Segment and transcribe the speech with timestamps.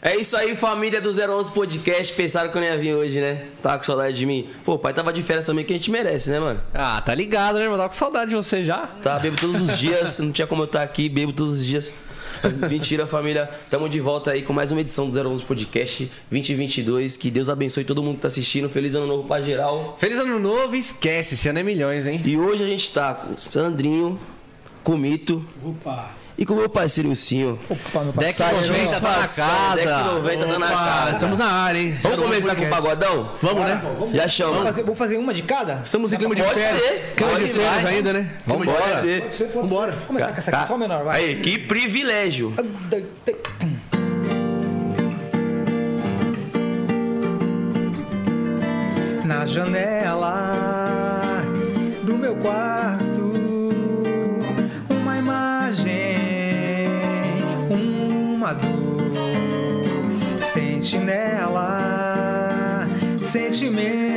[0.00, 2.12] É isso aí, família do 011 Podcast.
[2.14, 3.46] Pensaram que eu não ia vir hoje, né?
[3.60, 4.48] Tava com saudade de mim.
[4.64, 6.60] Pô, o pai tava de férias também, que a gente merece, né, mano?
[6.72, 7.76] Ah, tá ligado, né, irmão?
[7.76, 8.86] Tava com saudade de você já.
[9.02, 10.20] Tá, bebo todos os dias.
[10.20, 11.90] Não tinha como eu estar aqui, bebo todos os dias.
[12.44, 13.50] Mas Mentira, família.
[13.68, 17.16] Tamo de volta aí com mais uma edição do 011 Podcast 2022.
[17.16, 18.70] Que Deus abençoe todo mundo que tá assistindo.
[18.70, 19.96] Feliz ano novo pra geral.
[19.98, 22.20] Feliz ano novo e esquece, esse ano é milhões, hein?
[22.24, 24.16] E hoje a gente tá com o Sandrinho,
[24.84, 26.10] com o Mito Opa!
[26.38, 27.58] E com o meu parceiro Ilcinho.
[27.68, 28.66] Opa, meu Deck parceiro.
[28.68, 30.12] 90 tá na Passando, Deck casa.
[30.12, 31.12] 90 tá na casa.
[31.12, 31.96] Estamos na área, hein?
[32.00, 33.30] Vamos 011 começar com o pagodão?
[33.42, 33.82] Vamos, né?
[34.14, 34.50] Já chama.
[34.52, 35.80] Vamos fazer, vou fazer uma de cada?
[35.84, 36.80] Estamos em clima de Pode férias.
[36.80, 37.60] ser, Clima pode de ser.
[37.60, 38.30] férias ainda, né?
[38.46, 38.96] Vamos Pode embora.
[39.00, 39.92] Pode ser, pode Vambora.
[40.06, 41.20] Começar com essa aqui, só menor, vai.
[41.24, 42.54] Aí, que privilégio.
[49.24, 51.42] Na janela
[52.04, 53.07] do meu quarto,
[60.88, 62.86] sentinela,
[63.20, 64.07] sentimento,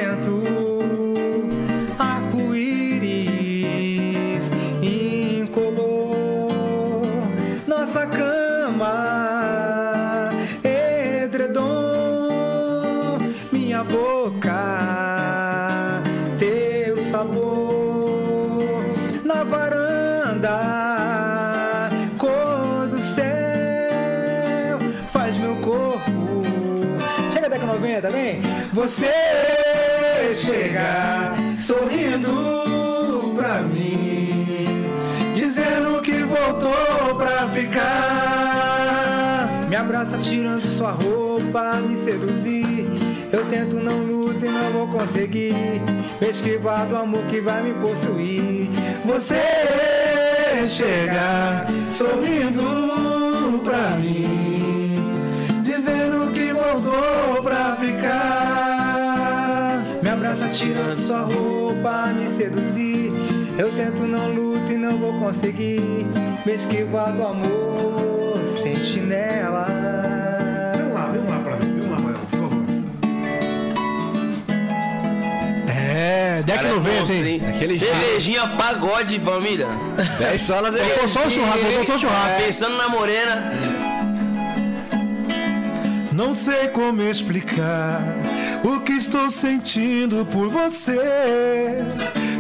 [28.92, 34.86] Você chega sorrindo pra mim,
[35.34, 39.48] dizendo que voltou pra ficar.
[39.70, 42.86] Me abraça tirando sua roupa, me seduzir.
[43.32, 45.56] Eu tento, não luto e não vou conseguir
[46.22, 48.68] esquivar do amor que vai me possuir.
[49.06, 49.42] Você
[50.68, 55.16] chega sorrindo pra mim,
[55.64, 58.81] dizendo que voltou pra ficar.
[60.32, 63.12] Abraça tirando sua roupa, me seduzir.
[63.58, 65.82] Eu tento, não luto e não vou conseguir
[66.46, 68.40] me esquivar do amor.
[68.64, 69.66] Sentinela.
[70.78, 72.64] Vem lá, vem lá pra mim, vem lá, Mael, por favor.
[75.68, 77.42] É, é 90, monstro, hein?
[77.50, 77.78] Aquele.
[77.78, 79.68] Cervejinha pagode, família.
[80.18, 80.82] 10 salas aí.
[80.92, 82.42] Faltou só o churrasco, faltou só o churrasco.
[82.42, 83.52] Pensando na morena.
[86.14, 88.02] Não sei como explicar
[88.64, 91.00] o que estou sentindo por você.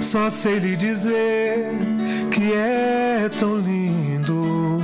[0.01, 1.69] Só sei lhe dizer
[2.31, 4.81] que é tão lindo.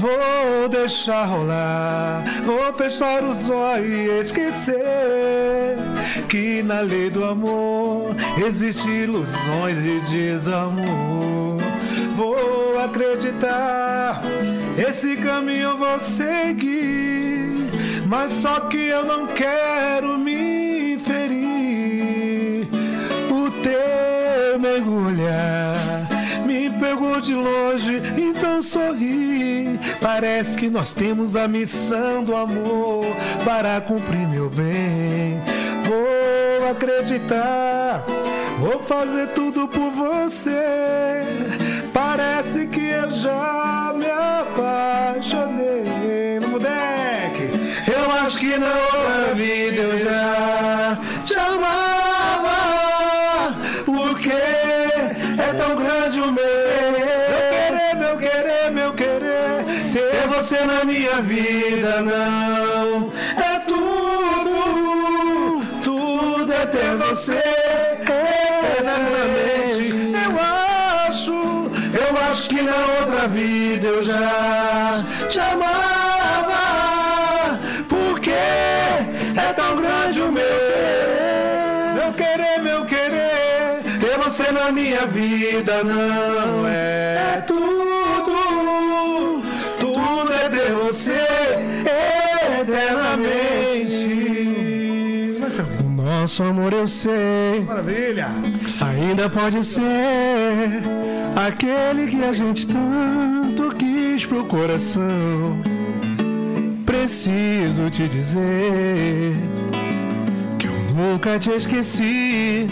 [0.00, 5.76] Vou deixar rolar, vou fechar os olhos e esquecer
[6.28, 11.60] que na lei do amor existem ilusões e desamor.
[12.16, 14.22] Vou acreditar,
[14.78, 17.68] esse caminho eu vou seguir,
[18.06, 20.59] mas só que eu não quero me
[21.00, 22.68] ferir.
[23.30, 26.08] O teu mergulhar
[26.46, 29.78] me pegou de longe, então sorri.
[30.00, 33.06] Parece que nós temos a missão do amor
[33.44, 35.40] para cumprir meu bem.
[35.84, 38.04] Vou acreditar,
[38.58, 41.22] vou fazer tudo por você.
[41.92, 45.89] Parece que eu já me apaixonei.
[48.10, 52.50] Eu acho que na outra vida eu já te amava.
[53.84, 59.64] Porque é tão grande o meu querer, meu querer, meu querer.
[59.92, 63.12] Ter você na minha vida, não.
[63.36, 67.38] É tudo, tudo é ter você
[67.92, 69.94] eternamente.
[70.24, 70.36] Eu
[71.06, 75.04] acho, eu acho que na outra vida eu já
[84.72, 87.70] minha vida não é tudo.
[89.78, 91.24] Tudo é ter você
[92.60, 93.80] eternamente.
[95.80, 97.64] O nosso amor eu sei.
[97.66, 98.28] Maravilha!
[98.80, 100.82] Ainda pode ser
[101.34, 105.60] aquele que a gente tanto quis pro coração.
[106.84, 109.34] Preciso te dizer
[110.58, 112.68] que eu nunca te esqueci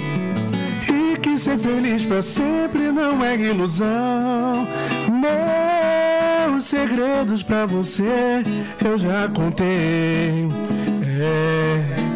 [1.18, 4.66] que ser feliz pra sempre não é ilusão.
[6.50, 8.44] Meus segredos pra você
[8.84, 10.48] eu já contei.
[11.20, 12.08] É.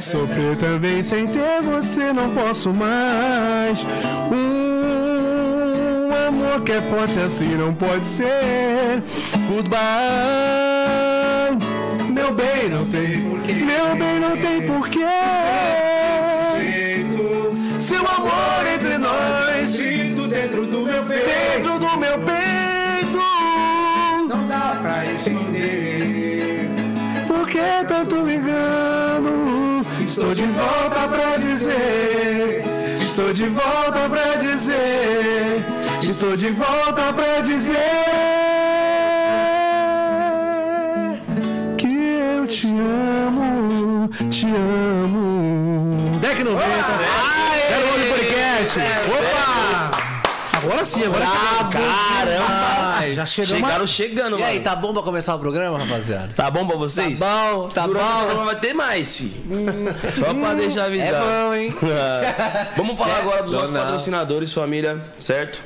[0.00, 3.84] Sofrer também sem ter você não posso mais.
[4.32, 9.02] Um amor que é forte assim não pode ser.
[9.48, 9.80] Goodbye,
[12.08, 13.52] meu bem, não tem porquê.
[13.52, 15.79] Meu bem, não tem porquê.
[18.30, 23.18] Amor entre nós, Escrito dentro do meu peito, dentro do meu peito.
[24.28, 26.68] não dá pra entender.
[27.26, 29.84] Por que tanto me engano?
[30.02, 32.62] Estou de volta pra dizer.
[33.04, 35.64] Estou de volta pra dizer.
[36.02, 37.76] Estou de volta pra dizer.
[41.76, 46.18] Que eu te amo, te amo.
[46.20, 46.64] Deck 90.
[46.64, 47.19] Era o
[48.74, 49.10] Podcast.
[49.10, 50.10] Opa!
[50.56, 51.24] Agora sim, agora
[51.72, 53.14] Caramba!
[53.14, 53.58] Já chegamos.
[53.60, 54.44] Chegaram chegando, E mano.
[54.44, 56.32] aí, tá bom pra começar o programa, rapaziada?
[56.36, 57.18] Tá bom pra vocês?
[57.18, 58.18] Tá bom, tá Durante o bom.
[58.18, 59.32] programa vai ter mais, filho.
[60.18, 61.16] Só pra deixar avisado.
[61.16, 61.76] É bom, hein?
[62.76, 65.60] Vamos falar agora dos nossos patrocinadores, família, certo?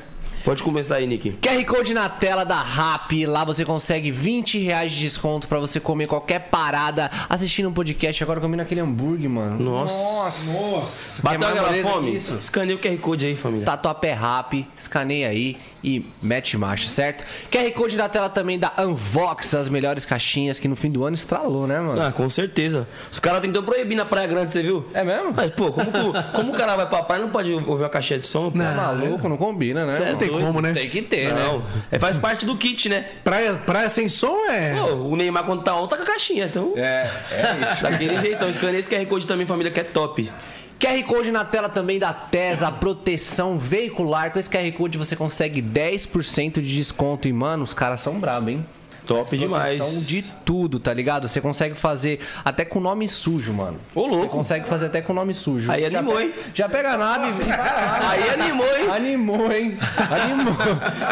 [0.44, 1.30] Pode começar aí, Nick.
[1.40, 5.80] QR Code na tela da RAP, lá você consegue 20 reais de desconto pra você
[5.80, 8.22] comer qualquer parada assistindo um podcast.
[8.22, 9.58] Agora comendo aquele hambúrguer, mano.
[9.58, 10.52] Nossa.
[10.52, 11.22] Nossa.
[11.22, 12.14] Bateu aquela fome?
[12.14, 12.34] isso?
[12.34, 13.64] Escaneia o QR Code aí, família.
[13.64, 17.24] Tatuapé Rap, escaneia aí e mete marcha, certo?
[17.50, 21.14] QR Code na tela também da Unvox, as melhores caixinhas que no fim do ano
[21.14, 22.02] estralou, né, mano?
[22.02, 22.86] Ah, com certeza.
[23.10, 24.84] Os caras tentam proibir na Praia Grande, você viu?
[24.92, 25.32] É mesmo?
[25.32, 25.90] Mas, pô, como,
[26.34, 28.50] como o cara vai pra praia e não pode ouvir uma caixinha de som?
[28.50, 28.58] pô?
[28.58, 29.94] Tá maluco, não combina, né?
[29.94, 30.18] Cê é mano?
[30.18, 30.33] doido.
[30.40, 30.72] Como, né?
[30.72, 31.64] Tem que ter, Não, né?
[31.92, 33.04] é, faz parte do kit, né?
[33.22, 34.74] Praia, praia sem som é.
[34.74, 36.72] Pô, o Neymar quando tá on tá com a caixinha, então...
[36.76, 37.82] É, é isso.
[37.82, 38.48] Daquele jeitão.
[38.48, 40.30] Escaneia esse QR Code também, família, que é top.
[40.78, 44.32] QR Code na tela também da TESA, proteção veicular.
[44.32, 47.26] Com esse QR Code você consegue 10% de desconto.
[47.28, 48.66] E, mano, os caras são brabos, hein?
[49.06, 50.06] Top demais.
[50.06, 51.28] De tudo, tá ligado?
[51.28, 53.78] Você consegue fazer até com nome sujo, mano.
[53.94, 54.24] Ô, louco.
[54.24, 55.70] Você consegue fazer até com nome sujo.
[55.70, 56.32] Aí Já animou, hein?
[56.54, 58.08] Já pega a nave e vai lá.
[58.10, 58.90] Aí animou, hein?
[58.90, 59.78] Animou, hein?
[60.10, 60.54] Animou.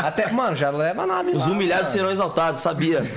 [0.03, 1.93] Até, mano, já leva a nave Os lá, humilhados mano.
[1.99, 3.03] serão exaltados, sabia?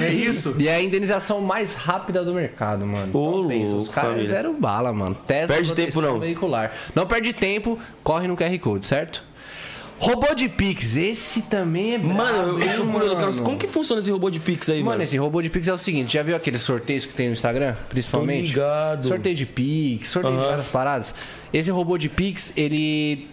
[0.00, 0.54] É isso.
[0.58, 3.16] E é a indenização mais rápida do mercado, mano.
[3.16, 4.30] Ô, Então, pensa, os louco, caras família.
[4.30, 5.14] zero bala, mano.
[5.26, 6.18] Tesla Perde tempo, não.
[6.18, 6.72] veicular.
[6.94, 9.22] Não perde tempo, corre no QR Code, certo?
[10.04, 13.14] Robô de Pix, esse também é brabo, Mano, eu, eu sou curioso.
[13.14, 13.42] mano?
[13.44, 14.90] Como que funciona esse robô de Pix aí, mano?
[14.90, 17.34] Mano, esse robô de Pix é o seguinte, já viu aqueles sorteios que tem no
[17.34, 18.52] Instagram, principalmente?
[18.52, 19.06] Tô ligado.
[19.06, 20.48] Sorteio de Pix, sorteio de Aham.
[20.48, 21.14] várias paradas.
[21.54, 23.28] Esse robô de Pix, ele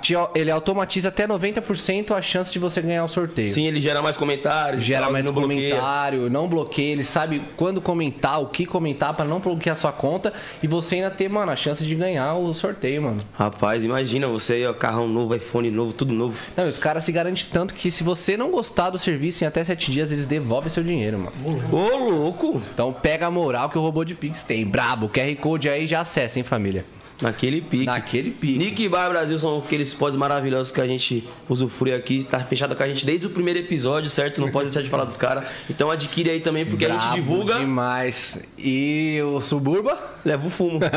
[0.00, 3.50] te- ele automatiza até 90% a chance de você ganhar o sorteio.
[3.50, 4.82] Sim, ele gera mais comentários.
[4.82, 5.70] Gera tal, mais não bloqueia.
[5.74, 10.32] comentário, não bloqueia, ele sabe quando comentar, o que comentar pra não bloquear sua conta
[10.62, 13.20] e você ainda ter, mano, a chance de ganhar o sorteio, mano.
[13.34, 16.38] Rapaz, imagina você aí, ó, carrão novo, iPhone novo, tudo novo.
[16.56, 19.62] Não, os caras se garantem tanto que se você não gostar do serviço em até
[19.64, 21.32] 7 dias, eles devolvem seu dinheiro, mano.
[21.72, 22.62] Ô, louco!
[22.74, 24.64] Então pega a moral que o robô de Pix tem.
[24.66, 26.84] Brabo, QR Code aí já acessa, hein, família?
[27.22, 27.84] Naquele pique.
[27.86, 28.58] Naquele pique.
[28.58, 32.24] Nick Bar Brasil são aqueles pós maravilhosos que a gente usufrui aqui.
[32.24, 34.40] Tá fechado com a gente desde o primeiro episódio, certo?
[34.40, 35.44] Não pode deixar de falar dos caras.
[35.70, 38.40] Então adquire aí também, porque a gente divulga, demais.
[38.58, 39.96] E o Suburba?
[40.24, 40.80] leva o fumo.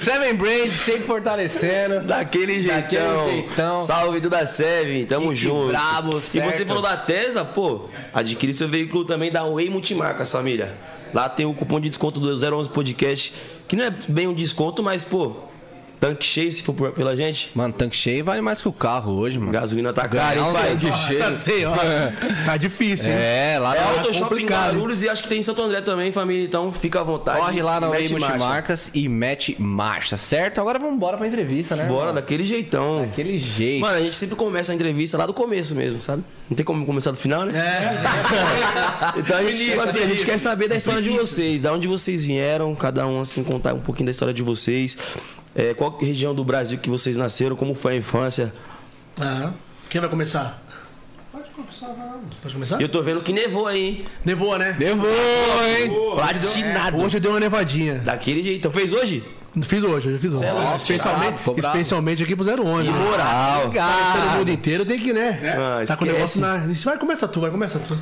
[0.00, 2.00] Seven Brand sempre fortalecendo.
[2.00, 2.80] Daquele jeitão.
[2.80, 3.84] Daquele jeitão.
[3.84, 5.68] Salve do da Seven, tamo Kit junto.
[5.68, 6.56] brabo, E certo.
[6.56, 7.82] você falou da Tesa, pô,
[8.12, 10.74] adquire seu veículo também da Way Multimarcas, família.
[11.12, 13.32] Lá tem o cupom de desconto do 011 Podcast,
[13.66, 15.47] que não é bem um desconto, mas, pô,
[16.00, 17.50] tanque cheio se for por- pela gente.
[17.54, 19.52] Mano, tanque cheio vale mais que o carro hoje, mano.
[19.52, 20.70] Gasolina tá cara, hein, pai?
[20.70, 21.18] tanque cheio.
[21.20, 22.12] Nossa senhora.
[22.44, 23.16] Tá difícil, hein?
[23.18, 24.46] É, lá É na Auto Shopping?
[24.46, 26.44] Guarulhos e acho que tem em Santo André também, família.
[26.44, 27.38] Então fica à vontade.
[27.38, 28.08] Corre lá na marcha.
[28.18, 30.60] Multimarcas e mete marcha, certo?
[30.60, 31.84] Agora vamos embora pra entrevista, né?
[31.84, 32.14] Bora, mano?
[32.14, 33.00] daquele jeitão.
[33.02, 33.80] Daquele jeito.
[33.80, 36.22] Mano, a gente sempre começa a entrevista lá do começo mesmo, sabe?
[36.48, 37.52] Não tem como começar do final, né?
[37.58, 39.18] É.
[39.20, 41.86] então a gente, tipo assim, a gente quer saber da história de vocês, da onde
[41.86, 44.96] vocês vieram, cada um assim contar um pouquinho da história de vocês.
[45.58, 48.54] É, qual região do Brasil que vocês nasceram, como foi a infância.
[49.20, 49.50] Ah,
[49.90, 50.62] quem vai começar?
[51.32, 52.20] Pode começar, vai lá.
[52.40, 52.80] Pode começar?
[52.80, 54.04] Eu tô vendo que nevou aí, hein?
[54.24, 54.76] Nevou, né?
[54.78, 55.90] Levou, hein?
[56.14, 56.98] Platinado.
[56.98, 57.96] Hoje deu uma nevadinha.
[57.96, 58.70] Daquele jeitão.
[58.70, 59.24] Fez hoje?
[59.62, 60.44] Fiz hoje, hoje fiz hoje.
[60.44, 62.86] É especialmente, bravo, especialmente aqui pro 011.
[62.86, 63.62] Que moral.
[63.66, 65.40] Aparecendo no mundo inteiro tem que, né?
[65.58, 66.66] Ah, tá com o negócio na.
[66.66, 67.98] Isso vai, começa tu, vai, começa tu.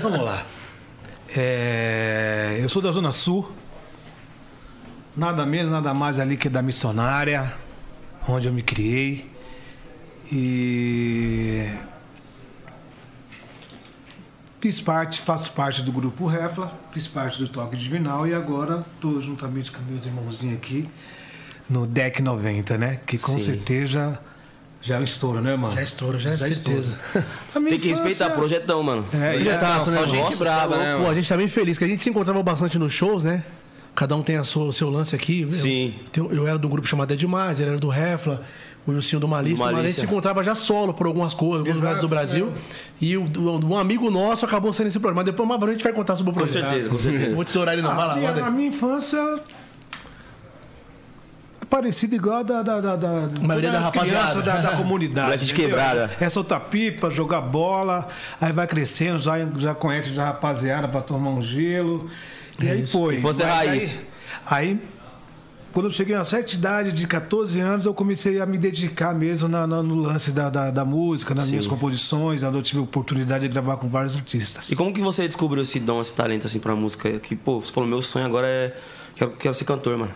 [0.00, 0.42] Vamos lá.
[1.36, 3.52] É, eu sou da Zona Sul.
[5.16, 7.52] Nada menos, nada mais ali que da missionária,
[8.28, 9.30] onde eu me criei.
[10.32, 11.68] E
[14.60, 19.20] fiz parte, faço parte do grupo Refla, fiz parte do Toque Divinal e agora estou
[19.20, 20.88] juntamente com meus irmãozinhos aqui
[21.70, 23.00] no Deck 90, né?
[23.06, 23.40] Que com Sim.
[23.40, 24.18] certeza
[24.82, 25.74] já é um estouro, né, mano?
[25.74, 26.98] Já é estouro, já é certeza.
[27.54, 29.06] A minha Tem que respeitar, infância- projetão, mano.
[29.14, 29.98] É, Projetaço, né?
[30.00, 31.10] Só gente Nossa, braba, cê é né, Pô, mano?
[31.10, 33.44] a gente tá bem feliz, que a gente se encontrava bastante nos shows, né?
[33.94, 35.42] Cada um tem a sua- o seu lance aqui.
[35.42, 35.94] Eu- Sim.
[36.16, 38.42] Eu, eu era do grupo chamado É Demais, ele era do Refla.
[38.86, 39.56] o Ilcinho do Malícia.
[39.56, 40.00] Do O Malícia Malícia.
[40.02, 42.52] se encontrava já solo por algumas coisas, alguns lugares do Brasil.
[43.00, 45.22] E o, o- um amigo nosso acabou sendo esse programa.
[45.22, 46.62] Mas depois mais a gente vai contar sobre o Com projeto.
[46.68, 47.34] certeza, com certeza.
[47.34, 47.94] Vou tesourar ele não.
[47.96, 49.16] Vai lá, a, minha, a minha infância
[51.62, 54.18] é parecida igual a da, da, da, da, maioria da das rapaziada.
[54.32, 55.26] crianças da, da comunidade.
[55.26, 56.10] Moleque de quebrada.
[56.20, 58.08] É soltar pipa, jogar bola,
[58.40, 62.08] aí vai crescendo, já, já conhece já a rapaziada pra tomar um gelo.
[62.60, 63.18] E aí foi.
[63.20, 63.94] Você é Mas raiz.
[64.46, 64.80] Aí, aí,
[65.72, 69.12] quando eu cheguei a uma certa idade, de 14 anos, eu comecei a me dedicar
[69.14, 72.82] mesmo na- na- no lance da, da, da música, nas minhas composições, eu tive a
[72.82, 74.70] oportunidade de gravar com vários artistas.
[74.70, 77.18] E como que você descobriu esse dom, esse talento, assim, pra música?
[77.18, 78.76] Que, pô, você falou, meu sonho agora é...
[79.16, 80.12] Quero, quero ser cantor, mano.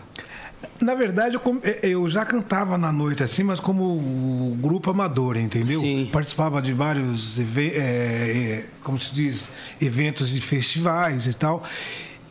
[0.81, 5.35] Na verdade, eu, com- eh, eu já cantava na noite assim, mas como grupo amador,
[5.37, 5.79] entendeu?
[5.79, 6.09] Sim.
[6.11, 9.47] Participava de vários, eh, como se diz,
[9.81, 11.63] eventos e festivais e tal.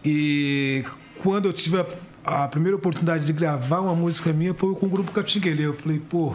[0.05, 0.85] E
[1.19, 1.87] quando eu tive a,
[2.45, 5.63] a primeira oportunidade de gravar uma música minha foi com o grupo Catinguele.
[5.63, 6.35] Eu falei, pô,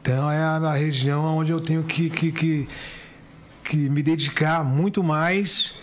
[0.00, 2.68] então é a, a região onde eu tenho que, que, que,
[3.64, 5.74] que me dedicar muito mais.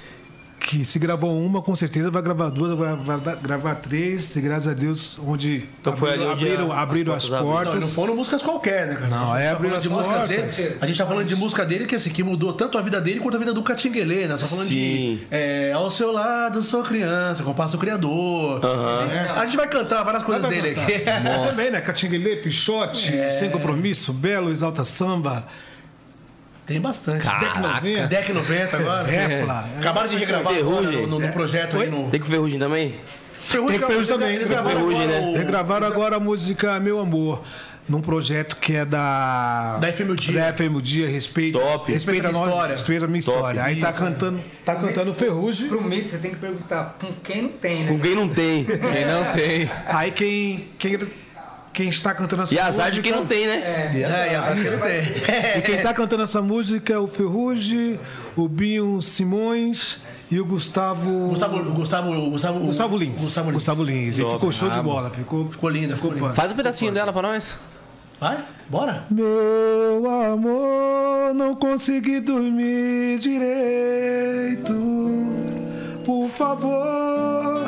[0.67, 2.97] Que se gravou uma, com certeza vai gravar duas, vai,
[3.39, 7.13] gravar três, e graças a Deus, onde Então foi ali onde abriram, a- as abriram
[7.13, 7.73] as portas portas.
[7.75, 9.07] Não, não foram músicas qualquer, né, cara?
[9.07, 10.55] Não, A gente é tá abrir falando as de músicas portas.
[10.57, 10.77] dele.
[10.81, 13.19] A gente tá falando de música dele que, assim, que mudou tanto a vida dele
[13.19, 14.35] quanto a vida do Catinguelê, né?
[14.37, 14.73] Tá falando Sim.
[14.73, 18.59] de é, Ao seu lado, sou criança, compasso criador.
[19.11, 21.03] É, A gente vai cantar várias coisas dele aqui.
[21.47, 21.79] Também, né?
[21.79, 25.45] Catinguelê, Pichote, Sem Compromisso, Belo, Exalta Samba,
[26.65, 27.25] Tem bastante.
[27.27, 28.07] Deck 90.
[28.07, 29.03] Deck 90 agora.
[29.03, 29.69] Répla.
[29.79, 31.01] Acabaram de regravar agora Ferrugem.
[31.03, 32.09] no, no- no projeto aí no.
[32.09, 32.95] Tem com Ferrugem também?
[33.39, 34.55] Ferrugem, Tem Ferrugem também, eles né?
[34.55, 35.27] gravaram Ferrugem, agora né?
[35.27, 37.43] o- Regravaram agora a música Meu Amor,
[37.87, 39.77] num projeto que é da.
[39.77, 40.41] Da FM Dia.
[40.41, 41.59] Da FM Dia, respeita.
[41.59, 41.91] Top.
[41.93, 42.73] Respeita a, minha história.
[42.73, 43.37] Respeita a minha Top.
[43.37, 43.63] história.
[43.63, 45.67] Aí tá cantando, tá cantando Ferrugem.
[45.67, 47.87] Pro mito, você tem que perguntar com quem não tem, né?
[47.91, 48.65] Com quem não tem.
[48.65, 49.69] Quem não tem.
[49.85, 50.97] Aí quem, quem,
[51.75, 53.03] quem está cantando essa E azar de música.
[53.03, 53.55] quem não tem, né?
[53.55, 53.91] É,
[54.31, 55.01] e azar que não tem.
[55.57, 57.99] E quem tá cantando essa música é o Ferrugem,
[58.35, 60.01] o Binho Simões
[60.31, 61.27] e o Gustavo.
[61.29, 63.19] Gustavo, Gustavo, Gustavo, Gustavo Lins.
[63.21, 63.53] Gustavo Lins.
[63.55, 64.17] Gustavo Lins.
[64.19, 65.09] Ele ficou show de bola.
[65.09, 66.33] Ficou, Ficou linda, ficou linda.
[66.33, 67.59] Faz um pedacinho dela pra nós.
[68.19, 68.37] Vai,
[68.69, 69.03] bora.
[69.11, 74.73] Meu amor, não consegui dormir direito.
[76.05, 77.65] Por favor,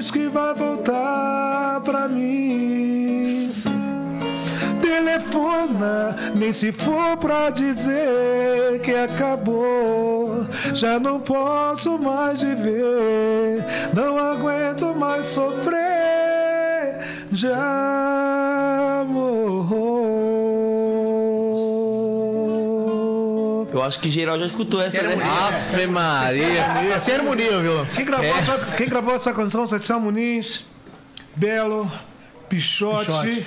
[0.00, 3.52] diz que vai voltar pra mim.
[4.80, 10.46] Telefona, nem se for pra dizer que acabou.
[10.72, 13.64] Já não posso mais viver,
[13.94, 15.78] não aguento mais sofrer.
[17.32, 19.89] Já morrou.
[23.90, 25.16] Acho que geral já escutou essa, né?
[25.20, 26.98] Ave Maria.
[27.00, 27.84] Sem harmonia, viu?
[27.86, 29.66] Quem gravou, essa, quem gravou essa canção?
[29.66, 30.64] Sessão Muniz,
[31.34, 31.90] Belo,
[32.48, 33.06] Pichote.
[33.06, 33.46] Pichote.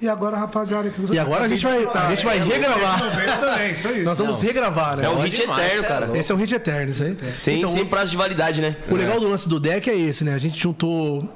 [0.00, 3.38] E agora, rapaziada, que E agora a gente vai, a gente vai regravar.
[3.38, 4.02] também, isso aí.
[4.02, 5.04] Nós vamos regravar, né?
[5.04, 6.18] É um hit demais, eterno, é cara.
[6.18, 7.16] Esse é um hit eterno, isso aí.
[7.36, 8.74] Sem, Então, sem prazo de validade, né?
[8.90, 10.34] O legal do lance do deck é esse, né?
[10.34, 11.28] A gente juntou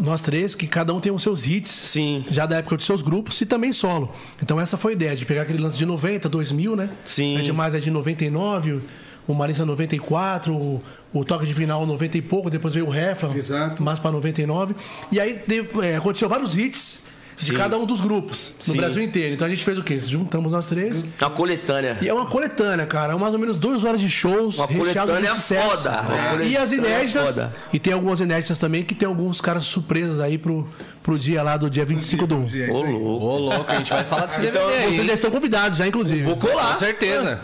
[0.00, 1.70] nós três, que cada um tem os seus hits.
[1.70, 2.24] Sim.
[2.30, 4.12] Já da época dos seus grupos e também solo.
[4.42, 6.90] Então essa foi a ideia, de pegar aquele lance de 90, 2000, né?
[7.04, 7.36] Sim.
[7.38, 8.80] A demais é de 99,
[9.26, 10.80] o Marisa 94, o,
[11.12, 13.82] o Toque de Final 90 e pouco, depois veio o Refra, Exato.
[13.82, 14.74] mais pra 99.
[15.12, 17.04] E aí teve- é, aconteceu vários hits
[17.38, 17.54] de Sim.
[17.54, 18.76] cada um dos grupos, no Sim.
[18.76, 19.34] Brasil inteiro.
[19.34, 20.00] Então a gente fez o quê?
[20.00, 21.04] Juntamos nós três.
[21.20, 21.96] Uma coletânea.
[22.02, 23.16] E é uma coletânea, cara.
[23.16, 25.68] Mais ou menos duas horas de shows, Uma recheado de coletânea sucesso.
[25.68, 26.04] foda.
[26.42, 26.46] É.
[26.46, 27.34] E as inéditas.
[27.36, 27.54] foda.
[27.72, 30.66] E tem algumas inéditas também que tem alguns caras surpresas aí pro,
[31.08, 32.38] pro dia lá do dia 25 do 1.
[32.70, 33.24] Ô, louco.
[33.24, 34.94] Ô, louco, a gente vai falar desse DVD aí.
[34.94, 36.22] Vocês já estão convidados já, inclusive.
[36.22, 36.72] Vou colar.
[36.74, 37.40] Com certeza.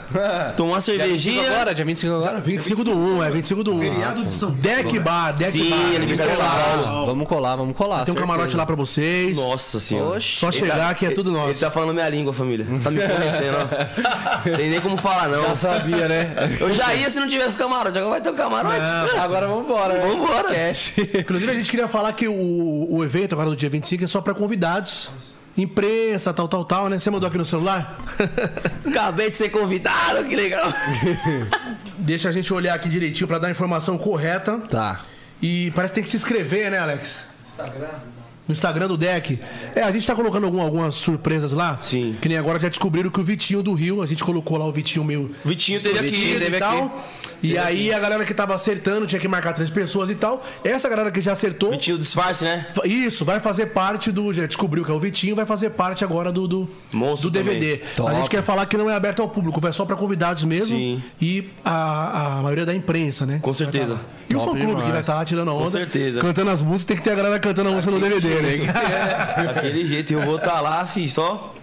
[0.55, 1.51] Tomar uma Dia 25 cervejinha.
[1.51, 1.75] agora?
[1.75, 2.41] Dia 25 agora?
[2.43, 3.79] 25 do 1, é 25 do 1.
[3.81, 5.97] Feriado de São Deck Bar, Deck Sim, Bar.
[5.97, 7.07] aniversário de São Paulo.
[7.07, 8.05] Vamos colar, vamos colar.
[8.05, 9.35] Tem um camarote lá pra vocês.
[9.35, 10.19] Nossa senhora.
[10.19, 10.37] Oxe.
[10.37, 11.61] Só chegar que é tudo Ele nosso.
[11.61, 12.67] tá falando minha língua, família.
[12.83, 14.45] Tá me convencendo, ó.
[14.59, 15.43] Tem nem como falar, não.
[15.45, 16.35] Já sabia, né?
[16.61, 17.97] Eu já ia se não tivesse camarote.
[17.97, 18.91] Agora vai ter um camarote.
[19.19, 19.95] Agora vamos embora.
[19.95, 20.07] né?
[20.07, 20.73] Vambora.
[21.19, 24.21] Inclusive, a gente queria falar que o, o evento agora do dia 25 é só
[24.21, 25.11] pra convidados.
[25.57, 26.99] Imprensa, tal, tal, tal, né?
[26.99, 27.99] Você mandou aqui no celular?
[28.87, 30.73] Acabei de ser convidado, que legal.
[31.99, 34.59] Deixa a gente olhar aqui direitinho pra dar a informação correta.
[34.69, 35.03] Tá.
[35.41, 37.25] E parece que tem que se inscrever, né, Alex?
[38.47, 39.39] No Instagram do deck.
[39.75, 41.79] É, a gente tá colocando algum- algumas surpresas lá.
[41.81, 42.17] Sim.
[42.21, 44.73] Que nem agora já descobriram que o Vitinho do Rio, a gente colocou lá o
[44.73, 45.31] Vitinho meio.
[45.45, 46.37] O Vitinho teve aqui.
[46.39, 47.05] Teve e tal.
[47.43, 50.43] E aí a galera que tava acertando tinha que marcar três pessoas e tal.
[50.63, 51.71] Essa galera que já acertou.
[51.71, 52.67] Vitinho disfarce, né?
[52.85, 54.33] Isso, vai fazer parte do.
[54.33, 57.81] Já descobriu que é o Vitinho, vai fazer parte agora do, do, Monstro do DVD.
[58.07, 60.77] A gente quer falar que não é aberto ao público, vai só pra convidados mesmo.
[60.77, 61.03] Sim.
[61.21, 63.39] E a, a maioria da imprensa, né?
[63.41, 64.01] Com certeza.
[64.29, 65.69] E o fã-clube que vai estar lá tirando a onda.
[65.71, 66.21] certeza.
[66.21, 68.67] Cantando as músicas, tem que ter a galera cantando a música no DVD, né?
[69.55, 71.55] Daquele jeito, eu vou estar lá, fi, só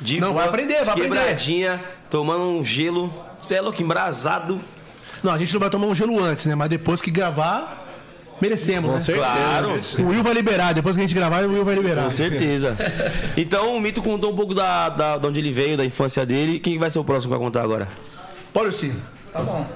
[0.00, 1.16] De Não, boa, vai aprender, vai aprender.
[1.16, 3.12] Quebradinha, tomando um gelo.
[3.42, 4.60] Você é louco, embrasado.
[5.22, 6.54] Não, a gente não vai tomar um gelo antes, né?
[6.54, 7.86] Mas depois que gravar,
[8.40, 9.14] merecemos, né?
[9.14, 9.78] Claro.
[9.98, 12.04] O Will vai liberar, depois que a gente gravar, o Will vai liberar.
[12.04, 12.76] Com certeza.
[13.36, 16.58] Então o Mito contou um pouco da, da, de onde ele veio, da infância dele.
[16.58, 17.88] Quem vai ser o próximo pra contar agora?
[18.52, 18.94] Pode sim.
[19.32, 19.66] Tá bom.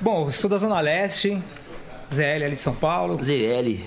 [0.00, 1.42] Bom, eu sou da Zona Leste,
[2.12, 3.18] ZL ali de São Paulo.
[3.22, 3.82] ZL.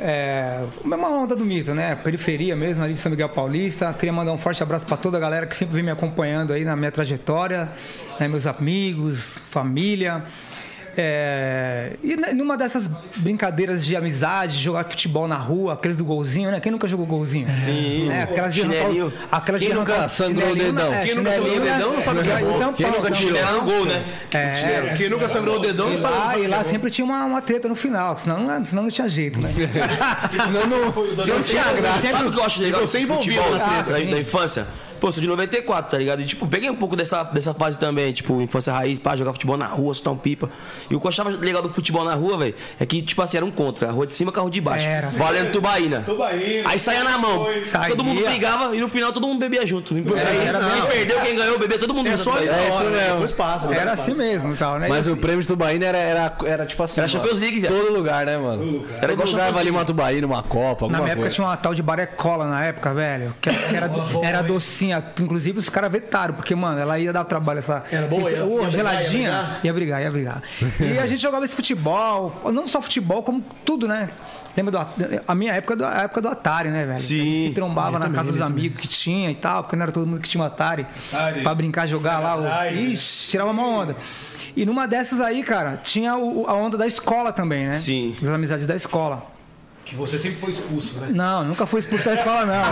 [0.00, 1.96] É, mesma onda do mito, né?
[1.96, 3.92] Periferia mesmo, ali de São Miguel Paulista.
[3.92, 6.64] Queria mandar um forte abraço para toda a galera que sempre vem me acompanhando aí
[6.64, 7.68] na minha trajetória,
[8.20, 8.28] né?
[8.28, 10.24] meus amigos, família.
[11.00, 12.88] É, e né, numa dessas
[13.18, 16.58] brincadeiras de amizade, jogar futebol na rua, aqueles do golzinho, né?
[16.58, 17.46] Quem nunca jogou golzinho?
[17.56, 18.08] Sim.
[18.08, 18.24] Né?
[18.24, 19.12] Aquelas de Chinelinho.
[19.30, 20.90] aquelas Quem de nunca sangrou o dedão?
[20.90, 21.04] né?
[21.06, 22.40] Quem nunca sangrou o dedão não sabe o que é né?
[22.40, 22.56] gol.
[22.56, 23.16] Então, Quem nunca não.
[23.16, 24.04] tirou no gol, né?
[24.32, 26.14] É, Quem nunca sangrou o dedão, não e sabe.
[26.16, 28.66] lá, sabe e lá que é sempre tinha uma, uma treta no final, senão não,
[28.66, 29.50] senão não tinha jeito, né?
[30.48, 32.08] Senão não, senão tinha graça.
[32.10, 33.92] Sabe o que eu acho legal Você envolvido futebol na treta.
[33.92, 34.66] da, da infância?
[35.00, 36.20] Pô, sou de 94, tá ligado?
[36.20, 39.56] E, tipo, peguei um pouco dessa, dessa fase também, tipo, infância raiz, pá, jogar futebol
[39.56, 40.50] na rua, soltar um pipa.
[40.90, 43.36] E o que eu achava legal do futebol na rua, velho, é que, tipo assim,
[43.36, 43.88] era um contra.
[43.88, 44.86] A rua de cima com a rua de baixo.
[44.86, 45.08] Era.
[45.08, 46.00] Valendo tubaína.
[46.00, 46.68] Tubaína.
[46.68, 47.46] Aí saía na mão.
[47.64, 47.88] Saía.
[47.88, 49.94] Todo mundo brigava e no final todo mundo bebia junto.
[49.94, 50.86] Aí, era quem não.
[50.86, 53.12] perdeu, quem ganhou, bebia todo mundo É só tá é, isso mesmo.
[53.12, 53.74] Depois passa.
[53.74, 54.02] Era passa.
[54.02, 54.88] assim mesmo e tal, né?
[54.88, 57.00] Mas E o assim, prêmio de Tubaína era, era, era tipo assim.
[57.00, 57.74] Era mano, Champions League, velho.
[57.74, 58.84] Todo lugar, né, mano?
[58.90, 59.84] Era Era igual lugar Champions valia uma.
[59.84, 63.34] Tubaína, uma Copa, Na minha época tinha uma tal de barecola na época, velho.
[63.40, 63.90] Que era,
[64.22, 64.42] era,
[64.92, 65.24] era docinha.
[65.24, 67.82] Inclusive os caras vetaram, porque, mano, ela ia dar trabalho essa.
[67.90, 69.60] Era boa, essa- ia- Ô, ia brigar, geladinha.
[69.62, 70.42] Ia brigar, ia brigar.
[70.80, 74.10] E a gente jogava esse futebol, não só futebol, como tudo, né?
[74.56, 74.88] Lembra do.
[75.26, 77.00] A minha época, do- a época do Atari, né, velho?
[77.00, 77.20] Sim.
[77.20, 79.92] A gente se trombava na casa dos amigos que tinha e tal, porque não era
[79.92, 80.84] todo mundo que tinha um Atari.
[81.12, 81.42] Atari.
[81.42, 82.36] Pra brincar, jogar lá.
[82.36, 82.46] O...
[82.46, 82.92] Atari.
[82.92, 83.94] Ixi, tirava uma onda.
[84.56, 87.72] E numa dessas aí, cara, tinha o- a onda da escola também, né?
[87.74, 88.16] Sim.
[88.20, 89.24] Das amizades da escola.
[89.88, 91.08] Que você sempre foi expulso, né?
[91.14, 92.62] Não, nunca fui expulso da escola, não.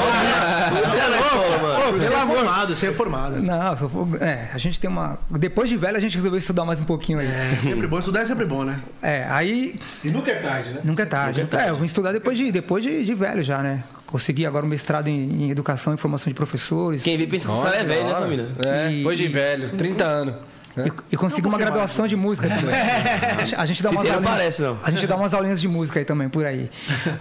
[0.91, 1.99] Você era na escola, mano.
[1.99, 3.43] Você é formado, você é formado.
[3.43, 5.19] Não, só for- é, a gente tem uma.
[5.31, 7.27] Depois de velho, a gente resolveu estudar mais um pouquinho aí.
[7.27, 8.81] É sempre bom, estudar é sempre bom, né?
[9.03, 10.81] É, aí E nunca é tarde, né?
[10.85, 11.49] nunca é tarde.
[11.57, 13.83] É, eu vim estudar depois de, depois de, de velho já, né?
[14.05, 17.03] Consegui agora um mestrado em, em educação e formação de professores.
[17.03, 18.49] Quem vê pensa que você é velho, né, família?
[18.65, 20.35] É, E- depois de velho, 30 anos.
[20.77, 22.75] E, e consegui uma graduação de música também.
[23.57, 24.59] A gente- dá Se umas aulinhas.
[24.59, 24.79] não.
[24.83, 26.71] A gente dá umas aulinhas de música aí também, por aí.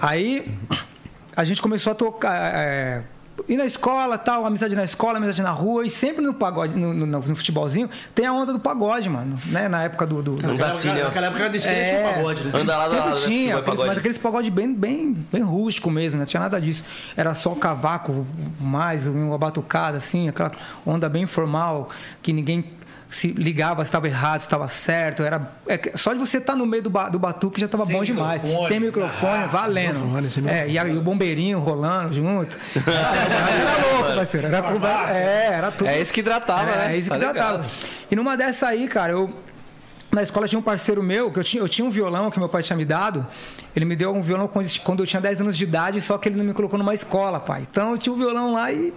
[0.02, 0.52] Aí
[1.36, 2.36] a gente começou a tocar.
[2.56, 3.02] É,
[3.50, 6.94] ir na escola, tal, amizade na escola, amizade na rua, e sempre no pagode, no,
[6.94, 9.36] no- no futebolzinho, tem a onda do pagode, mano.
[9.48, 9.68] Né?
[9.68, 10.22] Na época do.
[10.22, 11.04] do- do- Não dá assim, né?
[11.04, 11.96] Naquela época era de esquerda É.
[11.98, 12.52] tinha um pagode, né?
[12.62, 16.18] Anda lá, lá, lá, Sempre tinha, aqueles, mas aqueles pagode bem, bem, bem rústico mesmo,
[16.20, 16.84] não tinha nada disso.
[17.16, 18.26] Era só o cavaco,
[18.60, 20.52] mais uma batucada, assim, aquela
[20.86, 21.90] onda bem informal,
[22.22, 22.64] que ninguém
[23.16, 25.24] se ligava se estava errado, se estava certo.
[25.24, 27.96] Era, é só de você estar no meio do, ba- do batuque já estava Sem
[27.96, 28.42] bom demais.
[28.42, 29.94] microfone, sem microfone, arrasta, valendo.
[30.00, 32.58] microfone, sem é, e, a- e o bombeirinho rolando junto.
[32.76, 34.48] era louco, parceiro.
[34.48, 35.88] Era, é, era tudo.
[35.90, 36.94] É isso que tratava, É, né?
[36.94, 37.58] É isso que Tá tratava.
[37.60, 37.72] ligado.
[38.12, 39.34] E numa dessa aí, cara, eu.
[40.12, 42.48] Na escola tinha um parceiro meu, que eu tinha, eu tinha um violão que meu
[42.50, 43.26] pai tinha me dado.
[43.76, 46.30] Ele me deu um violão quando quando eu tinha 10 anos de idade, só que
[46.30, 47.64] ele não me colocou numa escola, pai.
[47.70, 48.94] Então eu tinha um violão lá e.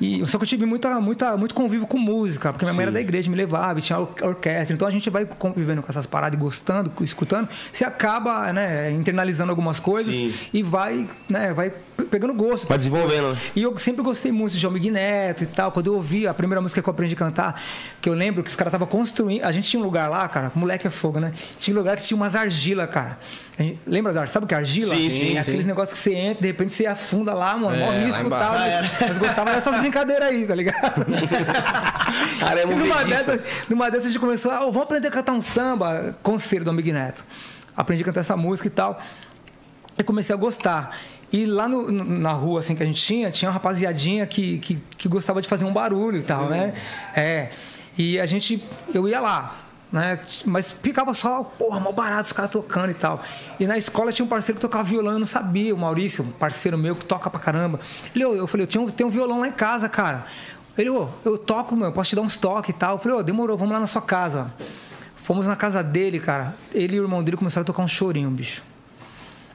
[0.00, 2.92] E, só que eu tive muita, muita, muito convívio com música, porque minha mãe era
[2.92, 4.74] da igreja, me levava, tinha or- orquestra.
[4.74, 9.50] Então a gente vai convivendo com essas paradas e gostando, escutando, você acaba né, internalizando
[9.50, 10.32] algumas coisas Sim.
[10.52, 11.72] e vai, né, vai
[12.10, 12.66] pegando gosto.
[12.68, 13.38] Vai desenvolvendo, né?
[13.56, 15.72] E eu sempre gostei muito de João Miguel Neto e tal.
[15.72, 17.60] Quando eu ouvi a primeira música que eu aprendi a cantar,
[18.00, 19.42] que eu lembro que os caras estavam construindo.
[19.44, 21.32] A gente tinha um lugar lá, cara, moleque é fogo, né?
[21.58, 23.18] Tinha um lugar que tinha umas argila, cara.
[23.58, 24.30] Gente- lembra das?
[24.30, 24.94] Sabe o que é argila?
[24.94, 25.38] Sim, sim, sim.
[25.38, 27.76] aqueles negócios que você entra, de repente você afunda lá, mano.
[27.76, 28.52] É, mó risco e tal.
[28.54, 31.04] Mas, mas gostava dessas brincadeiras aí, tá ligado?
[32.40, 35.32] Cara, é E numa dessas, numa dessas a gente começou, ah, vamos aprender a cantar
[35.32, 37.24] um samba, conselho do Amigo Neto.
[37.76, 39.00] Aprendi a cantar essa música e tal.
[39.96, 40.96] E comecei a gostar.
[41.32, 44.78] E lá no- na rua, assim, que a gente tinha, tinha uma rapaziadinha que, que,
[44.96, 46.72] que gostava de fazer um barulho e tal, né?
[47.14, 47.48] É.
[47.96, 48.62] E a gente,
[48.94, 49.56] eu ia lá,
[49.92, 50.20] né?
[50.44, 53.22] Mas ficava só, porra, mal barato os caras tocando e tal.
[53.58, 56.30] E na escola tinha um parceiro que tocava violão, eu não sabia, o Maurício, um
[56.30, 57.80] parceiro meu que toca pra caramba.
[58.14, 60.26] Ele, eu, eu falei, eu tinha um, tenho um violão lá em casa, cara.
[60.76, 62.96] Ele, ô, eu toco, meu, posso te dar uns toques e tal.
[62.96, 64.52] Eu falei, ô, demorou, vamos lá na sua casa.
[65.16, 66.54] Fomos na casa dele, cara.
[66.72, 68.62] Ele e o irmão dele começaram a tocar um chorinho, bicho.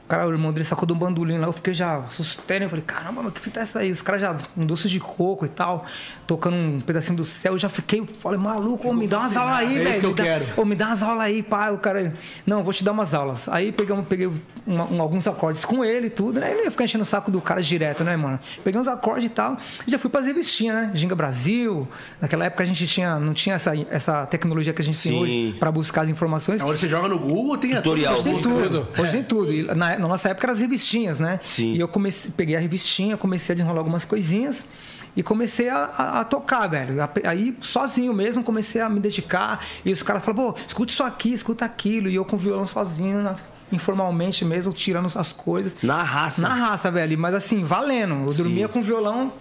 [0.04, 2.60] O cara, o irmão dele sacou do bandolim lá, eu fiquei já assustado.
[2.62, 3.90] Eu falei, caramba, mas que fita é essa aí?
[3.90, 5.86] Os caras já, um doce de coco e tal,
[6.26, 7.52] tocando um pedacinho do céu.
[7.54, 10.00] Eu já fiquei, falei, maluco, ô, me dá umas aulas aí, É isso velho.
[10.00, 10.44] que eu dá- quero.
[10.58, 11.72] Ô, me dá umas aulas aí, pai.
[11.72, 12.12] O cara,
[12.46, 13.48] não, vou te dar umas aulas.
[13.48, 14.30] Aí pegamos, peguei
[14.66, 16.52] uma- um- alguns acordes com ele e tudo, né?
[16.52, 18.38] Eu não ia ficar enchendo o saco do cara direto, né, mano?
[18.62, 20.90] Peguei uns acordes e tal, e já fui pras revistinhas, né?
[20.92, 21.88] Ginga Brasil.
[22.20, 25.18] Naquela época a gente tinha, não tinha essa, essa tecnologia que a gente tem Sim.
[25.18, 26.60] hoje pra buscar as informações.
[26.60, 28.12] Agora você joga no Google, tem Tutorial.
[28.14, 28.88] Hoje tem tudo.
[28.98, 29.50] Hoje tem tudo.
[29.52, 31.40] E na na, na nossa época eram as revistinhas, né?
[31.44, 31.72] Sim.
[31.74, 34.66] E eu comecei, peguei a revistinha, comecei a desenrolar algumas coisinhas
[35.16, 36.96] e comecei a, a- a tocar, velho.
[37.24, 39.64] Aí, sozinho mesmo, comecei a me dedicar.
[39.84, 42.08] E os caras falavam, pô, escuta isso aqui, escuta aquilo.
[42.08, 43.36] E eu com o violão sozinho, na-
[43.72, 45.74] informalmente mesmo, tirando as coisas.
[45.82, 46.42] Na raça.
[46.42, 47.16] Na raça, velho.
[47.18, 48.14] Mas assim, valendo.
[48.24, 48.42] Eu Sim.
[48.44, 49.32] dormia com o violão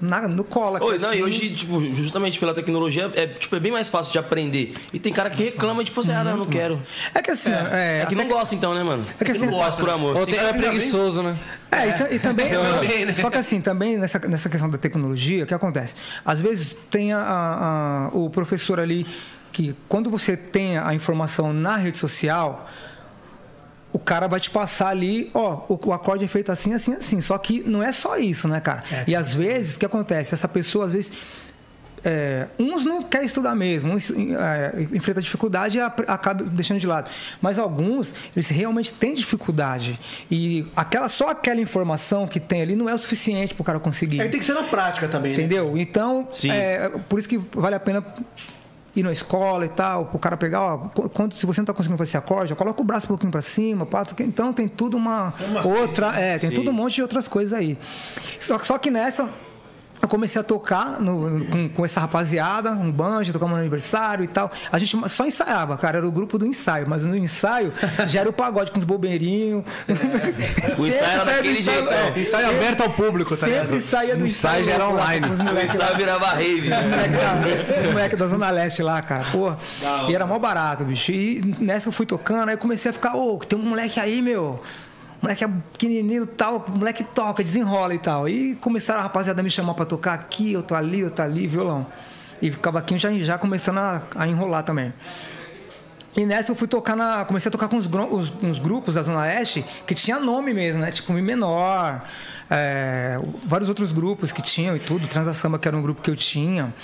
[0.00, 0.76] na- no colo.
[0.76, 1.22] aqui, Oi, não, e assim.
[1.22, 4.74] hoje, tipo, justamente pela tecnologia, é, tipo, é bem mais fácil de aprender.
[4.92, 6.80] E tem cara que reclama, tipo assim, ah, não, não quero.
[7.14, 9.04] É que assim, é, É que não gosta então, né, mano?
[9.20, 10.16] É que assim, não gosta por amor.
[10.16, 11.36] Ou tem, é preguiçoso, né?
[11.70, 12.48] É, e e, também.
[12.50, 13.12] também, né?
[13.12, 15.94] Só que assim, também nessa, nessa questão da tecnologia, o que acontece?
[16.24, 19.06] Às vezes tem a- a- a- o professor ali
[19.52, 22.68] que, quando você tem a informação na rede social,
[23.92, 27.20] o cara vai te passar ali, ó, o, o acorde é feito assim, assim, assim.
[27.20, 28.82] Só que não é só isso, né, cara?
[29.06, 30.34] e às vezes, o que acontece?
[30.34, 31.12] Essa pessoa, às vezes.
[32.04, 37.10] é, uns não quer estudar mesmo, uns é, enfrenta dificuldade e acaba deixando de lado.
[37.42, 39.98] Mas alguns, eles realmente têm dificuldade.
[40.30, 43.80] E aquela, só aquela informação que tem ali não é o suficiente para o cara
[43.80, 44.20] conseguir.
[44.20, 45.38] Aí tem que ser na prática também, né?
[45.38, 45.76] Entendeu?
[45.76, 46.50] Então, Sim.
[46.50, 48.04] é, por isso que vale a pena
[49.00, 51.72] ir na escola e tal, o cara pegar, ó, qu- quando, se você não tá
[51.74, 54.96] conseguindo fazer esse acorde, coloca o braço um pouquinho para cima, porque- então tem tudo
[54.96, 55.34] uma,
[55.64, 56.54] outra, é, tem Sim.
[56.56, 57.76] tudo um monte de outras coisas aí.
[58.38, 59.28] Só, só que nessa
[60.02, 64.28] eu comecei a tocar no- com, com essa rapaziada, um banjo, tocamos no aniversário e
[64.28, 64.50] tal.
[64.72, 67.72] A gente só ensaiava, cara, era o grupo do ensaio, mas no ensaio
[68.08, 69.64] já era o pagode com os bobeirinhos.
[70.78, 72.20] O ensaio era daquele jeito, ensaio- é.
[72.20, 73.64] Ensaio aberto ao público, tá ligado?
[73.66, 75.26] Sempre saía do O ensaio já era online.
[75.28, 75.84] os O moleques lá.
[75.84, 76.68] ensaio virava rave.
[76.68, 76.80] né?
[76.86, 79.24] moleque da, os moleque da Zona Leste lá, cara.
[79.30, 79.58] Porra.
[80.08, 81.12] E era mó barato, bicho.
[81.12, 84.60] E nessa eu fui tocando, aí comecei a ficar, ô, tem um moleque aí, meu.
[85.22, 88.28] Moleque é pequenininho e tal, moleque toca, desenrola e tal.
[88.28, 91.20] E começaram a rapaziada a me chamar pra tocar aqui, eu tô ali, eu tô
[91.22, 91.86] ali, violão.
[92.40, 94.92] E cavaquinho já, já começando a, a enrolar também.
[96.16, 97.24] E nessa eu fui tocar na.
[97.24, 100.80] Comecei a tocar com uns, os- uns grupos da Zona Leste que tinha nome mesmo,
[100.80, 100.90] né?
[100.90, 102.02] Tipo Mi Menor,
[102.50, 105.06] é, vários outros grupos que tinham e tudo.
[105.06, 106.74] Transa Samba, que era um grupo que eu tinha.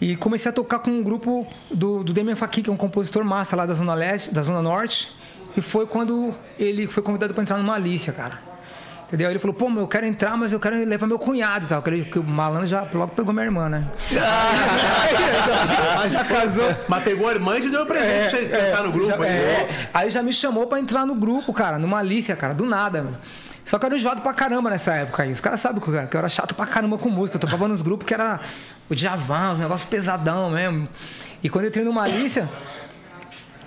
[0.00, 3.24] E comecei a tocar com um grupo do, do Demian Faki, que é um compositor
[3.24, 5.14] massa lá da Zona Leste, da Zona Norte.
[5.56, 8.38] E foi quando ele foi convidado para entrar no Malícia, cara.
[9.06, 9.28] Entendeu?
[9.28, 11.82] Ele falou, pô, eu quero entrar, mas eu quero levar meu cunhado e tal.
[11.82, 13.86] Porque o malandro já logo pegou minha irmã, né?
[15.96, 16.74] Mas já casou.
[16.88, 19.08] Mas pegou a irmã e te deu um presente pra cantar no grupo.
[19.08, 19.28] Já- aí.
[19.30, 19.88] é.
[19.92, 23.02] Aí já me chamou pra entrar no grupo, cara, no Malícia, cara, do nada.
[23.02, 23.14] meu.
[23.64, 25.30] Só que eu era enjoado pra caramba nessa época aí.
[25.30, 27.36] Os caras sabem que eu era, que eu era chato pra caramba com música.
[27.36, 28.40] Eu tocava nos grupos que era
[28.90, 30.88] o Djavan, os negócios pesadão mesmo.
[31.42, 32.48] E quando eu entrei no Malícia,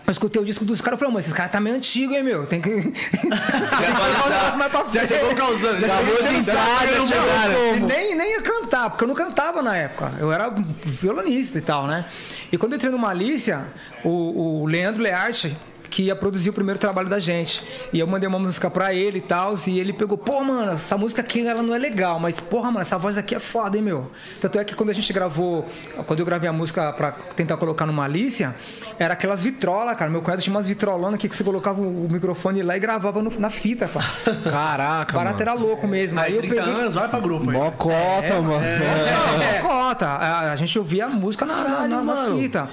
[0.08, 2.22] eu escutei o disco dos caras e falei, mas esses caras tá meio antigo, hein,
[2.22, 2.46] meu?
[2.46, 2.70] Tem que.
[2.70, 7.76] Tem que colocar negócio mais pra Já chegou causando, já Acabou chegou de já chegaram.
[7.76, 10.14] E nem, nem ia cantar, porque eu não cantava na época.
[10.20, 10.54] Eu era
[10.86, 12.06] violonista e tal, né?
[12.52, 13.66] E quando eu entrei no Malícia,
[14.04, 15.58] o, o Leandro Learte,
[15.96, 17.64] que ia produzir o primeiro trabalho da gente.
[17.94, 20.98] E eu mandei uma música pra ele e tal, e ele pegou, pô, mano, essa
[20.98, 23.82] música aqui ela não é legal, mas porra, mano, essa voz aqui é foda, hein,
[23.84, 24.12] meu?
[24.42, 25.66] Tanto é que quando a gente gravou,
[26.06, 28.54] quando eu gravei a música pra tentar colocar no Malícia,
[29.00, 30.12] era aquelas vitrolas, cara.
[30.12, 33.50] Meu cunhado tinha umas vitrolonas que você colocava o microfone lá e gravava no- na
[33.50, 34.02] fita, pá.
[34.44, 35.50] Caraca, Barato mano.
[35.50, 36.20] era louco mesmo.
[36.20, 36.74] Aí, Aí eu 30 peguei.
[36.74, 37.56] anos, vai pra grupo aí.
[37.56, 38.60] Mocota, mano.
[38.60, 40.08] Não, é cota.
[40.08, 42.70] A, a gente ouvia a música na, na- na- na fita.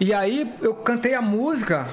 [0.00, 1.88] E aí eu cantei a música.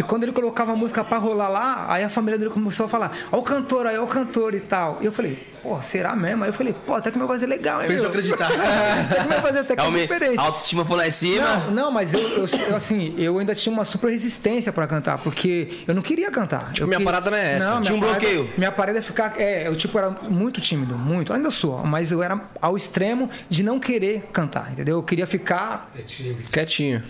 [0.00, 2.88] E quando ele colocava a música pra rolar lá, aí a família dele começou a
[2.88, 4.96] falar: Ó o cantor aí, ó o cantor e tal.
[5.02, 6.42] E eu falei: Pô, será mesmo?
[6.42, 7.86] Aí eu falei: Pô, até que meu voz é legal, hein?
[7.86, 8.48] Fez eu acreditar.
[8.50, 10.38] até que meu voz até que é diferente.
[10.38, 11.56] a autoestima foi lá em cima.
[11.56, 15.18] Não, não, mas eu, eu- eu, assim, eu ainda tinha uma super resistência pra cantar,
[15.18, 16.72] porque eu não queria cantar.
[16.72, 17.70] Tipo, Eu minha que- parada não é essa.
[17.74, 18.50] Não, Tinha minha um parada- bloqueio.
[18.56, 19.34] Minha parada é ficar.
[19.38, 21.30] É, eu tipo era muito tímido, muito.
[21.34, 24.96] Ainda sou, mas eu era ao extremo de não querer cantar, entendeu?
[24.96, 26.36] Eu queria ficar Quietinho.
[26.50, 27.02] quietinho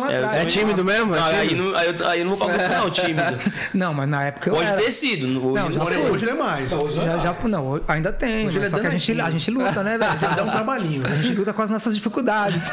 [0.00, 0.42] lá É, atrás.
[0.42, 1.14] É tímido mesmo?
[1.14, 1.68] É Não, aí, tímido?
[1.70, 3.38] não, aí, eu, aí eu não vou pra grupo, não, tímido.
[3.74, 4.80] Não, mas na época eu Pode era.
[4.80, 5.26] ter sido.
[5.26, 6.10] no- Não, já hoje- foi.
[6.10, 6.70] Hoje ele é mais.
[6.70, 9.82] Já, já, não, ainda tem, Hoje mas é só que a gente, a gente luta,
[9.82, 10.18] né, velho?
[10.18, 11.06] Já dá um trabalhinho.
[11.06, 12.70] A gente luta com as nossas dificuldades.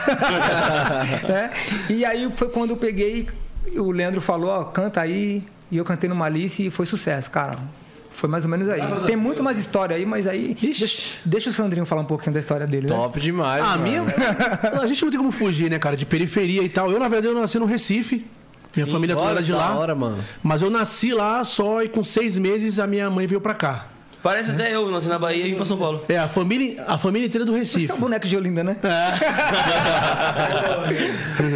[1.27, 1.51] né?
[1.89, 3.27] E aí foi quando eu peguei,
[3.75, 7.57] o Leandro falou, ó, canta aí, e eu cantei no Malice e foi sucesso, cara.
[8.17, 8.81] Foi mais ou menos aí.
[9.05, 10.57] Tem muito mais história aí, mas aí.
[10.59, 12.95] Deixa, deixa o Sandrinho falar um pouquinho da história dele, né?
[12.95, 13.83] Top demais, Ah, a mano.
[13.83, 14.03] minha.
[14.81, 15.95] A gente não tem como fugir, né, cara?
[15.95, 16.89] De periferia e tal.
[16.91, 18.25] Eu, na verdade, eu nasci no Recife.
[18.75, 19.75] Minha família toda era de da lá.
[19.77, 20.17] hora, mano.
[20.41, 23.85] Mas eu nasci lá só e com seis meses a minha mãe veio pra cá.
[24.27, 26.03] Parece até eu, nasci na Bahia e vim pra São Paulo.
[26.09, 27.83] É, a família, a família inteira do Recife.
[27.83, 28.75] Esse é o boneco de Olinda, né?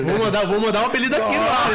[0.05, 1.69] vou, mandar, vou mandar um apelido aqui no ar.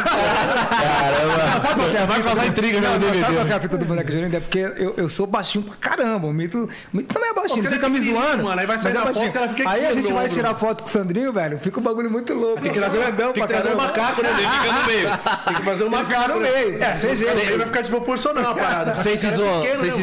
[0.81, 1.61] Caramba.
[1.61, 3.21] Sabe qual que é a Vai fita causar do- intriga não, DVD.
[3.21, 4.37] Sabe qual que é a fita do boneco de Olinda?
[4.39, 6.29] É porque eu, eu sou baixinho pra caramba.
[6.29, 8.45] O Mito, o Mito também é baixinho, ele fica me é zoando.
[8.45, 10.31] mano, aí vai sair mas é foto, caras ficam aqui Aí a gente meu vai
[10.31, 11.59] tirar foto com o Sandrinho, velho.
[11.59, 12.63] Fica um bagulho muito louco.
[12.63, 14.31] Tem que trazer grandão Tem que trazer um macaco, né?
[14.31, 15.09] Ele fica no meio.
[15.45, 16.29] Tem que fazer um macaco.
[16.31, 16.51] no né?
[16.51, 16.83] meio.
[16.83, 17.37] É, sem jeito.
[17.37, 18.95] Aí vai ficar desproporcional a parada.
[18.95, 19.95] Vocês se Cara zoam, pequeno, vocês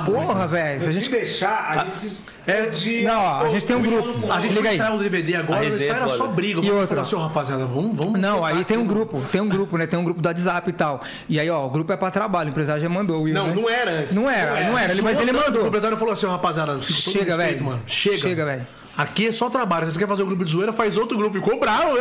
[0.00, 0.10] mano?
[0.12, 0.80] zoam muito Porra, velho.
[0.80, 1.10] Se a Se gente...
[1.10, 2.12] deixar, a gente.
[2.46, 4.32] É, de- Não, ó, a gente tem um grupo.
[4.32, 4.78] A gente Liga aí.
[4.78, 6.60] saiu do DVD agora, mas era é só briga.
[6.60, 7.02] E outra?
[7.02, 8.18] assim, rapaziada, vamos, vamos.
[8.18, 9.86] Não, aí tem um grupo, tem um grupo, né?
[9.86, 11.02] Tem um grupo do WhatsApp e tal.
[11.28, 13.22] E aí, ó, o grupo é pra trabalho, o empresário já mandou.
[13.22, 13.54] Will, Não, né?
[13.54, 14.16] não era antes.
[14.16, 15.64] Não era, não era, ele- mas Suou ele mandou.
[15.64, 17.64] O empresário falou assim, rapaziada, Chega, velho.
[17.64, 17.82] mano.
[17.86, 18.16] Chega.
[18.18, 18.66] Chega, velho.
[18.98, 19.86] Aqui é só trabalho.
[19.86, 21.36] Se você quer fazer um grupo de zoeira, faz outro grupo.
[21.38, 21.92] E ficou bravo.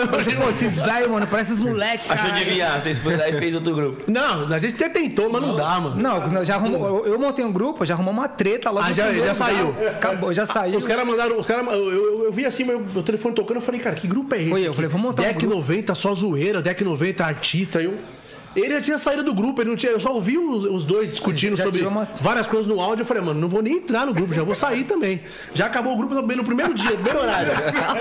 [0.42, 3.54] Pô, esses velhos, mano, parecem esses moleques, Achou de vinhar, vocês foram lá e fez
[3.54, 4.12] outro grupo.
[4.12, 5.96] Não, a gente até tentou, mas não dá, mano.
[6.02, 8.96] Não, já arrumou, eu, eu montei um grupo, já arrumou uma treta logo Ah, no
[8.96, 9.76] já- já saiu.
[9.94, 10.80] Acabou, já saiu.
[10.80, 11.40] Os caras mandaram.
[11.40, 14.08] Os cara, eu, eu, eu vi assim meu, meu telefone tocando, eu falei, cara, que
[14.08, 14.50] grupo é esse?
[14.50, 14.76] Foi eu, aqui?
[14.76, 15.56] falei, vamos montar um Deck grupo.
[15.56, 17.80] 90 só zoeira, Deck 90 artista.
[17.80, 17.94] Eu,
[18.62, 21.10] ele já tinha saído do grupo, ele não tinha, eu só ouvi os, os dois
[21.10, 23.02] discutindo Já sobre uma- várias coisas no áudio.
[23.04, 25.22] Eu falei, mano, não vou nem entrar no grupo, já vou sair também.
[25.54, 27.52] Já acabou o grupo também no primeiro dia, no primeiro horário.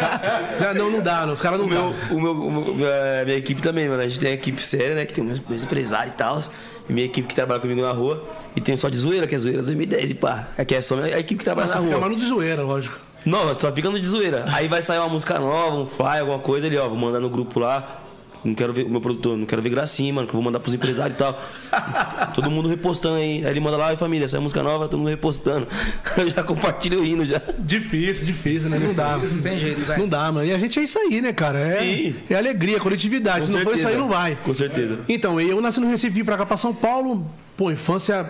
[0.59, 1.95] já não, não dá, não, os caras não O meu, dão.
[2.17, 4.03] o meu, o meu- a minha equipe também, mano.
[4.03, 5.05] A gente tem a equipe séria, né?
[5.07, 6.41] Que tem meus, meus empresários e tal.
[6.89, 8.25] E minha equipe que trabalha comigo na rua.
[8.55, 10.49] E tem só de zoeira, que é zoeira 2010 e pá.
[10.57, 12.01] É que é só a equipe que trabalha Nossa, na fica rua.
[12.09, 12.99] mais no de zoeira, lógico.
[13.25, 14.45] Não, só fica no de zoeira.
[14.55, 17.29] Aí vai sair uma música nova, um fly, alguma coisa, ele, ó, vou mandar no
[17.29, 18.03] grupo lá.
[18.47, 20.61] Não quero ver o meu produtor, não quero ver gracinha, mano, que eu vou mandar
[20.61, 21.39] pros empresários e tal.
[22.35, 23.45] todo mundo repostando aí.
[23.45, 25.67] Aí ele manda lá, "Oi, família, saiu música nova, todo mundo repostando.
[26.17, 27.43] Eu já compartilho rindo já.
[27.59, 28.79] Difícil, difícil, né?
[28.79, 29.17] Não dá.
[29.17, 30.01] Não tem jeito, velho.
[30.01, 30.47] Não dá, mano.
[30.47, 31.59] E a gente é isso aí, né, cara?
[31.59, 32.17] É, Sim.
[32.31, 33.47] é alegria, coletividade.
[33.47, 34.37] Se não for isso aí, não vai.
[34.37, 34.99] Com certeza.
[35.09, 37.29] Então, eu nasci no Recife, vim pra cá pra São Paulo.
[37.57, 38.27] Pô, infância.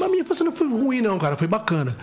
[0.00, 1.36] A minha infância não foi ruim, não, cara.
[1.36, 1.96] Foi bacana.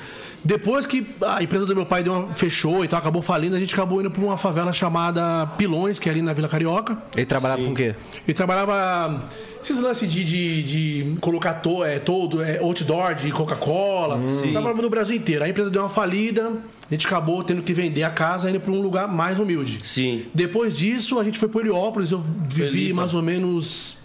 [0.44, 3.74] Depois que a empresa do meu pai uma- fechou e tal, acabou falindo, a gente
[3.74, 6.98] acabou indo pra uma favela chamada Pilões, que é ali na Vila Carioca.
[7.16, 7.96] Ele trabalhava com o quê?
[8.28, 9.24] E trabalhava
[9.62, 14.20] esses lances de, de, de colocar to, é, todo, é, outdoor de Coca-Cola.
[14.52, 15.44] Trabalhava no Brasil inteiro.
[15.44, 16.52] A empresa deu uma falida,
[16.90, 19.80] a gente acabou tendo que vender a casa indo para um lugar mais humilde.
[19.84, 20.26] Sim.
[20.34, 22.12] Depois disso, a gente foi para Heliópolis.
[22.12, 22.94] Eu vivi Felipe.
[22.94, 23.98] mais ou menos.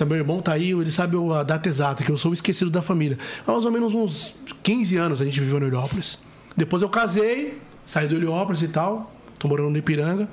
[0.00, 2.70] Tá, meu irmão tá aí, ele sabe a data exata, que eu sou o esquecido
[2.70, 3.18] da família.
[3.46, 6.18] Há mais ou menos uns 15 anos a gente viveu no Heliópolis.
[6.56, 9.12] Depois eu casei, saí do Heliópolis e tal.
[9.38, 10.26] Tô morando no Ipiranga.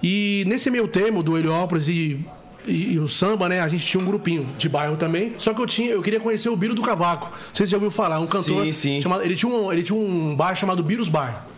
[0.00, 2.24] E nesse meio termo do Heliópolis e,
[2.68, 3.60] e, e o samba, né?
[3.60, 5.32] A gente tinha um grupinho de bairro também.
[5.38, 7.26] Só que eu tinha, eu queria conhecer o Biro do Cavaco.
[7.26, 8.64] Não sei se você já ouviu falar, um cantor.
[8.66, 9.00] Sim, sim.
[9.00, 11.48] chamado- ele, tinha um, ele tinha um bar chamado Biros Bar.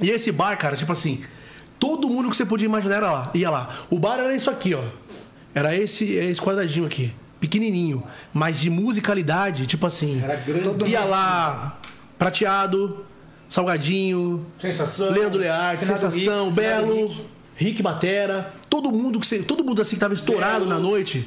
[0.00, 1.22] E esse bar, cara, tipo assim,
[1.78, 3.74] todo mundo que você podia imaginar era lá, ia lá.
[3.88, 4.82] O bar era isso aqui, ó.
[5.54, 10.20] Era esse, esse quadradinho aqui, pequenininho, mas de musicalidade, tipo assim.
[10.22, 10.86] Era grande.
[10.90, 11.78] Ia lá,
[12.18, 13.04] prateado,
[13.48, 15.10] salgadinho, Sensação.
[15.10, 17.24] Leandro Learte, Sensação, Rick, Belo, Finado
[17.56, 17.82] Rick.
[17.82, 21.26] Batera, todo mundo que você, todo mundo assim que tava estourado na noite.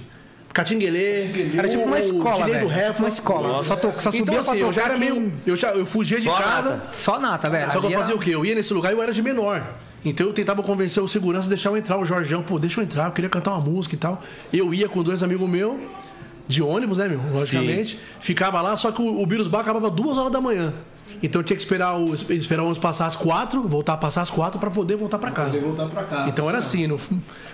[0.54, 2.88] Catinguelê, Era tipo uma escola, Dinei do velho.
[2.88, 3.00] Refa.
[3.04, 3.64] Uma escola.
[3.64, 5.34] Só, to, só subia Então, assim, pra eu já tocar era meio.
[5.46, 6.70] Eu, já, eu fugia de Só casa.
[6.72, 6.94] nata.
[6.94, 7.72] Só nata, velho.
[7.72, 8.32] Só que eu era- fazia o quê?
[8.34, 9.76] Eu ia nesse lugar e eu era de menor.
[10.10, 12.84] Então eu tentava convencer o segurança a deixar eu entrar, o Jorgão, pô, deixa eu
[12.84, 14.22] entrar, eu queria cantar uma música e tal.
[14.52, 15.76] Eu ia com dois amigos meus,
[16.48, 17.20] de ônibus, né, meu?
[17.34, 18.00] Logicamente.
[18.20, 20.74] Ficava lá, só que o, o Birus Bar acabava duas horas da manhã.
[21.24, 24.22] Então eu tinha que esperar o, esperar o ônibus passar às quatro, voltar a passar
[24.22, 25.52] às quatro pra poder voltar pra casa.
[25.60, 26.30] Poder voltar pra casa.
[26.30, 27.00] Então era assim, no-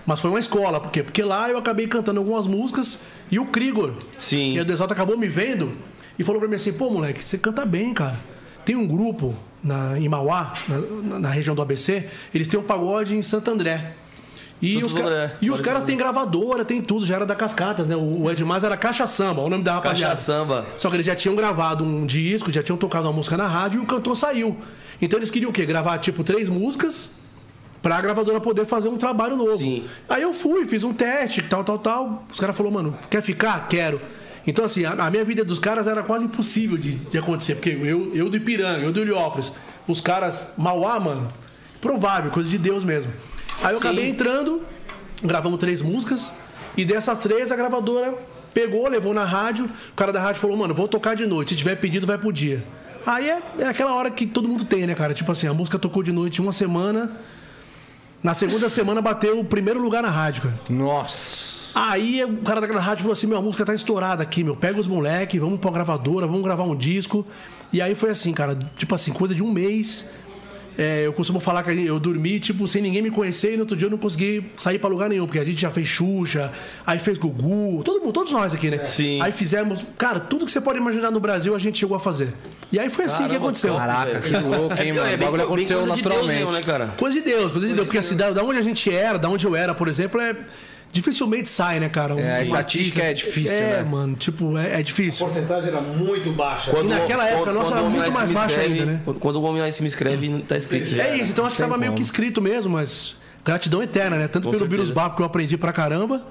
[0.06, 1.02] mas foi uma escola, por quê?
[1.04, 3.00] Porque lá eu acabei cantando algumas músicas
[3.32, 4.54] e o Krigor, Sim.
[4.54, 5.72] que o Desalto acabou me vendo
[6.20, 8.20] e falou pra mim assim: pô, moleque, você canta bem, cara.
[8.66, 13.16] Tem um grupo na, em Mauá, na, na- região do ABC, eles têm um pagode
[13.16, 13.94] em Santo André.
[14.62, 17.90] E Santo os, André, e os caras têm gravadora, tem tudo, já era da Cascatas,
[17.90, 17.96] né?
[17.98, 20.12] O, o Ed Mais era Caixa Samba, o nome da rapaziada.
[20.14, 20.66] Caixa Samba.
[20.78, 23.80] Só que eles já tinham gravado um disco, já tinham tocado uma música na rádio
[23.82, 24.56] e o cantor saiu.
[25.02, 25.66] Então eles queriam o quê?
[25.66, 27.10] Gravar tipo três músicas
[27.82, 29.58] pra gravadora poder fazer um trabalho novo.
[29.58, 29.84] Sim.
[30.08, 32.24] Aí eu fui, fiz um teste, tal, tal, tal.
[32.32, 33.68] Os caras falaram, mano, quer ficar?
[33.68, 34.00] Quero.
[34.46, 37.70] Então, assim, a, a minha vida dos caras era quase impossível de, de acontecer, porque
[37.70, 39.54] eu, eu do Ipiranga, eu do Heliópolis,
[39.88, 41.28] os caras, Mauá, mano,
[41.80, 43.12] provável, coisa de Deus mesmo.
[43.62, 43.88] Aí eu Sim.
[43.88, 44.62] acabei entrando,
[45.24, 46.32] gravamos três músicas,
[46.76, 48.16] e dessas três a gravadora
[48.54, 51.56] pegou, levou na rádio, o cara da rádio falou, mano, vou tocar de noite, se
[51.56, 52.64] tiver pedido, vai pro dia.
[53.06, 55.14] Aí é, é aquela hora que todo mundo tem, né, cara?
[55.14, 57.12] Tipo assim, a música tocou de noite uma semana,
[58.24, 60.60] na segunda semana bateu o primeiro lugar na rádio, cara.
[60.70, 61.64] Nossa.
[61.76, 64.56] Aí o cara daquela rádio falou assim: meu, a música tá estourada aqui, meu.
[64.56, 67.26] Pega os moleque, vamos pra gravadora, vamos gravar um disco.
[67.72, 70.10] E aí foi assim, cara, tipo assim, coisa de um mês.
[70.78, 73.76] É, eu costumo falar que eu dormi, tipo, sem ninguém me conhecer e no outro
[73.76, 76.52] dia eu não consegui sair pra lugar nenhum, porque a gente já fez Xuxa,
[76.86, 78.80] aí fez Gugu, todo mundo, todos nós aqui, né?
[78.84, 79.22] Sim.
[79.22, 82.30] Aí fizemos, cara, tudo que você pode imaginar no Brasil a gente chegou a fazer.
[82.72, 83.76] E aí foi assim que aconteceu.
[83.76, 85.08] Caraca, que louco, hein, É, mano?
[85.08, 86.38] é O bem- bagulho bem aconteceu coisa de Deus naturalmente.
[86.40, 86.88] mesmo, né, cara?
[86.98, 89.30] Coisa de Deus, coisa de Deus, porque assim, da, da onde a gente era, da
[89.30, 90.36] onde eu era, por exemplo, é.
[90.94, 92.14] Dificilmente sai, né, cara?
[92.16, 93.84] Uns- É, a estatística é difícil, É, né?
[93.84, 95.26] mano, tipo, é, é A difícil.
[95.26, 96.72] porcentagem era muito baixa.
[96.72, 99.02] E naquela época a nossa era muito mais baixa escreve- ainda, né?
[99.04, 100.92] Quando, quando o homem lá em cima escreve, não tá escrito.
[100.92, 101.04] já.
[101.04, 101.98] É isso, então acho que tava meio como.
[101.98, 104.28] que escrito mesmo, mas gratidão eterna, né?
[104.28, 104.68] Tanto Com pelo.
[104.70, 106.22] Virus Bap que eu aprendi pra caramba.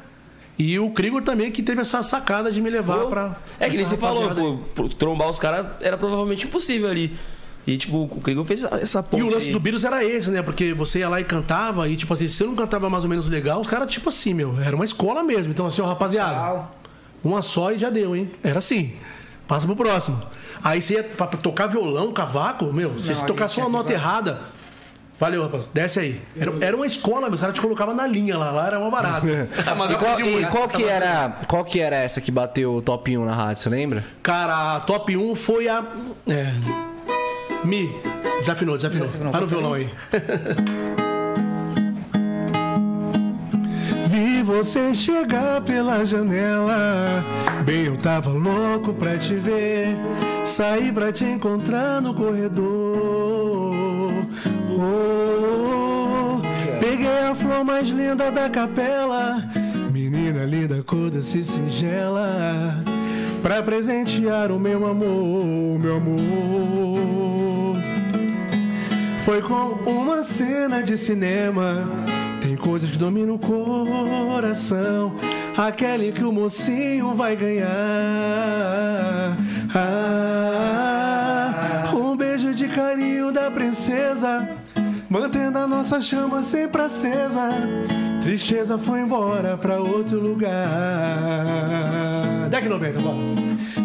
[0.56, 3.36] E o Krigor também que teve essa sacada de me levar Pô, pra.
[3.58, 7.16] É que nem você falou, pô, trombar os caras era provavelmente impossível ali.
[7.66, 9.52] E, tipo, o Krieger fez essa, ponte E o lance aí.
[9.52, 10.42] do Beatles era esse, né?
[10.42, 13.10] Porque você ia lá e cantava, e tipo assim, se você não cantava mais ou
[13.10, 15.52] menos legal, os caras, tipo assim, meu, era uma escola mesmo.
[15.52, 16.74] Então, assim, ó, rapaziada, Tchau.
[17.22, 18.30] uma só e já deu, hein?
[18.42, 18.94] Era assim.
[19.46, 20.20] Passa pro próximo.
[20.64, 24.40] Aí você ia pra, tocar violão, cavaco, meu, se você tocasse uma nota vai- errada.
[25.20, 25.64] Valeu, rapaz.
[25.72, 26.20] Desce aí.
[26.36, 27.34] Era, era uma escola, meu.
[27.34, 28.50] Os caras te colocavam na linha lá.
[28.50, 29.24] Lá era uma barata.
[29.92, 33.24] E qual, e qual que era, qual que era essa que bateu o top 1
[33.24, 34.04] na rádio, você lembra?
[34.20, 35.84] Cara, a top 1 foi a.
[36.28, 36.52] É.
[37.64, 37.94] Mi.
[38.38, 39.06] Desafinou, desafinou.
[39.06, 39.32] Desafinou.
[39.32, 39.88] Para no violão aí.
[44.08, 47.24] Vi você chegar pela janela.
[47.64, 49.96] Bem, eu tava louco pra te ver.
[50.44, 53.72] Saí pra te encontrar no corredor.
[54.70, 56.40] Oh,
[56.80, 59.42] peguei a flor mais linda da capela.
[59.92, 62.82] Menina linda, cor doce singela.
[63.42, 67.76] Pra presentear o meu amor, meu amor.
[69.24, 71.88] Foi com uma cena de cinema.
[72.40, 75.16] Tem coisas que dominam o coração.
[75.56, 77.66] Aquela em que o mocinho vai ganhar.
[79.74, 81.04] Ah,
[81.94, 84.48] um beijo de carinho da princesa.
[85.12, 87.50] Mantendo a nossa chama sempre acesa.
[88.22, 90.48] Tristeza foi embora pra outro lugar.
[92.48, 93.38] Deck 90, vamos.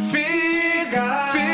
[0.10, 1.47] Fica, fica.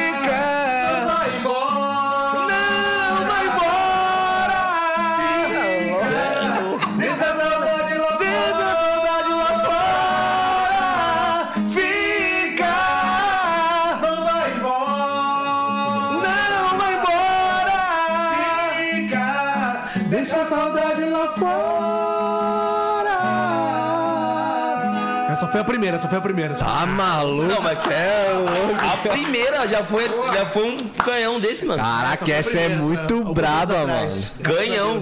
[25.64, 26.54] A primeira, essa foi a primeira.
[26.56, 27.48] Tá maluco?
[27.48, 28.86] Não, mas é louco.
[28.86, 31.82] a primeira já foi, já foi um canhão desse, mano.
[31.82, 34.24] Caraca, essa é primeira, muito alguns braba, mano.
[34.44, 35.00] Canhão.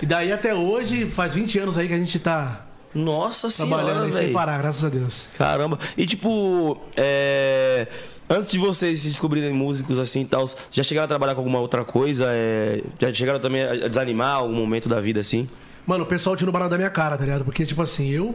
[0.00, 4.18] E daí até hoje, faz 20 anos aí que a gente tá Nossa trabalhando senhora,
[4.18, 5.28] aí sem parar, graças a Deus.
[5.36, 5.78] Caramba.
[5.96, 7.88] E tipo, é...
[8.28, 11.58] antes de vocês se descobrirem músicos assim e tal, já chegaram a trabalhar com alguma
[11.58, 12.26] outra coisa?
[12.28, 12.82] É...
[13.00, 15.48] Já chegaram também a desanimar algum momento da vida assim?
[15.86, 17.44] Mano, o pessoal tirou barato da minha cara, tá ligado?
[17.44, 18.34] Porque, tipo assim, eu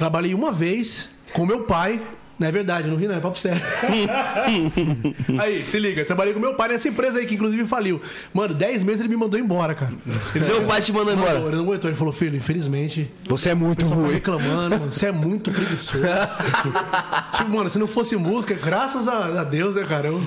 [0.00, 2.00] trabalhei uma vez com meu pai.
[2.38, 3.60] Não é verdade, não ri não, é papo sério.
[5.38, 8.00] aí, se liga, trabalhei com meu pai nessa empresa aí que inclusive faliu.
[8.32, 9.92] Mano, 10 meses ele me mandou embora, cara.
[10.34, 11.38] Ele Seu pai te mandou embora?
[11.38, 14.14] Ele não aguentou, ele falou, filho, infelizmente, Você é muito tá ruim.
[14.14, 15.98] reclamando, mano, você é muito preguiçoso.
[17.36, 20.08] tipo, mano, se não fosse música, graças a, a Deus, né, cara?
[20.08, 20.24] Eu-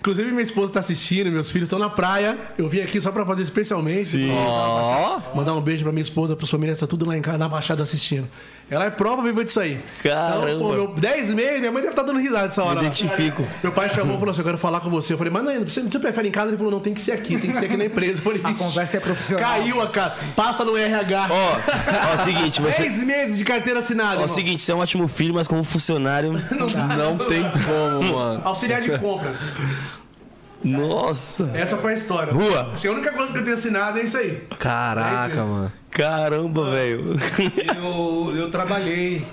[0.00, 2.38] Inclusive, minha esposa tá assistindo, meus filhos estão na praia.
[2.56, 4.10] Eu vim aqui só pra fazer especialmente.
[4.10, 4.30] Sim.
[4.30, 7.38] Ó, Mandar um beijo pra minha esposa, pra sua família, tá tudo lá em casa,
[7.38, 8.26] na Baixada assistindo.
[8.70, 9.78] Ela é prova viva disso aí.
[10.02, 10.50] Caramba.
[10.50, 12.76] Então, pô, meu 10 meses, minha mãe deve estar dando risada essa hora.
[12.76, 12.86] lá.
[12.86, 13.46] Identifico.
[13.62, 15.12] Meu pai chamou e falou assim: Eu quero falar com você.
[15.12, 16.48] Eu falei, mas não, você, você prefere em casa?
[16.48, 18.20] Ele falou, não, tem que ser aqui, tem que ser aqui na empresa.
[18.20, 19.44] Eu falei, A "Ixi, conversa é profissional.
[19.50, 20.16] Caiu a cara.
[20.34, 21.28] Passa no RH.
[21.30, 21.56] Ó,
[22.14, 22.82] ó, seguinte, você.
[22.84, 24.12] 10 meses de carteira assinada.
[24.12, 24.28] Ó, irmão.
[24.28, 26.32] seguinte, você é um ótimo filho, mas como funcionário.
[26.96, 28.40] não tem como, mano.
[28.44, 29.40] Auxiliar de compras.
[30.62, 31.50] Nossa!
[31.52, 32.32] Essa foi a história.
[32.32, 32.70] Rua.
[32.72, 34.42] Acho que a única coisa que eu tenho assinado é isso aí.
[34.58, 35.72] Caraca, mano.
[35.94, 37.14] Caramba, velho.
[37.76, 39.24] Eu, eu trabalhei.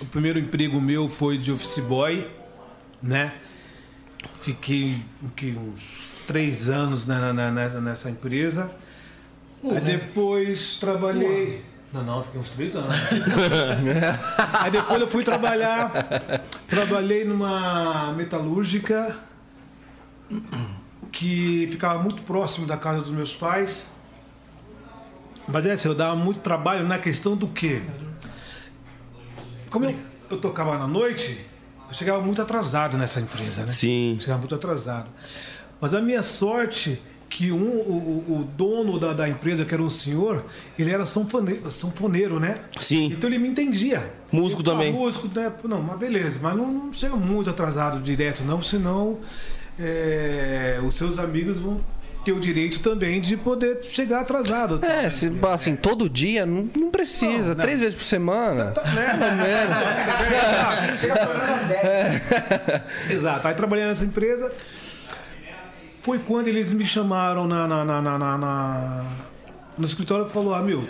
[0.00, 2.28] O primeiro emprego meu foi de office boy,
[3.02, 3.32] né?
[4.42, 5.54] Fiquei o quê?
[5.58, 8.70] uns três anos na- na- na- nessa empresa.
[9.64, 11.64] Aí depois trabalhei.
[11.92, 12.94] Não, não, fiquei uns três anos.
[14.60, 15.90] Aí depois eu fui trabalhar.
[16.68, 19.16] Trabalhei numa metalúrgica
[21.10, 23.86] que ficava muito próximo da casa dos meus pais.
[25.52, 27.82] Mas é assim, eu dava muito trabalho na questão do quê?
[29.70, 29.94] Como eu,
[30.30, 31.38] eu tocava na noite,
[31.88, 33.68] eu chegava muito atrasado nessa empresa, né?
[33.68, 34.16] Sim.
[34.20, 35.08] Chegava muito atrasado.
[35.80, 39.88] Mas a minha sorte que um, o, o- dono da, da empresa, que era um
[39.88, 40.44] senhor,
[40.76, 42.58] ele era sanfoneiro, sanfoneiro né?
[42.80, 43.06] Sim.
[43.06, 44.12] Então ele me entendia.
[44.32, 44.92] Músico falava, também.
[45.00, 45.52] Músico, né?
[45.62, 46.40] Não, mas beleza.
[46.42, 49.20] Mas não, não chega muito atrasado direto, não, senão
[49.78, 51.80] é, os seus amigos vão
[52.24, 54.84] ter o direito também de poder chegar atrasado.
[54.84, 57.54] É, se, assim, todo dia não, não precisa.
[57.54, 58.72] Três vezes por semana.
[58.72, 61.00] Pelo menos.
[63.10, 63.48] Exato.
[63.48, 64.52] Aí trabalhando nessa empresa.
[66.02, 69.04] Foi quando eles me chamaram na, na, na, na- na- na-
[69.76, 70.88] no escritório e falou, ah, Milton.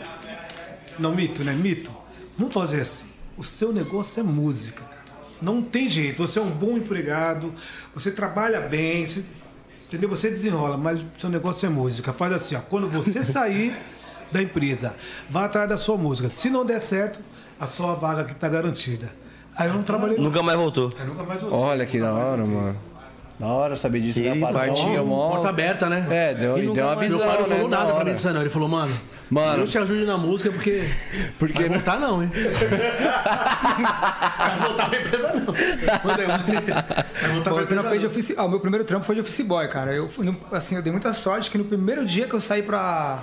[0.98, 1.52] Não, Mito, né?
[1.52, 1.90] Mito.
[2.38, 3.08] Vamos fazer assim.
[3.36, 5.00] O seu negócio é música, cara.
[5.42, 6.24] Não tem jeito.
[6.26, 7.52] Você é um bom empregado,
[7.94, 9.24] você trabalha bem, você,
[9.90, 10.08] entendeu?
[10.08, 12.12] Você desenrola, mas o seu negócio é música.
[12.12, 12.60] Faz assim, ó.
[12.60, 13.76] Quando você sair
[14.30, 14.94] da empresa,
[15.28, 16.30] vá atrás da sua música.
[16.30, 17.18] Se não der certo,
[17.58, 19.10] a sua vaga aqui tá garantida.
[19.56, 20.26] Aí eu não trabalhei mais.
[20.28, 20.92] Nunca mais voltou.
[20.98, 21.58] Aí nunca mais voltei.
[21.58, 22.76] Olha que da hora, mano.
[23.40, 24.60] Da hora saber disso, né, Ele patrão?
[24.60, 26.06] partiu, Mó- Porta aberta, né?
[26.10, 28.12] É, deu, E deu uma visão, Meu pai não né, falou da nada pra mim
[28.12, 28.40] disso, não.
[28.42, 28.92] Ele falou, mano,
[29.30, 29.62] Mano.
[29.62, 30.84] eu te ajude na música porque.
[31.40, 32.30] Porque Vai voltar não, hein?
[34.38, 35.54] Vai voltar pra empresa não.
[36.04, 36.54] Mandei, mandei.
[36.60, 38.34] Vai voltar Pô, pra empresa office...
[38.36, 39.92] ah, o meu primeiro trampo foi de office boy, cara.
[39.94, 40.08] Eu,
[40.52, 43.20] assim, eu dei muita sorte que no primeiro dia que eu saí pra,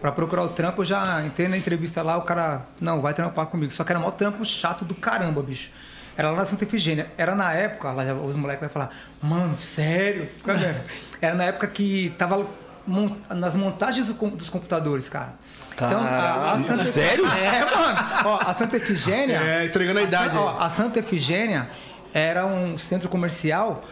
[0.00, 3.46] pra procurar o trampo, eu já entrei na entrevista lá, o cara, não, vai trampar
[3.46, 3.72] comigo.
[3.72, 5.70] Só que era mó trampo chato do caramba, bicho.
[6.20, 7.06] Era lá na Santa Efigênia.
[7.16, 8.90] Era na época, lá já, os moleques vão falar,
[9.22, 10.28] mano, sério?
[10.36, 10.80] Fica vendo.
[11.18, 12.46] Era na época que tava
[13.30, 15.36] nas montagens dos computadores, cara.
[15.72, 17.24] Então, a, a Santa Sério?
[17.24, 17.98] É, mano.
[18.26, 19.38] Ó, a Santa Efigênia.
[19.38, 20.44] É, entregando a idade San- aí.
[20.44, 21.70] ó, a Santa Efigênia
[22.12, 23.82] era um centro comercial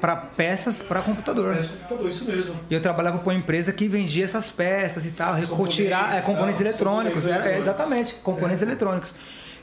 [0.00, 1.54] para peças para computador.
[1.54, 2.58] Computador, isso mesmo.
[2.70, 6.62] E eu trabalhava para uma empresa que vendia essas peças e tal, retirar é, componentes
[6.62, 7.22] ah, eletrônicos.
[7.22, 7.66] componentes Era- é, eletrônicos.
[7.66, 9.14] exatamente, componentes eletrônicos.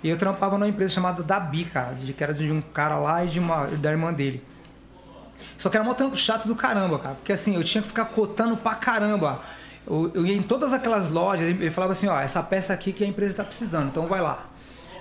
[0.04, 3.24] E eu trampava numa empresa chamada Dabi, cara, de, que era de um cara lá
[3.24, 4.44] e de uma, da irmã dele.
[5.58, 7.16] Só que era mó trampo chato do caramba, cara.
[7.16, 9.42] Porque assim, eu tinha que ficar cotando pra caramba.
[9.86, 13.04] Eu, eu ia em todas aquelas lojas, ele falava assim, ó, essa peça aqui que
[13.04, 14.46] a empresa tá precisando, então vai lá.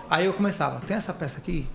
[0.09, 1.66] Aí eu começava, tem essa peça aqui?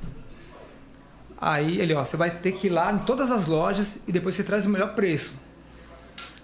[1.40, 4.36] Aí ele, ó, você vai ter que ir lá em todas as lojas e depois
[4.36, 5.34] você traz o melhor preço.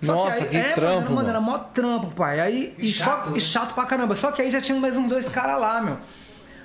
[0.01, 1.29] Só Nossa, aí- que é, mano, trampo, era, mano, mano.
[1.29, 2.39] era mó trampo, pai.
[2.39, 3.37] Aí, e, chato, só, né?
[3.37, 4.15] e chato pra caramba.
[4.15, 5.97] Só que aí já tinha mais uns dois caras lá, meu.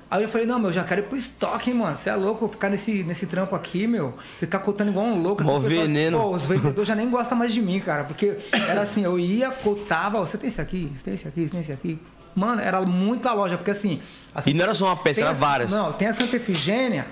[0.08, 1.96] Aí eu falei, não, meu, já quero ir pro estoque, hein, mano.
[1.96, 4.14] Você é louco ficar nesse, nesse trampo aqui, meu.
[4.38, 5.42] Ficar cotando igual um louco.
[5.42, 6.18] Mó veneno.
[6.20, 8.04] Pô, os vendedores já nem gostam mais de mim, cara.
[8.04, 8.36] Porque
[8.68, 11.60] era assim, eu ia, cotava, você tem esse aqui, você tem esse aqui, você tem
[11.60, 11.98] esse aqui.
[12.36, 14.00] Mano, era muita loja, porque assim.
[14.46, 15.70] E não era só uma peça, era as- várias.
[15.72, 17.06] Não, tem a Santa Efigênia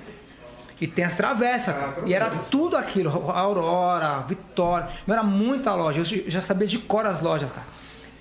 [0.81, 1.95] e tem as travessas, cara.
[2.07, 4.89] E era tudo aquilo, Aurora, Vitória.
[5.07, 6.01] Meu, Era muita loja.
[6.01, 7.67] Eu já sabia de cor as lojas, cara.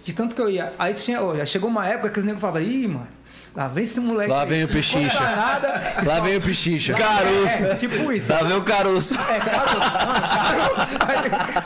[0.03, 0.73] De tanto que eu ia.
[0.79, 3.07] Aí tinha, ó, chegou uma época que os negros falavam, ih, mano,
[3.55, 4.31] lá vem esse moleque.
[4.31, 5.19] Lá aí, vem o pechincha.
[5.21, 6.93] Lá só- vem o pechincha.
[6.93, 7.63] Caroço.
[7.63, 8.31] É, tipo isso.
[8.31, 9.13] Lá vem o caroço.
[9.13, 10.87] É, caroço, mano, caroço.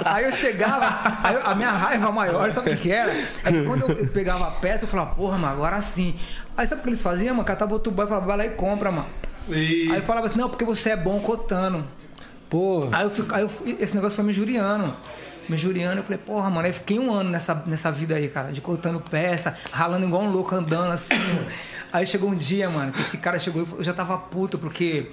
[0.06, 3.12] Aí, aí eu chegava, aí a minha raiva maior, sabe o que, que era?
[3.12, 6.16] É que quando eu pegava a peça, eu falava, porra, mano, agora sim.
[6.56, 7.46] Aí sabe o que eles faziam, mano?
[7.46, 9.08] Catava outro boy e falava, vai lá e compra, mano.
[9.50, 9.90] E...
[9.92, 11.86] Aí eu falava assim, não, porque você é bom cotando.
[12.50, 14.94] Pô, Aí, eu fico, aí eu fui- esse negócio foi me juriando.
[15.50, 18.28] Me juriando, eu falei, porra, mano, aí eu fiquei um ano nessa, nessa vida aí,
[18.28, 21.14] cara, de cortando peça, ralando igual um louco, andando assim.
[21.92, 25.12] Aí chegou um dia, mano, que esse cara chegou, eu já tava puto, porque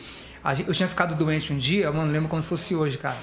[0.67, 3.17] eu tinha ficado doente um dia, mano, lembro como se fosse hoje, cara.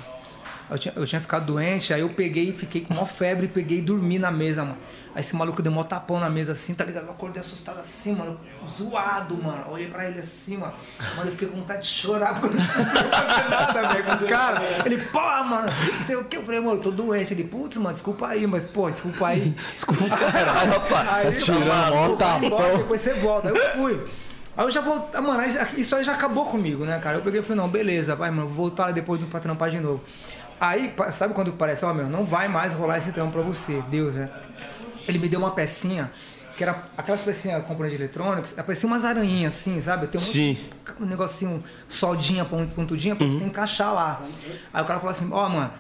[0.72, 3.80] Eu tinha, eu tinha ficado doente, aí eu peguei e fiquei com maior febre, peguei
[3.80, 4.78] e dormi na mesa, mano.
[5.14, 7.04] Aí esse maluco deu mó tapão na mesa assim, tá ligado?
[7.08, 9.66] Eu acordei assustado assim, mano, zoado, mano.
[9.70, 10.72] Olhei pra ele assim, mano.
[11.18, 12.64] Mano, eu fiquei com vontade de chorar porque eu não
[13.12, 14.62] fazer nada, velho, com o cara.
[14.86, 15.68] Ele, pô, mano,
[15.98, 16.38] não sei o que.
[16.38, 17.34] Eu falei, mano, eu tô doente.
[17.34, 19.54] Ele, putz, mano, desculpa aí, mas, pô, desculpa aí.
[19.76, 21.10] Desculpa, Caralho, rapaz.
[21.10, 22.78] Aí, tirando mano, mó tapão.
[22.78, 23.50] Depois você volta.
[23.50, 24.02] Aí eu fui.
[24.56, 25.20] Aí eu já voltei.
[25.20, 27.18] Mano, aí já- isso aí já acabou comigo, né, cara?
[27.18, 30.02] Eu peguei e falei, não, beleza, vai, mano, vou voltar depois pra trampar de novo.
[30.62, 34.14] Aí, sabe quando parece, ó, meu, não vai mais rolar esse trampo pra você, Deus,
[34.14, 34.30] né?
[35.08, 36.12] Ele me deu uma pecinha,
[36.56, 40.06] que era aquelas pecinhas componentes de eletrônicos, parecia umas aranhinhas assim, sabe?
[40.06, 40.58] Tem um, Sim.
[41.00, 44.22] um negocinho, soldinha, pon- pontudinha, pra você encaixar lá.
[44.72, 45.72] Aí o cara falou assim, ó, mano,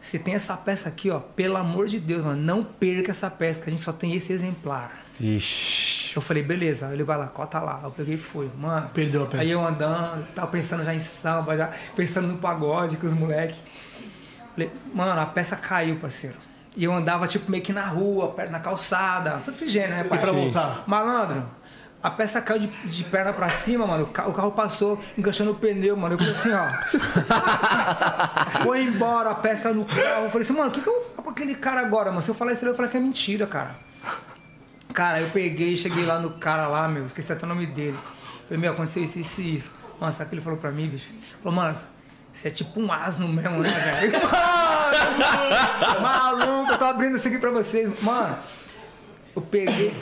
[0.00, 3.60] você tem essa peça aqui, ó, pelo amor de Deus, mano, não perca essa peça,
[3.60, 4.92] que a gente só tem esse exemplar.
[5.20, 5.98] ixi.
[6.16, 7.80] Eu falei, beleza, Aí ele vai lá, cota lá.
[7.84, 8.88] Eu peguei e fui, mano.
[8.94, 9.42] Perdeu a peça.
[9.42, 13.62] Aí eu andando, tava pensando já em samba, já pensando no pagode com os moleques.
[14.58, 16.36] Falei, mano, a peça caiu, parceiro.
[16.76, 19.40] E eu andava, tipo, meio que na rua, perto na calçada.
[19.42, 20.18] Só de figênio, né, pai?
[20.18, 20.84] pra voltar?
[20.86, 21.44] Malandro,
[22.02, 24.04] a peça caiu de, de perna pra cima, mano.
[24.04, 26.14] O ca- o carro passou enganchando o pneu, mano.
[26.14, 26.68] Eu falei assim, ó.
[28.62, 30.24] Foi embora a peça no carro.
[30.24, 32.22] Eu falei assim, mano, o que, que eu vou falar pra aquele cara agora, mano?
[32.22, 33.76] Se eu falar isso, vai falar que é mentira, cara.
[34.92, 37.96] Cara, eu peguei, cheguei lá no cara lá, meu, esqueci até o nome dele.
[38.48, 39.70] Falei, meu, aconteceu isso, isso e isso.
[40.00, 41.06] Mano, sabe o que ele falou pra mim, bicho?
[41.42, 41.76] Falou, mano,
[42.38, 44.12] você é tipo um asno mesmo, né, velho?
[45.98, 48.00] Mano, maluco, eu tô abrindo isso aqui pra vocês.
[48.02, 48.36] Mano,
[49.34, 49.92] eu peguei,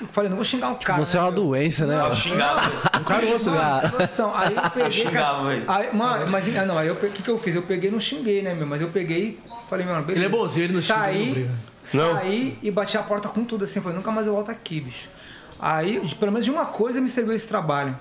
[0.00, 1.04] eu falei, não vou xingar o cara.
[1.04, 1.42] Você é né, uma meu?
[1.42, 2.00] doença, né?
[2.00, 2.60] Eu xingava.
[2.94, 3.88] Um Mano, cara.
[3.98, 4.92] noção, Aí eu peguei.
[4.92, 6.62] xingava, cara, aí, mano, imagina.
[6.62, 7.54] ah, Não, aí eu o que, que eu fiz?
[7.54, 8.66] Eu peguei e não xinguei, né, meu?
[8.66, 10.24] Mas eu peguei Falei, mano, beleza.
[10.24, 11.50] Ele é bonzinho, ele não xinga, não Saí, briga.
[11.94, 12.14] Não?
[12.14, 13.80] saí e bati a porta com tudo assim.
[13.80, 15.08] Falei, nunca mais eu volto aqui, bicho.
[15.58, 17.98] Aí, pelo menos de uma coisa me serviu esse trabalho.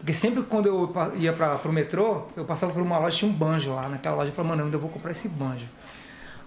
[0.00, 3.34] Porque sempre quando eu ia pra, pro metrô, eu passava por uma loja, tinha um
[3.34, 4.30] banjo lá naquela loja.
[4.30, 5.66] Eu falei, mano, eu vou comprar esse banjo?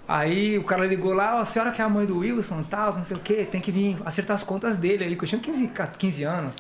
[0.08, 2.64] Aí o cara ligou lá, ó, a senhora que é a mãe do Wilson e
[2.66, 5.28] tal, não sei o quê, tem que vir acertar as contas dele aí, que eu
[5.30, 6.56] tinha 15, ca- 15 anos.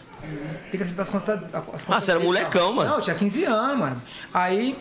[0.71, 1.39] Tem que acertar as contas.
[1.53, 2.31] As contas Ah, você era e tal.
[2.31, 2.89] molecão, mano.
[2.91, 4.01] Não, eu tinha 15 anos, mano.
[4.33, 4.77] Aí,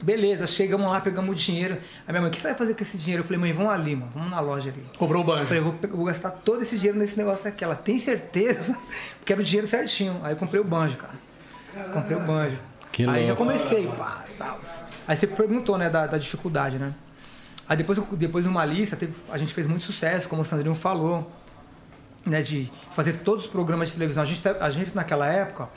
[0.00, 1.78] beleza, chegamos lá, pegamos o dinheiro.
[2.06, 3.22] Aí minha mãe, o que você vai fazer com esse dinheiro?
[3.22, 4.84] Eu falei, mãe, vamos ali, mano, vamos na loja ali.
[4.96, 5.46] Comprou o Eu banjo.
[5.46, 7.64] falei, eu vou, pe- eu vou gastar todo esse dinheiro nesse negócio aqui.
[7.64, 8.78] Ela tem certeza?
[9.18, 10.20] Porque era o dinheiro certinho.
[10.22, 11.14] Aí eu comprei o banjo, cara.
[11.92, 12.58] Comprei o banjo.
[12.92, 13.36] Que Aí já louco.
[13.44, 14.60] comecei, pá, tal.
[15.06, 16.92] Aí você perguntou, né, da, da dificuldade, né?
[17.68, 21.30] Aí depois, depois do Malícia, teve, a gente fez muito sucesso, como o Sandrinho falou,
[22.26, 24.22] né, de fazer todos os programas de televisão.
[24.22, 25.68] A gente, te- a gente naquela época,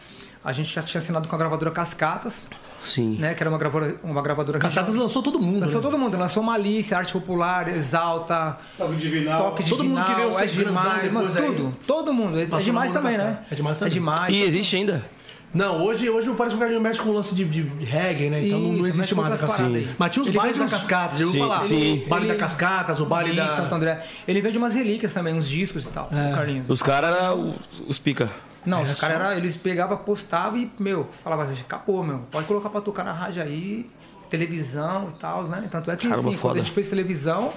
[0.43, 2.49] a gente já tinha assinado com a gravadora Cascatas,
[2.83, 3.17] Sim.
[3.19, 4.91] né, que era uma gravadora, uma gravadora regional.
[5.03, 5.59] lançou todo mundo.
[5.61, 5.87] Lançou né?
[5.87, 9.51] todo mundo, lançou Malícia, Arte Popular, Exalta, Toque Divinal.
[9.51, 12.39] Toque Todo mundo Divinal, que veio é demais, mano, tudo, todo mundo.
[12.39, 13.45] É, é demais também, né?
[13.51, 13.91] É demais também.
[13.91, 14.33] É demais.
[14.33, 15.05] E existe ainda?
[15.53, 18.45] Não, hoje, hoje parece que o Carlinho mexe com o lance de, de reggae, né?
[18.47, 19.69] Então não- não Isso, existe mais a outras cascata.
[19.69, 19.95] paradas aí.
[19.99, 21.59] Mas tinha os Ele bailes da cascata, já ouviu Sim, falar?
[21.61, 22.03] sim.
[22.05, 23.49] O baile Ele- da cascatas, o baile Em da.
[23.49, 24.03] Santo André.
[24.27, 26.31] Ele vende umas relíquias também, uns discos e tal, É.
[26.31, 26.69] o Carlinhos.
[26.69, 27.53] Os caras eram
[27.87, 28.29] os, pica.
[28.65, 32.47] Não, É os só- caras era- eles pegavam, postavam e, meu, falava, acabou, meu, pode
[32.47, 33.87] colocar pra tocar na rádio aí,
[34.31, 35.67] televisão e tal, né?
[35.69, 36.53] Tanto é que, Caramba, assim, foda.
[36.55, 37.53] quando a gente fez televisão,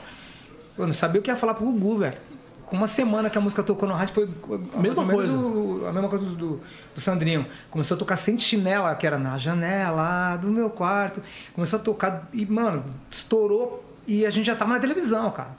[0.77, 2.19] eu não sabia o que ia falar pro Gugu, velho.
[2.67, 4.29] Com uma semana que a música tocou na rádio, foi
[4.77, 5.33] Mesma coisa.
[5.33, 6.61] o- a mesma coisa do, do,
[6.95, 7.47] do Sandrinho.
[7.71, 11.23] Começou a tocar Sentinela, que era na janela do meu quarto.
[11.55, 15.51] Começou a tocar e, mano, estourou e a gente já tava na televisão, cara.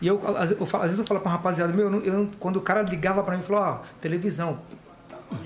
[0.00, 2.28] E eu, às, eu falo- às vezes eu falo pra uma rapaziada, meu, eu eu-
[2.40, 4.58] quando o cara ligava pra mim, falou, ó, televisão,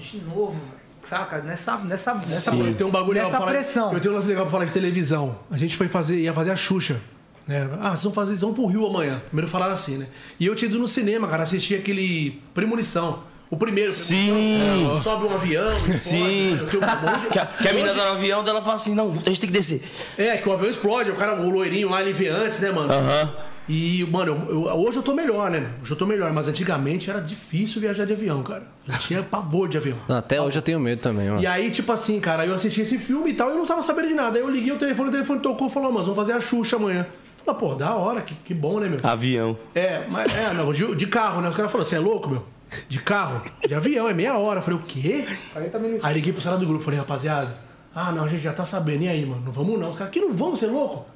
[0.01, 0.59] de novo,
[1.03, 1.39] saca?
[1.41, 2.73] Nessa, nessa, nessa, Sim.
[2.73, 3.93] Tem um bagulho nessa pressão.
[3.93, 5.37] Eu tenho um lance legal pra falar de televisão.
[5.51, 7.03] A gente foi fazer, ia fazer a Xuxa.
[7.47, 7.69] Né?
[7.81, 9.23] Ah, vocês vão fazer, vocês vão pro Rio amanhã.
[9.27, 10.07] Primeiro falaram assim, né?
[10.39, 13.21] E eu tinha ido no cinema, cara, assistir aquele Premonição.
[13.49, 13.93] O primeiro.
[13.93, 14.59] Sim.
[14.59, 15.71] Premonição, Sobe um avião.
[15.71, 16.55] explode, Sim.
[16.57, 16.63] né?
[16.63, 16.67] Um
[17.23, 19.41] de- Que a, que a menina tá no avião dela fala assim: não, a gente
[19.41, 19.85] tem que descer.
[20.19, 22.93] É, que o avião explode, o cara, o loirinho lá, ele vê antes, né, mano?
[22.93, 23.33] Aham.
[23.69, 25.67] E, mano, eu- eu- hoje eu tô melhor, né?
[25.83, 28.65] Hoje eu tô melhor, mas antigamente era difícil viajar de avião, cara.
[28.89, 29.99] Eu tinha pavor de avião.
[30.09, 31.41] Não, até hoje eu tenho medo também, mano.
[31.43, 33.83] E aí, tipo assim, cara, eu assisti esse filme e tal, e eu não tava
[33.83, 34.39] sabendo de nada.
[34.39, 36.77] Aí eu liguei o telefone, o telefone tocou e falou, mas vamos fazer a Xuxa
[36.77, 37.07] amanhã.
[37.47, 38.99] Falei, pô, da hora, que, que bom, né, meu?
[39.03, 39.57] Avião.
[39.73, 41.49] É, mas é, não, de, de carro, né?
[41.49, 42.45] O cara falou, você é louco, meu?
[42.89, 43.41] De carro?
[43.67, 44.59] De avião, é meia hora.
[44.59, 45.25] Eu falei, o quê?
[45.53, 46.05] 40 minutos.
[46.05, 47.57] Aí liguei pro celular do grupo, falei, rapaziada,
[47.95, 49.43] ah, não, a gente já tá sabendo, e aí, mano?
[49.45, 49.91] Não vamos não.
[49.91, 51.07] Os caras, que não vão, você é louco?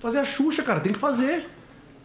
[0.00, 1.48] Fazer a Xuxa, cara, tem que fazer.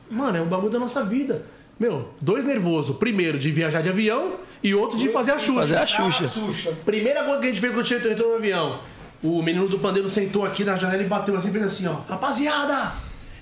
[0.10, 1.44] Mano, é o bagulho da nossa vida.
[1.80, 2.96] Meu, dois nervosos.
[2.98, 5.62] Primeiro de viajar de avião e outro de fazer a Xuxa.
[5.62, 6.72] Fazer a Xuxa.
[6.86, 8.80] Primeira coisa que a gente fez quando a entrou no avião.
[9.24, 11.96] O menino do pandeiro sentou aqui na janela e bateu assim, fez assim, ó.
[12.08, 12.94] Rapaziada,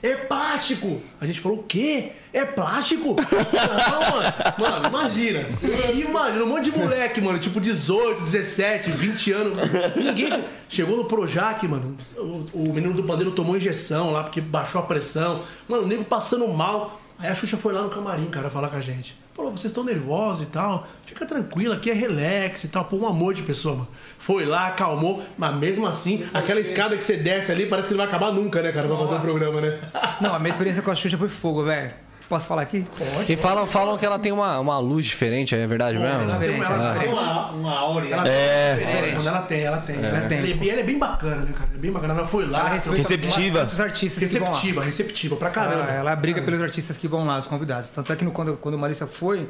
[0.02, 1.02] é plástico.
[1.20, 2.14] A gente falou, o quê?
[2.34, 3.16] É plástico?
[3.16, 4.34] Não, mano.
[4.58, 5.46] Mano, imagina.
[5.94, 9.72] Imagina, um monte de moleque, mano, tipo 18, 17, 20 anos.
[9.96, 10.44] Ninguém.
[10.70, 11.98] Chegou no Projac, mano.
[12.18, 15.44] O, menino do pandeiro tomou injeção lá porque baixou a pressão.
[15.68, 17.00] Mano, o nego passando mal.
[17.20, 19.16] Aí a Xuxa foi lá no camarim, cara, falar com a gente.
[19.42, 20.88] Falou, vocês estão nervosos e tal.
[21.04, 22.86] Fica tranquilo, aqui é relax e tal.
[22.86, 23.88] Pô, um amor de pessoa, mano.
[24.20, 28.00] Foi lá, acalmou, mas mesmo assim, aquela escada que você desce ali parece que não
[28.00, 29.80] vai acabar nunca, né, cara, pra fazer o programa, né?
[30.22, 31.92] Não, a minha experiência com a Xuxa foi fogo, velho.
[32.32, 32.86] Posso falar aqui?
[33.28, 36.22] E falam, falam que ela tem uma, uma luz diferente, é verdade mesmo?
[36.22, 38.14] Ela tem diferente, ela ela tem é uma- Uma, uma áurea.
[38.16, 38.76] Ela É.
[38.78, 39.16] tem diferente.
[39.16, 39.96] Quando ela tem, ela tem.
[39.98, 40.38] Ela tem.
[40.38, 41.68] Ela é, bem- ela é bem bacana, né, cara?
[41.72, 42.14] Ela é bem bacana.
[42.14, 42.60] Ela foi lá.
[42.62, 43.64] Ela respeita Receptiva.
[43.66, 44.54] Os artistas que vão lá.
[44.54, 45.84] receptiva, receptiva pra caramba.
[45.84, 47.90] Ela, ela briga pelos artistas que vão lá, os convidados.
[47.90, 49.50] Tanto é que no- quando, quando o Marissa foi,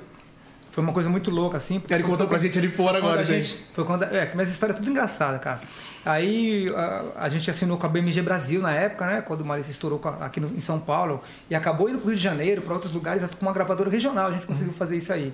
[0.71, 1.79] foi uma coisa muito louca, assim.
[1.79, 3.65] porque Ele contou pra gente ali fora agora, a gente.
[3.73, 5.61] Foi quando, é, mas essa história é tudo engraçada, cara.
[6.05, 9.21] Aí a, a gente assinou com a BMG Brasil na época, né?
[9.21, 11.21] Quando o Marissa estourou a- aqui no- em São Paulo.
[11.49, 14.27] E acabou indo pro Rio de Janeiro, para outros lugares, com uma gravadora regional.
[14.29, 15.33] A gente conseguiu fazer isso aí.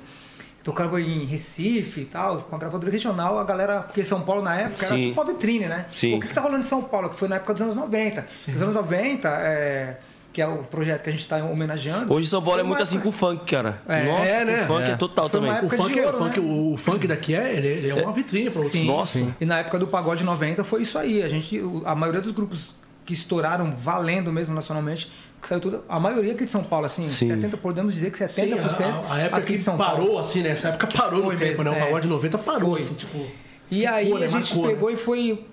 [0.63, 4.53] Tocava em Recife e tal, com a gravadora regional, a galera, porque São Paulo na
[4.55, 5.01] época era Sim.
[5.09, 5.85] tipo uma vitrine, né?
[5.93, 6.15] Sim.
[6.17, 7.09] O que, que tá rolando em São Paulo?
[7.09, 8.27] Que foi na época dos anos 90.
[8.53, 9.97] Os anos 90, é,
[10.37, 12.13] que é o projeto que a gente está homenageando.
[12.13, 13.81] Hoje São Paulo é muito assim com o funk, cara.
[13.89, 14.63] É, Nossa, é, né?
[14.65, 14.95] o funk é, É.
[14.95, 15.51] total também.
[15.51, 16.45] O funk, é, o, ouro, funk, né?
[16.45, 18.71] o, o funk daqui é, ele, ele é uma vitrine pra outros.
[18.71, 19.17] Sim, Nossa.
[19.17, 19.33] sim.
[19.41, 21.23] E na época do pagode 90 foi isso aí.
[21.23, 22.69] A gente, o- a maioria dos grupos
[23.03, 25.11] que estouraram valendo mesmo nacionalmente,
[25.41, 27.29] que saiu tudo, a maioria aqui de São Paulo, assim, Sim.
[27.29, 30.19] 70, podemos dizer que 70% Sim, a, a época aqui de São parou, Paulo.
[30.19, 30.49] assim, né?
[30.51, 31.71] Essa época parou Foi no tempo, mesmo, né?
[31.71, 31.79] O é.
[31.79, 32.81] pagode 90 parou, Foi.
[32.81, 33.25] assim, tipo...
[33.69, 34.15] E ficou, aí né?
[34.23, 34.69] a gente Marcou, né?
[34.75, 35.45] pegou e foi.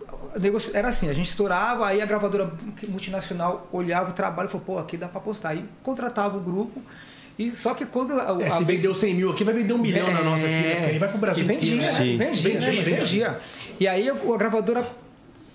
[0.73, 2.53] Era assim, a gente estourava, aí a gravadora
[2.89, 5.51] multinacional olhava o trabalho e falou, pô, aqui dá pra postar.
[5.51, 6.83] Aí contratava o grupo.
[7.39, 8.13] E só que quando.
[8.19, 10.55] A, É, a- se vendeu 100 mil aqui, vai vender um milhão na nossa aqui,
[10.55, 10.75] né?
[10.77, 11.93] Porque aí vai pro Brasil e vendia, inteiro.
[11.93, 11.99] né?
[11.99, 12.05] né?
[12.05, 12.17] Sim.
[12.17, 12.83] Vendia, Vendia, né?
[12.83, 12.97] vendia.
[12.97, 13.41] vendia.
[13.81, 14.87] E aí a, a gravadora,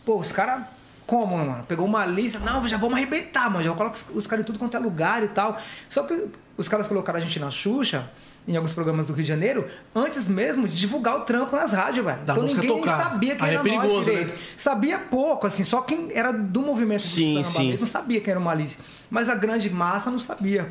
[0.05, 0.63] pô, os caras
[1.07, 1.63] como, mano?
[1.67, 3.63] Pegou uma lista, não, já vamos arrebentar, mano.
[3.63, 5.57] Já coloca os, os caras em tudo quanto é lugar e tal.
[5.89, 6.27] Só que
[6.57, 8.09] os caras colocaram a gente na Xuxa,
[8.47, 12.03] em alguns programas do Rio de Janeiro, antes mesmo de divulgar o trampo nas rádios,
[12.03, 12.19] velho.
[12.23, 13.03] Da então ninguém tocar.
[13.03, 14.33] sabia quem Aí é era perigoso, nós direito.
[14.33, 14.39] né?
[14.57, 17.69] Sabia pouco, assim, só quem era do movimento Sim, do samba sim.
[17.71, 18.79] mesmo sabia quem era o Malícia.
[19.09, 20.69] Mas a grande massa não sabia.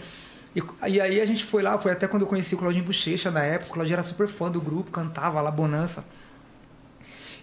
[0.57, 3.31] E, e aí a gente foi lá, foi até quando eu conheci o Claudinho Bochecha
[3.31, 3.71] na época.
[3.71, 6.05] O Claudinho era super fã do grupo, cantava lá Bonança.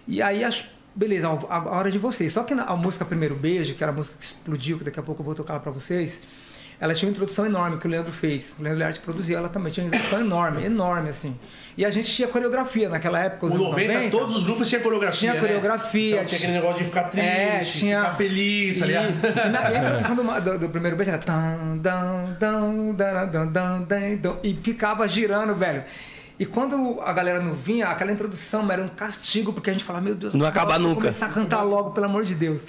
[0.06, 2.32] E aí, acho, beleza, a, a hora de vocês.
[2.32, 5.00] Só que na, a música Primeiro Beijo, que era a música que explodiu, que daqui
[5.00, 6.22] a pouco eu vou tocar ela pra vocês,
[6.80, 8.54] ela tinha uma introdução enorme que o Leandro fez.
[8.58, 9.72] O Leandro Learte produziu ela também.
[9.72, 11.34] Tinha uma introdução enorme, enorme, assim.
[11.76, 14.82] E a gente tinha coreografia naquela época, os O anos 90, todos os grupos tinham
[14.82, 15.18] coreografia.
[15.20, 15.40] Tinha né?
[15.40, 18.00] coreografia, Então, tinha aquele negócio de ficar triste, É, tinha.
[18.00, 19.10] ficar feliz, tá ligado?
[19.10, 19.26] Isso.
[19.26, 21.20] E na e a introdução do, do- do primeiro beijo era.
[24.42, 25.84] E ficava girando, velho.
[26.38, 30.04] E quando a galera não vinha, aquela introdução era um castigo, porque a gente falava,
[30.04, 31.00] meu Deus, Não acaba nunca.
[31.02, 32.62] começar a cantar logo, pelo amor de Deus.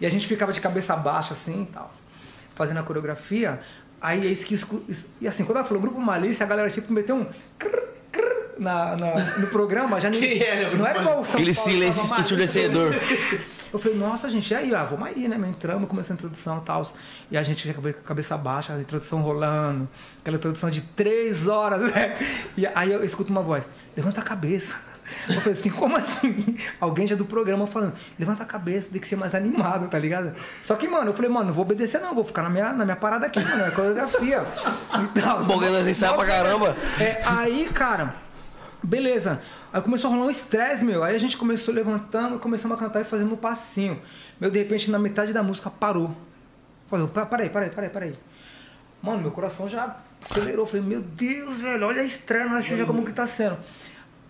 [0.00, 1.90] E a gente ficava de cabeça baixa, assim e tal,
[2.54, 3.60] fazendo a coreografia.
[4.00, 4.54] Aí é isso que.
[4.54, 4.82] escu-
[5.20, 7.26] E assim, quando ela falou grupo Malícia, a galera tipo meteu um.
[7.58, 7.82] crrr,
[8.12, 10.42] crrr na, na- no programa, já nem.
[10.42, 12.92] Era não era igual o São Aquele Paulo, silêncio ensurdecedor.
[13.72, 15.36] Eu falei, nossa, gente, e aí, ah, vamos aí, né?
[15.48, 16.92] Entramos, começou a introdução e tal.
[17.30, 19.88] E a gente já com a cabeça baixa, a introdução rolando,
[20.20, 22.16] aquela introdução de três horas, né?
[22.56, 24.76] E aí eu escuto uma voz, levanta a cabeça.
[25.28, 26.56] Eu falei assim, como assim?
[26.80, 30.32] Alguém já do programa falando, levanta a cabeça, tem que ser mais animado, tá ligado?
[30.64, 32.84] Só que, mano, eu falei, mano, não vou obedecer não, vou ficar na minha, na
[32.84, 34.44] minha parada aqui, mano, é coreografia.
[35.02, 35.44] E tal.
[35.44, 36.76] Bom, nós ensaiamos pra caramba.
[37.00, 38.14] É, aí, cara,
[38.82, 39.40] beleza.
[39.72, 41.02] Aí começou a rolar um estresse, meu.
[41.02, 44.00] Aí a gente começou levantando, começamos a cantar e fazendo um passinho.
[44.40, 46.14] Meu, de repente, na metade da música, parou.
[46.88, 48.14] Falei, "Pa- peraí, peraí, peraí, peraí.
[49.02, 50.64] Mano, meu coração já acelerou.
[50.66, 53.58] Falei, meu Deus, velho, olha a estreia na Xuxa como que tá sendo.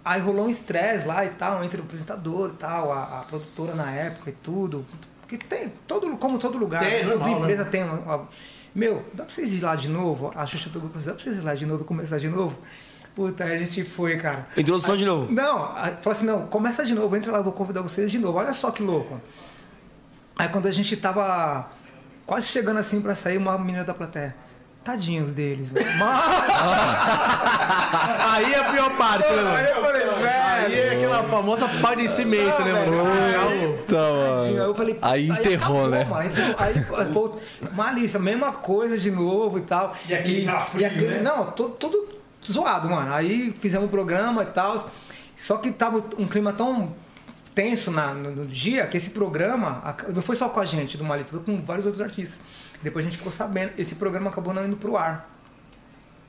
[0.04, 3.74] Aí rolou um estresse lá e tal, entre o apresentador e tal, a, a produtora
[3.74, 4.84] na época e tudo.
[5.22, 7.12] Porque tem, todo, como todo lugar, Tem, né?
[7.12, 7.82] toda normal, empresa tem.
[7.84, 8.28] uma- uma-
[8.74, 10.30] Meu, dá pra vocês ir lá de novo?
[10.36, 12.18] A Xuxa pegou e falou, assim, dá pra vocês ir lá de novo e começar
[12.18, 12.58] de novo?
[13.14, 14.46] Puta, aí a gente foi, cara.
[14.56, 15.32] Introdução de novo.
[15.32, 18.36] Não, falou assim, não, começa de novo, entra lá, eu vou convidar vocês de novo.
[18.38, 19.20] Olha só que louco.
[20.36, 21.70] Aí quando a gente tava
[22.26, 24.34] quase chegando assim pra sair, uma menina da plateia.
[24.84, 25.86] Tadinhos deles, velho.
[25.98, 26.24] Mas-
[28.34, 29.56] Aí é a pior parte, né, mano?
[29.56, 30.82] Aí eu falei, Aí velho.
[30.82, 33.78] é aquela famosa padecimento, né, mano?
[33.84, 34.62] Então, Tadinho.
[34.62, 36.04] Aí eu falei, Aí enterrou, acabou, né?
[36.04, 36.30] mano.
[36.58, 37.30] Aí foi
[37.72, 39.94] malícia, mesma coisa de novo e tal.
[40.08, 41.22] E aquele calafrio, aquele- né?
[41.22, 42.08] Não, tudo, tudo
[42.46, 43.12] zoado, mano.
[43.12, 44.90] Aí fizemos um programa e tal.
[45.36, 46.92] Só que tava um clima tão
[47.54, 51.04] tenso na, no, no dia que esse programa não foi só com a gente do
[51.04, 52.38] Malícia, foi com vários outros artistas.
[52.84, 53.72] Depois a gente ficou sabendo.
[53.78, 55.28] Esse programa acabou não indo pro ar.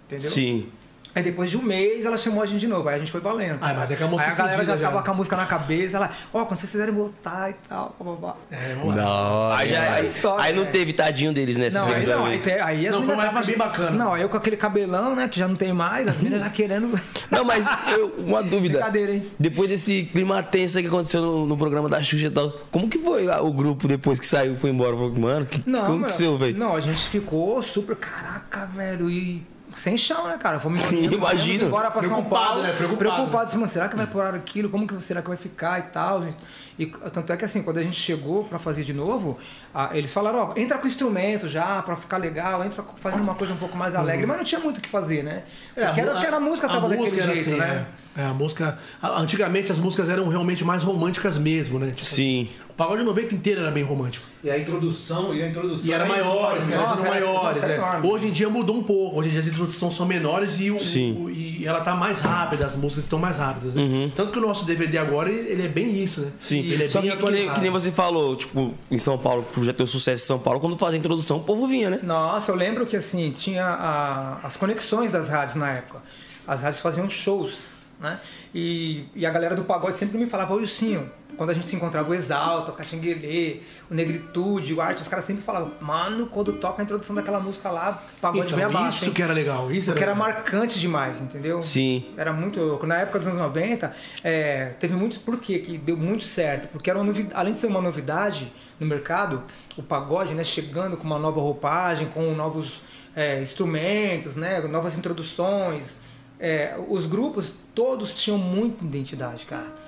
[0.06, 0.32] Entendeu?
[0.32, 0.72] Sim.
[1.16, 3.22] Aí depois de um mês ela chamou a gente de novo, aí a gente foi
[3.22, 3.58] valendo.
[3.62, 5.04] Ah, mas é que a música Aí a galera já explodida tava já.
[5.06, 8.16] com a música na cabeça, ela, ó, quando vocês quiserem voltar e tal, blá, blá,
[8.20, 8.36] blá.
[8.52, 9.02] É, vamos lá.
[9.02, 10.70] Não, Aí, já- é aí- história, aí não né?
[10.72, 11.70] teve tadinho deles, né?
[11.72, 13.92] Não, aí não, aí, aí as Não, foi meninas uma época bem bacana.
[13.92, 17.00] Não, eu com aquele cabelão, né, que já não tem mais, as meninas já querendo.
[17.32, 18.74] Não, mas eu, uma dúvida.
[18.80, 19.26] Brincadeira, hein?
[19.40, 23.00] Depois desse clima tenso que aconteceu no, no programa da Xuxa e tal, como que
[23.00, 24.96] foi lá o grupo depois que saiu, foi embora?
[24.96, 26.58] Mano, que, Não, que aconteceu, velho?
[26.58, 29.42] Não, a gente ficou super, caraca, velho, e
[29.76, 30.60] sem chão, né, cara?
[30.60, 31.66] Fomos Sim, imagino.
[31.66, 32.64] embora pra São Preocupado, Paulo.
[32.64, 32.72] né?
[32.74, 32.98] Preocupado.
[32.98, 34.70] Preocupado, assim, mano, será que vai parar aquilo?
[34.70, 36.24] Como que será que vai ficar e tal?
[36.24, 36.38] gente?
[36.78, 39.38] E tanto é que assim, quando a gente chegou pra fazer de novo,
[39.74, 43.54] ah, eles falaram, ó, entra com instrumento já, pra ficar legal, entra fazendo uma coisa
[43.54, 45.44] um pouco mais alegre, mas não tinha muito o que fazer, né?
[45.74, 47.86] Porque era, que era a música tava daquele música era jeito, assim, né?
[48.18, 48.78] É, É, a música.
[49.02, 51.88] a- Antigamente as músicas eram realmente mais românticas mesmo, né?
[51.88, 52.48] Tipo, Sim.
[52.70, 54.26] O pagode 90 inteiro era bem romântico.
[54.44, 55.86] E a introdução, e a introdução.
[55.90, 56.78] E era é maiores, enorme, né?
[56.78, 57.66] Nossa, era- maiores, nossa, né?
[57.66, 58.08] era enorme.
[58.10, 59.18] Hoje em dia mudou um pouco.
[59.18, 62.66] Hoje em dia as introduções são menores e, o, o- e ela tá mais rápida,
[62.66, 63.76] as músicas estão mais rápidas.
[63.76, 64.12] Né?
[64.16, 66.32] Tanto que o nosso DVD agora, ele é bem isso, né?
[66.40, 69.46] Sim, Ele é só que, que, nem, que nem você falou, tipo, em São Paulo,
[69.62, 72.00] já ter o sucesso em São Paulo, quando fazia a introdução, o povo vinha, né?
[72.04, 76.02] Nossa, eu lembro que assim, tinha a- as conexões das rádios na época.
[76.48, 78.20] As rádios faziam shows, né?
[78.54, 81.10] E, e a galera do pagode sempre me falava, oi, Ursinho.
[81.38, 83.58] Quando a gente se encontrava, o Exalta, o Caxanguelê,
[83.92, 87.70] o Negritude, o Arte, os caras sempre falavam, mano, quando toca a introdução daquela música
[87.70, 88.98] lá, o pagode Então, vem abaixo.
[88.98, 89.70] isso hein?" que era legal.
[89.70, 90.30] Isso Porque era legal.
[90.30, 91.62] marcante demais, entendeu?
[91.62, 92.06] Sim.
[92.16, 92.86] Era muito louco.
[92.88, 93.94] Na época dos anos 90,
[94.24, 95.18] é, teve muitos.
[95.18, 95.60] Por quê?
[95.60, 96.70] que deu muito certo?
[96.70, 99.44] Porque era uma novidade, além de ser uma novidade no mercado,
[99.76, 102.82] o pagode, né, chegando com uma nova roupagem, com novos
[103.14, 105.98] é, instrumentos, né, novas introduções.
[106.40, 109.86] É, os grupos todos tinham muita identidade, cara.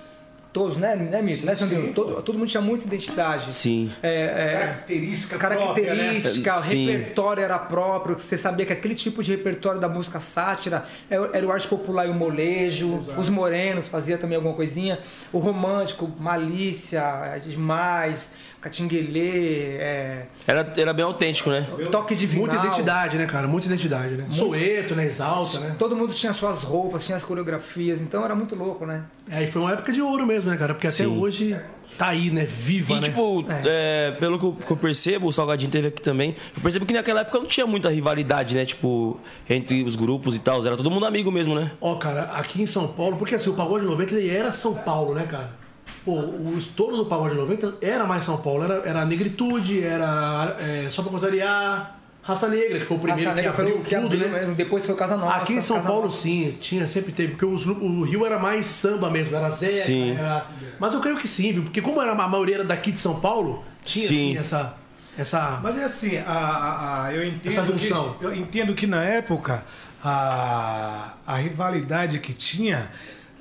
[0.58, 1.46] Todos, né, né Mito?
[1.46, 1.94] Né, Sandrinho?
[1.94, 3.54] Todo, todo mundo tinha muita identidade.
[3.54, 3.92] Sim.
[4.02, 6.84] É, é, Característica característica, própria, né?
[6.84, 8.18] o repertório era próprio.
[8.18, 12.10] Você sabia que aquele tipo de repertório da música sátira era o arte popular e
[12.10, 13.04] o molejo.
[13.18, 14.98] Os morenos fazia também alguma coisinha.
[15.32, 17.04] O romântico, malícia,
[17.36, 18.32] é demais,
[18.62, 21.66] catinguelê, é, Era, era bem autêntico, né?
[21.92, 22.48] toque de vinal.
[22.48, 23.48] Muita identidade, né, cara?
[23.48, 24.26] Muita identidade, né?
[24.30, 25.06] Soeto, né?
[25.06, 25.76] Exalta, né?
[25.78, 29.04] Todo mundo tinha suas roupas, tinha as coreografias, então era muito louco, né?
[29.30, 30.74] É, e foi uma época de ouro mesmo, né, cara?
[30.74, 31.06] Porque até Sim.
[31.08, 31.58] hoje
[31.98, 32.46] tá aí, né?
[32.46, 33.02] Viva, E, né?
[33.04, 36.36] tipo, é, pelo que eu, que eu percebo, o Salgadinho teve aqui também.
[36.56, 38.66] Eu percebo que naquela época não tinha muita rivalidade, né?
[38.66, 40.66] Tipo, entre os grupos e tal.
[40.66, 41.72] Era todo mundo amigo mesmo, né?
[41.82, 45.14] Ó, cara, aqui em São Paulo, porque assim, o Pagode 90 ele era São Paulo,
[45.14, 45.52] né, cara?
[46.08, 50.88] Pô, o estouro do Pagode 90 era mais São Paulo, era, era Negritude, era é,
[50.90, 53.84] Só Pra Contrariar, Raça Negra, que foi o primeiro Raça que Negra foi abriu o
[53.84, 54.40] que tudo, abriu né?
[54.40, 55.36] mesmo, depois foi Casa Nossa.
[55.36, 56.22] Aqui em São Casa Paulo, Nossa.
[56.22, 60.16] sim, tinha, sempre teve, porque os o Rio era mais samba mesmo, era Zeca, Sim.
[60.18, 60.46] era...
[60.80, 61.64] Mas eu creio que sim, viu?
[61.64, 64.30] Porque como era a maioria era daqui de São Paulo, tinha, Sim.
[64.32, 64.76] assim, essa...
[65.18, 65.60] essa...
[65.62, 68.14] Mas é assim, a, a- a- eu entendo Essa junção.
[68.14, 69.66] Que, eu entendo que na época
[70.04, 72.90] a, a rivalidade que tinha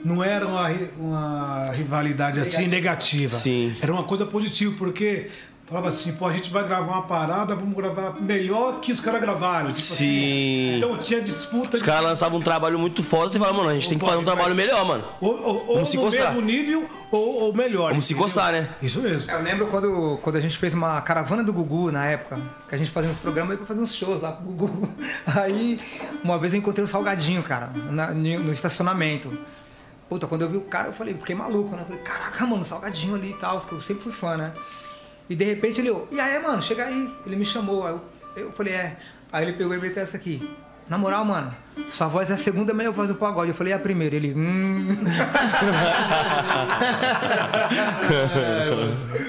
[0.06, 3.34] não era uma, uma rivalidade assim negativa.
[3.34, 3.74] Sim.
[3.80, 5.28] Era uma coisa positiva, porque
[5.68, 9.20] falava assim, pô, a gente vai gravar uma parada, vamos gravar melhor que os caras
[9.20, 9.66] gravaram.
[9.72, 9.94] Tipo Sim.
[10.68, 13.74] Assim, então tinha disputa Os caras lançavam um trabalho muito foda e falavam, mano, a
[13.74, 15.04] gente tem que fazer um trabalho melhor, mano.
[15.20, 16.32] ou, ou, ou Vamos se no coçar.
[16.32, 17.88] mesmo nível ou, ou melhor.
[17.88, 18.28] Vamos se entendeu?
[18.28, 18.68] coçar, né?
[18.80, 19.28] Isso mesmo.
[19.28, 22.38] Eu lembro quando, quando a gente fez uma caravana do Gugu na época,
[22.68, 24.88] que a gente fazia uns programas e pra fazer uns shows lá pro Gugu.
[25.26, 25.80] Aí,
[26.22, 29.36] uma vez eu encontrei o Salgadinho, cara, na- no estacionamento.
[30.08, 31.82] Puta, quando eu vi o cara, eu falei, fiquei maluco, né?
[31.82, 34.52] Eu falei, caraca, mano, Salgadinho ali e tal, que eu sempre fui fã, né?
[35.28, 37.12] E de repente ele, e aí, mano, chega aí.
[37.26, 38.00] Ele me chamou, aí eu,
[38.36, 38.96] eu falei, é.
[39.32, 40.48] Aí ele pegou e meteu essa aqui.
[40.88, 41.52] Na moral, mano,
[41.90, 43.48] sua voz é a segunda melhor voz do pagode.
[43.48, 44.14] Eu falei, é a primeira.
[44.14, 44.96] Ele, hum.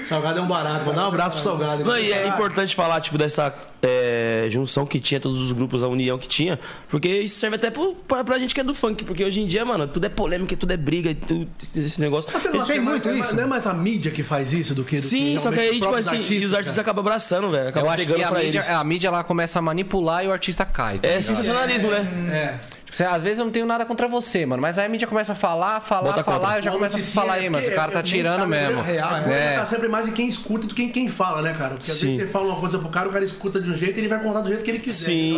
[0.08, 1.84] Salgado é um barato, vou dar um abraço pro Salgado.
[1.84, 3.52] Não, e é importante falar, tipo, dessa
[3.82, 4.07] é,
[4.50, 6.58] junção que tinha, todos os grupos, a união que tinha,
[6.90, 9.46] porque isso serve até pro, pra, pra gente que é do funk, porque hoje em
[9.46, 12.30] dia, mano, tudo é polêmica, tudo é briga, tudo, esse negócio.
[12.32, 13.34] Você não Tem acha muito é mais- isso?
[13.36, 15.60] Não é mais a mídia que faz isso do que do Sim, que só que
[15.60, 16.80] aí, tipo assim, e os artistas cara?
[16.82, 17.64] acabam abraçando, velho.
[17.64, 18.70] Eu Acabam acho pegando que a mídia, eles.
[18.70, 20.98] a mídia lá começa a manipular e o artista cai.
[20.98, 21.22] tá É ligado?
[21.22, 22.58] sensacionalismo, né?
[22.64, 22.77] É.
[22.90, 24.62] Tipo, às vezes eu não tenho nada contra você, mano.
[24.62, 27.34] Mas aí a mídia começa a falar, falar, Bota falar, eu já começo a falar
[27.34, 27.62] aí, mano.
[27.64, 28.80] Esse cara tá nem tirando mesmo.
[28.80, 29.54] é real, É.
[29.54, 29.58] é.
[29.58, 31.74] Tá sempre mais em quem escuta do que em quem fala, né, cara?
[31.74, 32.06] Porque às Sim.
[32.06, 34.08] vezes você fala uma coisa pro cara, o cara escuta de um jeito e ele
[34.08, 35.06] vai contar do jeito que ele quiser.
[35.06, 35.36] Sim.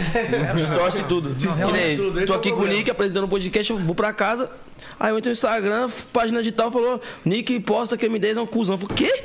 [0.56, 1.34] Distorce tudo.
[1.34, 2.66] Distorce Que nem, tudo, esse Tô é o aqui com o.
[2.66, 4.50] Nick apresentando um podcast, eu vou pra casa.
[4.98, 8.76] Aí eu entro no Instagram, página digital, falou: Nick posta que M10 é um cuzão.
[8.76, 9.24] Eu falei, quê?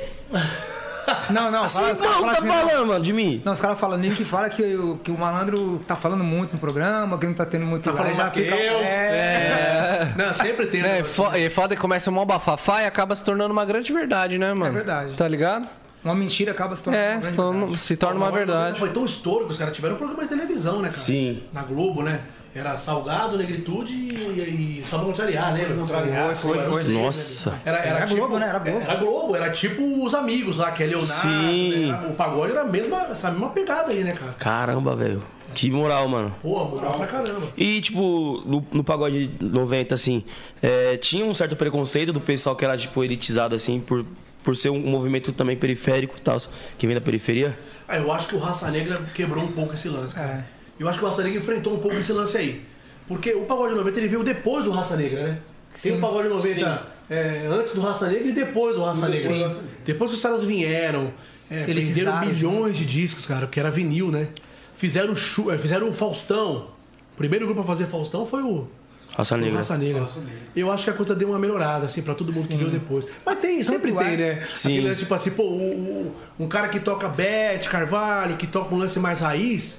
[1.30, 2.68] Não, não, Assim, fala, não, os caras tá falam assim, não.
[2.68, 3.42] falando, mano, de mim.
[3.44, 6.58] Não, os caras falam Nick fala que, o- que o malandro tá falando muito no
[6.58, 7.84] programa, que não tá tendo muito.
[7.84, 8.78] Tá falando já que fica- eu.
[8.78, 10.80] É, Não, sempre tem.
[10.80, 11.00] É, né?
[11.00, 14.38] e fo- e foda que começa um bafafá e acaba se tornando uma grande verdade,
[14.38, 14.72] né, mano?
[14.72, 15.14] verdade.
[15.14, 15.68] Tá ligado?
[16.04, 17.02] Uma mentira acaba se tornando.
[17.04, 17.78] É, uma se grande torna, verdade.
[17.80, 18.78] se torna uma verdade.
[18.78, 21.00] Foi tão estouro que os caras tiveram um programa de televisão, né, cara?
[21.00, 21.42] Sim.
[21.52, 22.20] Na Globo, né?
[22.54, 25.74] Era Salgado, Negritude e, e só pra contrariar, lembra?
[25.74, 26.92] Contrariar, Foi, foi, foi.
[26.92, 27.60] Nossa.
[27.64, 28.48] Era, era, Era tipo, Globo, né?
[28.48, 28.80] Era Globo.
[28.80, 31.12] Era Globo, era tipo os amigos lá, que é Leonardo.
[31.12, 31.86] Sim.
[31.86, 32.06] né?
[32.08, 34.34] O pagode era a mesma, essa mesma pegada aí, né, cara?
[34.38, 35.20] Caramba, velho.
[35.52, 36.34] Que moral, mano.
[36.42, 37.48] Pô, moral pra caramba.
[37.56, 40.24] E, tipo, no, no pagode 90, assim,
[40.62, 44.04] é, tinha um certo preconceito do pessoal que era, tipo, elitizado, assim, por,
[44.42, 46.38] por ser um movimento também periférico e tal,
[46.76, 47.58] que vem da periferia.
[47.86, 50.44] Ah, eu acho que o Raça Negra quebrou um pouco esse lance, cara.
[50.78, 52.62] Eu acho que o Raça Negra enfrentou um pouco esse lance aí.
[53.06, 55.38] Porque o Pagode 90 ele veio depois do Raça Negra, né?
[55.82, 59.52] Tem o Pagode 90 é, antes do Raça Negra e depois do Raça Negra.
[59.52, 59.60] Sim.
[59.84, 61.12] Depois que os caras vieram,
[61.50, 64.28] é, Eles venderam milhões de discos, cara, que era vinil, né?
[64.72, 65.12] Fizeram,
[65.52, 66.68] é, fizeram o Faustão.
[67.12, 68.66] O primeiro grupo a fazer Faustão foi o
[69.14, 69.58] Raça Negra.
[69.58, 70.08] Raça Negra.
[70.56, 73.06] Eu acho que a coisa deu uma melhorada, assim, pra todo mundo que veio depois.
[73.24, 74.16] Mas tem, sempre Tanto tem, é.
[74.16, 74.46] né?
[74.54, 74.72] Sim.
[74.72, 78.74] Aquele lance, tipo assim, pô, o- o- um cara que toca Beth, Carvalho, que toca
[78.74, 79.78] um lance mais raiz,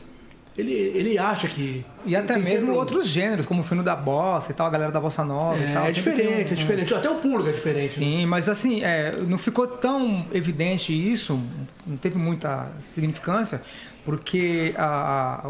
[0.58, 1.86] ele, ele acha que.
[2.06, 4.92] E até mesmo sempre outros gêneros, como o fino da bossa e tal, a galera
[4.92, 5.86] da bossa nova e tal.
[5.86, 6.94] É, é diferente, um- é diferente.
[6.94, 7.84] Até o público é diferente.
[8.00, 8.06] né?
[8.06, 11.42] Sim, mas assim, é, não ficou tão evidente isso,
[11.86, 13.62] não teve muita significância,
[14.06, 15.50] porque a,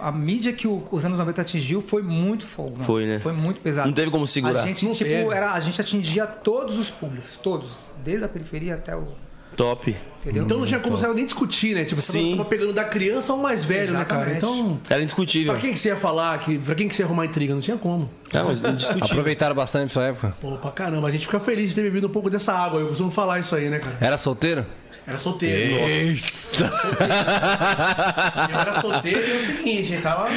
[0.00, 2.76] a, a mídia que o- os anos 90 atingiu foi muito fogo.
[2.84, 3.18] Foi, né?
[3.18, 3.88] Foi muito pesado.
[3.88, 4.62] Não teve como segurar.
[4.62, 5.34] A gente, Não tipo, teve.
[5.34, 7.70] era, a gente atingia todos os públicos, todos.
[8.04, 9.08] Desde a periferia até o.
[9.56, 9.96] Top.
[10.20, 10.42] Entendeu?
[10.42, 11.84] Então não tinha como você nem discutir, né?
[11.84, 12.36] Tipo, você Sim.
[12.36, 14.32] tava pegando da criança ao mais velho, né, cara?
[14.32, 14.36] Exatamente.
[14.38, 14.80] Então.
[14.90, 15.52] Era indiscutível.
[15.52, 16.38] Pra quem que você ia falar?
[16.40, 17.54] Que, pra quem que você ia arrumar intriga?
[17.54, 18.10] Não tinha como.
[18.32, 19.04] Não, mas indiscutível.
[19.04, 20.34] Aproveitaram bastante essa época.
[20.40, 21.06] Pô, pra caramba.
[21.06, 22.80] A gente fica feliz de ter bebido um pouco dessa água.
[22.80, 23.96] Eu costumo falar isso aí, né, cara?
[24.00, 24.66] Era solteiro?
[25.06, 25.80] Era solteiro.
[25.80, 26.64] Nossa.
[28.52, 30.00] Eu era solteiro e é o seguinte, hein?
[30.00, 30.28] Tava.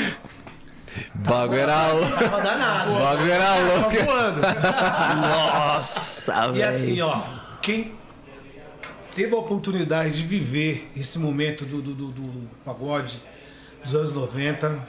[1.15, 2.11] Bagulho era louco.
[2.23, 2.93] Tava danado.
[2.93, 3.89] Bagulho era louco.
[3.97, 4.41] Tava voando.
[5.21, 6.69] Nossa, E velho.
[6.69, 7.21] assim, ó,
[7.61, 7.91] quem
[9.15, 13.21] teve a oportunidade de viver esse momento do, do, do, do pagode
[13.83, 14.79] dos anos 90,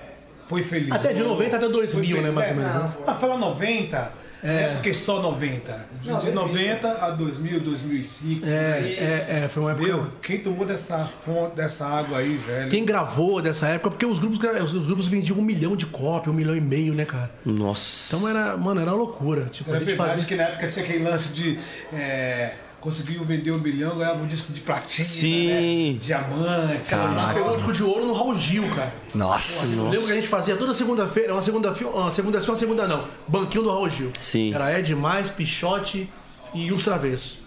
[0.49, 0.91] foi feliz.
[0.91, 2.75] Até de 90 até 2000, né, mais ou menos.
[2.75, 2.93] né?
[3.07, 4.13] Ah, fala 90,
[4.43, 4.69] é.
[4.75, 5.89] porque só 90.
[6.03, 8.45] De, de 90 a 2000, 2005.
[8.45, 9.87] É, é, é, foi uma época.
[9.87, 12.69] Meu, quem tomou dessa fonte, dessa água aí, velho?
[12.69, 14.41] Quem gravou dessa época, porque os grupos,
[14.73, 17.31] os grupos vendiam um milhão de cópias, um milhão e meio, né, cara?
[17.45, 18.17] Nossa.
[18.17, 19.47] Então era, mano, era uma loucura.
[19.53, 20.27] Tipo, Era a gente verdade fazia.
[20.27, 21.61] que na época tinha aquele lance de.
[21.93, 25.93] É, conseguiu vender um milhão, ganhava um disco de platina, Sim.
[25.93, 25.99] né?
[26.01, 26.95] diamante.
[26.95, 28.95] A gente pegou o disco de ouro no Raul Gil, cara.
[29.15, 29.67] Nossa.
[29.67, 32.89] Eu lembro que a gente fazia toda segunda-feira, uma segunda uma segunda sim, uma segunda
[32.89, 33.05] não.
[33.29, 34.11] Banquinho do Raul Gil.
[34.19, 34.55] Sim.
[34.55, 36.11] Era Ed Mais, Pichote
[36.55, 37.39] e os.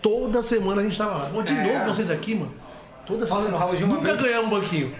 [0.00, 1.30] Toda semana a gente tava lá.
[1.30, 2.52] Pô, de novo vocês aqui, mano.
[3.06, 3.48] Toda semana.
[3.48, 4.94] no Raul Gil Nunca ganhamos um banquinho.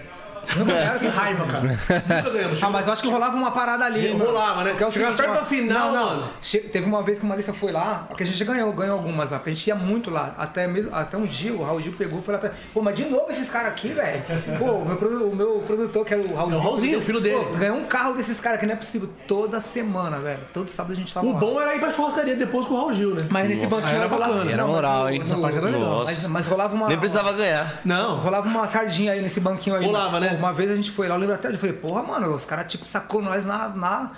[0.57, 1.61] Não ganharam, Que raiva, cara.
[1.61, 2.63] Nunca ganhamos.
[2.63, 4.09] Ah, mas eu acho que rolava uma parada ali.
[4.13, 4.25] Mano.
[4.25, 4.69] rolava, né?
[4.71, 6.05] Porque é o Chegava seguinte, perto ó, da final, não, não.
[6.17, 6.29] mano.
[6.41, 9.31] Che- Teve uma vez que o Marissa foi lá, porque a gente ganhou, ganhou algumas
[9.31, 10.33] lá, porque a gente ia muito lá.
[10.37, 12.51] Até, mesmo, até um dia, o Raul Gil pegou e foi lá pra.
[12.73, 14.23] Pô, mas de novo esses caras aqui, velho.
[14.59, 16.55] Pô, o meu, produ- o meu produtor, que era o Raulzinho.
[16.55, 17.37] É o Raulzinho, o filho dele.
[17.51, 19.09] Pô, ganhou um carro desses caras que não é possível.
[19.27, 20.39] Toda semana, velho.
[20.53, 21.39] Todo sábado a gente tava O lá.
[21.39, 23.27] bom era ir pra churrascaria depois com o Raul Gil, né?
[23.29, 24.51] Mas nesse banquinho era rolava- bacana.
[24.51, 25.21] Era mas moral, no- hein?
[25.23, 25.81] Essa parte era legal.
[25.81, 26.05] Nossa.
[26.11, 26.87] Mas, mas rolava uma.
[26.87, 27.81] Nem precisava ganhar.
[27.85, 28.17] Não.
[28.17, 29.85] Rolava uma sardinha aí nesse banquinho aí.
[29.85, 30.32] Rolava, né?
[30.37, 32.71] Uma vez a gente foi lá, eu lembro até, eu falei, porra, mano, os caras,
[32.71, 33.69] tipo, sacou nós na.
[33.69, 34.11] na...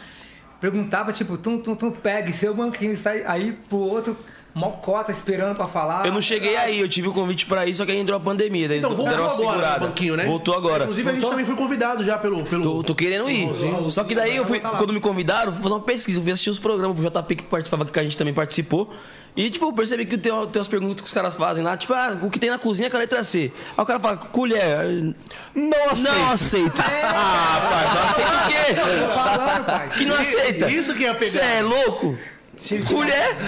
[0.59, 4.17] Perguntava, tipo, tum, tum, tum, pegue seu banquinho sai aí pro outro,
[4.55, 6.05] mó cota esperando pra falar.
[6.05, 8.19] Eu não cheguei aí, eu tive o convite pra ir, só que aí entrou a
[8.21, 8.69] pandemia.
[8.69, 9.79] Daí Então voltou deram uma agora segurada.
[9.87, 10.25] banquinho, né?
[10.25, 10.83] Voltou agora.
[10.85, 12.41] Inclusive a gente também foi convidado já pelo.
[12.43, 12.63] pelo...
[12.63, 13.49] Tô, tô querendo ir.
[13.89, 16.49] Só que daí eu fui, quando me convidaram, fui fazer uma pesquisa, eu fui assistir
[16.51, 18.93] os programas, o JP que participava, que a gente também participou.
[19.35, 21.93] E, tipo, eu percebi que tem, tem umas perguntas que os caras fazem lá, tipo,
[21.93, 23.51] ah, o que tem na cozinha com a letra C.
[23.77, 25.13] Aí o cara fala, colher.
[25.53, 26.03] Não aceito.
[26.03, 26.75] Não aceito.
[27.17, 29.13] Ah, pai, não aceita o quê?
[29.13, 29.89] falando, pai.
[29.97, 30.69] Que não aceita.
[30.71, 31.31] Isso que é pegar.
[31.31, 32.17] Você é louco?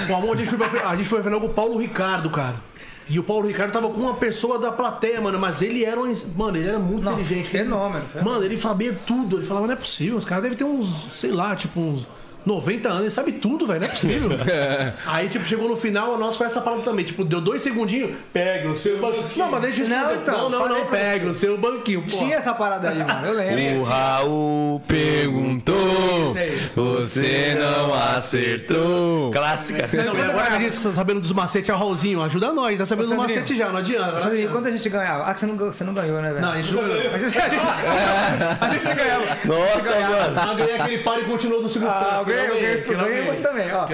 [0.10, 2.30] O amor, a gente foi pra, a gente foi pra final com o Paulo Ricardo,
[2.30, 2.56] cara.
[3.10, 6.14] E o Paulo Ricardo tava com uma pessoa da plateia, mano, mas ele era um,
[6.36, 7.48] mano, ele era muito Não, inteligente.
[7.50, 8.32] fenômeno, fenômeno.
[8.36, 9.38] Mano, ele sabia tudo.
[9.38, 12.06] Ele falava, não é possível, os caras devem ter uns, sei lá, tipo uns
[12.48, 14.30] 90 anos, ele sabe tudo, velho, não é possível.
[15.06, 17.04] Aí, tipo, chegou no final, a nossa foi essa parada também.
[17.06, 19.28] Tipo, deu dois segundinhos, pega o seu banquinho.
[19.38, 22.02] Não, mas deixa eu Não, então, não, não, não, pega o seu banquinho.
[22.02, 22.08] Pô.
[22.08, 23.82] Tinha essa parada aí, mano, eu lembro.
[23.82, 26.48] O Raul Perguntou, é
[26.86, 29.32] você não acertou.
[29.32, 29.88] Clássica.
[30.04, 32.86] Não, e agora a gente tá sabendo dos macetes, é o Raulzinho, ajuda nós, tá
[32.86, 34.14] sabendo dos macetes já, não adianta.
[34.14, 34.20] né?
[34.20, 35.24] Sandrinho, quando a gente ganhava?
[35.26, 36.42] Ah, que você não, ganhou- você não ganhou, né, velho?
[36.42, 36.98] Não, a gente não ganhou.
[37.14, 37.62] A gente, a gente,
[38.62, 39.38] a gente ganhava.
[39.46, 40.40] Nossa, mano.
[40.40, 42.90] Ah, ganhei aquele par e continuou do Silvio Ah, Santos.
[42.90, 43.86] eu eu mas também, ó.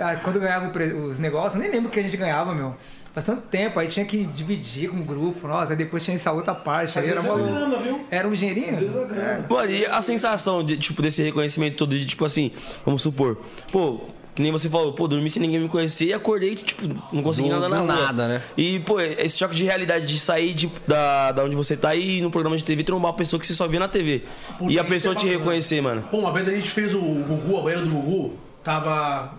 [0.00, 2.54] Ah, Quando ganhava o pre- os negócios, eu nem lembro o que a gente ganhava,
[2.54, 2.74] meu.
[3.12, 6.30] Faz tanto tempo, aí tinha que dividir com o grupo, nossa, aí depois tinha essa
[6.30, 6.96] outra parte.
[6.96, 7.38] Aí era, uma...
[7.38, 8.00] grana, viu?
[8.08, 8.76] era um dinheirinho?
[9.16, 9.40] É.
[9.52, 12.52] Mano, e a sensação de, tipo, desse reconhecimento todo, de tipo assim,
[12.84, 13.36] vamos supor,
[13.72, 14.00] pô,
[14.40, 17.50] que nem você falou, pô, dormi sem ninguém me conhecer e acordei, tipo, não consegui
[17.50, 17.94] Do- nada na do rua.
[18.06, 18.42] nada, né?
[18.56, 22.18] E, pô, esse choque de realidade de sair de, da, da onde você tá e
[22.18, 24.22] ir no programa de TV trombar uma pessoa que você só via na TV.
[24.58, 26.04] Puta, e a isso pessoa é te reconhecer, mano.
[26.10, 29.32] Pô, uma vez a gente fez o Gugu, a banheira do Gugu, tava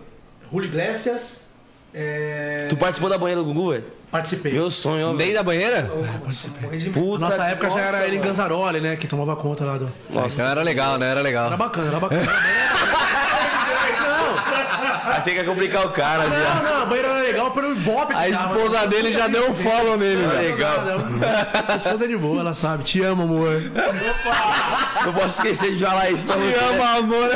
[0.52, 1.46] Julio Iglesias,
[1.94, 2.68] é...
[2.70, 3.84] Tu participou da banheira do Gugu, velho?
[4.12, 4.54] Participei.
[4.54, 5.14] Meu sonho, ó.
[5.16, 5.90] Dentro da banheira?
[6.94, 8.18] Puta Nossa época já era nossa, ele.
[8.20, 9.92] Ganzaroli, né, que tomava conta lá do...
[10.10, 10.42] Nossa.
[10.42, 11.10] Então era legal, né?
[11.10, 11.48] Era legal.
[11.48, 12.22] Era bacana, era bacana.
[15.04, 16.64] Aí você quer complicar o cara, Não, viado.
[16.64, 18.58] não, a banheira era legal pelo que A tava.
[18.58, 20.52] esposa dele já deu um follow nele, velho.
[20.56, 20.76] Legal.
[21.68, 22.84] A esposa é de boa, ela sabe.
[22.84, 23.62] Te amo, amor.
[25.06, 26.58] Não posso esquecer de falar isso pra você.
[26.76, 27.36] ama, amor, é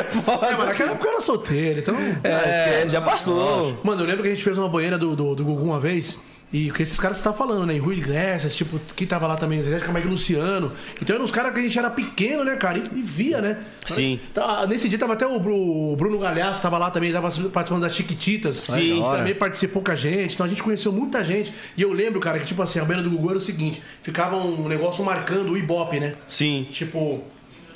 [0.52, 1.96] É, mas naquela época eu era solteiro, então...
[2.24, 3.78] É, esquece, já passou.
[3.84, 6.20] Mano, eu lembro que a gente fez uma banheira do, do, do Gugu uma vez.
[6.58, 7.76] E que esses caras que você tá falando, né?
[7.76, 10.72] E Rui Iglesias, tipo, que tava lá também, Zé Camargo Luciano.
[11.02, 12.78] Então eram os caras que a gente era pequeno, né, cara?
[12.78, 13.58] E, e via, né?
[13.86, 14.20] Sim.
[14.34, 17.82] Tá, nesse dia tava até o, Bru- o Bruno Galhaço, tava lá também, tava participando
[17.82, 18.56] das Chiquititas.
[18.56, 19.02] Sim.
[19.02, 20.36] Também participou com a gente.
[20.36, 21.54] Então a gente conheceu muita gente.
[21.76, 24.38] E eu lembro, cara, que tipo assim, a banheira do Gugu era o seguinte: ficava
[24.38, 26.14] um negócio marcando o Ibope, né?
[26.26, 26.68] Sim.
[26.72, 27.22] Tipo,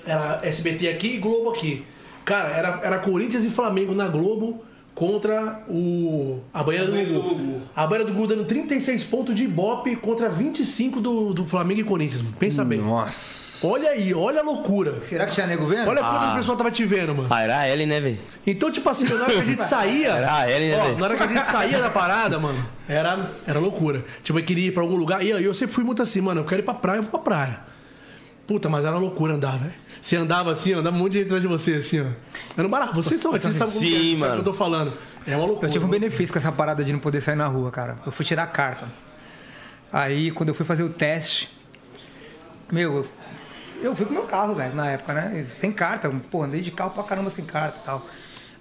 [0.05, 1.83] era SBT aqui e Globo aqui.
[2.23, 4.63] Cara, era, era Corinthians e Flamengo na Globo
[4.99, 7.61] contra o a banheira do Gugu.
[7.73, 11.83] A banheira do Gugu dando 36 pontos de Ibope contra 25 do, do Flamengo e
[11.85, 12.35] Corinthians, mano.
[12.37, 12.81] Pensa bem.
[12.81, 13.65] Nossa.
[13.65, 14.99] Olha aí, olha a loucura.
[14.99, 15.87] Será que tinha nego vendo?
[15.87, 17.29] Olha quanto o pessoal tava te vendo, mano.
[17.29, 18.17] Ah, era a Ellen, né, velho?
[18.45, 20.09] Então, tipo assim, na hora que a gente saía.
[20.09, 20.97] Era a Ellen, né, ó, velho?
[20.97, 24.03] na hora que a gente saía da parada, mano, era, era loucura.
[24.21, 25.23] Tipo, eu queria ir pra algum lugar.
[25.23, 27.11] E eu, eu sempre fui muito assim, mano, eu quero ir pra praia, eu vou
[27.11, 27.59] pra praia.
[28.45, 29.73] Puta, mas era loucura andar, velho.
[30.01, 32.05] Você andava assim, ó, andava um monte de gente atrás de você, assim, ó.
[32.57, 32.93] Era um barato.
[32.95, 34.93] Vocês são, vocês sabem como Sim, que é, sabe o que eu tô falando.
[35.27, 35.67] É uma loucura.
[35.67, 37.97] Eu tive um benefício com essa parada de não poder sair na rua, cara.
[38.05, 38.87] Eu fui tirar a carta.
[39.91, 41.49] Aí, quando eu fui fazer o teste,
[42.71, 43.07] meu, eu
[43.81, 45.45] eu fui com meu carro, velho, na época, né?
[45.51, 46.11] Sem carta.
[46.29, 48.05] Pô, andei de carro pra caramba sem carta e tal.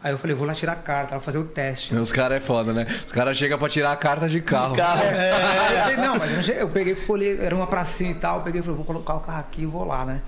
[0.02, 1.92] Aí eu falei, vou lá tirar a carta, vou fazer o teste.
[1.92, 2.86] Os caras é foda, né?
[3.04, 4.76] Os caras chegam pra tirar a carta de carro.
[4.78, 8.44] É, não, mas eu, não cheguei, eu peguei, folhei, era uma pracinha e tal, eu
[8.44, 10.22] peguei e falei, vou colocar o carro aqui e vou lá, né?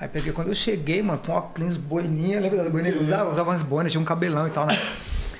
[0.00, 3.24] Aí peguei, quando eu cheguei, mano, com óculos, boininha, lembra das boininhas que eu usava?
[3.24, 4.76] Eu usava umas boinas, tinha um cabelão e tal, né?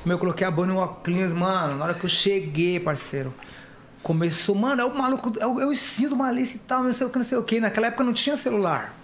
[0.05, 3.33] Meu, eu coloquei a boina no óculos, mano, na hora que eu cheguei, parceiro,
[4.03, 6.93] começou, mano, é o maluco, é o, é o ensino do malícia e tal, não
[6.93, 7.59] sei o que, não sei o que.
[7.61, 8.95] Naquela época não tinha celular.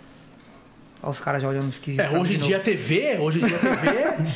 [1.03, 2.01] Olha os caras já olhando esquisito.
[2.01, 3.89] É, hoje em dia a TV, hoje em dia a TV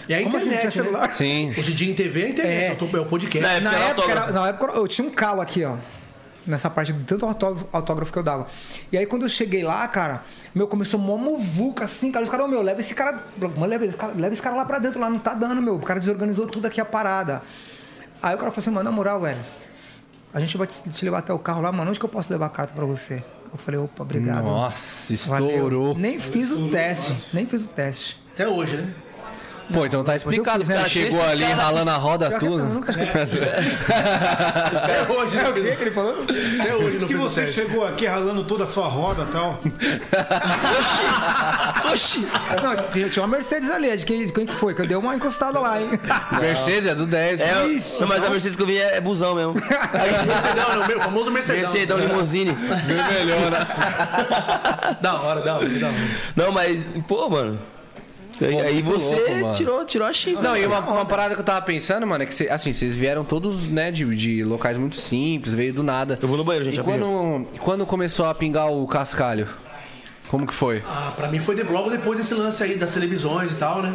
[0.09, 1.09] é a Como assim, internet, tinha celular?
[1.09, 1.13] né?
[1.15, 1.51] Sim.
[1.59, 2.75] Hoje em dia em TV é a internet, É.
[2.77, 3.61] tô- é o podcast.
[3.61, 5.77] Na Na Era época, era- na época eu tinha um calo aqui, ó.
[6.47, 8.47] Nessa parte de tanto autógrafo, que eu dava.
[8.91, 10.25] E aí quando eu cheguei lá, cara,
[10.55, 12.25] meu, começou mó muvuca assim, cara.
[12.25, 13.23] Os caras, meu, leva esse cara.
[13.39, 15.77] Mano, leva, esse cara leva esse cara lá pra dentro, lá não tá dando, meu.
[15.77, 17.43] O cara desorganizou tudo aqui a parada.
[18.23, 19.41] Aí o cara falou assim, mano, na moral, velho.
[20.33, 21.91] A gente vai te, levar até o carro lá, mano.
[21.91, 23.23] Onde que eu posso levar a carta pra você?
[23.53, 24.45] Eu falei, opa, obrigado.
[24.45, 25.51] Nossa, Valeu.
[25.51, 25.95] estourou.
[25.99, 27.17] Nem fiz o teste.
[27.33, 28.17] Nem fiz o teste.
[28.33, 28.95] Até hoje, né?
[29.73, 30.59] Pô, então tá explicado.
[30.65, 30.89] fiz, O cara né?
[30.89, 32.59] chegou ali ralando a roda tudo.
[32.59, 33.03] eu nunca- Até
[35.13, 35.43] hoje, né?
[35.47, 36.25] É o que que ele falou?
[36.61, 37.61] Até hoje Diz não que você teste.
[37.61, 39.61] chegou aqui ralando toda a sua roda e tal.
[41.93, 42.27] Oxi!
[42.63, 44.75] Não, tinha, tinha uma Mercedes ali, de quem, de quem que foi?
[44.75, 45.89] Que eu dei uma encostada lá, hein?
[46.41, 47.41] Mercedes é do 10.
[47.41, 49.55] É, Ixi, não, mas a Mercedes que eu vi é, é busão mesmo.
[49.55, 50.85] Mercedão, né?
[50.85, 51.61] o meu famoso Mercedão.
[51.61, 52.53] Mercedão limousine.
[52.57, 53.67] melhor, né?
[55.01, 55.97] Da hora, da hora, da hora.
[56.37, 57.59] Não, mas, pô, mano.
[58.43, 60.43] Aí, aí você louco, tirou, tirou a chifre.
[60.43, 62.95] Não, e uma, uma parada que eu tava pensando, mano, é que cê- assim, vocês
[62.95, 66.19] vieram todos, né, de, de locais muito simples, veio do nada.
[66.21, 69.47] Eu vou no banheiro, gente, E quando, quando começou a pingar o cascalho?
[70.29, 70.83] Como que foi?
[70.87, 73.95] Ah, pra mim foi de- logo depois desse lance aí das televisões e tal, né?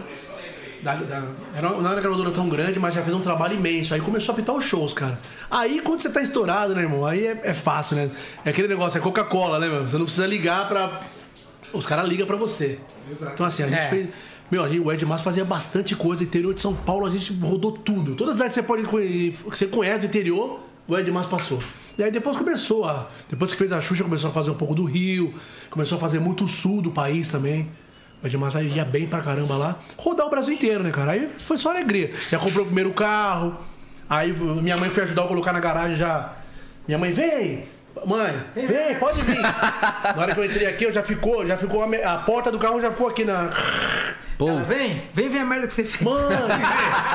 [0.84, 1.24] Da, da-
[1.56, 3.94] era, não era gravadora tão grande, mas já fez um trabalho imenso.
[3.94, 5.18] Aí começou a pitar os shows, cara.
[5.50, 7.06] Aí quando você tá estourado, né, irmão?
[7.06, 8.10] Aí é, é fácil, né?
[8.44, 9.90] É aquele negócio, é Coca-Cola, né, mano?
[9.90, 11.02] Você não precisa ligar pra.
[11.74, 12.78] Os caras ligam pra você.
[13.34, 13.88] Então, assim, a gente É.
[13.88, 14.08] fez.
[14.52, 16.24] Meu, gente- o Ed Márcio fazia bastante coisa.
[16.24, 18.16] Interior de São Paulo, a gente rodou tudo.
[18.16, 21.60] Todas as artes que você, pode, que você conhece do interior, o Ed Márcio passou.
[21.98, 23.08] E aí depois começou a.
[23.30, 25.34] Depois que fez a Xuxa, começou a fazer um pouco do Rio,
[25.70, 27.70] começou a fazer muito o sul do país também.
[28.24, 29.80] O Ed Márcio ia bem pra caramba lá.
[29.98, 31.12] Rodar o Brasil inteiro, né, cara?
[31.14, 32.12] Aí foi só alegria.
[32.30, 33.56] Já comprou o primeiro carro.
[34.10, 36.34] Aí minha mãe foi ajudar a colocar na garagem já.
[36.88, 37.64] Minha mãe, vem!
[38.06, 39.40] Mãe, vem, pode vir.
[39.42, 42.52] Na hora que eu entrei aqui, eu já ficou, já ficou a, me- a porta
[42.52, 43.50] do carro já ficou aqui na.
[44.38, 46.02] Pô, Ela, vem, vem ver a merda que você fez.
[46.02, 46.14] Mãe,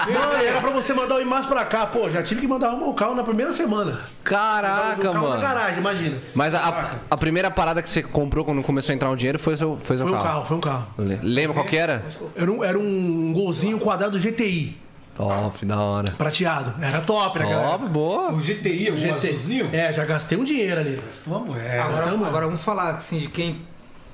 [0.09, 1.87] mãe, era pra você mandar o IMAS pra cá.
[1.87, 4.01] Pô, já tive que mandar arrumar o carro na primeira semana.
[4.25, 5.41] caraca, o carro na mano.
[5.43, 6.16] garagem, imagina.
[6.35, 9.53] Mas a, a- primeira parada que você comprou quando começou a entrar o dinheiro foi
[9.55, 10.29] o seu, foi seu Foi um carro.
[10.35, 10.87] carro, foi um carro.
[10.99, 12.05] Le- Lembra qual que era?
[12.35, 14.79] Era um, era um golzinho quadrado GTI,
[15.14, 16.12] Top, da hora.
[16.12, 16.73] prateado.
[16.83, 17.68] Era top, né, galera?
[17.68, 18.33] Top, boa.
[18.33, 19.68] O GTI, o azulzinho.
[19.75, 20.99] É, já gastei um dinheiro ali.
[21.27, 21.79] Vamos, é.
[21.81, 22.25] Agora, mano.
[22.27, 23.61] agora vamos falar assim de quem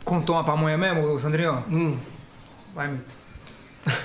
[0.04, 1.62] contou uma pamonha mesmo, o Sandrinho?
[1.70, 1.96] Hum.
[2.76, 3.14] Vai, Mito.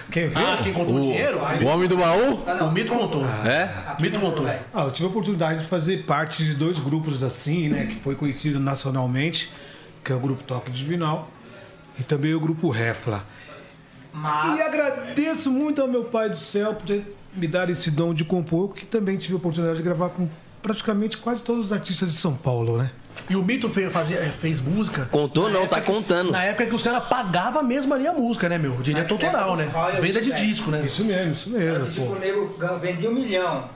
[0.10, 0.36] Quem vê?
[0.36, 1.40] Ah, quem contou o dinheiro?
[1.40, 2.36] O homem do baú?
[2.36, 3.26] O Mito contou.
[3.26, 3.96] É?
[4.00, 4.48] O Mito contou.
[4.48, 7.88] Ah, eu tive a oportunidade de fazer parte de dois grupos assim, né?
[7.88, 9.52] Que foi conhecido nacionalmente,
[10.02, 11.30] que é o grupo Toque Divinal
[12.00, 13.26] e também o grupo Refla.
[14.14, 14.58] Mas...
[14.58, 18.24] E agradeço muito ao meu pai do céu por ter me dado esse dom de
[18.24, 20.30] compor, que também tive a oportunidade de gravar com
[20.62, 22.92] praticamente quase todos os artistas de São Paulo, né?
[23.30, 25.08] E o Mito fez, fazia, fez música.
[25.12, 26.32] Contou não, tá que- contando.
[26.32, 28.74] Na época que os caras pagavam mesmo ali a música, né, meu?
[28.78, 29.70] Direito autoral, né?
[30.02, 30.82] Venda de disco, né?
[30.86, 32.14] Isso mesmo, isso mesmo, Tipo, pô.
[32.14, 33.70] o nego vendia um milhão.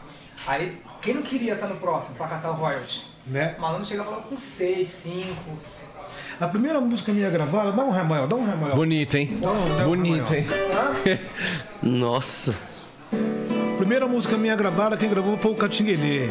[0.45, 3.03] Aí, quem não queria estar no próximo pra catar o royalty?
[3.25, 3.55] Né?
[3.57, 5.33] O malandro chegava lá com 6, 5.
[6.39, 8.75] A primeira música minha gravada, dá um remanho, dá um remanho.
[8.75, 9.37] Bonito, hein?
[9.41, 10.35] Não, não, Bonito, não.
[10.37, 10.45] hein?
[11.81, 12.53] Nossa.
[13.11, 16.29] A primeira música minha gravada, quem gravou foi o Catinguelê.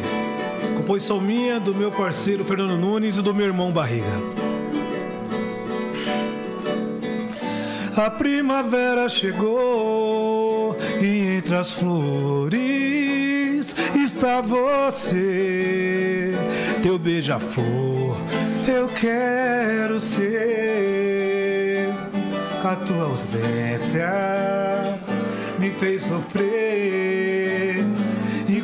[0.75, 4.05] Composição minha, do meu parceiro Fernando Nunes e do meu irmão Barriga.
[7.95, 12.55] A primavera chegou e entre as flores
[13.95, 16.33] está você,
[16.83, 18.17] teu beija-flor.
[18.67, 20.75] Eu quero ser
[22.67, 24.09] a tua ausência
[25.59, 27.54] me fez sofrer.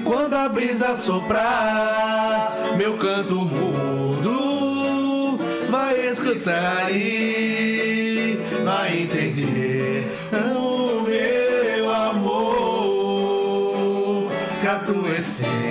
[0.04, 5.38] Quando a brisa soprar, meu canto mudo
[5.70, 13.12] vai escutar e vai entender o meu amor.
[14.60, 15.71] Que a tua essência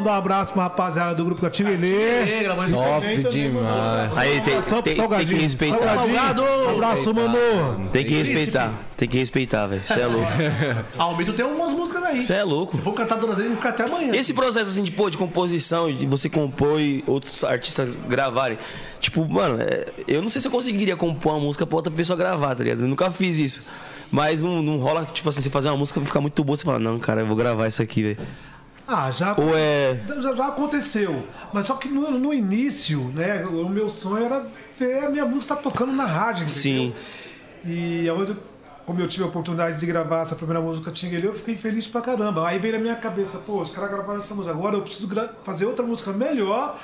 [0.00, 2.44] Mandar um abraço pra rapaziada do grupo Catinguelê.
[2.70, 4.16] Top demais.
[4.16, 5.94] Aí tem, Só pro tem, tem que respeitar.
[5.94, 6.70] Salgadinho.
[6.70, 7.38] Abraço, mamô.
[7.92, 8.72] Tem que respeitar.
[8.96, 9.82] Tem que respeitar, velho.
[9.84, 10.30] Você é louco.
[10.98, 12.22] Ah, o Mito tem umas músicas aí.
[12.22, 12.74] Você é louco.
[12.74, 14.14] Se for cantar todas eles, vai ficar até amanhã.
[14.14, 18.58] Esse processo assim de, pô, de composição, de você compor e outros artistas gravarem.
[19.00, 22.16] Tipo, mano, é, eu não sei se eu conseguiria compor uma música pra outra pessoa
[22.16, 22.82] gravar, tá ligado?
[22.82, 23.82] Eu nunca fiz isso.
[24.10, 26.78] Mas não, não rola, tipo assim, você fazer uma música ficar muito boa, você fala,
[26.78, 28.18] não, cara, eu vou gravar isso aqui, velho.
[28.90, 29.98] Ah, já, Ou é.
[30.20, 31.24] já, já aconteceu.
[31.52, 34.44] Mas só que no, no início, né, o meu sonho era
[34.78, 36.52] ver a minha música tocando na rádio, entendeu?
[36.52, 36.94] Sim.
[37.64, 38.36] E onde,
[38.84, 42.00] como eu tive a oportunidade de gravar essa primeira música Tinguele, eu fiquei feliz pra
[42.00, 42.48] caramba.
[42.48, 44.52] Aí veio na minha cabeça, pô, os caras gravaram essa música.
[44.54, 45.08] Agora eu preciso
[45.44, 46.76] fazer outra música melhor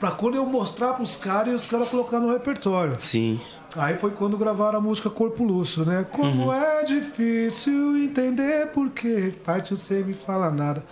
[0.00, 2.96] pra quando eu mostrar pros caras e os caras colocar no repertório.
[2.98, 3.40] Sim.
[3.76, 6.04] Aí foi quando gravaram a música Corpo Luxo, né?
[6.10, 10.84] Como é difícil entender por que parte sem me fala nada.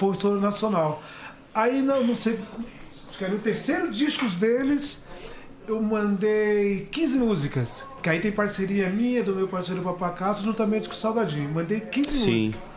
[0.00, 1.02] O estouro nacional.
[1.54, 2.38] Aí não, não sei,
[3.08, 5.04] acho que era no terceiro disco deles,
[5.68, 7.86] eu mandei 15 músicas.
[8.02, 11.48] Que aí tem parceria minha, do meu parceiro Papacato, juntamente com o Salgadinho.
[11.50, 12.46] Mandei 15 Sim.
[12.46, 12.74] músicas.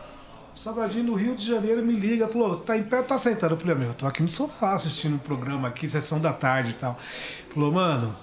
[0.54, 3.54] O Salgadinho do Rio de Janeiro me liga, falou, tá em pé, tá sentado?
[3.54, 6.70] Eu falei, meu, eu tô aqui no sofá assistindo um programa aqui, sessão da tarde
[6.70, 6.98] e tal.
[7.54, 8.16] Falou, mano,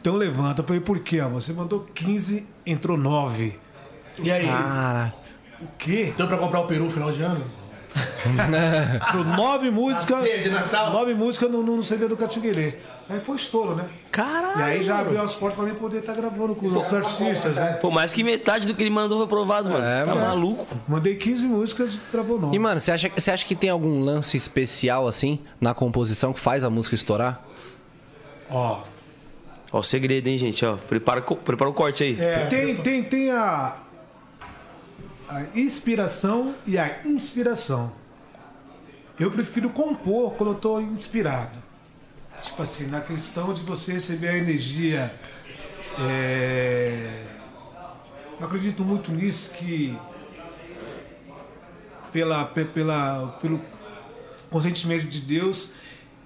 [0.00, 0.62] então levanta.
[0.62, 1.20] Eu falei, por quê?
[1.20, 1.28] ó?
[1.28, 3.58] Você mandou 15, entrou 9.
[4.20, 4.46] E aí?
[4.46, 5.14] Cara.
[5.60, 6.12] O quê?
[6.16, 7.44] Deu pra comprar o peru no final de ano?
[9.36, 10.24] Nove músicas.
[10.92, 12.74] Nove músicas no, no CD do Catinguelê.
[13.08, 13.86] Aí foi estouro, né?
[14.10, 14.58] Caralho.
[14.58, 17.54] E aí já abriu as portas pra mim poder estar gravando com os outros artistas,
[17.54, 17.74] né?
[17.80, 19.84] Pô, mais que metade do que ele mandou foi aprovado, mano.
[19.84, 20.26] É, tá mano.
[20.26, 20.66] maluco.
[20.88, 22.56] Mandei 15 músicas e gravou nove.
[22.56, 26.40] E, mano, você acha, você acha que tem algum lance especial, assim, na composição que
[26.40, 27.40] faz a música estourar?
[28.50, 28.80] Ó.
[29.72, 30.76] Ó, o segredo, hein, gente, ó.
[30.76, 32.20] Prepara, prepara o corte aí.
[32.20, 33.76] É, tem, tem, tem a,
[35.28, 37.92] a inspiração e a inspiração.
[39.18, 41.58] Eu prefiro compor quando eu tô inspirado.
[42.42, 45.12] Tipo assim, na questão de você receber a energia.
[45.98, 47.22] é,
[48.38, 49.96] Eu acredito muito nisso que
[52.12, 53.60] pela, pe- pela, pelo
[54.50, 55.72] consentimento de Deus,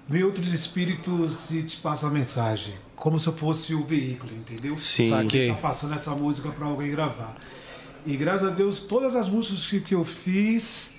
[0.07, 2.75] vem outros espíritos e te passam a mensagem.
[2.95, 4.77] Como se eu fosse o veículo, entendeu?
[4.77, 5.09] Sim.
[5.09, 5.47] Saquei.
[5.49, 7.35] tá passando essa música para alguém gravar.
[8.05, 10.95] E graças a Deus, todas as músicas que, que eu fiz,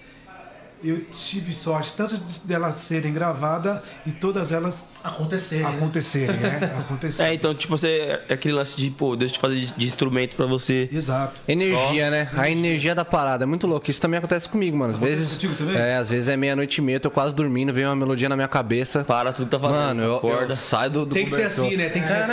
[0.85, 5.61] eu tive sorte, tanto de- delas serem gravadas e todas elas Acontecer.
[5.61, 5.69] né?
[5.69, 6.59] acontecerem, né?
[6.79, 7.31] Acontecerem.
[7.33, 8.21] É, então, tipo, você.
[8.29, 10.89] É aquele lance de, pô, Deus te fazer de, de instrumento pra você.
[10.93, 11.41] Exato.
[11.47, 12.29] Energia, né?
[12.37, 13.45] A energia da parada.
[13.45, 13.91] É muito louco.
[13.91, 14.93] Isso também acontece comigo, mano.
[14.93, 15.33] Às vezes.
[15.35, 15.77] contigo também?
[15.77, 18.37] É, às vezes é meia-noite e meia, eu tô quase dormindo, vem uma melodia na
[18.37, 19.05] minha cabeça.
[19.05, 19.79] Para tudo que tá fazendo.
[19.79, 20.53] Mano, eu, acorda.
[20.53, 21.67] eu saio do, do Tem que ser cobertor.
[21.67, 21.89] assim, né?
[21.89, 22.33] Tem que ser assim.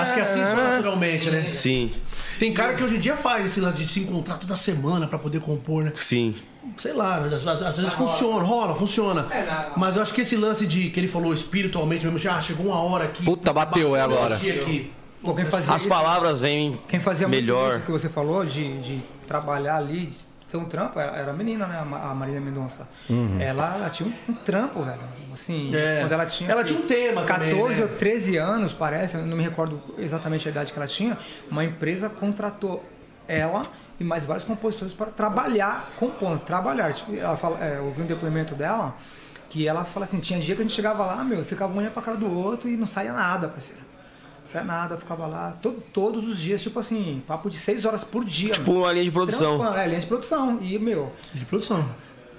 [0.00, 1.50] Acho que é assim só naturalmente, né?
[1.52, 1.92] Sim,
[2.38, 5.18] Tem cara que hoje em dia faz esse lance de se encontrar toda semana pra
[5.18, 5.92] poder compor, né?
[5.94, 6.34] sim.
[6.76, 9.26] Sei lá, às, às- às vezes funciona, rola, funciona.
[9.76, 12.80] Mas eu acho que esse lance de que ele falou espiritualmente mesmo, já chegou uma
[12.80, 13.24] hora aqui.
[13.24, 14.34] Puta, bateu, é agora.
[14.34, 14.92] Aqui, aqui.
[15.22, 17.76] Pô, quem fazia As isso- palavras vêm Quem fazia melhor.
[17.76, 21.34] isso que você falou, de, de trabalhar ali, de ser um trampo, era, era a
[21.34, 21.78] menina, né?
[21.80, 22.86] A Ma- a Marília Mendonça.
[23.40, 25.00] Ela, ela tinha um, um trampo, velho.
[25.32, 25.98] Assim, É.
[26.00, 26.50] quando ela tinha.
[26.50, 27.82] Ela tinha um tema 14 também, né?
[27.82, 31.18] ou 13 anos, parece, eu não me recordo exatamente a idade que ela tinha.
[31.50, 32.84] Uma empresa contratou
[33.26, 33.66] ela
[33.98, 36.92] e mais vários compositores para trabalhar compondo, trabalhar.
[36.92, 38.94] Tipo, ela fala, é, eu ouvi um depoimento dela
[39.48, 41.92] que ela fala assim, tinha dia que a gente chegava lá, meu, ficava um olhando
[41.92, 43.80] pra cara do outro e não saía nada, parceiro.
[44.44, 47.84] Não saía nada, eu ficava lá to- todos os dias, tipo assim, papo de 6
[47.84, 48.52] horas por dia.
[48.52, 48.80] Tipo meu.
[48.82, 49.56] uma linha de produção.
[49.58, 50.58] Trampando, É, linha de produção.
[50.60, 51.88] E, meu, De produção.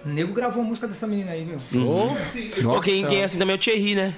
[0.06, 1.58] o nego gravou a música dessa menina aí, meu.
[1.84, 2.16] Ô,
[2.64, 4.14] Pô, quem, quem é assim também é o Thierry, né?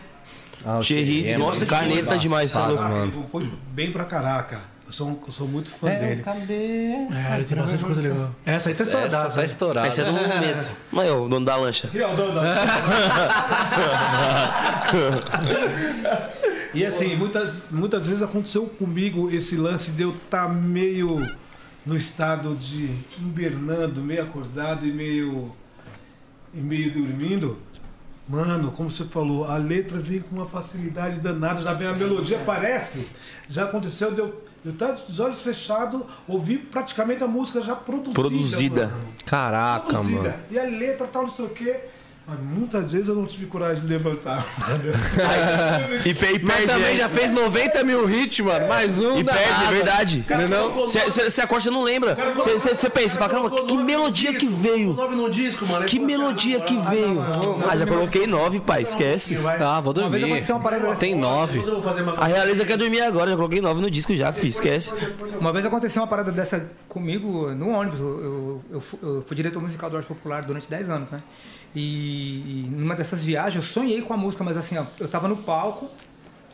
[0.65, 2.83] Ah, o Thierry, Thierry é nossa, caneta engraçado, demais, é louco.
[3.39, 3.57] Mano.
[3.71, 4.59] bem pra caraca.
[4.89, 6.23] Eu sou, um- eu sou muito fã dele.
[6.25, 8.33] É, ele tem bastante coisa legal.
[8.43, 9.29] Essa aí tá Essa estourada.
[9.35, 9.87] tá estourada.
[9.87, 10.71] Esse é do momento.
[10.91, 11.89] Mas é o dono da lancha.
[16.73, 21.27] E assim, muitas, muitas vezes aconteceu comigo esse lance de eu estar meio
[21.85, 25.51] no estado de hibernando, meio acordado e meio,
[26.53, 27.57] e meio dormindo.
[28.27, 32.37] Mano, como você falou, a letra vem com uma facilidade danada, já vem a melodia,
[32.37, 33.07] aparece.
[33.47, 38.13] Já aconteceu de eu eu estar de olhos fechados, ouvir praticamente a música já produzida.
[38.13, 38.87] Produzida.
[38.87, 39.07] mano.
[39.25, 40.21] Caraca, Produzida.
[40.21, 40.43] mano.
[40.51, 41.79] E a letra tal, não sei o quê.
[42.29, 44.45] Mas muitas vezes eu não tive coragem de levantar.
[46.05, 48.67] E, e Mas perde, também já fez 90 mil hits, mano.
[48.67, 49.71] Mais um E perde, é nada.
[49.71, 50.25] verdade.
[50.49, 52.15] Não, Você acorda, você não lembra.
[52.35, 54.93] Você- pensa, você fala, caramba, que, melodia que veio.
[54.93, 55.85] Nove no disco, mano.
[55.85, 57.21] Que melodia que veio.
[57.69, 59.37] Ah, já coloquei nove, pai, esquece.
[59.59, 60.43] Ah, vou dormir.
[60.99, 61.61] Tem nove.
[62.17, 64.93] A Realiza quer dormir agora, já coloquei nove no disco já, fi, esquece.
[65.39, 67.99] Uma vez aconteceu uma parada dessa comigo no ônibus.
[67.99, 71.21] Eu, eu- eu fu- eu fui diretor musical do Arte Popular durante 10 anos, né?
[71.75, 75.27] E, e numa dessas viagens eu sonhei com a música, mas assim, ó, eu tava
[75.27, 75.87] no palco,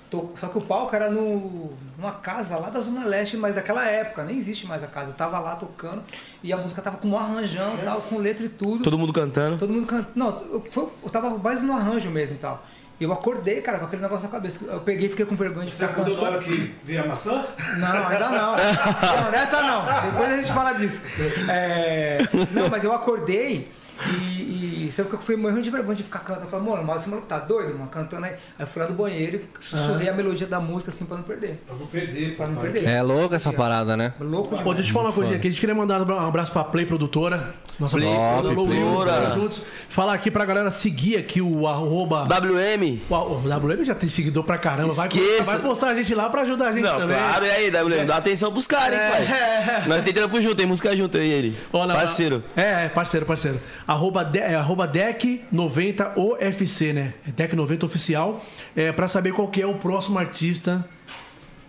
[0.09, 3.85] tô- só que o palco era no, numa casa lá da Zona Leste, mas daquela
[3.85, 5.11] época, nem existe mais a casa.
[5.11, 6.03] Eu tava lá tocando
[6.43, 8.83] e a música tava com um arranjão e tal, com letra e tudo.
[8.83, 9.57] Todo mundo cantando.
[9.57, 10.09] Todo mundo canta.
[10.15, 12.65] Não, eu, foi- eu tava mais no arranjo mesmo e tal.
[12.99, 14.57] Eu acordei, cara, com aquele negócio na cabeça.
[14.63, 16.37] Eu peguei e fiquei com vergonha de Você ficar acordou na cantando.
[16.37, 17.45] hora que veio a maçã?
[17.77, 18.55] Não, ainda não.
[18.55, 19.85] não, nessa não.
[20.11, 21.01] Depois a gente fala disso.
[21.49, 22.19] É,
[22.51, 23.69] Não, mas eu acordei
[24.17, 26.45] e, e sabe que eu fui morrendo de vergonha de ficar cantando.
[26.45, 28.31] Eu falei, mano, mas maluco tá doido, mano, cantando aí.
[28.33, 31.23] Aí eu fui lá do banheiro e sussurrei a melodia da música assim pra não
[31.23, 31.61] perder.
[31.65, 32.85] Pra não perder, Pra não perder.
[32.87, 34.13] É louco essa parada, né?
[34.19, 35.47] Louco Pô, deixa eu te falar uma coisinha aqui.
[35.47, 37.53] A gente queria mandar um abraço pra Play Produtora.
[37.79, 39.11] Nossa Play Will, Produtora.
[39.29, 39.63] tamo juntos.
[39.89, 42.23] Falar aqui pra galera seguir aqui o arroba.
[42.25, 43.01] WM.
[43.09, 44.93] O, o WM já tem seguidor pra caramba.
[44.93, 45.09] Vai,
[45.43, 47.17] vai postar a gente lá pra ajudar a gente Não, também.
[47.17, 48.05] claro, e aí, WM?
[48.05, 49.87] Dá atenção pros caras, hein, pai?
[49.87, 51.57] Nós tem trampo junto, tem música junto, e ele.
[51.73, 52.43] Na- Parceiro.
[52.55, 53.59] É, é, parceiro, parceiro.
[53.87, 57.13] Arroba, de, é, arroba DEC90OFC, né?
[57.27, 58.43] É DEC90 Oficial.
[58.75, 60.87] É, pra saber qual que é o próximo artista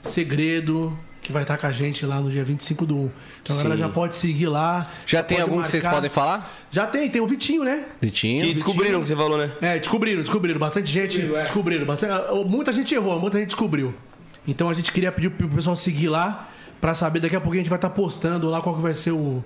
[0.03, 3.11] segredo que vai estar com a gente lá no dia 25 do 1.
[3.43, 3.83] Então a galera Sim.
[3.83, 4.89] já pode seguir lá.
[5.05, 5.97] Já tem pode algum que vocês marcar.
[5.97, 6.53] podem falar?
[6.71, 7.85] Já tem, tem o Vitinho, né?
[8.01, 8.47] Vitinho?
[8.47, 9.51] Que descobriram que você falou, né?
[9.61, 10.61] É, descobriram, descobriram.
[10.61, 11.43] Bastante gente Descobriu, é.
[11.43, 11.85] descobriram.
[11.85, 12.15] Bastante,
[12.47, 13.93] muita gente errou, muita gente descobriu.
[14.47, 16.49] Então a gente queria pedir pro pessoal seguir lá
[16.81, 17.19] pra saber.
[17.19, 19.43] Daqui a pouquinho a gente vai estar postando lá qual que vai ser o,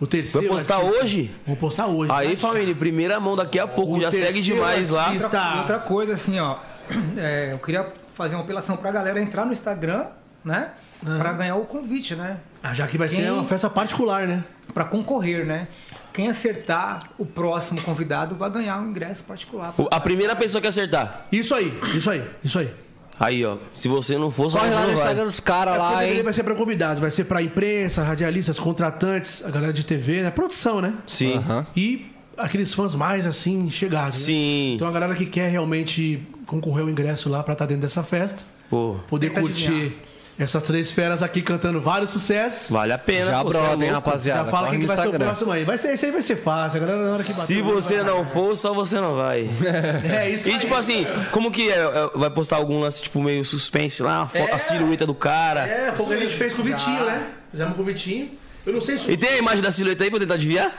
[0.00, 0.48] o terceiro.
[0.48, 1.00] Vai postar artista.
[1.02, 1.30] hoje?
[1.46, 2.12] Vamos postar hoje.
[2.12, 3.96] Aí, família, primeira mão daqui a pouco.
[3.96, 5.06] O Já segue demais lá.
[5.06, 5.24] artista.
[5.26, 6.58] Outra, outra coisa, assim, ó.
[7.16, 10.06] é, eu queria fazer uma apelação pra galera entrar no Instagram,
[10.44, 10.70] né?
[11.18, 12.38] Pra ganhar o convite, né?
[12.62, 14.42] Ah, já que vai Quem- ser uma festa particular, né?
[14.72, 15.68] Pra concorrer, né?
[16.14, 19.74] Quem acertar o próximo convidado vai ganhar um ingresso particular.
[19.90, 21.26] A primeira pessoa que acertar.
[21.30, 22.72] Isso aí, isso aí, isso aí.
[23.18, 23.56] Aí, ó.
[23.74, 24.94] Se você não for, só Corre lá no vai.
[24.94, 26.22] Instagram dos caras É, lá, ele hein?
[26.24, 30.30] vai ser pra convidados, vai ser pra imprensa, radialistas, contratantes, a galera de TV, né?
[30.30, 30.94] Produção, né?
[31.06, 31.34] Sim.
[31.34, 31.66] Aham.
[31.76, 34.18] E aqueles fãs mais assim, chegados.
[34.20, 34.24] né?
[34.26, 34.72] Sim.
[34.74, 38.42] Então a galera que quer realmente concorrer ao ingresso lá pra estar dentro dessa festa,
[38.68, 39.92] Pô, poder Tenta curtir adivinhar.
[40.38, 42.70] Essas três feras aqui cantando vários sucessos.
[42.70, 43.26] vale a pena.
[43.26, 43.94] Já é brota, hein, louco.
[44.08, 44.44] rapaziada?
[44.44, 45.64] Já fala quem que vai ser o próximo aí.
[45.64, 46.82] Vai ser, esse aí vai ser fácil.
[46.82, 47.46] A galera na hora que bater.
[47.46, 49.48] Se você não for, só você não vai.
[50.12, 50.58] É isso E aí.
[50.58, 51.78] tipo assim, como que é?
[51.78, 55.66] É, Vai postar algum lance, tipo, meio suspense lá, a, fo- a silhueta do cara.
[55.68, 57.26] É, foi o que a gente fez com o Vitinho, né?
[57.50, 58.30] Fizemos com o Vitinho.
[58.66, 59.10] Eu não sei se.
[59.10, 60.72] E tem a imagem da silhueta aí pra tentar adivinhar?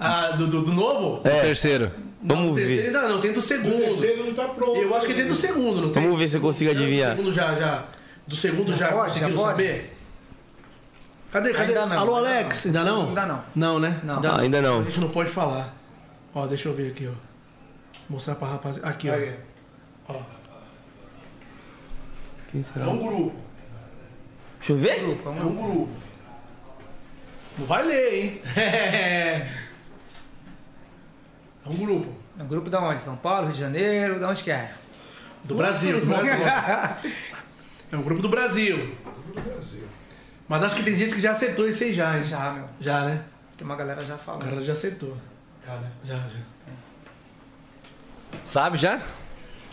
[0.00, 1.16] Ah, do, do, do novo?
[1.16, 1.90] O terceiro.
[2.22, 2.86] Vamos o terceiro ver.
[2.96, 3.78] ainda não, tem do O segundo.
[3.78, 4.76] terceiro não tá pronto.
[4.76, 6.02] Eu acho que tem do segundo, não tem?
[6.02, 7.16] Vamos ver se eu consigo Do adivinhar.
[7.16, 7.84] segundo já, já.
[8.28, 9.50] Do segundo já, pode, conseguiram já pode?
[9.50, 9.98] saber?
[11.32, 11.68] Cadê, cadê?
[11.76, 12.80] Ainda não, Alô, ainda Alex, não.
[12.80, 13.08] ainda não?
[13.08, 13.44] Ainda não.
[13.54, 14.00] Não, né?
[14.04, 14.14] Não.
[14.24, 14.80] Ah, ainda não.
[14.80, 15.74] A gente não pode falar.
[16.34, 17.12] Ó, deixa eu ver aqui, ó.
[18.08, 18.88] Mostrar pra rapaziada.
[18.88, 19.14] Aqui, ó.
[19.14, 19.34] Aí.
[20.08, 20.14] ó.
[22.52, 22.88] Quem É será?
[22.88, 23.34] um grupo.
[24.58, 25.00] Deixa eu ver.
[25.00, 25.88] É um grupo.
[27.58, 28.42] Não vai ler, hein?
[31.66, 32.12] É um grupo.
[32.36, 33.02] No grupo da onde?
[33.02, 34.72] São Paulo, Rio de Janeiro, da onde que é?
[35.44, 36.32] Do Brasil, do Brasil.
[37.90, 38.94] É um grupo do Brasil.
[40.48, 42.24] Mas acho que tem gente que já acertou isso aí já, hein?
[42.24, 42.64] Já, meu.
[42.80, 43.22] Já, né?
[43.56, 44.44] Tem uma galera já O falando.
[44.44, 45.16] cara já acertou.
[45.66, 45.90] Já, né?
[46.04, 46.38] Já, já.
[48.46, 49.00] Sabe já?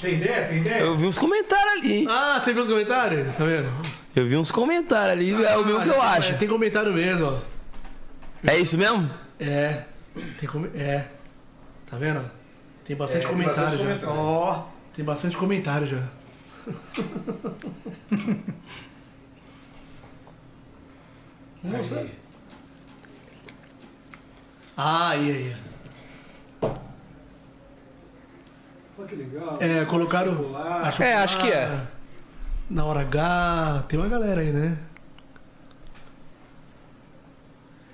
[0.01, 0.47] Tem ideia?
[0.47, 0.79] Tem ideia?
[0.81, 2.05] Eu vi uns comentários ali.
[2.09, 3.35] Ah, você viu os comentários?
[3.35, 3.71] Tá vendo?
[4.15, 6.31] Eu vi uns comentários ali, é o mesmo que eu Ah, acho.
[6.31, 7.39] é, tem comentário mesmo, ó.
[8.45, 9.09] É isso mesmo?
[9.39, 9.83] É.
[10.39, 10.67] Tem come...
[10.75, 11.05] É.
[11.89, 12.29] Tá vendo?
[12.85, 13.87] Tem bastante É, tem comentário bastante já.
[13.87, 14.15] comentário.
[14.19, 14.63] Ó,
[14.95, 16.03] Tem bastante comentário já.
[21.63, 21.99] Nossa.
[21.99, 22.11] Aí.
[24.77, 25.55] Ah, aí, aí.
[28.95, 29.57] Pô, que legal.
[29.59, 30.55] É, colocaram.
[30.83, 31.81] Acho É, acho que é.
[32.69, 34.77] Na hora H, tem uma galera aí, né?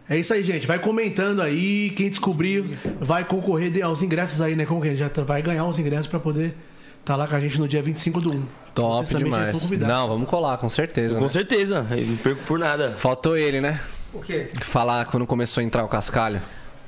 [0.10, 0.68] É isso aí, gente.
[0.68, 1.92] Vai comentando aí.
[1.92, 2.64] Quem descobrir
[3.00, 4.66] vai concorrer aos ingressos aí, né?
[4.66, 4.96] Como que é?
[4.96, 6.56] já tá- vai ganhar os ingressos pra poder
[7.02, 8.46] estar lá com a gente no dia 25 do 1.
[8.74, 9.70] Top demais.
[9.72, 11.16] Não, vamos colar, com certeza.
[11.16, 11.28] Com né?
[11.28, 11.86] certeza.
[11.92, 12.94] Eu não perco por nada.
[12.98, 13.80] Faltou ele, né?
[14.14, 14.50] o quê?
[14.62, 16.42] Falar quando começou a entrar o cascalho.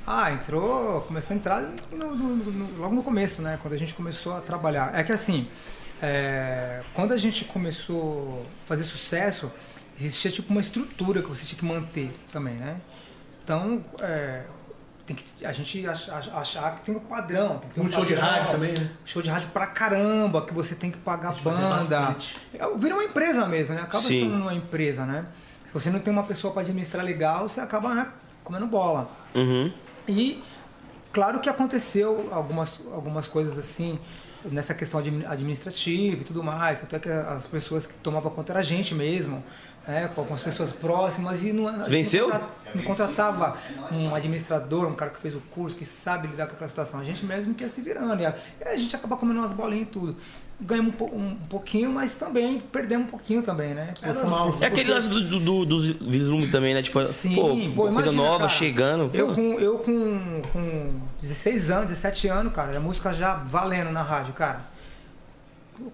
[0.06, 3.58] Ah, entrou, começou a entrar no- no- no- logo no começo, né?
[3.62, 4.90] Quando a gente começou a trabalhar.
[4.94, 5.48] É que assim,
[6.02, 9.50] é, quando a gente começou a fazer sucesso,
[9.98, 12.76] existia tipo uma estrutura que você tinha que manter também, né?
[13.42, 14.42] Então, é,
[15.06, 17.58] tem que a gente ach- ach- achar que tem um padrão.
[17.58, 18.30] Tem que ter Muito show de padrão.
[18.30, 18.90] rádio também, né?
[19.04, 21.74] Show de rádio pra caramba, que você tem que pagar fazia banda.
[21.76, 22.36] bastante.
[22.54, 23.82] É, Vira uma empresa mesmo, né?
[23.82, 24.20] Acaba se Sim.
[24.20, 25.26] tornando uma empresa, né?
[25.66, 28.08] Se você não tem uma pessoa para administrar legal, você acaba né,
[28.42, 29.10] comendo bola.
[29.34, 29.70] Uhum.
[30.08, 30.42] E
[31.12, 33.98] claro que aconteceu algumas, algumas coisas assim
[34.44, 38.60] nessa questão admi- administrativa e tudo mais, até que as pessoas que tomavam conta era
[38.60, 39.42] a gente mesmo,
[39.86, 42.28] é, com algumas pessoas próximas e não, Venceu?
[42.28, 43.56] Não, contra- não contratava
[43.92, 46.98] um administrador, um cara que fez o curso, que sabe lidar com aquela situação.
[47.00, 48.20] A gente mesmo que ia se virando.
[48.22, 50.16] E a, e a gente acaba comendo umas bolinhas e tudo.
[50.60, 53.92] Ganhamos um, um pouquinho, mas também perdemos um pouquinho também, né?
[54.00, 54.56] É normal.
[54.60, 56.82] É aquele lance do, do, do, dos vislumbre também, né?
[56.82, 57.42] Tipo, Sim, pô,
[57.74, 58.48] pô, coisa imagina, nova cara.
[58.48, 59.10] chegando.
[59.12, 60.88] Eu com, eu com, com
[61.20, 64.60] 16 anos, 17 anos, cara, a música já valendo na rádio, cara.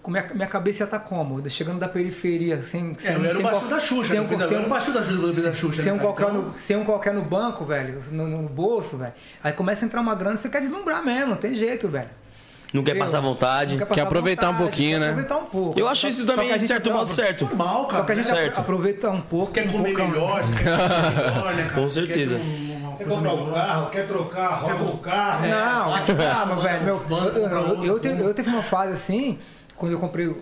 [0.03, 1.49] Com minha, minha cabeça ia estar como?
[1.49, 2.97] Chegando da periferia, sem.
[3.03, 5.41] É, eu era o baixo da Xuxa, sem um- Eu sem um- baixo da Xuxa,
[5.43, 5.83] da Xuxa.
[5.83, 6.39] sem um, né, qualquer cara?
[6.39, 9.13] no, sem um qualquer no banco, velho, no, no bolso, velho.
[9.43, 12.09] Aí começa a entrar uma grana, você quer deslumbrar mesmo, não tem jeito, velho.
[12.73, 13.77] Não quer passar vontade.
[13.77, 15.07] Não passar aproveitar um pouquinho, quer né?
[15.09, 15.81] Aproveitar um pouco.
[15.81, 17.45] Eu acho isso também, de gente certo modo, certo.
[17.47, 17.99] Normal, cara.
[17.99, 18.59] Só que a gente Certo.
[18.61, 19.47] aproveita um pouco.
[19.47, 20.43] Você quer um comer poucão, melhor, né?
[20.45, 21.75] você quer comer melhor, né, cara?
[21.75, 22.37] Com Você quer certeza.
[22.37, 23.55] um- Quer comprar um melhor.
[23.55, 25.47] carro, quer trocar, roda o carro.
[25.49, 26.85] Não, calma, velho.
[26.85, 29.39] Meu, eu, eu, eu, eu teve uma fase assim,
[29.81, 30.37] quando eu comprei o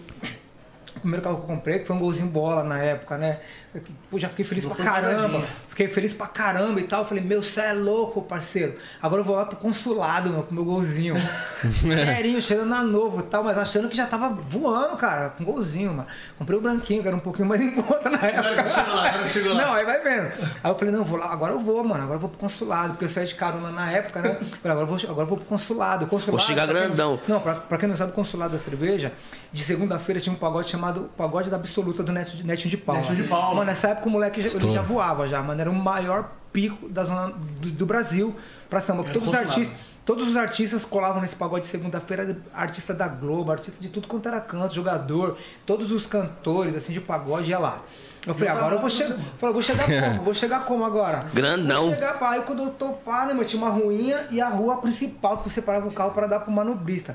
[0.98, 3.39] primeiro carro que eu comprei, que foi um golzinho bola na época, né?
[3.74, 5.45] Eu, Pô, já fiquei feliz Não pra caramba.
[5.69, 7.05] Fiquei feliz pra caramba e tal.
[7.05, 8.77] Falei, meu, você é louco, parceiro.
[9.03, 11.15] Agora eu vou lá pro consulado, meu, com meu golzinho.
[11.81, 15.93] Serinho, cheirando a novo e tal, mas achando que já tava voando, cara, com golzinho,
[15.93, 16.07] mano.
[16.39, 18.66] Comprei o branquinho, que era um pouquinho mais em conta na época.
[18.69, 19.62] Chegou lá, agora chegou lá.
[19.66, 20.32] Não, aí vai vendo.
[20.65, 22.03] Aí eu falei, não, vou lá, agora eu vou, mano.
[22.03, 24.35] Agora eu vou pro consulado, porque eu saí de carona na época, né?
[24.35, 26.07] Falei, agora eu vou, agora eu vou pro consulado.
[26.07, 27.20] Consulado Vou chegar quem não- grandão.
[27.28, 29.12] Não, pra, pra quem não sabe, o consulado da cerveja,
[29.53, 33.01] de segunda-feira tinha um pagode chamado Pagode da Absoluta do Netinho de, de Paula.
[33.03, 33.57] Netinho de Paula.
[33.59, 35.60] Mano, nessa época o moleque já, ele já voava já, mano.
[35.60, 38.35] Era o maior pico da zona do, do Brasil
[38.68, 39.05] pra samba.
[39.05, 39.76] Todos os artistas.
[40.09, 44.26] Todos os artistas colavam nesse pagode de segunda-feira, artista da Globo, artista de tudo quanto
[44.26, 45.36] era canto, jogador,
[45.66, 47.82] todos os cantores assim de pagode ia lá.
[48.26, 49.18] Eu falei, agora eu vou chegar.
[49.36, 50.22] Falei, vou chegar como?
[50.22, 51.26] Vou chegar como agora?
[51.35, 51.89] Grandão.
[51.89, 52.30] Vou chegar pá.
[52.30, 55.51] Aí quando eu tô pá, né, mano, tinha uma ruinha e a rua principal que
[55.51, 57.14] você parava o carro para dar pro manobrista.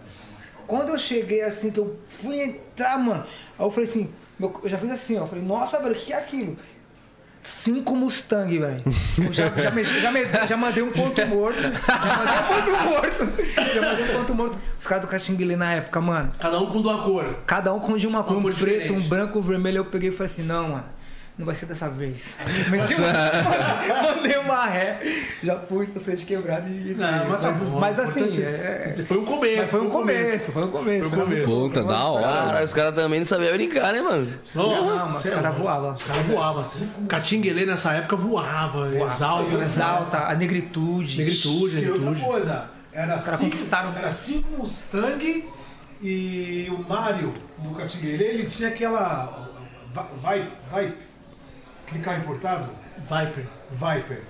[0.68, 3.24] Quando eu cheguei assim, que eu fui entrar, mano,
[3.58, 5.26] aí eu falei assim, meu- eu já fiz assim, ó.
[5.26, 6.58] Falei, nossa, velho, o que é aquilo?
[7.44, 8.84] Cinco Mustang, velho.
[9.32, 11.60] Já, já, já, já mandei um ponto morto.
[11.62, 11.72] Já
[12.56, 13.74] mandei um ponto morto.
[13.76, 14.58] Já mandei um ponto morto.
[14.80, 16.32] Os caras do Caxinguele na época, mano.
[16.40, 17.26] Cada um com uma cor.
[17.46, 18.92] Cada um com de uma cor, um cor preto, diferente.
[18.94, 19.78] um branco, um vermelho.
[19.80, 20.86] Eu peguei e falei assim, não, mano.
[21.36, 22.36] Não vai ser dessa vez.
[22.70, 25.00] Meti uma- Mandei uma ré,
[25.44, 26.94] já pus, sendo quebrado e.
[26.94, 27.80] Não, mas tá bom.
[27.80, 29.58] mas assim, Importante- é- é- Foi um começo.
[29.62, 31.10] mas foi um começo, foi um começo.
[31.10, 31.48] Foi um começo.
[31.48, 32.24] Puta, da hora.
[32.28, 34.32] Cara, os caras também não sabiam brincar, né, mano?
[34.54, 35.94] Não, mas os é caras voavam.
[35.94, 36.66] Os caras voavam.
[37.10, 38.96] Catinguelê nessa época voava.
[38.96, 39.64] Exalta, né?
[39.64, 41.18] Exalta, a negritude.
[41.18, 42.22] Negritude, E outra negritude.
[42.32, 43.94] coisa, era caras cinco, conquistaram.
[43.98, 45.50] era cinco Mustang
[46.00, 49.50] e o Mário do Catinguele, ele tinha aquela.
[49.94, 50.94] va- Vai, vai.
[51.94, 52.70] Aquele carro importado?
[52.98, 53.46] Viper.
[53.72, 54.22] Viper.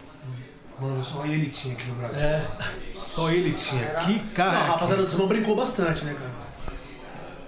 [0.82, 2.22] Mano, só ele tinha aqui no Brasil.
[2.22, 2.46] É.
[2.94, 3.86] Só ele tinha.
[4.06, 4.58] Que Não, carro.
[4.58, 6.32] a rapaziada do samba brincou bastante, né, cara?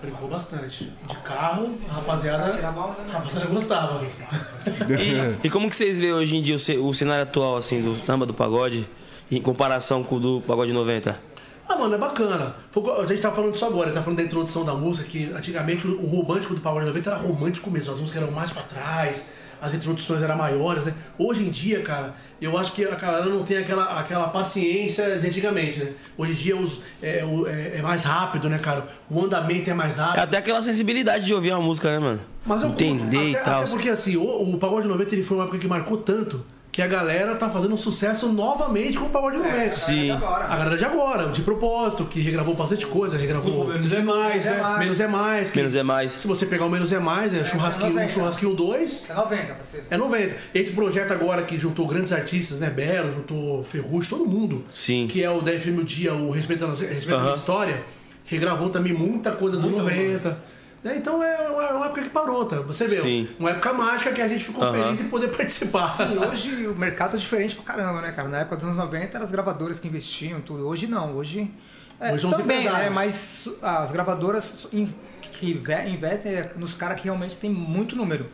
[0.01, 0.93] Brincou bastante.
[1.07, 2.43] De carro, a rapaziada.
[2.45, 4.01] A rapaziada gostava.
[4.05, 7.81] E, e como que vocês veem hoje em dia o, ce- o cenário atual, assim,
[7.81, 8.87] do samba do pagode,
[9.31, 11.19] em comparação com o do pagode 90?
[11.67, 12.55] Ah, mano, é bacana.
[12.71, 15.87] Que A gente tá falando disso agora, tá falando da introdução da música, que antigamente
[15.87, 19.27] o o romântico do Pagode 90 era romântico mesmo, as músicas eram mais pra trás,
[19.65, 20.93] as introduções eram maiores, né?
[21.17, 25.27] Hoje em dia, cara, eu acho que a galera não tem aquela, aquela paciência de
[25.27, 25.91] antigamente, né?
[26.17, 28.87] Hoje em dia os, é, o- é- é mais rápido, né, cara?
[29.09, 30.21] O andamento é mais É rápido.
[30.23, 32.21] até aquela sensibilidade de ouvir uma música, né, mano?
[32.45, 33.61] Mas eu curto, Entender e até, tal.
[33.63, 34.23] Até porque assim, o,
[34.53, 36.45] o Pagode 90 ele foi uma época que marcou tanto
[36.75, 39.69] que a galera tá fazendo um sucesso novamente com o Pagode 90.
[39.69, 40.11] Sim.
[40.11, 40.17] A
[40.57, 43.65] galera de agora, de propósito, que regravou bastante coisa, regravou.
[43.65, 44.75] Menos é mais, né?
[44.79, 45.51] Menos é mais.
[45.51, 46.11] que- Menos é mais.
[46.11, 48.11] Se você pegar o Menos é mais, é churrasquinho 1, 90.
[48.13, 49.85] churrasquinho 2, É 90, parceiro.
[49.89, 50.35] é 90.
[50.53, 52.69] Esse projeto agora que juntou grandes artistas, né?
[52.69, 54.65] Belo, juntou Ferrugem, todo mundo.
[54.73, 55.07] Sim.
[55.07, 57.31] Que é o da FM o Dia, o Respeitando, a- Respeitando Aham.
[57.31, 57.83] a História,
[58.25, 60.29] regravou também muita coisa do Muita 90.
[60.31, 60.35] Né?
[60.93, 62.61] Então é uma, uma época que parou, tá?
[62.61, 63.27] Você vê, Sim.
[63.39, 64.83] uma época mágica que a gente ficou Aham.
[64.83, 65.95] feliz em poder participar.
[66.13, 68.27] E hoje o mercado é diferente pra caramba, né, cara?
[68.27, 70.67] Na época dos anos 90 eram as gravadoras que investiam tudo.
[70.67, 71.49] Hoje não, hoje.
[71.99, 72.89] É, Hoje são os também, né?
[72.89, 74.67] Mas as gravadoras
[75.31, 78.25] que inve- investem é nos caras que realmente tem muito número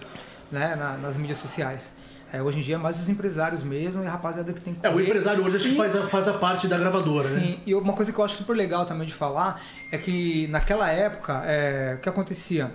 [0.52, 0.76] né?
[0.76, 1.94] na- nas mídias sociais.
[2.34, 4.86] É, hoje em dia é mais os empresários mesmo e a rapaziada que tem que
[4.86, 5.06] É, o correr.
[5.06, 7.40] empresário hoje acho que faz a, faz a parte da gravadora, né?
[7.42, 10.90] Sim, e uma coisa que eu acho super legal também de falar é que naquela
[10.90, 12.72] época, é, o que acontecia?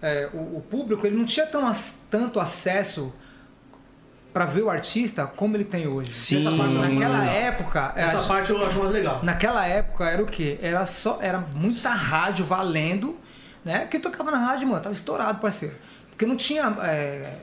[0.00, 1.70] É, o, o público ele não tinha tão,
[2.08, 3.12] tanto acesso
[4.32, 6.12] para ver o artista como ele tem hoje.
[6.14, 6.38] Sim.
[6.46, 9.20] Essa parte- naquela época, é, Essa a- parte eu acho mais legal.
[9.24, 10.58] naquela época era o quê?
[10.62, 13.18] Era só era muita rádio valendo,
[13.64, 13.86] né?
[13.90, 15.74] Quem tocava na rádio, mano, tava estourado, parceiro.
[16.16, 17.34] Porque não tinha é,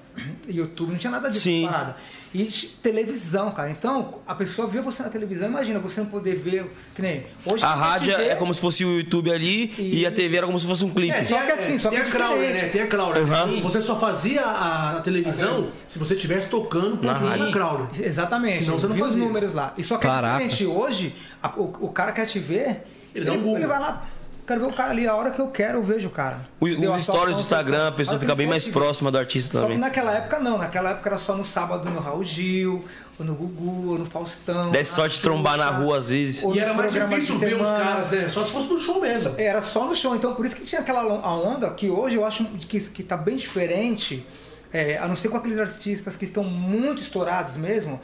[0.49, 1.67] YouTube, não tinha nada disso Sim.
[1.67, 1.95] parada.
[2.33, 2.43] E
[2.81, 3.69] televisão, cara.
[3.69, 7.27] Então, a pessoa vê você na televisão, imagina você não poder ver, que nem.
[7.45, 10.47] Hoje A rádio vê- é como se fosse o YouTube ali e a TV era
[10.47, 11.15] como se fosse um clipe.
[11.15, 12.63] É, só que assim, só tem que a Crowler, diferente.
[12.63, 12.69] né?
[12.69, 13.21] Tem a Crowler.
[13.23, 13.61] Uhum.
[13.61, 17.87] Você só fazia a, a televisão se você estivesse tocando por cima da Crowler.
[18.01, 18.63] Exatamente.
[18.63, 19.23] Senão você não Viu os fazia.
[19.23, 19.71] números lá.
[19.77, 20.43] E só que Caraca.
[20.43, 20.75] é diferente.
[20.75, 22.81] Hoje, a- o, o cara quer te ver,
[23.13, 23.57] Ele dá um Google.
[23.57, 24.07] Ele vai lá,
[24.45, 26.39] quero ver o cara ali, a hora que eu quero, eu vejo o cara.
[26.59, 26.65] O-?
[26.67, 29.63] Os stories do Instagram, a pessoa que fica bem mais próxima do artista Só que
[29.63, 29.77] também.
[29.77, 32.83] naquela época não, naquela época era só no sábado no Raul Gil,
[33.19, 34.71] ou no Gugu, ou no Faustão.
[34.71, 36.43] Desse na sorte de trombar na rua às vezes.
[36.43, 38.29] ou E era mais difícil de ver os caras, né?
[38.29, 39.35] Só se fosse no show mesmo.
[39.37, 42.45] Era só no show, então por isso que tinha aquela onda que hoje eu acho
[42.67, 44.25] que, que tá bem diferente,
[44.71, 47.99] é, a não ser com aqueles artistas que estão muito estourados mesmo.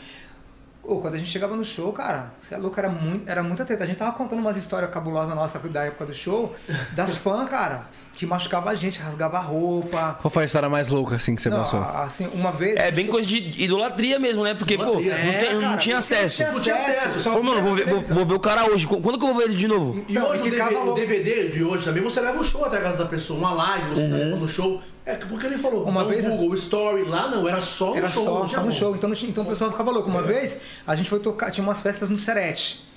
[0.90, 3.64] Ou quando a gente chegava no show, cara, você é louco, era, muito, era muita
[3.64, 3.84] treta.
[3.84, 6.52] A gente tava contando umas histórias cabulosas nossa da época do show,
[6.94, 7.84] das fãs, cara,
[8.16, 10.18] que machucava a gente, rasgava a roupa.
[10.22, 11.80] Qual foi a história mais louca assim que você Não, passou?
[11.82, 12.76] assim, uma vez.
[12.76, 14.54] É bem coisa de idolatria mesmo, né?
[14.56, 16.44] Porque, pô, não, tem- não É, cara, tinha acesso.
[16.44, 17.20] Não tinha acesso.
[17.22, 18.86] só Pô, mano, vou ver, vou, vou ver o cara hoje.
[18.88, 20.04] Quando que eu vou ver ele de novo?
[20.08, 20.94] E Então, hoje o ficava DVD, o.
[20.96, 23.90] DVD de hoje também, você leva o show até a casa da pessoa, uma live,
[23.92, 24.82] você tá levando o show.
[25.12, 28.08] É que porque ele falou, Uma vez- vez, Google, Story, lá não, era só Era
[28.08, 28.26] no show.
[28.26, 28.72] só, não só no como.
[28.72, 28.96] show.
[28.96, 30.10] Então, então o pessoal ficava louco.
[30.10, 32.88] Uma vez a gente foi tocar, tinha umas festas no Serete.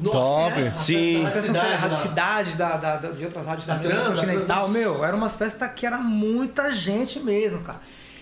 [0.00, 0.52] No- Top.
[0.76, 1.20] Sim.
[1.20, 1.98] Uma festa na Cidade, Rádio.
[1.98, 4.70] Cidade, da, da- da- de outras rádios Da da Trans, Continental, Trans.
[4.72, 7.78] meu, eram umas festas que era muita gente mesmo, cara.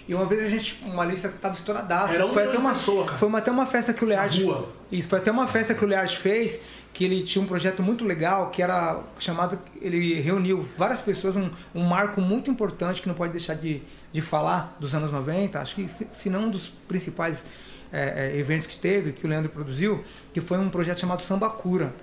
[0.06, 2.12] E uma vez a gente, uma lista que tava estouradaça.
[2.12, 3.16] Era um foi até uma pessoa, cara.
[3.18, 4.42] Foi até uma festa que o Learte.
[4.44, 4.68] rua.
[4.90, 6.60] Isso, foi até uma festa que o Learte fez,
[6.92, 9.58] que ele tinha um projeto muito legal, que era chamado.
[9.80, 13.82] Ele reuniu várias pessoas, um, um marco muito importante que não pode deixar de,
[14.12, 17.44] de falar dos anos 90, acho que se, se não um dos principais
[17.92, 21.48] é, é, eventos que teve, que o Leandro produziu, que foi um projeto chamado Samba
[21.48, 21.94] Cura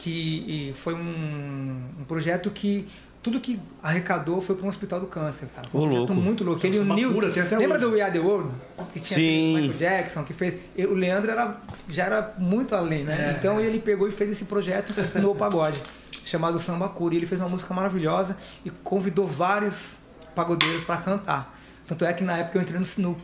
[0.00, 2.88] que foi um, um projeto que
[3.22, 5.68] tudo que arrecadou foi para um hospital do câncer, cara.
[5.68, 6.14] Foi um louco.
[6.14, 6.66] muito louco.
[6.66, 7.32] Ele uniu.
[7.32, 7.86] Tem até Lembra hoje.
[7.86, 8.50] do We Are the World?
[8.94, 9.56] Que tinha Sim.
[9.56, 10.56] Michael Jackson que fez.
[10.76, 13.32] E O Leandro era, já era muito além, né?
[13.34, 13.38] É.
[13.38, 15.82] Então ele pegou e fez esse projeto no pagode,
[16.24, 17.14] chamado Samba Cura.
[17.14, 19.96] E ele fez uma música maravilhosa e convidou vários
[20.34, 21.58] pagodeiros para cantar.
[21.86, 23.16] Tanto é que na época eu entrei no, no,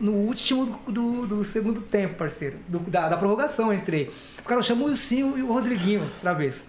[0.00, 2.56] no último do, do segundo tempo, parceiro.
[2.68, 4.12] do- da, da prorrogação eu entrei.
[4.40, 6.66] Os caras chamam o Wilson e o Rodriguinho, os travessos.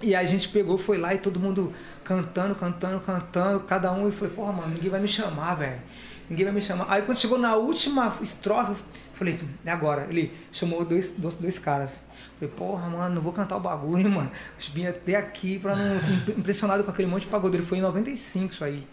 [0.00, 1.72] E a gente pegou, foi lá e todo mundo
[2.04, 5.80] cantando, cantando, cantando, cada um e foi, porra, mano, ninguém vai me chamar, velho.
[6.30, 6.86] Ninguém vai me chamar.
[6.88, 8.76] Aí quando chegou na última estrofe, eu
[9.14, 10.06] falei, é agora.
[10.08, 12.00] Ele chamou dois, dois, dois caras.
[12.38, 14.30] Falei, porra, mano, não vou cantar o bagulho, mano.
[14.30, 15.96] Eu vim até aqui pra não.
[16.36, 17.66] Impressionado com aquele monte de pagodeiro.
[17.66, 18.86] Foi em 95 isso aí.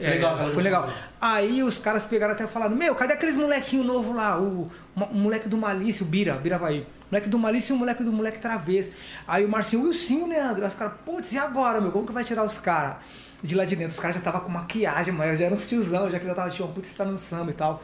[0.00, 0.90] Foi legal, aquela Foi legal.
[1.20, 4.40] Aí os caras pegaram até e falaram, meu, cadê aqueles molequinho novo lá?
[4.40, 6.86] O, o moleque do Malício, o Bira, Bira vai.
[7.10, 8.92] Moleque do Malício e o moleque do moleque travesso.
[9.26, 10.62] Aí o Marcinho, Wilson, Leandro.
[10.62, 11.90] Aí os caras, putz, e agora, meu?
[11.90, 12.96] Como que vai tirar os caras
[13.42, 13.92] de lá de dentro?
[13.92, 16.50] Os caras já estavam com maquiagem, mas já eram uns tiozão, já que já tava,
[16.50, 17.82] tinha putz, você tá no samba e tal.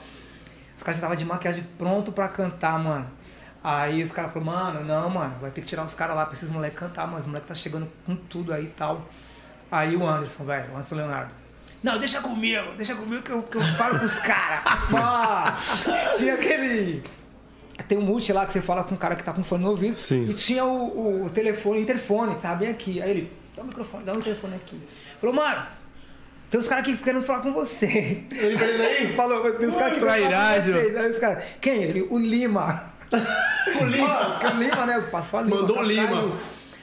[0.76, 3.06] Os caras já estavam de maquiagem pronto pra cantar, mano.
[3.62, 6.34] Aí os caras falaram, mano, não, mano, vai ter que tirar os caras lá pra
[6.34, 7.18] esses moleques cantar, mano.
[7.18, 9.08] Os moleques tá chegando com tudo aí e tal.
[9.70, 11.45] Aí o Anderson, velho, o Anderson Leonardo.
[11.86, 14.64] Não, deixa comigo, deixa comigo que eu, que eu falo pros caras.
[14.92, 15.56] Ah,
[16.16, 17.00] tinha aquele.
[17.86, 19.70] Tem um multi lá que você fala com um cara que tá com fone no
[19.70, 19.96] ouvido.
[19.96, 20.26] Sim.
[20.28, 23.00] E tinha o, o telefone, o interfone, que tava bem aqui.
[23.00, 24.80] Aí ele, dá o microfone, dá o interfone aqui.
[25.20, 25.64] Falou, mano,
[26.50, 28.24] tem uns caras aqui querendo falar com você.
[28.32, 29.14] Ele fez aí?
[29.14, 30.96] Falou, tem uns caras que querendo falar com vocês.
[30.96, 31.82] Aí os caras, quem?
[31.84, 32.92] Ele, o Lima.
[33.80, 34.40] o Lima?
[34.42, 35.00] o Lima, né?
[35.12, 35.56] Passou a Lima.
[35.60, 36.08] Mandou o Lima.
[36.08, 36.36] caiu.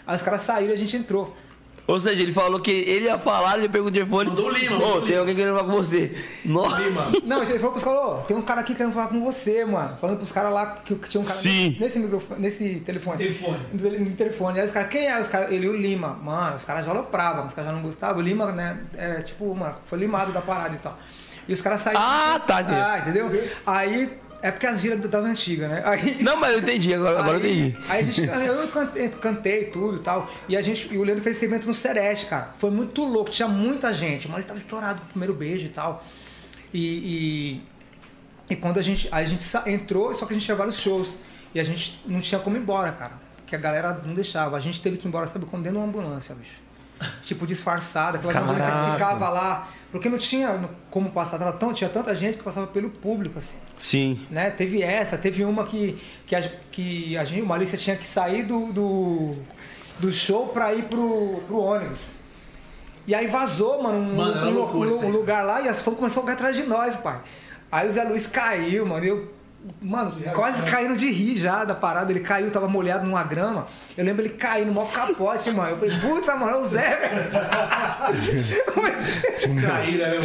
[0.07, 1.35] Aí os caras saíram e a gente entrou.
[1.85, 4.29] Ou seja, ele falou que ele ia falar, ele pegou o telefone.
[4.29, 5.19] Mandou o Lima, Ô, mandou o tem Lima.
[5.19, 6.17] alguém querendo falar com você.
[6.45, 6.79] Nossa.
[6.79, 7.07] Lima.
[7.25, 9.97] Não, ele falou pros caras, tem um cara aqui querendo falar com você, mano.
[9.97, 11.75] Falando pros caras lá que tinha um cara Sim.
[11.81, 13.17] nesse microfone, nesse telefone.
[13.17, 13.59] Telefone.
[13.73, 14.59] No, tele- no telefone.
[14.61, 15.19] Aí os caras, quem é?
[15.19, 16.17] Os caras, ele e o Lima.
[16.23, 18.19] Mano, os caras já alopravam, os caras já não gostavam.
[18.21, 20.97] O Lima, né, é tipo, mano, foi limado da parada e tal.
[21.45, 21.99] E os caras saíram.
[22.01, 22.59] Ah, tá.
[22.59, 23.29] Ah, entendeu?
[23.65, 24.09] Aí,
[24.43, 25.81] é porque as gírias das antigas, né?
[25.85, 27.77] Aí, Não, mas eu entendi, agora, agora eu entendi.
[27.87, 30.29] Aí a gente, eu cantei, cantei tudo e tal.
[30.49, 32.51] E a gente, e o Leandro fez esse evento no Sereste, cara.
[32.57, 35.69] Foi muito louco, tinha muita gente, mas ele tava estourado com o primeiro beijo e
[35.69, 36.05] tal.
[36.73, 37.61] E,
[38.49, 41.07] e, e quando a gente, a gente entrou, só que a gente tinha vários shows.
[41.55, 43.13] E a gente não tinha como ir embora, cara.
[43.37, 44.57] Porque a galera não deixava.
[44.57, 46.62] A gente teve que ir embora, sabe, como dentro de uma ambulância, bicho.
[47.23, 49.67] Tipo, disfarçada, aquela ambulância que ficava lá.
[49.91, 53.57] Porque não tinha como passar, tava tão, tinha tanta gente que passava pelo público, assim
[53.77, 54.25] Sim.
[54.29, 54.49] né?
[54.49, 58.41] Teve essa, teve uma que, que, a, que a gente, o Malícia tinha que sair
[58.41, 59.35] do, do,
[59.99, 61.99] do show pra ir pro, pro ônibus.
[63.05, 65.81] E aí vazou, mano, um, Mano, era um, loucura um- um lugar lá e as
[65.83, 67.19] fãs começaram a correr atrás de nós, pai.
[67.71, 69.05] Aí o Zé Luiz caiu, mano.
[69.05, 69.31] Eu
[69.81, 72.11] Mano, quase caindo de rir já da parada.
[72.11, 73.65] Ele caiu, tava molhado numa grama.
[73.97, 75.71] Eu lembro ele caindo, mó capote, mano.
[75.71, 77.31] Eu falei, puta, mano, é o Zé, velho.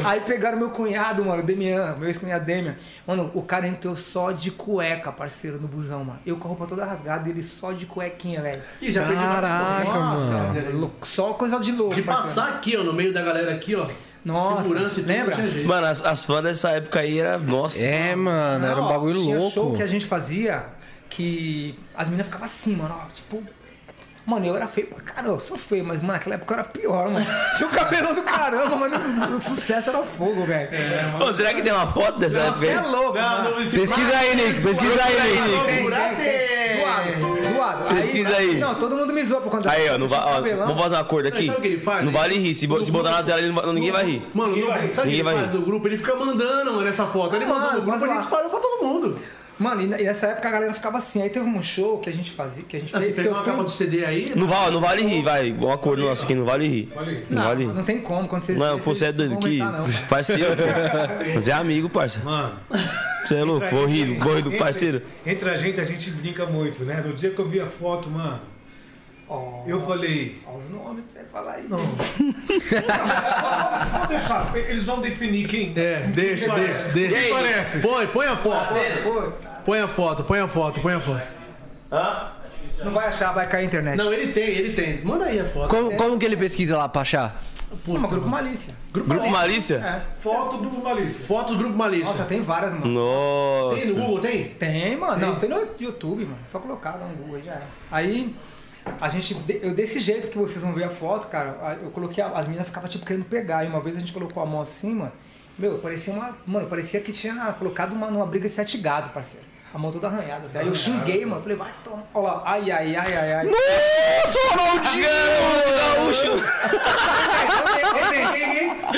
[0.04, 2.76] Aí pegaram meu cunhado, mano, o Demian, meu ex-cunhado Demian.
[3.06, 6.20] Mano, o cara entrou só de cueca, parceiro, no busão, mano.
[6.26, 8.62] Eu com a roupa toda rasgada e ele só de cuequinha, velho.
[8.80, 11.94] Ih, já perdi Caraca, Nossa, Lou- Só coisa de louco.
[11.94, 12.28] De parceiro.
[12.28, 13.86] passar aqui, ó, no meio da galera aqui, ó.
[14.24, 15.36] Nossa, segurança e lembra?
[15.36, 15.64] não.
[15.64, 17.38] Mano, as, as fãs dessa época aí era.
[17.38, 17.84] Nossa.
[17.84, 19.52] É, mano, era um Não, bagulho tinha louco.
[19.54, 20.64] show que a gente fazia
[21.08, 23.42] que as meninas ficavam assim, mano, ó, tipo.
[24.28, 26.68] Mano, eu era feio pra caramba, eu sou feio, mas mano, naquela época eu era
[26.68, 27.24] pior, mano.
[27.56, 29.38] Tinha o cabelão do caramba, mano.
[29.38, 30.68] O sucesso era fogo, velho.
[31.18, 33.54] Ô, será que tem uma foto dessa época Você é louco, mano.
[33.56, 35.16] Pesquisa aí, Nick, pesquisa aí,
[35.48, 36.78] Nick.
[36.78, 37.94] Zoado, zoado.
[37.94, 38.58] Pesquisa aí.
[38.58, 40.98] Não, todo mundo me zoa por conta Aí, ó, não va- ó, vamos fazer um
[40.98, 41.46] acordo aqui.
[41.46, 42.04] sabe o que ele faz?
[42.04, 42.54] Não vale rir.
[42.54, 44.26] Se, se botar na tela, não ninguém vai rir.
[44.34, 45.88] Mano, no, sabe o que Ninguém ele vai faz no grupo?
[45.88, 47.34] Ele fica mandando mano, essa foto.
[47.34, 48.20] Ele Mano, mandou no grupo, gente lá.
[48.20, 49.18] espalhou pra todo mundo.
[49.58, 51.20] Mano, e nessa época a galera ficava assim.
[51.20, 53.36] Aí teve um show que a gente fazia, que a gente Assim, fez, que pegou
[53.36, 53.52] uma fui...
[53.52, 54.32] capa do CD aí.
[54.36, 55.52] Não vale, não vale rir, vai.
[55.52, 56.92] Um acordo nosso aqui, não vale rir.
[57.28, 57.82] Não, Não, vale não rir.
[57.82, 58.56] tem como, quando vocês...
[58.58, 60.08] Não, você é doido não.
[60.08, 61.34] Parceiro, pô.
[61.40, 62.20] Você é amigo, parça.
[62.24, 62.54] Mano,
[63.24, 65.02] Você é louco, vou rir, vou rir do entre- parceiro.
[65.26, 67.02] Entre a gente, a gente brinca muito, né?
[67.04, 68.40] No dia que eu vi a foto, mano,
[69.30, 70.38] Ó, eu falei.
[70.46, 71.64] ó os nomes que você fala aí.
[71.68, 71.76] Não.
[71.78, 71.98] Vou
[74.08, 75.72] deixar, eles vão definir quem.
[75.76, 77.16] É, deixa, deixa, deixa.
[77.16, 77.30] aí?
[77.30, 77.78] Parece.
[77.80, 78.68] Põe, põe a foto.
[78.68, 79.32] Pô, Põe
[79.80, 81.22] a foto, põe a foto, põe a foto.
[82.84, 83.96] não vai achar, vai cair a internet.
[83.98, 85.04] Não, ele tem, ele tem.
[85.04, 85.68] Manda aí a foto.
[85.68, 87.42] Como, como que ele pesquisa lá pra achar?
[87.86, 88.74] Não, grupo Malícia.
[88.90, 89.76] Grupo Malícia?
[89.76, 90.20] É.
[90.22, 91.26] Foto do Malícia.
[91.26, 92.06] Foto do Grupo Malícia.
[92.06, 92.84] Nossa, tem várias, mano.
[92.84, 93.92] Tem no Nossa.
[93.92, 94.44] Google, tem?
[94.54, 95.18] Tem, mano.
[95.26, 96.38] Não, tem no YouTube, mano.
[96.50, 97.66] Só colocar lá no Google aí já era.
[97.90, 98.34] Aí,
[98.98, 102.28] a gente, eu desse jeito que vocês vão ver a foto, cara, eu coloquei, a-
[102.28, 103.64] as meninas ficavam tipo querendo pegar.
[103.64, 105.12] E uma vez a gente colocou a mão assim, mano.
[105.58, 106.36] Meu, parecia uma.
[106.46, 109.44] Mano, parecia que tinha colocado uma, numa briga de sete gados, parceiro.
[109.74, 110.46] A mão toda arranhada.
[110.46, 110.58] assim.
[110.58, 111.42] Aí eu xinguei, mano.
[111.42, 112.02] Falei, vai tomar.
[112.14, 112.42] Olha lá.
[112.46, 113.44] Ai, ai, ai, ai, ai.
[113.46, 115.08] Nossa, Ronaldinho!
[115.76, 116.32] Gaúcho!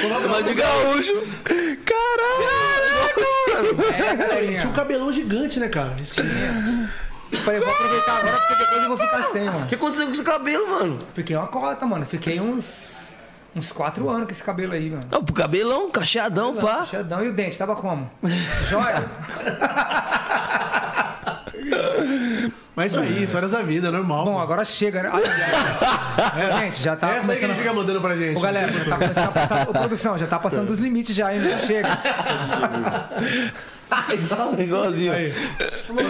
[0.08, 1.12] Ronaldinho Gaúcho!
[1.84, 3.20] Caralho!
[3.92, 4.58] É, Ele galerinha.
[4.60, 5.94] tinha um cabelão gigante, né, cara?
[6.00, 6.14] Esse
[7.44, 9.64] Falei, vou aproveitar agora porque depois eu vou ficar sem, mano.
[9.64, 10.98] O que aconteceu com esse cabelo, mano?
[11.14, 12.04] Fiquei uma cota, mano.
[12.06, 12.99] Fiquei uns.
[13.54, 15.04] Uns quatro anos com esse cabelo aí, mano.
[15.10, 16.86] Não, pro cabelão, cacheadão, pá.
[16.86, 18.10] Chadão e o dente, tava como?
[18.68, 19.04] Jóia?
[22.74, 24.24] Mas isso aí, histórias da vida, normal.
[24.24, 25.10] Bom, agora chega, né?
[25.12, 26.62] Ai, ai.
[26.70, 27.50] Gente, já tá Essa aí que começando...
[27.50, 28.38] ele fica mandando pra gente.
[28.38, 29.68] Ô, galera, já tá começando a passar...
[29.68, 31.42] Ô, produção, já tá passando dos limites já, hein?
[31.66, 31.88] Chega.
[34.58, 35.12] Igualzinho.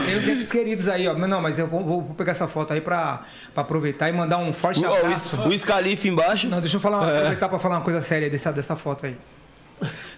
[0.07, 1.15] Tem os entes queridos aí, ó.
[1.15, 3.21] Não, mas eu vou, vou- pegar essa foto aí pra,
[3.55, 5.37] pra aproveitar e mandar um forte o, abraço.
[5.49, 6.49] o Scalife embaixo.
[6.49, 9.17] Não, deixa eu falar, aproveitar pra falar uma coisa séria dessa, dessa foto aí.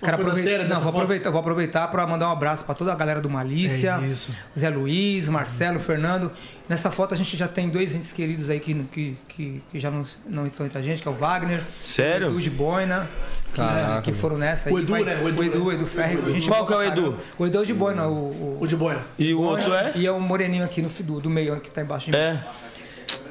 [0.03, 2.97] Quero coisa aproveitar, não, vou aproveitar, vou aproveitar para mandar um abraço para toda a
[2.97, 4.33] galera do Malícia, É isso.
[4.59, 6.33] Zé Luiz, Marcelo, Fernando.
[6.69, 9.91] Nessa foto a gente já tem dois entes queridos aí que, que, que, que já
[9.91, 12.27] não, não estão entre a gente, que é o Wagner, Sério?
[12.29, 13.09] o Edu de Boina,
[13.53, 14.03] que, Caraca.
[14.03, 14.75] que foram nessa aí.
[14.75, 15.17] O Edu, né?
[15.17, 15.75] O O Edu, né?
[15.75, 16.17] Edu Ferri.
[16.17, 16.31] O Edu.
[16.33, 17.17] gente Qual que é o Edu?
[17.39, 19.03] O Edu é o de Boina, o, o, O de boina.
[19.19, 19.93] E o outro é?
[19.95, 22.19] E é o moreninho aqui no, do, do meio, que tá embaixo de mim.
[22.19, 22.43] É.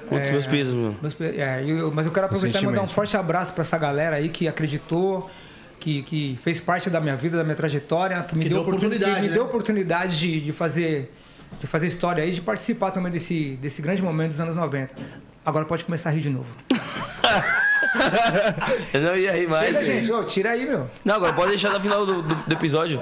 [0.07, 0.97] Putz, meus pesos, mano.
[1.01, 4.17] Meus é, eu- mas eu quero aproveitar e mandar um forte abraço para essa galera
[4.17, 5.29] aí que acreditou,
[5.81, 8.61] que, que fez parte da minha vida, da minha trajetória, que me Que deu, deu
[8.61, 9.33] oportun- oportunidade, que me né?
[9.33, 11.11] deu oportunidade de, de fazer
[11.59, 14.95] de fazer história aí, de participar também desse, desse grande momento dos anos 90.
[15.45, 16.47] Agora pode começar a rir de novo.
[18.93, 19.73] Eu não ia rir mais.
[19.75, 19.85] Velho.
[19.85, 20.87] gente, ô, tira aí, meu.
[21.03, 23.01] Não, agora pode deixar no final do, do- do episódio.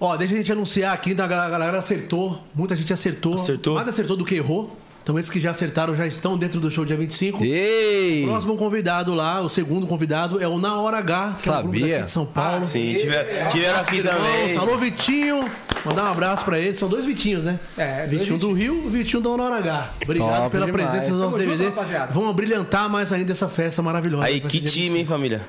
[0.00, 2.42] Ó, deixa a gente anunciar aqui, então a galera a galera acertou.
[2.54, 3.34] Muita gente acertou.
[3.34, 3.74] Acertou.
[3.74, 4.74] Mais acertou do que errou.
[5.02, 7.42] Então esses que já acertaram já estão dentro do show dia 25.
[7.44, 8.24] Ei!
[8.26, 11.78] Próximo convidado lá, o segundo convidado é o Na Hora H, que é um grupo
[11.78, 11.92] Sabia?
[11.94, 12.64] daqui de São Paulo.
[12.64, 14.56] Sim, tiver, tiveram aqui também.
[14.56, 15.40] Alô, Vitinho.
[15.84, 16.74] Mandar um abraço pra ele.
[16.74, 17.58] São dois Vitinhos, né?
[17.76, 19.90] É, Vitinho do Rio e Vitinho da Na Hora H.
[20.02, 20.84] Obrigado Top pela demais.
[20.90, 21.72] presença nos nossos junto, DVD.
[22.10, 24.26] Vamos brilhantar mais ainda essa festa maravilhosa.
[24.26, 25.40] Aí, que time, hein, família?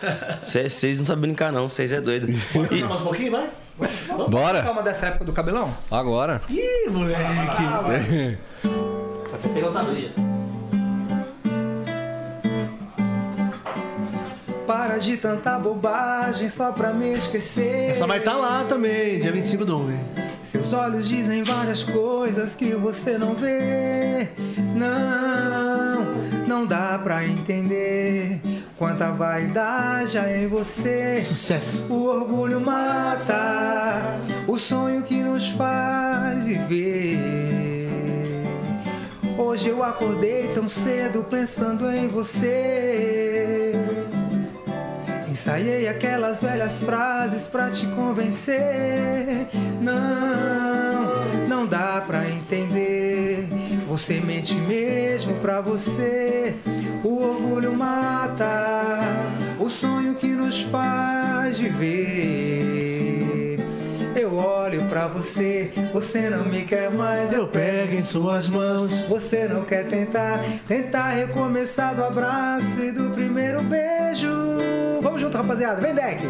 [0.42, 1.68] Vocês não sabem brincar, não.
[1.68, 2.26] Vocês é doido.
[2.26, 2.64] 25.
[2.68, 3.50] Vamos mais um pouquinho, vai?
[4.28, 4.62] Bora!
[4.62, 5.72] Calma dessa época do cabelão?
[5.90, 6.42] Agora.
[6.48, 8.38] Ih, moleque.
[9.54, 10.12] Pegar o tabuleiro.
[14.66, 17.90] Para de tanta bobagem só pra me esquecer.
[17.90, 19.90] Essa vai estar lá também, dia 25 do 1.
[19.90, 20.00] hein?
[20.42, 24.28] Seus olhos dizem várias coisas que você não vê.
[24.74, 26.04] Não,
[26.52, 28.38] não dá pra entender
[28.76, 31.16] quanta vaidade há em você.
[31.22, 31.86] Sucesso.
[31.90, 37.88] O orgulho mata o sonho que nos faz viver.
[39.38, 43.72] Hoje eu acordei tão cedo pensando em você.
[45.30, 49.48] Ensaiei aquelas velhas frases pra te convencer.
[49.80, 53.61] Não, não dá pra entender.
[53.92, 56.54] Você mente mesmo pra você.
[57.04, 59.02] O orgulho mata
[59.60, 61.98] o sonho que nos faz viver.
[64.16, 67.34] Eu olho pra você, você não me quer mais.
[67.34, 68.96] Eu pego em suas mãos.
[69.10, 74.30] Você não quer tentar, tentar recomeçar do abraço e do primeiro beijo.
[75.02, 76.26] Vamos junto, rapaziada, vem deck.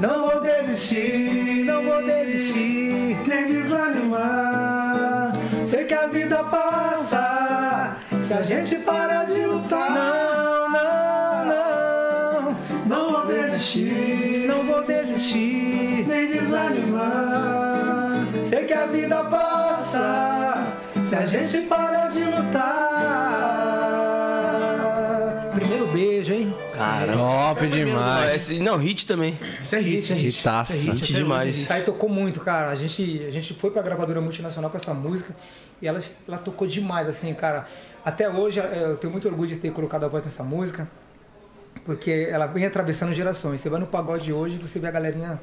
[0.00, 5.37] Não vou desistir, não vou desistir, nem desanimar.
[5.68, 9.90] Sei que a vida passa se a gente parar de lutar.
[9.90, 18.24] Não, não, não, não vou desistir, não vou desistir, nem desanimar.
[18.42, 20.72] Sei que a vida passa
[21.04, 22.70] se a gente parar de lutar.
[25.54, 26.50] Primeiro beijo, hein?
[27.12, 28.34] Top demais.
[28.34, 29.38] Esse- Não, hit também.
[29.62, 30.40] Isso é hit, isso é hit.
[30.40, 30.72] Hitaça.
[30.74, 31.48] Isso é Hit até demais.
[31.54, 31.62] hoje.
[31.62, 32.70] Isso aí tocou muito, cara.
[32.70, 35.34] A gente, a gente foi pra gravadora multinacional com essa música
[35.82, 37.66] e ela, ela tocou demais, assim, cara.
[38.04, 40.88] Até hoje eh, eu tenho muito orgulho de ter colocado a voz nessa música,
[41.84, 43.60] porque ela vem atravessando gerações.
[43.60, 45.40] Você vai no pagode hoje e você vê a galerinha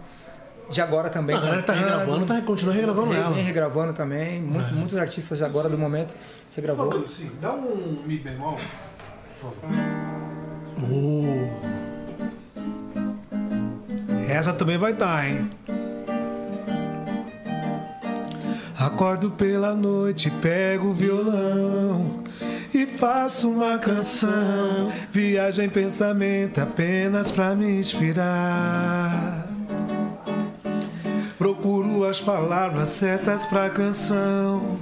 [0.70, 1.36] de agora também.
[1.36, 3.34] A galera tá regravando, tá, continua regravando Vem- ela.
[3.34, 4.42] Vem regravando também.
[4.42, 6.14] Muito- Muitos artistas de agora do momento
[6.56, 6.92] regravou.
[6.92, 8.58] Fabrício, sim, dá um Mi bemol,
[9.40, 10.25] por favor.
[10.82, 11.76] Oh.
[14.28, 15.50] Essa também vai dar, hein?
[18.78, 22.24] Acordo pela noite, pego o violão
[22.74, 24.92] e faço uma canção.
[25.12, 29.48] Viajo em pensamento apenas pra me inspirar.
[31.38, 34.78] Procuro as palavras certas pra canção,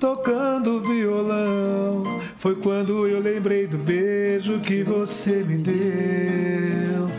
[0.00, 2.15] tocando violão.
[2.46, 7.10] Foi quando eu lembrei do beijo que você me deu.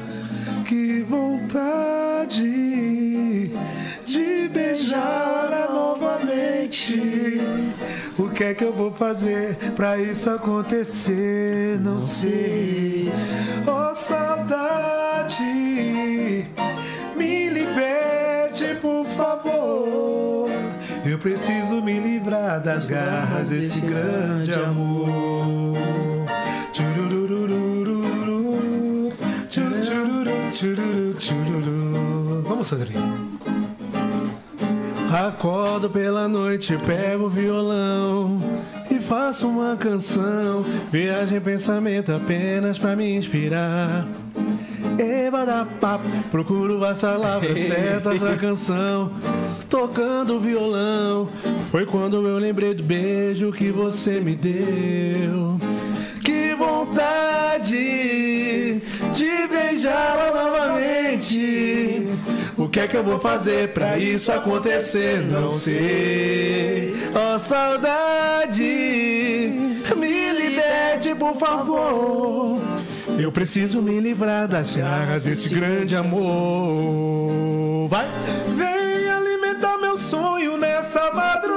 [0.63, 2.41] Que vontade
[4.05, 7.41] de beijá-la novamente.
[8.17, 11.77] O que é que eu vou fazer pra isso acontecer?
[11.81, 13.11] Não sei.
[13.67, 15.43] Oh, saudade,
[21.17, 25.75] Eu preciso me livrar das garras desse grande amor.
[32.43, 33.39] Vamos, Sandrinho.
[35.11, 38.39] Acordo pela noite, pego o violão
[38.91, 40.63] e faço uma canção.
[40.91, 44.07] Viagem em pensamento apenas pra me inspirar.
[44.97, 49.11] Eba da papo, procuro as palavras certas pra canção.
[49.69, 51.27] Tocando violão,
[51.69, 55.59] foi quando eu lembrei do beijo que você me deu.
[56.23, 57.67] Que vontade
[59.13, 62.07] de beijá-la novamente.
[62.57, 65.21] O que é que eu vou fazer pra isso acontecer?
[65.21, 66.93] Não sei.
[67.13, 68.63] Ó saudade,
[69.95, 72.59] me liberte, por favor.
[73.19, 77.87] Eu preciso me livrar das chagas desse grande amor.
[77.89, 78.07] Vai!
[78.55, 81.56] Vem alimentar meu sonho nessa madrugada.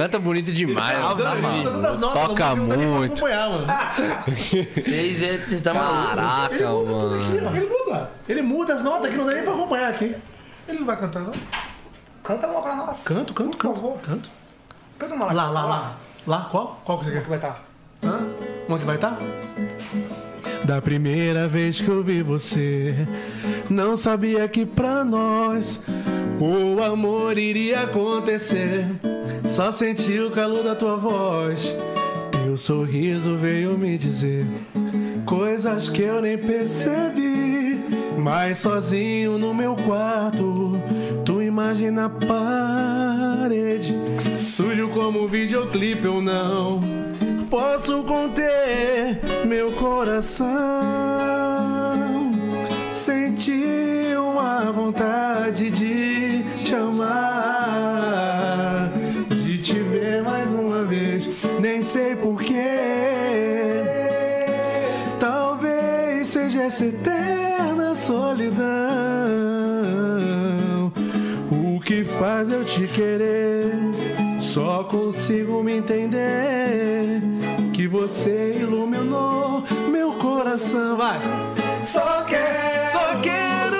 [0.00, 0.96] Canta bonito demais.
[0.98, 1.62] Tá mano.
[1.62, 3.12] tá dando as notas, Toca não dá nem pra muito.
[3.12, 3.66] acompanhar, mano.
[4.74, 6.08] Vocês é, vocês tá maluco.
[6.08, 7.56] Caraca, Aqui, mano.
[7.56, 8.10] Ele muda.
[8.26, 10.16] Ele muda as notas que não dá nem pra acompanhar aqui.
[10.66, 11.32] Ele não vai cantar, não?
[12.22, 13.02] Canta uma pra nós.
[13.04, 13.74] Canto, canto, Por canto.
[13.76, 13.98] favor.
[14.00, 14.30] Canto.
[14.98, 15.96] Canta uma Lá, lá, lá.
[16.26, 16.80] Lá, qual?
[16.82, 17.22] Qual que você quer?
[17.22, 17.62] que vai estar?
[18.02, 18.20] Hã?
[18.68, 19.18] Uma que vai estar?
[20.64, 22.94] Da primeira vez que eu vi você,
[23.68, 25.82] não sabia que pra nós
[26.38, 28.86] o amor iria acontecer.
[29.44, 31.74] Só senti o calor da tua voz,
[32.30, 34.46] teu sorriso veio me dizer
[35.24, 37.80] coisas que eu nem percebi.
[38.18, 40.72] Mas sozinho no meu quarto,
[41.24, 47.09] tu imagina a parede, sujo como videoclipe ou não
[47.50, 50.46] posso conter meu coração.
[52.92, 58.90] Senti uma vontade de te amar,
[59.28, 61.28] de te ver mais uma vez,
[61.60, 62.54] nem sei porquê.
[65.18, 68.70] Talvez seja essa eterna solidão
[71.50, 74.09] o que faz eu te querer.
[74.52, 77.22] Só consigo me entender
[77.72, 80.96] que você iluminou meu coração.
[80.96, 81.20] Vai!
[81.84, 83.79] Só quero, só quero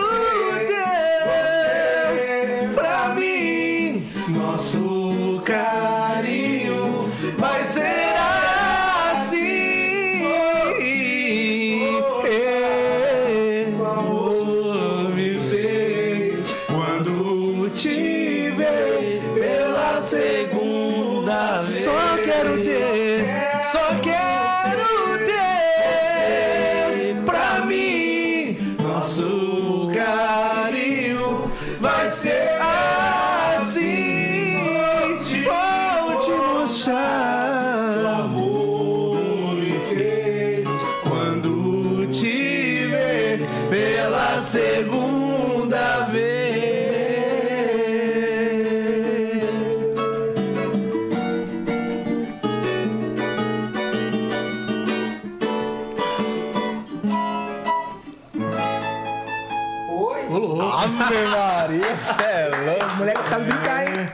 [61.26, 62.92] Maria, cê é louco.
[62.94, 64.08] O moleque sabe brincar, hein?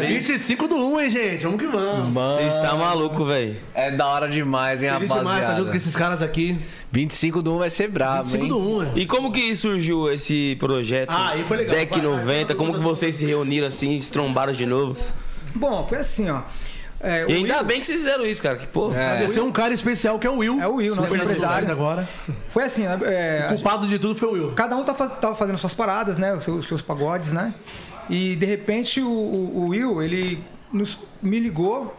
[0.00, 1.42] 25 do 1, hein, gente?
[1.44, 2.08] Vamos que vamos.
[2.08, 3.56] Você está maluco, velho.
[3.74, 5.76] É da hora demais, hein, Feliz demais estar junto com rapaziada.
[5.76, 6.56] esses caras aqui.
[6.92, 8.48] 25 do 1 vai ser brabo, 25 hein?
[8.48, 8.90] do 1, é.
[8.96, 11.10] E como que surgiu esse projeto?
[11.10, 11.76] Ah, aí foi legal.
[11.76, 14.98] Deck Vai, vai, 90, como que vocês se reuniram assim, se trombaram de novo?
[15.54, 16.42] Bom, foi assim, ó.
[17.08, 18.56] É, E ainda Will- bem que vocês fizeram isso, cara.
[18.56, 18.98] Que porra.
[18.98, 19.06] É.
[19.12, 20.60] Agradecer um cara especial que é o Will.
[20.60, 21.70] É o Will, nosso empresário.
[21.70, 22.08] agora.
[22.48, 22.98] Foi assim, né?
[23.04, 24.52] É, O culpado de tudo foi o Will.
[24.52, 26.34] cada um tá fa- tava fazendo suas paradas, né?
[26.34, 27.54] Os seus, seus pagodes, né?
[28.10, 30.42] E de repente o, o- o Will, ele
[30.72, 31.96] nos, me ligou,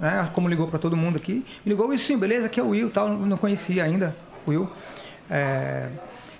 [0.00, 0.28] né?
[0.32, 1.44] Como ligou pra todo mundo aqui.
[1.64, 3.10] Me ligou, e sim, beleza, aqui é o Will tal.
[3.10, 4.16] Não conhecia ainda
[4.46, 4.70] o Will.
[5.30, 5.88] É,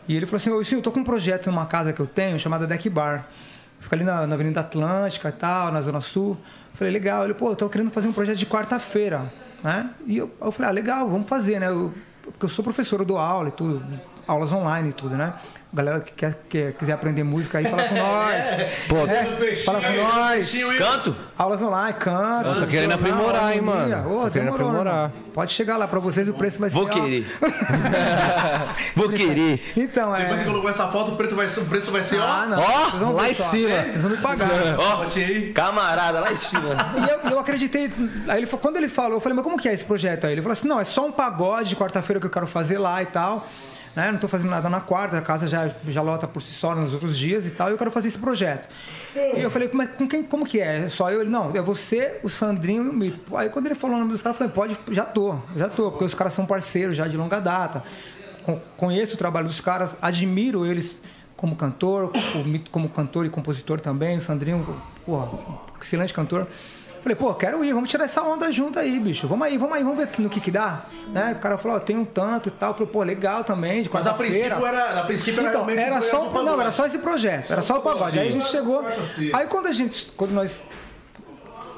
[0.09, 2.07] e ele falou assim, ô Sim, eu tô com um projeto numa casa que eu
[2.07, 3.27] tenho chamada Deck Bar.
[3.81, 6.37] Fica ali na, na Avenida Atlântica e tal, na Zona Sul.
[6.77, 7.25] Falei, legal.
[7.25, 9.33] Ele, pô, eu tô querendo fazer um projeto de quarta-feira,
[9.65, 9.91] né?
[10.07, 11.69] E eu, eu falei, ah, legal, vamos fazer, né?
[11.69, 11.93] Eu,
[12.23, 13.83] porque eu sou professor, eu dou aula e tudo,
[14.27, 15.35] aulas online e tudo, né?
[15.73, 18.47] A galera que quer, que quiser aprender música aí, fala com nós.
[18.89, 20.53] Pô, É, fala com nós.
[20.79, 21.15] Canto?
[21.37, 22.49] Aulas online, canto.
[22.49, 24.17] Eu tô querendo aprimorar, hein, mano.
[24.17, 24.95] Ô, Tô querendo demorou, aprimorar.
[25.11, 25.13] mano?
[25.35, 26.91] Pode chegar lá pra vocês, o preço vai Vou ser...
[26.91, 27.03] ó.
[27.03, 27.27] querer.
[28.95, 29.73] Vou querer.
[29.77, 30.21] Então, é...
[30.21, 32.49] Depois que colocou essa foto, o preço vai ser, o preço vai ser, Ah, ó.
[32.49, 32.59] não.
[32.59, 33.45] Ó, Vocês vão lá ver em só.
[33.45, 33.69] cima.
[33.83, 34.49] Vocês vão me pagar.
[34.79, 35.53] Ó, Botinha aí.
[35.53, 36.75] camarada, lá em cima.
[36.97, 37.93] E eu, eu acreditei.
[38.29, 40.33] Aí ele, falou- quando ele falou, eu falei, mas como que é esse projeto aí?
[40.33, 43.03] Ele falou assim: não, é só um pagode de quarta-feira que eu quero fazer lá
[43.03, 43.47] e tal.
[43.97, 44.13] Né?
[44.13, 46.93] Não tô fazendo nada na quarta, a casa já, já lota por si só nos
[46.93, 48.69] outros dias e tal, e eu quero fazer esse projeto.
[49.15, 50.85] E eu falei, como, é- com quem, como que é?
[50.85, 51.23] É Só eu?
[51.23, 53.35] Ele, não, é você, o Sandrinho e o Mito.
[53.35, 55.91] Aí quando ele falou o nome dos caras, eu falei, pode, já tô, já tô,
[55.91, 57.83] porque os caras são parceiros já de longa data.
[58.45, 60.99] Con- Conheço o trabalho dos caras, admiro eles
[61.35, 65.29] como cantor, o Mito como cantor e compositor também, o Sandrinho, porra,
[65.81, 66.47] excelente cantor.
[67.07, 69.29] Falei, pô, quero ir, vamos tirar essa onda junto aí, bicho.
[69.29, 70.87] Vamos aí, vamos aí, vamos ver no que que dá.
[71.07, 71.37] Né?
[71.39, 72.75] O cara falou, ó, tem um tanto e tal.
[72.75, 76.25] Falei, pô, legal também, de Mas a princípio era, a princípio era Então, era só,
[76.25, 76.45] pagode.
[76.47, 78.19] não, era só esse projeto, era só o pagode.
[78.19, 78.85] Aí a gente chegou.
[79.33, 80.65] Aí quando a gente, quando nós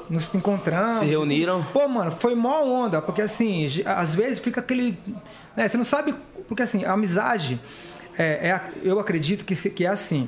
[0.09, 0.97] nos encontramos.
[0.97, 1.63] Se reuniram.
[1.71, 4.97] Pô, mano, foi mó onda, porque assim, às vezes fica aquele.
[5.55, 6.15] né, você não sabe.
[6.47, 7.61] Porque assim, a amizade,
[8.17, 10.27] é, é eu acredito que, que é assim.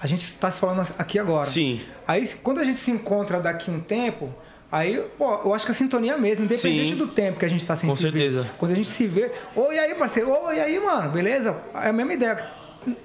[0.00, 1.46] A gente está se falando aqui agora.
[1.46, 1.80] Sim.
[2.06, 4.32] Aí quando a gente se encontra daqui um tempo.
[4.70, 6.96] Aí, pô, eu acho que a sintonia mesmo, independente Sim.
[6.96, 8.42] do tempo que a gente tá sem Com se certeza.
[8.42, 8.50] ver.
[8.58, 11.56] Quando a gente se vê, oi aí, parceiro, oi aí, mano, beleza?
[11.74, 12.50] É a mesma ideia.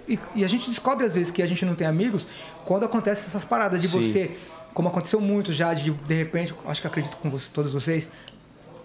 [0.07, 2.27] E, e a gente descobre às vezes que a gente não tem amigos
[2.65, 4.01] quando acontece essas paradas de Sim.
[4.01, 4.31] você,
[4.73, 8.09] como aconteceu muito já, de de repente, acho que acredito com você- todos vocês,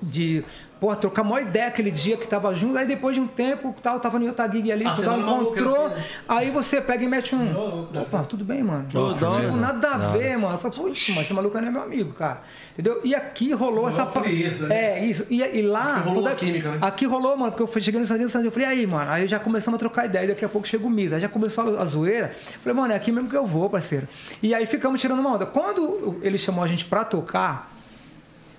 [0.00, 0.44] de
[0.80, 3.98] pô, trocar uma ideia aquele dia que tava junto, aí depois de um tempo, tal,
[4.00, 6.50] tava em outra gig ali, Ah, tu você dá não um é encontrou, assim, aí
[6.50, 7.88] você pega e mete um.
[8.00, 8.86] Opa, tudo bem, mano.
[8.88, 10.54] Tipo, nada a ver, mano.
[10.54, 12.40] Eu falei, putz, mas esse maluco não é meu amigo, cara.
[12.72, 13.00] Entendeu?
[13.04, 14.06] E aqui rolou essa.
[14.06, 15.00] pa- frieza, né?
[15.00, 15.26] É, isso.
[15.28, 15.96] E, e lá.
[15.96, 16.78] Aqui rolou quando a a- química, né?
[16.80, 19.26] Aqui rolou, mano, porque eu fui- cheguei no Sandinho, Sandinho, eu falei, aí, mano, aí
[19.26, 21.76] já começamos a trocar ideia, e daqui a pouco chega o Misa, aí já começou
[21.76, 22.32] a, a zoeira.
[22.54, 24.06] Eu Falei, mano, é aqui mesmo que eu vou, parceiro.
[24.42, 25.44] E aí ficamos tirando uma onda.
[25.46, 27.72] Quando ele chamou a gente pra tocar,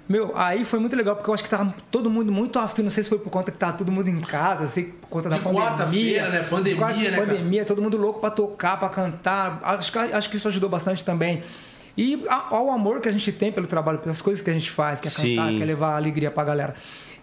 [0.09, 2.89] meu, aí foi muito legal, porque eu acho que tava todo mundo muito afim, não
[2.89, 5.37] sei se foi por conta que tava todo mundo em casa, sei por conta da
[5.37, 5.69] De pandemia.
[5.69, 6.39] quarta-feira, né?
[6.39, 7.27] De Pandemia, quarta- né, cara?
[7.27, 9.59] pandemia, todo mundo louco pra tocar, pra cantar.
[9.61, 11.43] Acho que, acho que isso ajudou bastante também.
[11.95, 14.99] E ao amor que a gente tem pelo trabalho, pelas coisas que a gente faz,
[14.99, 15.57] que é cantar, Sim.
[15.57, 16.73] que é levar alegria pra galera.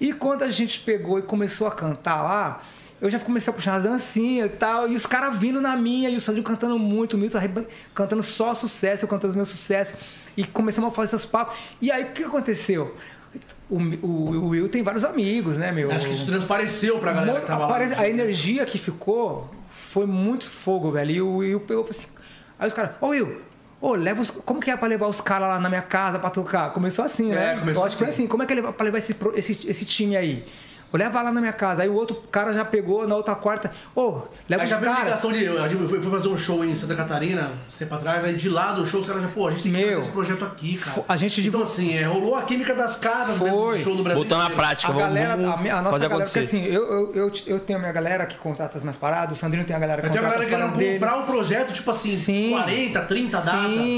[0.00, 2.60] E quando a gente pegou e começou a cantar lá,
[3.00, 6.08] eu já comecei a puxar as dancinhas e tal, e os caras vindo na minha,
[6.08, 7.38] e o Sandrinho cantando muito, o Milton
[7.94, 9.94] cantando só sucesso, eu cantando os meus sucessos,
[10.36, 11.56] e começamos a fazer esses papos.
[11.80, 12.96] E aí o que aconteceu?
[13.68, 15.90] O, o, o Will tem vários amigos, né, meu?
[15.90, 17.76] Acho que isso transpareceu pra galera que tava lá.
[17.98, 21.10] A energia que ficou foi muito fogo, velho.
[21.10, 22.08] E o Will pegou e falou assim.
[22.58, 23.42] Aí os caras, ô Will,
[23.80, 24.30] ô, leva os.
[24.30, 26.72] Como que é pra levar os caras lá na minha casa pra tocar?
[26.72, 27.54] Começou assim, né?
[27.54, 28.22] É, começou Eu acho que foi assim.
[28.22, 30.44] assim, como é que é pra levar esse, esse, esse time aí?
[30.90, 31.82] Vou levar lá na minha casa.
[31.82, 33.72] Aí o outro cara já pegou na outra quarta.
[33.94, 35.08] Ô, leva Aí os já veio a caras.
[35.08, 35.44] ligação de.
[35.44, 38.72] Eu fui, fui fazer um show em Santa Catarina, um tempo atrás, aí de lá
[38.72, 40.78] do show os caras já, pô, a gente tem que Meu, fazer esse projeto aqui,
[40.78, 41.04] cara.
[41.08, 43.78] a gente Então, assim, é, rolou a química das casas mesmo Foi.
[43.78, 44.22] do show no Brasil.
[44.24, 46.56] Botar na prática, A vamos, galera, vamos a, minha- a nossa fazer galera, porque acontecer.
[46.58, 49.40] assim, eu, eu, eu, eu tenho a minha galera que contrata as mais paradas, o
[49.40, 51.90] Sandrinho tem a galera que Eu tenho a contrata galera querendo comprar um projeto, tipo
[51.90, 52.50] assim, Sim.
[52.50, 53.44] 40, 30 Sim.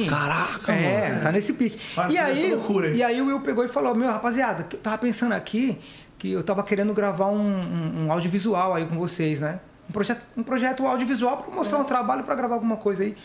[0.07, 0.19] datas.
[0.21, 1.23] Caraca, É, mano.
[1.23, 1.79] tá nesse pique.
[1.95, 4.81] Faz e aí, loucura e aí o Will pegou e falou, meu, rapaziada, que eu
[4.81, 5.79] tava pensando aqui
[6.19, 9.61] que eu tava querendo gravar um, um- um audiovisual aí com vocês, né?
[9.89, 13.17] Um projeto, um projeto audiovisual pra mostrar um trabalho, pra gravar alguma coisa aí.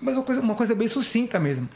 [0.00, 1.68] Mas uma coisa, uma coisa bem sucinta mesmo.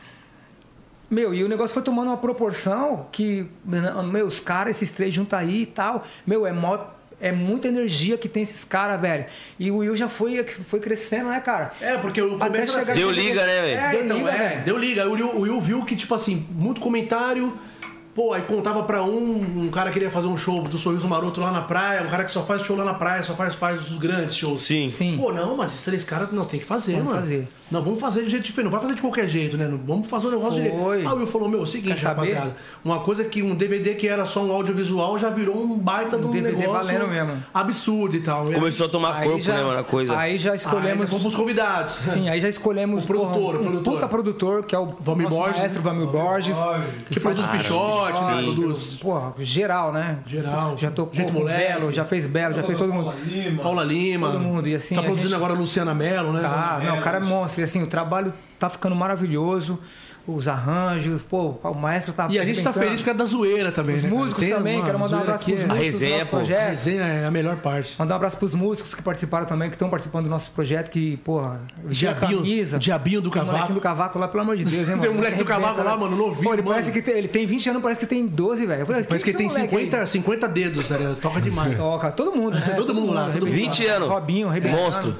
[1.10, 5.34] Meu, e o negócio foi tomando uma proporção que, meu, os caras, esses três juntos
[5.34, 6.78] aí e tal, meu, é mó,
[7.20, 9.26] é muita energia que tem esses caras, velho.
[9.58, 11.72] E o Will já foi, foi crescendo, né, cara?
[11.80, 13.00] É, porque o Até começo era chegar- assim.
[13.02, 13.78] Deu liga, né, velho?
[13.80, 15.08] É, Deu, então, liga, é, deu liga.
[15.08, 17.56] O Will, o Will viu que, tipo assim, muito comentário.
[18.14, 21.40] Pô, aí contava pra um, um cara que queria fazer um show do Sorriso Maroto
[21.40, 23.90] lá na praia, um cara que só faz show lá na praia, só faz, faz
[23.90, 24.62] os grandes shows.
[24.62, 24.88] Sim.
[24.88, 25.18] Sim.
[25.20, 27.20] Pô, não, mas esses três caras não tem que fazer, Vamos mano.
[27.20, 27.48] fazer.
[27.70, 28.64] Não, vamos fazer de jeito diferente.
[28.66, 29.66] Não vai fazer de qualquer jeito, né?
[29.66, 30.62] Não- Vamos fazer o negócio Foi.
[30.62, 31.08] direito.
[31.08, 32.32] Aí o Will falou, meu, é o seguinte, Quer saber?
[32.32, 32.56] rapaziada.
[32.84, 36.26] Uma coisa que um DVD que era só um audiovisual já virou um baita de
[36.26, 37.42] um DVD negócio mesmo.
[37.52, 38.46] absurdo e tal.
[38.52, 40.16] Começou a tomar Aí corpo, já- né, mano, a coisa.
[40.16, 41.08] Aí já Aí escolhemos.
[41.08, 41.92] fomos pros convidados.
[42.12, 43.94] Sim, aí já escolhemos O produtor, porra, o um produtor.
[43.94, 45.58] puta produtor, que é o nosso Borges.
[45.58, 46.56] maestro Valmir Borges.
[47.08, 48.24] Que produz Pichote, sim.
[48.54, 50.18] produz Porra, geral, né?
[50.26, 50.76] Geral.
[50.76, 51.44] Já tocou Gente com.
[51.44, 53.12] Belo, já fez Belo, já fez todo mundo.
[53.62, 54.30] Paula Lima.
[54.32, 56.40] Todo mundo, e assim, Tá produzindo agora a Luciana Mello, né?
[56.40, 57.53] Tá, não, o cara é monstro.
[57.60, 59.78] E assim, o trabalho tá ficando maravilhoso.
[60.26, 62.26] Os arranjos, pô, o maestro tá.
[62.30, 63.96] E a gente tá feliz por causa da zoeira também.
[63.96, 65.84] Os né, músicos Tem também, uma quero mandar um abraço aqui, pros é- A músicos
[66.00, 66.36] resenha, do nosso pô.
[66.36, 66.68] A projeto.
[66.70, 67.94] resenha é a melhor parte.
[67.98, 71.18] Mandar um abraço pros músicos que participaram também, que estão participando do nosso projeto, que,
[71.18, 72.78] porra, a Diabinho- camisa.
[72.78, 73.52] Diabinho do Cavaco.
[73.52, 75.02] molequinho do cavaco lá, pelo amor de Deus, hein, mano?
[75.02, 75.96] Tem um moleque do cavaco lá, né?
[75.98, 76.70] mano, novinho, Pô, ele mano.
[76.74, 78.86] parece que tem, ele tem 20 anos, parece que tem 12, velho.
[78.86, 81.16] Parece que ele quem tem é esse moleque 50, 50 dedos, né?
[81.20, 81.76] toca demais.
[81.76, 82.72] Toca, todo mundo, né?
[82.74, 83.44] Todo mundo lá, todo mundo.
[83.44, 83.46] arrebentando.
[83.50, 84.08] 20 anos.
[84.08, 84.82] Robinho, arrebentando.
[84.82, 85.14] Monstro.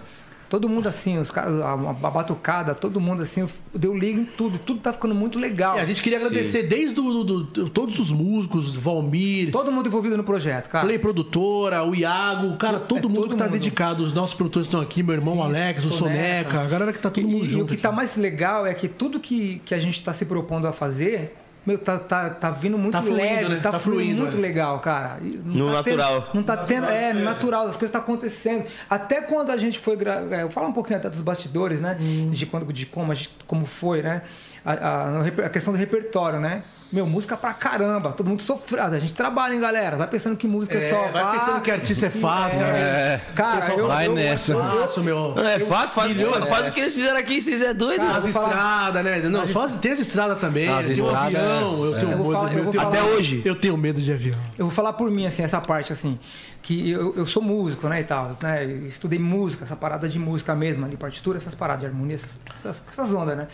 [0.49, 4.59] Todo mundo assim, os caras, a, a batucada, todo mundo assim, deu liga em tudo,
[4.59, 5.77] tudo tá ficando muito legal.
[5.79, 9.87] E a gente queria agradecer desde do, do- do- todos os músicos, Valmir, Todo mundo
[9.89, 10.85] envolvido no projeto, cara.
[10.87, 13.53] Play Produtora, o Iago, cara, todo É mundo todo que tá mundo.
[13.55, 14.05] dedicado.
[14.05, 16.51] Os nossos produtores estão aqui, meu irmão Alex, o Soneca.
[16.51, 17.65] Soneca, a galera que tá todo mundo E, e junto.
[17.65, 17.83] o que aqui.
[17.83, 21.35] tá mais legal é que tudo que, que a gente tá se propondo a fazer,
[21.67, 23.61] meu, tá, tá, tá vindo muito Tá fluindo, leve, né?
[23.61, 24.41] tá, Tá fluindo, fluindo, muito é.
[24.41, 25.19] legal, cara.
[25.23, 26.31] Não No tá tendo- natural.
[26.35, 28.65] não tá tendo, é, no natural, as coisas estão acontecendo.
[28.89, 31.97] Até quando a gente foi, gra- é, eu falo um pouquinho até dos bastidores, né?
[32.01, 32.31] Hum.
[32.31, 34.23] De, quando, de como, a gente, como foi, né?
[34.65, 36.63] A, a- a questão do repertório, né?
[36.95, 38.95] Meu, música pra caramba, todo mundo sofrendo.
[38.95, 39.97] A gente trabalha, hein, galera?
[39.97, 41.09] Vai pensando que música é, É, só.
[41.11, 43.35] vai pá, pensando que artista é fácil, é, cara.
[43.35, 44.53] Cara, Pessoal, eu, vai eu- nessa.
[44.53, 45.35] eu- eu- Fácil, meu.
[45.35, 48.01] Não, é fácil, faz, Milhões, faz o que eles fizeram aqui, vocês é doido.
[48.07, 49.19] As vou falar- estradas, né?
[49.29, 50.69] Não, só as- tem as estradas também.
[50.69, 51.85] As estradas, avião.
[51.85, 53.43] Eu tenho Eu vou medo- falar- eu eu vou tenho- falar- Até hoje.
[53.45, 54.39] Eu tenho medo de avião.
[54.57, 56.17] Eu vou falar por mim, assim, essa parte, assim,
[56.63, 60.19] que eu, eu sou músico, né, e tal, né, eu estudei música, essa parada de
[60.21, 63.49] música mesmo, ali, partitura, essas paradas de harmonia, essas, essas, essas ondas, né.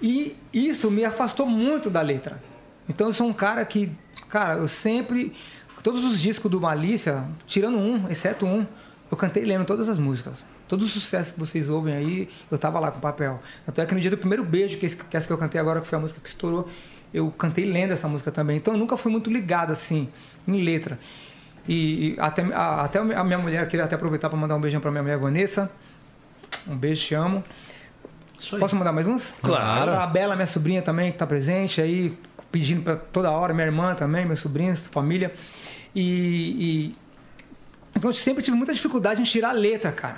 [0.00, 2.40] E isso me afastou muito da letra.
[2.90, 3.92] Então eu sou um cara que,
[4.28, 5.32] cara, eu sempre,
[5.80, 8.66] todos os discos do Malícia, tirando um, exceto um,
[9.08, 10.44] eu cantei lendo todas as músicas.
[10.66, 13.40] Todos os sucessos que vocês ouvem aí, eu tava lá com papel.
[13.64, 15.80] Tanto é que no dia do primeiro beijo, que, que essa que eu cantei agora,
[15.80, 16.68] que foi a música que estourou,
[17.14, 18.56] eu cantei lendo essa música também.
[18.56, 20.08] Então eu nunca fui muito ligado assim,
[20.46, 20.98] em letra.
[21.68, 24.80] E, e até, a, até a minha mulher, queria até aproveitar para mandar um beijão
[24.80, 25.70] para minha mulher Vanessa.
[26.66, 27.44] Um beijo, te amo.
[28.58, 29.34] Posso mandar mais uns?
[29.42, 29.92] Claro.
[29.92, 32.16] A Bela, minha sobrinha também, que tá presente aí,
[32.50, 35.32] pedindo para toda hora, minha irmã também, meus sobrinhos, família.
[35.94, 36.00] E,
[36.92, 36.96] e-
[37.96, 40.16] Então eu sempre tive muita dificuldade em tirar a letra, cara.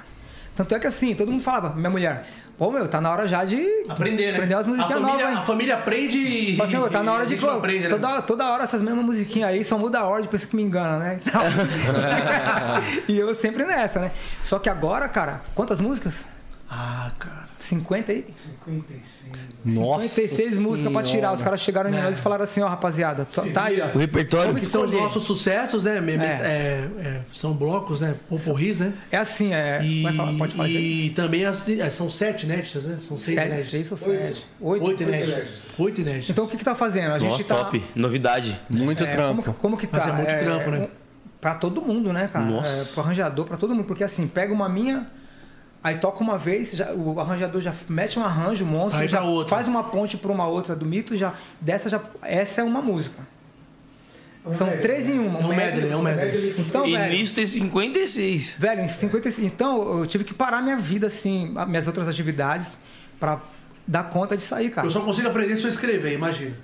[0.56, 2.26] Tanto é que assim, todo mundo falava, minha mulher,
[2.58, 3.56] pô, meu, tá na hora já de
[3.88, 4.34] Aprender, né?
[4.34, 5.36] aprender umas a musiquinhas família, novas.
[5.36, 5.46] A hein?
[5.46, 6.56] família aprende e.
[6.58, 7.46] Fala assim, "Ô, tá na hora a de.
[7.46, 7.88] aprende, né?
[7.88, 10.98] toda, toda hora essas mesmas musiquinhas aí, só muda a ordem, pensa que me engana,
[10.98, 11.20] né?
[13.08, 14.10] E eu sempre nessa, né?
[14.42, 16.26] Só que agora, cara, quantas músicas?
[16.74, 17.42] Ah, cara.
[17.60, 18.24] 50 aí?
[18.34, 19.32] 56.
[19.76, 21.34] Nossa 56 músicas pra tirar.
[21.34, 23.88] Os caras chegaram em nós e falaram assim, ó, rapaziada, tó- tá aí, ó.
[23.94, 24.54] O repertório.
[24.54, 25.98] Que são os nossos sucessos, né?
[25.98, 26.24] É.
[26.24, 28.16] é, é, são blocos, né?
[28.26, 28.94] Poporris, né?
[29.10, 29.84] É assim, é.
[29.84, 31.06] E, vai falar, pode falar isso aí?
[31.06, 32.96] e também as, é, são sete inéditas, né?
[33.00, 34.46] São seis Sete, seis ou sete?
[34.58, 34.84] Oito.
[34.86, 35.54] Oito inéditas.
[35.78, 36.30] Oito inéditas.
[36.30, 37.12] Então o que que tá fazendo?
[37.12, 37.64] A gente Nossa, tá...
[37.64, 37.84] top.
[37.94, 38.58] Novidade.
[38.70, 39.42] Muito É, trampo.
[39.42, 39.98] Como, como que tá?
[39.98, 40.78] Mas é muito trampo, né?
[40.80, 40.88] um-
[41.38, 42.44] Pra todo mundo, né, cara?
[42.46, 42.92] Nossa.
[42.92, 43.84] É, pro arranjador, pra todo mundo.
[43.84, 45.06] Porque assim, pega uma minha,
[45.82, 49.54] aí toca uma vez, já- o arranjador já mete um arranjo, um monstro, já outra.
[49.56, 52.00] faz uma ponte pra uma outra do mito, já dessa já.
[52.22, 53.18] Essa é uma música.
[54.50, 55.38] São três em uma.
[55.38, 56.54] É um medley, é um medley.
[56.58, 58.56] Então, e velho, nisso tem 56.
[58.58, 59.46] velho, em 55.
[59.46, 62.76] Então, eu tive que parar minha vida, assim, as minhas outras atividades,
[63.20, 63.40] pra
[63.86, 64.84] dar conta disso aí, cara.
[64.86, 66.56] Eu só consigo aprender se eu escrever, imagina.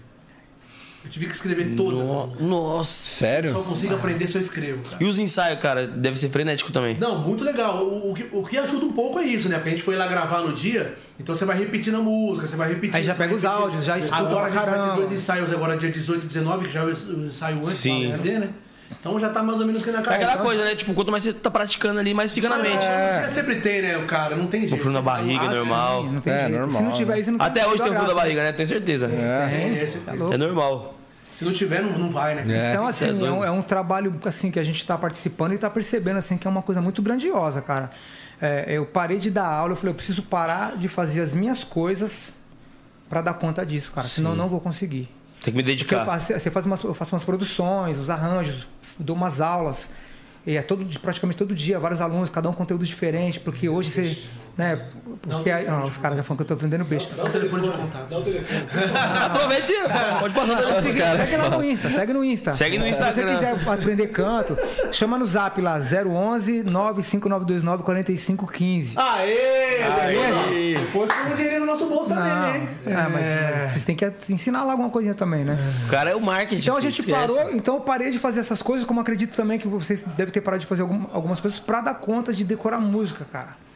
[1.05, 2.41] Eu tive que escrever todas as músicas.
[2.41, 2.91] Nossa.
[2.93, 3.53] Sério?
[3.53, 5.03] Só consigo aprender se eu escrevo, cara.
[5.03, 6.99] E os ensaios, cara, deve ser frenético também.
[6.99, 7.85] Não, muito legal.
[7.85, 9.57] O, o que, o que ajuda um pouco é isso, né?
[9.57, 12.57] Porque a gente foi lá gravar no dia, então você vai repetindo a música, você
[12.57, 12.97] vai repetindo.
[12.97, 14.97] Aí já pega os áudios, já escuta Agora pra a gente vai ter caramba.
[14.97, 18.09] dois ensaios agora, dia 18 e 19, que já é o ensaio antes Sim.
[18.09, 18.49] do HD, né?
[18.91, 20.75] Então já tá mais ou menos que na É aquela coisa, né?
[20.75, 22.83] Tipo, quanto mais você tá praticando ali, mais fica na mente.
[22.85, 23.27] É.
[23.29, 24.35] Sempre tem, né, o cara?
[24.35, 24.75] Não tem jeito.
[24.75, 26.03] Um frio na barriga, Ah, normal.
[26.05, 26.53] sim, não tem É, jeito.
[26.53, 28.15] normal, Se não tiver isso, não Até hoje tem um frio da graça.
[28.15, 28.53] barriga, né?
[28.53, 29.07] Tenho certeza.
[29.07, 30.37] É, esse- Tá louco.
[30.39, 30.95] normal.
[31.35, 32.45] Se não tiver, não, não vai, né?
[32.49, 32.73] É.
[32.73, 35.53] Então, assim, Cê é é um, é um trabalho assim, que a gente está participando
[35.53, 37.91] e está percebendo assim, que é uma coisa muito grandiosa, cara.
[38.41, 41.63] É, eu parei de dar aula, eu falei, eu preciso parar de fazer as minhas
[41.63, 42.33] coisas
[43.09, 44.07] para dar conta disso, cara.
[44.07, 45.09] Senão eu não vou conseguir.
[45.43, 46.05] Tem que me dedicar.
[46.05, 49.91] faço, você faz umas, eu faço umas produções, os arranjos, dou umas aulas.
[50.47, 54.19] E é todo, praticamente todo dia, vários alunos, cada um conteúdo diferente, porque hoje você.
[54.59, 54.77] Né,
[55.23, 57.09] porque aí, ah, os caras já falam que eu tô vendendo peixe.
[57.17, 58.13] Dá o telefone de contato.
[59.25, 60.83] Aproveita e pode passar.
[60.83, 62.55] Segue, segue lá no Insta, segue no Insta.
[62.55, 63.39] Segue no Se Instagram.
[63.39, 64.57] você quiser aprender canto,
[64.93, 68.95] chama no zap lá, 011 95929 4515.
[68.99, 69.83] Aê!
[69.85, 70.75] Aê!
[70.75, 72.69] Depois põe um dinheiro no nosso bolso também, Não, hein?
[72.87, 75.57] é, mas, mas vocês têm que ensinar lá alguma coisinha também, né?
[75.87, 76.63] O cara é o marketing.
[76.63, 77.17] Então a gente esquece.
[77.19, 80.41] parou, então eu parei de fazer essas coisas, como acredito também que vocês devem ter
[80.41, 83.68] parado de fazer algum- algumas coisas pra dar conta de decorar música, cara.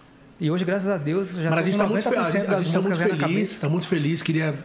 [0.42, 2.32] E hoje, graças a Deus, já Mas a gente com tá muito, fe- a 90%
[2.32, 3.60] gente, a gente tá muito feliz, cabeça.
[3.60, 4.22] tá muito feliz.
[4.22, 4.58] Queria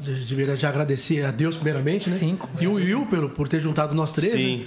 [0.00, 2.16] de, de verdade agradecer a Deus primeiramente, né?
[2.16, 4.32] Sim, com e o Will pelo, por ter juntado nós três.
[4.32, 4.66] Sim.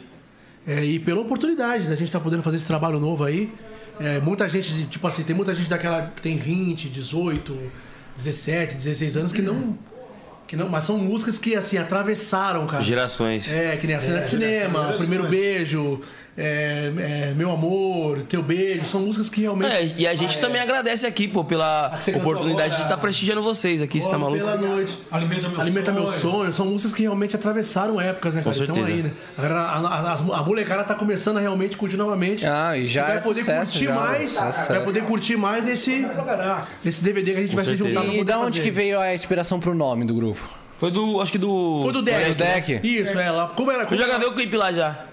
[0.68, 0.76] né?
[0.76, 3.52] É, e pela oportunidade da gente estar podendo fazer esse trabalho novo aí.
[4.00, 7.58] É, muita gente, tipo assim, tem muita gente daquela que tem 20, 18,
[8.16, 9.76] 17, 16 anos que não.
[10.48, 12.84] Que não mas são músicas que assim atravessaram, cara.
[12.84, 13.52] Gerações.
[13.52, 16.00] É, que nem a cena de cinema, o primeiro beijo,
[16.35, 16.91] é,
[17.30, 19.72] é, meu amor, teu beijo, são músicas que realmente.
[19.72, 23.81] É, e a gente também agradece aqui, pô, pela oportunidade de agora, estar prestigiando vocês
[23.81, 24.39] aqui, você tá maluco?
[24.43, 24.97] Pela noite.
[25.11, 26.03] Alimenta meu Alimenta sonho.
[26.03, 26.53] meu sonho.
[26.53, 28.55] São músicas que realmente atravessaram épocas, né, cara?
[28.55, 28.97] Com Então certeza.
[28.97, 29.11] aí, né?
[29.38, 32.45] Agora a, a, a- a molecada tá começando a realmente curtir novamente.
[32.45, 33.93] Ah, e já vai é poder sucesso, curtir já.
[33.95, 34.31] mais.
[34.31, 34.68] Sucesso.
[34.73, 36.05] Vai poder curtir mais nesse,
[36.84, 37.89] nesse DVD que a gente vai se certeza.
[37.89, 38.64] juntar pra E, e da onde fazer.
[38.64, 40.41] que veio a inspiração pro nome do grupo?
[40.80, 41.22] Foi do.
[41.22, 41.80] Acho que do.
[41.84, 42.19] Foi do deck.
[42.26, 42.80] Foi do deck?
[42.84, 43.47] Isso, é lá.
[43.55, 45.05] Como era, Eu já gravei o clipe lá já.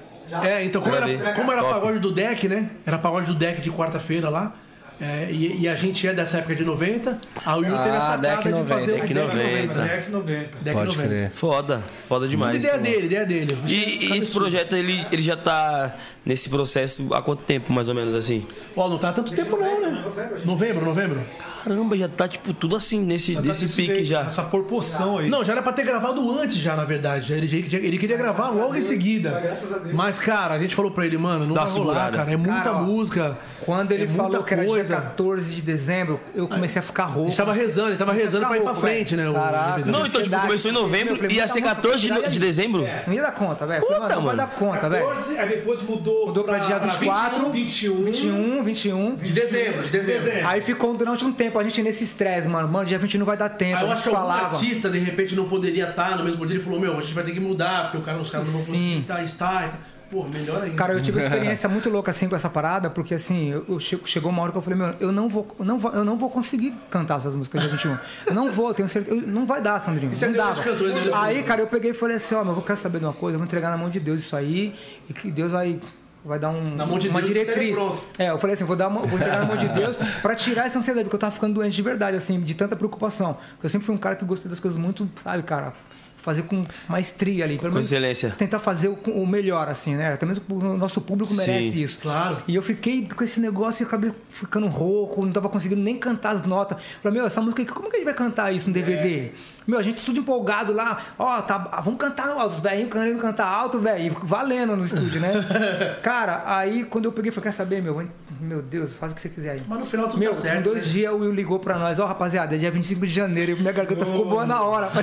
[0.43, 1.16] É, então, como Gravei.
[1.16, 1.74] era, como era Top.
[1.74, 2.70] pagode do deck, né?
[2.86, 4.55] Era pagode do deck de quarta-feira lá.
[5.02, 7.19] É, e, e a gente é dessa época de 90.
[7.43, 8.74] A Will teve Ah, essa Deck de 90.
[8.74, 9.74] fazer Deck Deck 90.
[9.82, 10.59] Deck 90.
[10.61, 11.09] Deck Pode 90.
[11.09, 11.31] crer.
[11.31, 11.82] Foda.
[12.07, 12.62] Foda demais.
[12.62, 13.59] ideia dele, ideia dele.
[13.66, 17.94] E, e esse projeto, ele, ele já tá nesse processo há quanto tempo, mais ou
[17.94, 18.47] menos assim?
[18.77, 20.05] Ó, não tá há tanto tempo não, né?
[20.44, 21.20] Novembro, novembro?
[21.62, 24.20] Caramba, já tá, tipo, tudo assim, nesse, Tá desse pique jeito, já.
[24.23, 25.28] Essa proporção aí.
[25.28, 27.32] Não, já era pra ter gravado antes já, na verdade.
[27.32, 29.57] Ele, ele queria gravar logo em seguida.
[29.93, 32.16] Mas, cara, a gente falou pra ele, mano, não Dá vai rolar, segurada.
[32.16, 32.32] cara.
[32.32, 33.39] É muita Cara, ó, música.
[33.65, 34.95] Quando ele é falou que era dia coisa.
[34.97, 37.28] 14 de dezembro, eu comecei a ficar rouco.
[37.28, 39.31] gente tava rezando, ele tava rezando pra ir pra frente, né?
[39.32, 39.85] Caraca.
[39.85, 42.85] Não, então, tipo, começou em novembro, falei, ia ser música 14 de, dezembro?
[43.07, 43.82] Não ia dar conta, velho.
[43.82, 44.49] Falei, Puta, mano, não vai mano.
[44.51, 45.07] dar conta, velho.
[45.09, 49.15] 14, aí depois mudou, Mudou pra dia 24, 21, 21, 21.
[49.16, 50.49] De dezembro, de dezembro.
[50.49, 52.68] Aí ficou durante um tempo a gente nesse estresse, mano.
[52.68, 53.77] Mano, dia 20 não vai dar tempo.
[53.78, 54.55] Aí eu a acho que gente algum falava.
[54.56, 56.56] artista, de repente, não poderia estar no mesmo dia.
[56.56, 58.55] Ele falou, meu, a gente vai ter que mudar, porque o cara, os caras não
[58.55, 59.68] vão conseguir estar, estar.
[59.86, 59.90] e.
[60.10, 60.74] Pô, melhor ainda.
[60.74, 63.78] Cara, eu tive uma experiência muito louca assim com essa parada, porque assim, eu, eu
[63.78, 66.05] che- chegou uma hora que eu falei, meu, eu não vou, eu não vou, eu
[66.05, 67.97] não vou conseguir cantar essas músicas dia 21.
[68.27, 69.16] Eu não vou, tenho certeza.
[69.20, 70.12] eu- não vai dar, Sandrinho.
[70.12, 70.60] você não dava.
[70.64, 71.10] cantor, né?
[71.14, 73.36] Aí, cara, eu peguei e falei assim, ó, meu, eu querer saber de uma coisa,
[73.36, 74.74] eu vou entregar na mão de Deus isso aí,
[75.09, 75.78] e que Deus vai.
[76.24, 77.76] Vai dar um, Na mão de uma Deus, diretriz.
[78.18, 78.24] é.
[78.26, 80.66] É, eu falei assim, vou, dar uma, vou entregar na mão de Deus pra tirar
[80.66, 83.38] essa ansiedade, porque eu tava ficando doente de verdade, assim, de tanta preocupação.
[83.52, 85.72] Porque eu sempre fui um cara que gostei das coisas muito, sabe, cara,
[86.18, 87.56] fazer com maestria ali.
[87.56, 88.34] Pelo Com menos excelência.
[88.36, 90.12] tentar fazer o, o melhor, assim, né?
[90.12, 91.80] Até mesmo o nosso público merece Sim.
[91.80, 91.98] isso.
[92.01, 92.36] Claro.
[92.47, 96.32] E eu fiquei com esse negócio e acabei ficando rouco, não tava conseguindo nem cantar
[96.32, 96.76] as notas.
[97.02, 99.30] Falei, meu, essa música aqui, como que a gente vai cantar isso no DVD?
[99.66, 103.47] Meu, a gente tudo empolgado lá, ó, tá, vamos cantar, ó, os velhinhos querendo cantar
[103.47, 105.32] alto, velho, e valendo no estúdio, né?
[106.03, 108.09] Cara, aí quando eu peguei, falei, quer saber, meu,
[108.41, 109.62] meu Deus, faz o que você quiser aí.
[109.69, 110.59] Mas no final tudo Meu, tá certo.
[110.59, 110.93] em dois né?
[110.93, 113.73] dias o Will ligou pra nós, ó, rapaziada, é dia 25 de janeiro, e minha
[113.73, 114.89] garganta ficou boa na hora.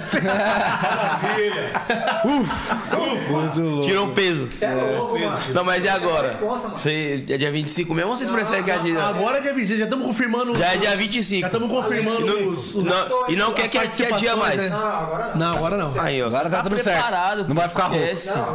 [3.84, 4.50] Tirou um peso.
[4.62, 5.38] É louco, mano.
[5.54, 6.30] Não, mas e agora?
[6.32, 6.70] Resposta.
[6.70, 8.98] Você, é dia 25 mesmo ou vocês preferem que a gente...
[8.98, 10.56] Agora é dia 20, já estamos confirmando.
[10.56, 11.42] Já é dia 25.
[11.42, 14.47] Já estamos confirmando E não, os, os- não- e não quer que, que adia mais.
[14.56, 14.70] Né?
[15.36, 16.02] Não, agora não.
[16.02, 16.28] Aí, ó.
[16.28, 17.04] Agora você tá tudo certo.
[17.04, 17.48] preparado.
[17.48, 18.06] Não vai ficar rouco.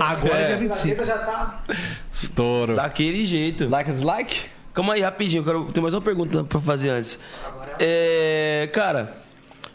[0.01, 1.05] Agora é dia 25.
[1.05, 1.63] já tá.
[2.13, 2.77] Estouro.
[2.77, 3.69] Daquele jeito.
[3.69, 4.41] Like dislike?
[4.73, 5.45] Calma aí, rapidinho.
[5.45, 5.65] Quero...
[5.67, 7.19] Tem mais uma pergunta pra fazer antes.
[7.79, 8.69] É...
[8.73, 9.23] Cara...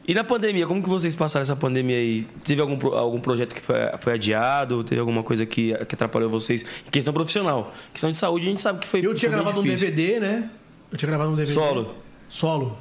[0.07, 2.25] E na pandemia, como que vocês passaram essa pandemia aí?
[2.45, 4.81] Teve algum, algum projeto que foi, foi adiado?
[4.81, 6.63] Teve alguma coisa que, que atrapalhou vocês?
[6.87, 7.73] Em questão profissional.
[7.89, 9.89] Em questão de saúde, a gente sabe que foi Eu tinha gravado um difícil.
[9.89, 10.49] DVD, né?
[10.89, 11.53] Eu tinha gravado um DVD.
[11.53, 11.95] Solo.
[12.29, 12.77] Solo.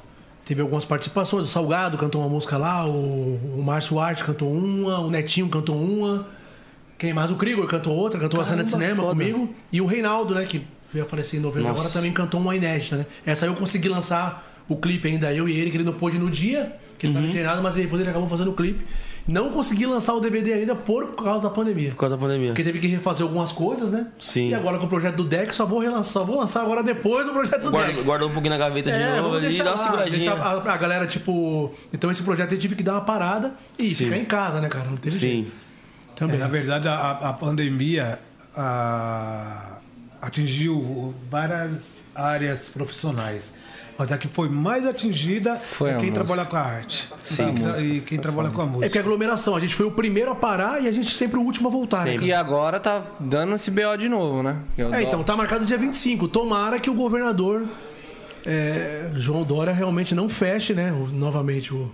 [0.47, 1.43] Teve algumas participações.
[1.43, 5.75] O Salgado cantou uma música lá, o, o Márcio Arte cantou uma, o Netinho cantou
[5.75, 6.25] uma.
[6.97, 7.29] Quem mais?
[7.31, 9.19] O Krigor cantou outra, cantou a cena de Caramba, cinema foda.
[9.23, 9.53] comigo.
[9.71, 10.45] E o Reinaldo, né?
[10.45, 11.81] Que veio a falecer em novembro Nossa.
[11.81, 13.05] agora, também cantou uma inédita, né?
[13.25, 16.17] Essa aí eu consegui lançar o clipe ainda, eu e ele, que ele não pôde
[16.17, 17.19] no dia, que ele Uhum.
[17.19, 18.85] estava internado, mas depois ele acabou fazendo o clipe.
[19.27, 21.89] Não consegui lançar o DVD ainda por causa da pandemia.
[21.91, 22.47] Por causa da pandemia.
[22.49, 24.07] Porque teve que refazer algumas coisas, né?
[24.19, 24.49] Sim.
[24.49, 27.27] E agora com o projeto do deck, só vou relançar, só vou lançar agora depois
[27.27, 28.03] do projeto do Guarda, deck.
[28.03, 30.33] guardou um pouquinho na gaveta de É, novo vamos ali, dá uma lá, seguradinha.
[30.33, 31.73] a, a galera, tipo.
[31.91, 34.05] Então esse projeto eu tive que dar uma parada e Sim.
[34.05, 34.85] ficar em casa, né, cara?
[34.89, 35.47] Não teve jeito.
[35.49, 35.53] Sim.
[36.15, 36.37] Também.
[36.37, 38.19] É, na verdade, a, a pandemia
[38.55, 39.77] a-
[40.21, 43.53] atingiu várias áreas profissionais.
[43.97, 46.23] Mas a que foi mais atingida Foi é quem música.
[46.25, 47.09] trabalha com a arte.
[47.19, 47.55] Sim.
[47.81, 48.99] E, e quem trabalha com a É porque música.
[48.99, 51.67] a aglomeração, a gente foi o primeiro a parar e a gente sempre o último
[51.67, 52.11] a voltar, né?
[52.11, 52.27] Sempre.
[52.27, 54.57] E agora tá dando esse BO de novo, né?
[54.77, 56.27] Eu É, dou- então, tá marcado dia 25.
[56.27, 57.65] Tomara que o governador
[58.45, 60.91] é, João Dória realmente não feche, né?
[60.93, 61.89] o- novamente o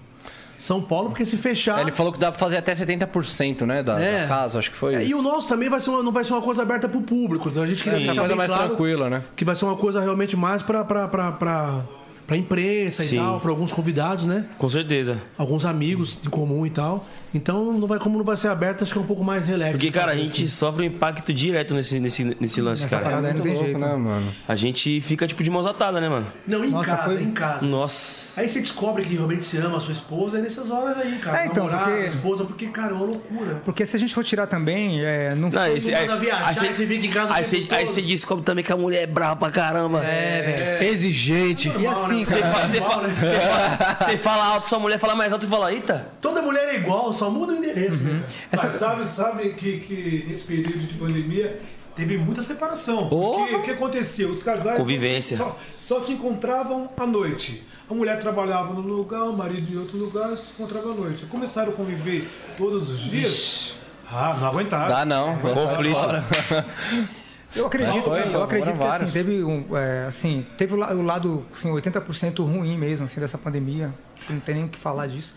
[0.63, 1.81] São Paulo, porque se fechar.
[1.81, 3.83] Ele falou que dá pra fazer até 70%, né?
[3.83, 4.21] Da, É.
[4.21, 5.11] da casa, acho que foi É, isso.
[5.11, 7.49] e o nosso também vai ser uma- não vai ser uma coisa aberta pro público.
[7.49, 9.23] Então a gente Sim, deixar uma coisa mais claro tranquila, né?
[9.35, 11.81] que vai ser uma coisa realmente mais pra, pra, pra, pra,
[12.27, 13.15] pra imprensa Sim.
[13.15, 14.45] e tal, pra alguns convidados, né?
[14.57, 15.17] Com certeza.
[15.37, 17.05] Alguns amigos em comum e tal.
[17.33, 19.71] Então, não vai, como não vai ser aberto, acho que é um pouco mais relax.
[19.71, 20.47] Porque, cara, a fazer gente assim.
[20.47, 23.17] sofre um impacto direto nesse, nesse, nesse lance, Nessa cara.
[23.27, 23.79] aí não tem louco, jeito.
[23.79, 24.31] né, mano?
[24.47, 26.27] A gente fica, tipo, de mãos atadas, né, mano?
[26.47, 27.65] Não, em Nossa, casa, foi- em casa.
[27.65, 28.39] Nossa.
[28.39, 31.43] Aí você descobre que realmente se ama a sua esposa, é nessas horas aí, cara.
[31.43, 33.61] É, então, Namorar porque- a esposa, porque, cara, é uma loucura.
[33.65, 36.47] Porque se a gente for tirar também, é, não Não, foi- esse, mundo aí, viajar,
[36.47, 38.77] aí você, aí você fica em casa aí você, aí você descobre também que a
[38.77, 40.03] mulher é brava pra caramba.
[40.05, 40.91] É, velho.
[40.91, 41.71] Exigente.
[41.79, 43.15] E assim, Você, fa- você, normal, fa- né?
[43.19, 46.07] você fa- você fala alto, sua mulher fala mais alto e fala, eita.
[46.21, 48.03] Toda mulher é igual, só muda o endereço.
[48.03, 48.13] Uhum.
[48.19, 51.59] né, Mas sabe, sabe que, que nesse período de pandemia
[51.95, 53.07] teve muita separação.
[53.09, 54.27] Porque o que acontecia?
[54.27, 55.37] Os casais Convivência.
[55.37, 57.63] Só, só se encontravam à noite.
[57.89, 61.25] A mulher trabalhava num lugar, o marido em outro lugar, se encontrava à noite.
[61.25, 62.27] Começaram a conviver
[62.57, 63.75] todos os dias.
[64.09, 64.87] Ah, não aguentaram.
[64.95, 65.37] Dá não.
[65.37, 65.97] Conflito.
[67.55, 71.01] Eu acredito, Foi, eu acredito que assim, teve um, é, assim, teve o la- o
[71.03, 73.93] lado assim, 80% ruim mesmo assim, dessa pandemia.
[74.17, 75.33] Acho que não tem nem o que falar disso.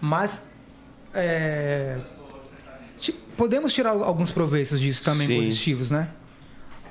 [0.00, 0.42] Mas
[1.14, 1.96] é,
[3.36, 5.36] podemos tirar alguns proveitos disso também Sim.
[5.36, 6.08] positivos, né?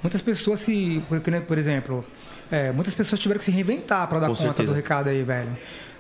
[0.02, 1.04] Muitas pessoas se.
[1.08, 2.06] Por, por exemplo,
[2.52, 4.74] é, muitas pessoas tiveram que se reinventar para dar Com conta certeza.
[4.74, 5.56] do recado aí, velho.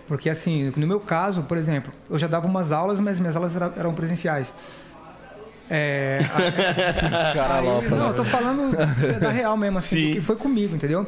[0.08, 3.56] Porque assim, no meu caso, por exemplo, eu já dava umas aulas, mas minhas aulas
[3.56, 4.54] era- eram presenciais.
[5.70, 8.10] É, Os caras Aí, lopam, não, né?
[8.10, 8.76] eu tô falando
[9.20, 10.14] da real mesmo, assim, Sim.
[10.14, 11.08] que foi comigo, entendeu?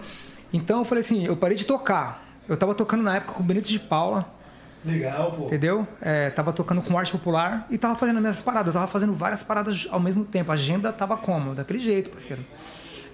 [0.53, 2.23] Então eu falei assim, eu parei de tocar.
[2.47, 4.33] Eu tava tocando na época com o Benito de Paula,
[4.85, 5.45] Legal, pô.
[5.45, 5.87] entendeu?
[5.99, 8.67] É, tava tocando com arte popular e tava fazendo as minhas paradas.
[8.67, 10.51] Eu tava fazendo várias paradas ao mesmo tempo.
[10.51, 11.55] A agenda tava como?
[11.55, 12.43] Daquele jeito, parceiro.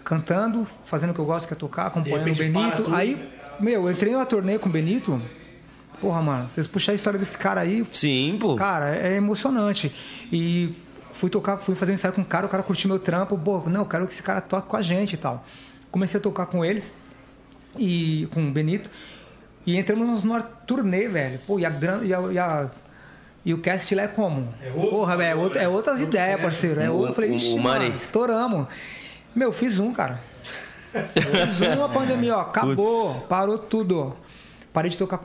[0.03, 2.93] Cantando, fazendo o que eu gosto, que é tocar, acompanhando o Benito.
[2.93, 5.22] Aí, meu, eu entrei numa turnê com o Benito.
[6.01, 8.55] Porra, mano, vocês puxar a história desse cara aí, Sim, pô.
[8.55, 9.93] Cara, é emocionante.
[10.31, 10.76] E
[11.13, 13.59] fui tocar, fui fazer um ensaio com o cara, o cara curtiu meu trampo, pô,
[13.69, 15.45] não, eu quero que esse cara toque com a gente e tal.
[15.91, 16.93] Comecei a tocar com eles
[17.77, 18.89] e com o Benito.
[19.65, 21.39] E entramos numa turnê, velho.
[21.45, 22.03] Pô, e a grana.
[22.03, 22.69] E, a, e, a-
[23.45, 24.53] e o cast lá é como?
[24.63, 26.81] É outro- Porra, velho, é, outro- é outras ideias, parceiro.
[26.81, 27.09] É O- outro.
[27.11, 28.67] Eu falei, ixi, mano, estouramos.
[29.35, 30.19] Meu, fiz um, cara.
[31.55, 34.15] Fiz um, a pandemia, ó, acabou, parou tudo.
[34.73, 35.21] Parei de tocar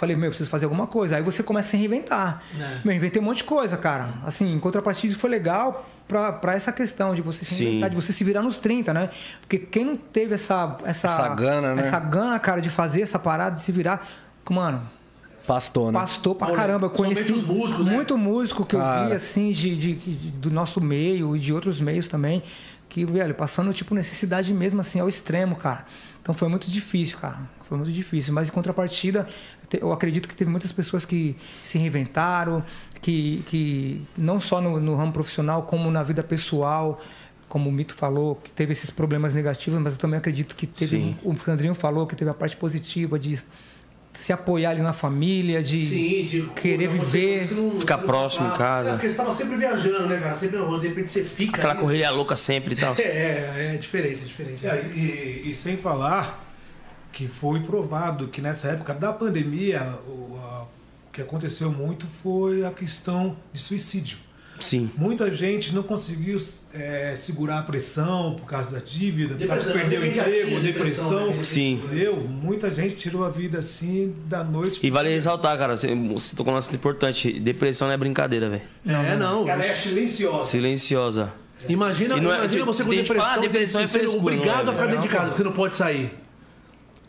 [0.00, 1.16] Falei, meu, preciso fazer alguma coisa.
[1.16, 2.42] Aí você começa a se reinventar.
[2.58, 2.80] É.
[2.82, 4.08] Meu, inventei um monte de coisa, cara.
[4.24, 7.64] Assim, em contrapartida, isso foi legal pra, pra essa questão de você se Sim.
[7.64, 9.10] reinventar, de você se virar nos 30, né?
[9.42, 10.78] Porque quem não teve essa...
[10.84, 11.82] Essa, Essa gana, né?
[11.82, 14.08] Essa gana, cara, de fazer essa parada, de se virar...
[14.48, 14.82] Mano,
[15.46, 15.98] Pastor, né?
[16.00, 16.86] pastor pra Olha, caramba.
[16.86, 17.92] Eu conheci músicos, né?
[17.92, 19.06] muito músico que eu Cara.
[19.08, 22.42] vi, assim, de, de- de- do nosso meio e de outros meios também.
[22.88, 25.84] Que, velho, passando, tipo, necessidade mesmo, assim, ao extremo, cara.
[26.20, 27.38] Então foi muito difícil, cara.
[27.64, 28.34] Foi muito difícil.
[28.34, 29.28] Mas em contrapartida,
[29.78, 32.64] eu acredito que teve muitas pessoas que se reinventaram,
[33.00, 37.00] que, que não só no, no ramo profissional, como na vida pessoal.
[37.48, 40.96] Como o Mito falou, que teve esses problemas negativos, mas eu também acredito que teve.
[40.98, 41.16] Sim.
[41.24, 43.40] O Sandrinho falou que teve a parte positiva de
[44.12, 47.46] se apoiar ali na família, de Sim, de querer viver.
[47.46, 48.90] você não- Ficar você próximo em casa.
[48.90, 50.34] É, porque você tava sempre viajando, né, cara?
[50.34, 51.56] Sempre de repente você fica.
[51.56, 51.80] Aquela ali.
[51.80, 52.94] correria louca sempre e tal.
[53.00, 54.66] É, é diferente, é diferente.
[54.66, 56.49] É, e, e sem falar
[57.12, 60.62] que foi provado que nessa época da pandemia o, a-
[61.08, 64.18] o que aconteceu muito foi a questão de suicídio.
[64.60, 64.90] Sim.
[64.94, 66.38] Muita gente não conseguiu
[66.74, 71.08] é, segurar a pressão por causa da dívida, por causa de perder o emprego, depressão,
[71.08, 71.30] depressão.
[71.34, 71.44] né?
[71.44, 71.80] Sim.
[71.82, 72.16] Entendeu?
[72.28, 74.78] Muita gente tirou a vida assim da noite.
[74.82, 77.40] E vale ressaltar, cara, você, você tocou num assunto importante.
[77.40, 78.62] Depressão não é brincadeira, velho.
[78.86, 79.48] É, não.
[79.48, 80.44] Ela é silenciosa.
[80.50, 81.32] Silenciosa.
[81.66, 84.76] Imagina, não é- imagina você com depressão, fala, depressão é sendo frescura, obrigado não é,
[84.76, 86.12] a ficar dentro de casa, porque não pode sair.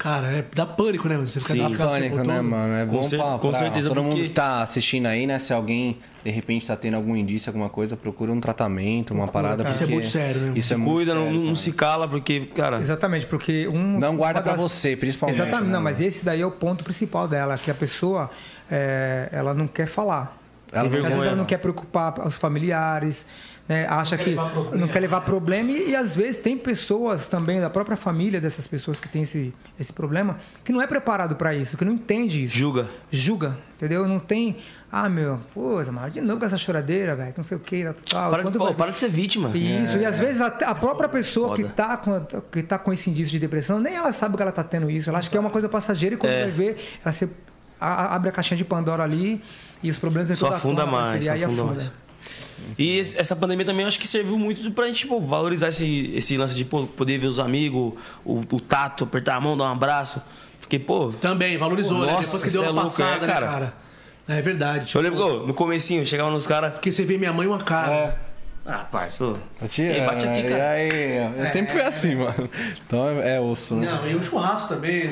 [0.01, 1.15] Cara, é, dá pânico, né?
[1.17, 1.59] Você fica Sim.
[1.75, 2.43] o Pânico, né, todo.
[2.43, 2.73] mano?
[2.73, 5.37] É bom cer- pra, com pra certeza, todo mundo porque- que tá assistindo aí, né?
[5.37, 9.69] Se alguém, de repente, tá tendo algum indício, alguma coisa, procura um tratamento, uma parada.
[9.69, 10.53] Isso é muito sério, né?
[10.55, 11.55] Isso é muito Cuida, não, sério, não cara.
[11.55, 12.79] se cala, porque, cara.
[12.79, 13.99] Exatamente, porque um.
[13.99, 17.27] Não guarda pra você, principalmente, Exatamente, né, não, mas esse daí é o ponto principal
[17.27, 18.31] dela, que a pessoa
[18.71, 20.35] é, ela não quer falar.
[20.71, 23.27] Ela Às não vezes ela não quer preocupar os familiares,
[23.67, 23.85] né?
[23.87, 24.77] acha que levar problema.
[24.77, 28.67] não quer levar problema e, e às vezes tem pessoas também da própria família dessas
[28.67, 32.43] pessoas que têm esse, esse problema que não é preparado para isso, que não entende
[32.43, 32.57] isso.
[32.57, 32.89] Julga.
[33.11, 34.07] Julga, entendeu?
[34.07, 34.57] Não tem,
[34.91, 37.83] ah, meu, pô, mas de novo com essa choradeira, velho, que não sei o que,
[37.83, 38.31] tal, tal.
[38.31, 39.49] Para, Quando pô, vai- para de ser vítima.
[39.55, 42.19] isso, e às vezes a, a própria pessoa que tá, com,
[42.51, 45.09] que tá com esse indício de depressão, nem ela sabe que ela tá tendo isso.
[45.09, 46.41] Ela acha que é uma coisa passageira e quando É.
[46.43, 47.29] vai ver, ela se,
[47.79, 49.41] a- abre a caixinha de Pandora ali
[49.81, 51.75] e os problemas Só afunda tona, mais, e só aí afunda afunda.
[51.75, 51.91] mais.
[52.77, 56.37] E esse- essa pandemia também acho que serviu muito pra gente pô, valorizar esse, esse
[56.37, 57.93] lance de pô, poder ver os amigos,
[58.25, 60.21] o, o tato, apertar a mão, dar um abraço.
[60.59, 61.11] Fiquei, pô.
[61.19, 62.13] Também, valorizou, Pô, né?
[62.13, 63.47] nossa, Depois que deu é uma louco, passada, é, né, cara?
[63.47, 63.73] cara?
[64.27, 64.95] É verdade.
[64.95, 66.71] Eu lembro que no comecinho, eu chegava nos caras.
[66.73, 68.17] Porque você vê minha mãe uma cara.
[68.65, 69.33] Ah, parça.
[69.67, 70.57] Tirando, Ei, bate aqui, cara.
[70.57, 70.61] E
[70.91, 72.47] aí, eu sempre fui assim, mano.
[72.85, 73.91] Então é, é osso, né?
[73.91, 75.05] Não, e o churrasco também.
[75.05, 75.11] né?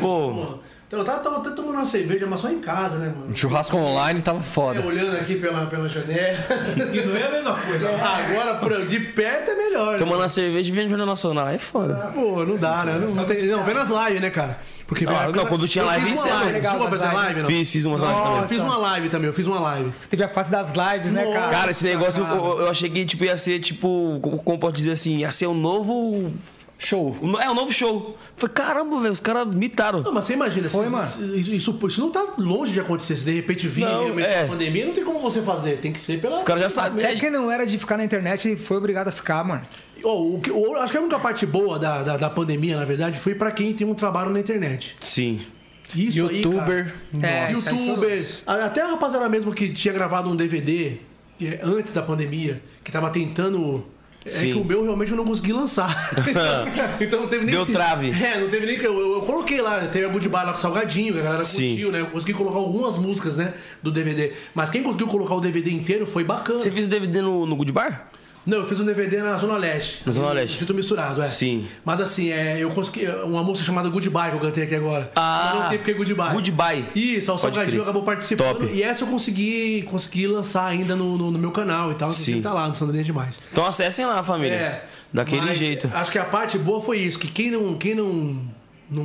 [0.90, 3.32] Então, eu tava, tava até tomando uma cerveja, mas só em casa, né, mano?
[3.38, 4.82] Churrasco online tava É, foda.
[4.84, 6.40] olhando aqui pela, pela janela.
[6.92, 7.90] E não é a mesma coisa.
[7.92, 9.92] Agora, por- de perto é melhor.
[9.92, 9.98] né?
[10.00, 11.48] Tomando a cerveja e vendo o Jornal Nacional.
[11.50, 11.94] É foda.
[12.12, 12.94] Pô, não dá, né?
[13.06, 14.58] Não, não, tem, não vê nas lives, né, cara?
[14.88, 16.52] Porque Ah, não, quando tinha eu live, fiz isso uma é live.
[16.54, 17.46] legal Chegou a fazer live, não?
[17.48, 18.48] Fiz, fiz umas lives Eu também.
[18.48, 19.92] fiz uma live também, eu fiz uma live.
[20.10, 21.52] Teve a fase das lives, né, cara?
[21.52, 24.94] Cara, esse negócio eu, eu achei que tipo, ia ser, tipo, como, como pode dizer
[24.94, 26.34] assim, ia ser um novo.
[26.82, 27.14] Show.
[27.42, 28.18] É, um novo show.
[28.38, 30.02] Falei, caramba, velho, os caras mitaram.
[30.02, 33.18] Não, mas você imagina, Foi, se- isso, isso, isso não tá longe de acontecer.
[33.18, 34.44] Se de repente vir Não, realmente é.
[34.44, 35.80] a pandemia, não tem como você fazer.
[35.80, 36.38] Tem que ser pela.
[36.38, 37.06] Os caras já sabem.
[37.06, 39.62] Até quem não era de ficar na internet foi obrigado a ficar, mano.
[40.02, 42.86] Ó, o que- o- acho que a única parte boa da, da, da pandemia, na
[42.86, 44.96] verdade, foi pra quem tem um trabalho na internet.
[45.02, 45.42] Sim.
[45.94, 46.94] Isso aí, Youtuber.
[47.20, 47.28] cara.
[47.28, 48.26] É, Youtuber.
[48.48, 50.98] Até a rapaziada mesmo que tinha gravado um DVD
[51.42, 53.86] é antes da pandemia, que tava tentando.
[54.26, 54.52] É Sim.
[54.54, 55.90] que o meu realmente eu não consegui lançar.
[57.00, 57.56] então não teve nem.
[57.56, 58.12] Deu que- trave.
[58.12, 58.86] É, não teve nem que.
[58.86, 61.70] Eu, eu coloquei lá, teve a Good Bar lá com Salgadinho, que a galera Sim.
[61.70, 62.02] curtiu, né?
[62.02, 63.54] Eu consegui colocar algumas músicas, né?
[63.82, 64.34] Do DVD.
[64.54, 66.60] Mas quem conseguiu colocar o DVD inteiro foi bacana.
[66.60, 68.10] Você fez o DVD no, no Good Bar?
[68.50, 70.02] Não, eu fiz um DVD na Zona Leste.
[70.04, 70.58] Na Zona Leste.
[70.58, 71.30] Tudo misturado, é.
[71.30, 71.68] Sim.
[71.86, 73.06] Mas assim, é, eu consegui.
[73.06, 75.12] Uma música chamada Goodbye que eu cantei aqui agora.
[75.16, 76.34] Ah, eu não tem porque Goodbye.
[76.34, 76.86] Goodbye.
[76.96, 78.58] Isso, o Salgadinho acabou participando.
[78.58, 78.74] Top.
[78.74, 82.10] E essa eu consegui, consegui lançar ainda no, no, no meu canal e tal.
[82.10, 82.42] Sim.
[82.42, 83.40] tá lá no Sandrinha Demais.
[83.52, 84.56] Então acessem lá, família.
[84.56, 84.86] É.
[85.14, 85.88] Daquele jeito.
[85.94, 87.76] Acho que a parte boa foi isso, que quem não.
[87.76, 88.59] Quem não
[88.92, 89.04] não,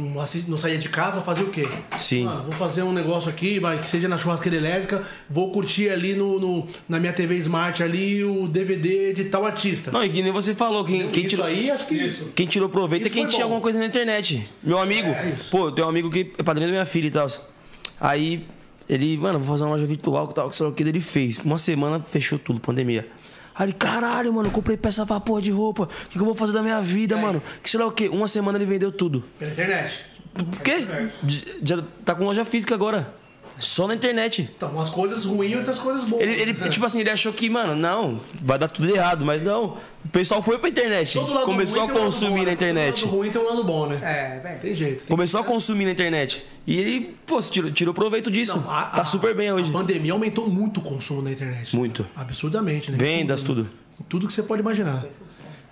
[0.49, 1.69] não saía de casa, fazia o quê?
[1.97, 2.25] Sim.
[2.25, 6.15] Mano, vou fazer um negócio aqui, vai, que seja na churrasqueira elétrica, vou curtir ali
[6.15, 9.91] no, no- na minha TV Smart ali o DVD de tal artista.
[9.91, 11.47] Não, e que nem você falou, quem, quem isso tirou.
[11.47, 12.33] aí, acho que isso.
[12.35, 13.53] Quem tirou proveito é Isso quem foi tinha bom.
[13.53, 14.49] alguma coisa na internet.
[14.63, 15.51] Meu amigo, É, isso.
[15.51, 17.29] pô, eu tenho um amigo que é padrinho da minha filha e tal.
[18.01, 18.45] Aí
[18.89, 21.01] ele, mano, vou fazer uma loja virtual que tal, que sei lá o que ele
[21.01, 21.39] fez.
[21.39, 23.07] Uma semana fechou tudo, pandemia.
[23.55, 25.85] Aí ele, caralho, mano, comprei peça pra porra de roupa.
[25.85, 27.43] O que, que eu vou fazer da minha vida, mano?
[27.63, 28.09] Que sei lá o que.
[28.09, 29.23] Uma semana ele vendeu tudo.
[29.39, 30.05] Pela internet.
[30.35, 30.87] Por quê?
[31.63, 33.15] Já tá com loja física agora.
[33.59, 34.51] Só na internet.
[34.57, 36.23] Então, umas coisas ruins e outras coisas boas.
[36.23, 36.69] Ele, ele, É.
[36.69, 39.79] tipo assim, ele achou que, mano, não, vai dar tudo errado, mas não.
[40.05, 41.15] O pessoal foi pra internet.
[41.15, 42.53] Todo lado Começou ruim a tem um lado consumir bom, na né?
[42.53, 42.95] internet.
[43.01, 43.97] Todo lado ruim tem um lado bom, né?
[44.03, 44.61] É, velho.
[44.61, 44.99] Tem jeito.
[45.07, 46.45] Tem Começou a consumir na internet.
[46.67, 48.59] E ele, pô, tirou, tirou proveito disso.
[48.61, 49.71] Não, a- tá a- super bem hoje.
[49.71, 51.75] A pandemia aumentou muito o consumo na internet.
[51.77, 52.05] Muito.
[52.17, 52.99] Absurdamente, né?
[52.99, 53.69] Vendas, tudo.
[54.09, 55.05] Tudo que você pode imaginar.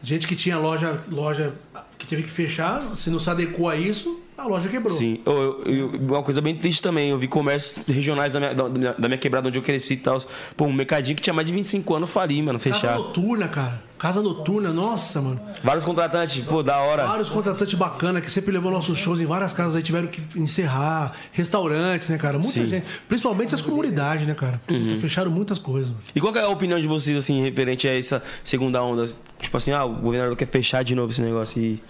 [0.02, 1.52] Gente que tinha loja, loja
[1.98, 4.90] que teve que fechar, se não se adequou a isso, a loja quebrou.
[4.96, 5.20] Sim.
[5.24, 9.08] Eu- eu- uma coisa bem triste também, eu vi comércios regionais da minha, da, da
[9.08, 10.20] minha quebrada onde eu cresci e tal.
[10.56, 12.96] Pô, um mercadinho que tinha mais de 25 anos falir, mano, Casa fechar.
[12.96, 13.82] noturna, cara.
[13.98, 15.40] Casa noturna, nossa, mano.
[15.62, 17.06] Vários contratantes, pô, da hora.
[17.06, 21.12] Vários contratantes bacanas que sempre levou nossos shows em várias casas aí, tiveram que encerrar.
[21.30, 22.36] Restaurantes, né, cara?
[22.36, 22.66] Muita Sim.
[22.66, 22.84] gente.
[23.06, 24.60] Principalmente as comunidades, né, cara?
[24.66, 25.92] Puta, Fecharam muitas coisas.
[26.16, 29.04] E qual é a opinião de vocês, assim, referente a essa segunda onda?
[29.40, 31.80] Tipo assim, ah, o governador quer fechar de novo esse negócio e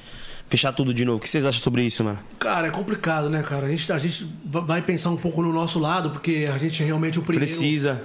[0.52, 1.16] fechar tudo de novo.
[1.18, 2.18] O que vocês acham sobre isso, mano?
[2.38, 3.66] Cara, é complicado, né, cara?
[3.66, 6.86] A gente, a gente vai pensar um pouco no nosso lado, porque a gente é
[6.86, 7.46] realmente o primeiro.
[7.50, 8.02] Precisa.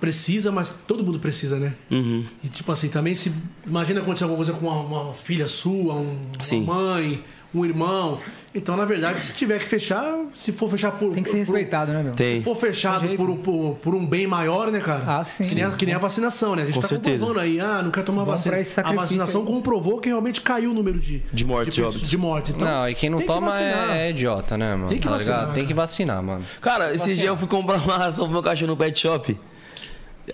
[0.00, 1.74] Precisa, mas todo mundo precisa, né?
[1.90, 2.24] Uhum.
[2.44, 3.32] E tipo assim, também se.
[3.66, 6.16] Imagina acontecer alguma coisa com uma, uma filha sua, um-
[6.52, 8.18] uma mãe, um irmão.
[8.54, 11.12] Então, na verdade, se tiver que fechar, se for fechar por.
[11.12, 12.12] Tem que ser por- respeitado, né, meu?
[12.12, 12.38] Tem.
[12.38, 15.04] Se for fechado Tem por, um- por, por um bem maior, né, cara?
[15.06, 15.44] Ah, sim.
[15.44, 16.62] Que nem, a, que nem a vacinação, né?
[16.62, 17.24] A gente Com tá certeza.
[17.24, 18.58] comprovando aí, ah, não quer tomar Vamos vacina.
[18.58, 19.46] esse A vacinação aí.
[19.46, 22.04] comprovou que realmente caiu o número de, De morte, de, óbito.
[22.04, 22.50] de morte.
[22.52, 23.90] Então, Não, e quem não que toma vacinar.
[23.96, 24.88] é, é idiota, né, mano?
[24.88, 25.54] Tem que tá vacinar, ligado?
[25.54, 26.44] Tem que vacinar, mano.
[26.60, 29.38] Cara, esses dias eu fui comprar uma ração pro meu cachorro no pet shop.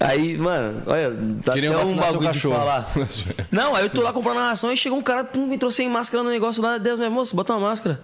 [0.01, 2.57] Aí, mano, olha, tá Queriam até um bagulho de cachorro.
[2.57, 2.93] falar.
[3.51, 5.89] Não, aí eu tô lá comprando a ração e chegou um cara, pum, entrou sem
[5.89, 6.79] máscara no negócio lá.
[6.79, 8.01] Deus, meu moço, bota uma máscara.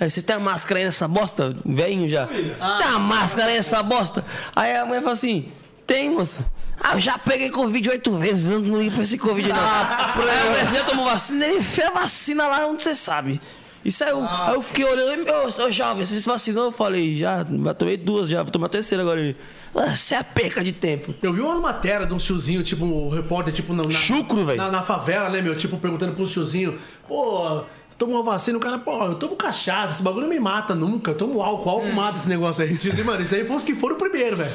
[0.00, 1.54] Aí, você tem a máscara aí nessa bosta?
[1.64, 2.26] Velhinho já.
[2.26, 2.32] Você
[2.78, 4.24] tem uma máscara aí nessa bosta?
[4.54, 5.48] Aí a mulher fala assim,
[5.86, 6.44] tem, moça.
[6.80, 9.56] Ah, eu já peguei Covid oito vezes, não, não ia pra esse Covid não.
[9.56, 10.14] Ah,
[10.58, 11.46] Aí você já tomou vacina?
[11.46, 13.40] Ele fez a vacina lá onde você sabe.
[13.84, 16.66] Isso aí eu, aí eu fiquei olhando, ô, ô jovem, você se vacinou?
[16.66, 19.20] Eu falei, já, já tomei duas, já, vou tomar a terceira agora.
[19.20, 19.36] Ele,
[19.74, 21.14] você é perca de tempo.
[21.22, 24.58] Eu vi uma matéria de um tiozinho, tipo, um repórter, tipo, na, na- Chucro, velho.
[24.58, 25.56] na, na favela, né, meu?
[25.56, 26.78] Tipo, perguntando pro tiozinho,
[27.08, 27.62] pô,
[27.98, 31.10] toma uma vacina, o cara, pô, eu tomo cachaça, esse bagulho não me mata nunca,
[31.10, 32.76] eu tomo álcool, álcool mata esse negócio aí.
[32.78, 34.52] Tiozinho, mano, isso aí foi os que foram primeiro, velho.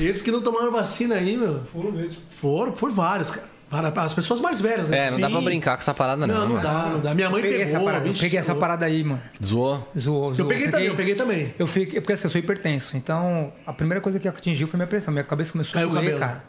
[0.00, 1.60] Esses que não tomaram vacina aí, meu.
[1.66, 2.16] Foram mesmo.
[2.30, 3.53] Foram, foi vários, cara.
[3.92, 5.06] Para- As pessoas mais velhas, né?
[5.06, 6.34] É, não dá pra brincar com essa parada, não.
[6.34, 6.62] Não, não mano.
[6.62, 7.14] dá, não dá.
[7.14, 9.22] Minha mãe Eu peguei pegou, essa parada, eu peguei essa parada aí, mano.
[9.44, 9.88] Zoou?
[9.98, 10.48] Zoou, Eu zoou.
[10.48, 11.54] peguei também, eu peguei também.
[11.58, 14.86] Eu fiquei, porque assim, eu sou hipertenso, então a primeira coisa que atingiu foi minha
[14.86, 15.12] pressão.
[15.12, 16.18] Minha cabeça começou Caiu a doer, cabelo.
[16.20, 16.44] cara.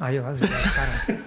[0.00, 1.18] Aí eu vazei, cara.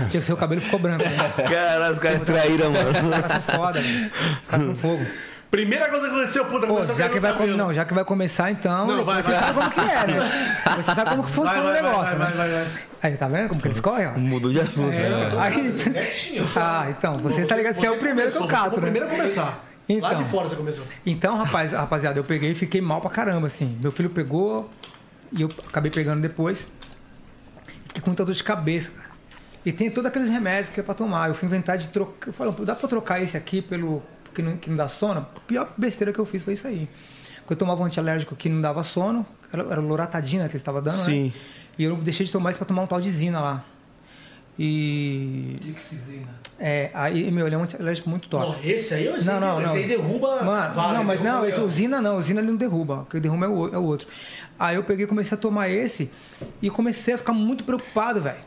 [0.00, 1.32] Porque o seu cabelo ficou branco, né?
[1.48, 3.10] Cara, os caras traíram, Os mano.
[3.10, 4.10] caras são foda, mano.
[4.42, 5.06] Os caras são fogo.
[5.50, 7.56] Primeira coisa que aconteceu, puta, Pô, começou a já que, vai com- cabelo.
[7.58, 8.86] não, já que vai começar, então.
[8.86, 9.40] Não, vai, você vai.
[9.40, 10.56] sabe como que é, né?
[10.76, 12.36] Você sabe como que Vai, funciona vai, o negócio, vai, vai, né?
[12.36, 12.82] vai, vai.
[13.02, 14.12] Aí, tá vendo como que eles correm, ó?
[14.18, 14.92] Mudou de assunto.
[14.92, 15.28] né?
[15.38, 15.72] Aí.
[15.72, 16.60] Quietinho, só.
[16.62, 17.74] Ah, então, você tá ligado?
[17.74, 19.00] Você é o primeiro que eu começou, cato, Você foi o né?
[19.00, 19.44] primeiro a começar.
[19.44, 20.22] Lá Então.
[20.22, 20.84] de fora você começou.
[21.04, 23.76] Então, rapaz, rapaziada, eu peguei e fiquei mal pra caramba, assim.
[23.80, 24.70] Meu filho pegou
[25.32, 26.70] e eu acabei pegando depois.
[27.88, 29.10] Fiquei com muita dor de cabeça, cara.
[29.66, 31.28] E tem todos aqueles remédios que é pra tomar.
[31.28, 32.28] Eu fui inventar de trocar.
[32.28, 34.02] Eu falei, dá pra trocar esse aqui pelo.
[34.34, 35.20] que não, que não dá sono?
[35.36, 36.88] A pior besteira que eu fiz foi isso aí.
[37.40, 40.80] Porque eu tomava um antialérgico que não dava sono, era, era loratadina que eles estavam
[40.80, 41.24] dando, Sim.
[41.26, 41.32] né?
[41.82, 43.64] E eu deixei de tomar isso pra tomar um tal de Zina lá.
[44.56, 45.56] E.
[45.60, 46.28] Dixizina.
[46.56, 48.52] É, aí, meu, ele é um antialérgico muito top.
[48.52, 49.74] Não, esse aí, esse Não, não, esse não.
[49.74, 50.44] aí derruba.
[50.44, 51.66] Mano, cavalo, não, mas derruba não, esse leão.
[51.66, 53.00] usina não, usina ele não derruba.
[53.00, 54.06] O que derruba é o, é o outro.
[54.56, 56.08] Aí eu peguei e comecei a tomar esse
[56.60, 58.38] e comecei a ficar muito preocupado, velho.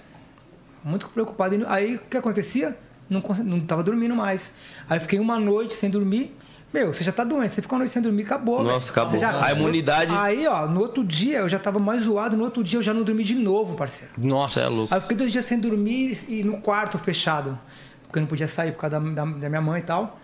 [0.82, 1.62] Muito preocupado.
[1.68, 2.78] Aí o que acontecia?
[3.10, 4.54] Não, não tava dormindo mais.
[4.90, 6.34] Aí fiquei uma noite sem dormir.
[6.76, 8.62] Meu, você já tá doente, você fica uma noite sem dormir, acabou.
[8.64, 9.12] Nossa, acabou.
[9.12, 12.62] Você A imunidade- Aí, ó, no outro dia eu já tava mais zoado, no outro
[12.64, 14.12] dia eu já não dormi de novo, parceiro.
[14.18, 14.94] Nossa, é louco.
[14.94, 17.58] Aí eu fiquei dois dias sem dormir e no quarto fechado.
[18.04, 20.20] Porque eu não podia sair por causa da, da- da minha mãe e tal.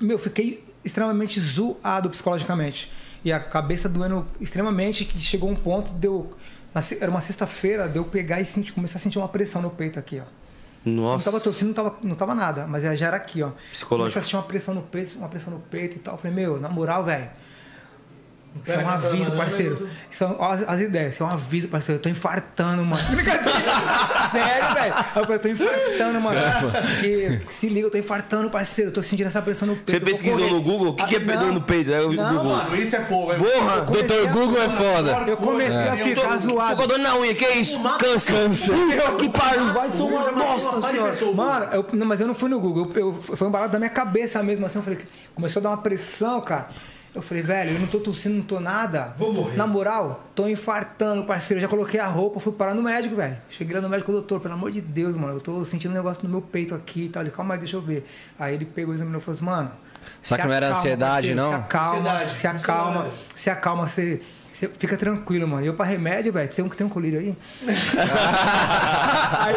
[0.00, 2.92] Meu, eu fiquei extremamente zoado psicologicamente.
[3.24, 6.30] E a cabeça doendo extremamente, que chegou um ponto de eu.
[6.74, 9.62] na se- Era uma sexta-feira, de eu pegar e sentir, começar a sentir uma pressão
[9.62, 10.24] no peito aqui, ó.
[10.84, 11.30] Não Nossa.
[11.30, 13.52] tava tossindo, não tava, não tava nada, mas já era aqui, ó.
[13.72, 14.12] Psicológico.
[14.12, 16.14] Comecei a sentir uma pressão no peito, uma pressão no peito e tal.
[16.14, 17.30] Eu falei, meu, na moral, velho.
[18.62, 19.88] Isso é um aviso, parceiro.
[20.10, 21.14] são as, as ideias.
[21.14, 21.98] Isso é um aviso, parceiro.
[21.98, 23.02] Eu tô infartando, mano.
[23.10, 23.52] Brincadeira.
[24.30, 24.94] Sério, velho.
[25.32, 26.40] Eu tô infartando, mano.
[26.90, 28.90] Porque, se liga, eu tô infartando, parceiro.
[28.90, 29.90] Eu tô sentindo essa pressão no peito.
[29.90, 30.90] Você pesquisou no Google?
[30.90, 31.52] O que, que é Ah, não.
[31.54, 31.90] no peito?
[31.90, 32.56] Vi no Não, Google.
[32.56, 33.80] Mano, isso é fogo, é Porra!
[33.80, 35.10] Doutor Google é foda.
[35.26, 36.76] Eu comecei a Eu tô, ficar tô zoado.
[36.80, 37.80] com dor na unha, que é isso?
[37.98, 38.34] Câncer.
[39.18, 40.32] Que pariu, vai tomar.
[40.32, 41.12] Nossa senhora.
[41.34, 42.90] Mano, eu, não, mas eu não fui no Google.
[42.94, 44.64] Eu, eu, foi um barato da minha cabeça mesmo.
[44.66, 44.98] Assim, eu falei,
[45.34, 46.68] começou a dar uma pressão, cara.
[47.14, 49.14] Eu falei, velho, eu não tô tossindo, não tô nada.
[49.16, 49.56] Vou morrer.
[49.56, 51.58] Na moral, tô infartando, parceiro.
[51.58, 53.36] Eu já coloquei a roupa, fui parar no médico, velho.
[53.48, 55.34] Cheguei lá no médico, doutor, pelo amor de Deus, mano.
[55.34, 57.22] Eu tô sentindo um negócio no meu peito aqui e tal.
[57.22, 58.04] Ele, calma aí, deixa eu ver.
[58.36, 59.70] Aí ele pegou o exame e falou assim, mano.
[60.22, 61.48] Será se que não era acalma, ansiedade, parceiro, não?
[61.48, 63.16] Se acalma, Ansiedade, se acalma, ansiedade.
[63.36, 64.20] se acalma, você.
[64.52, 65.64] Você fica tranquilo, mano.
[65.64, 67.36] E eu pra remédio, velho, tem um que tem um colírio aí.
[69.40, 69.56] aí,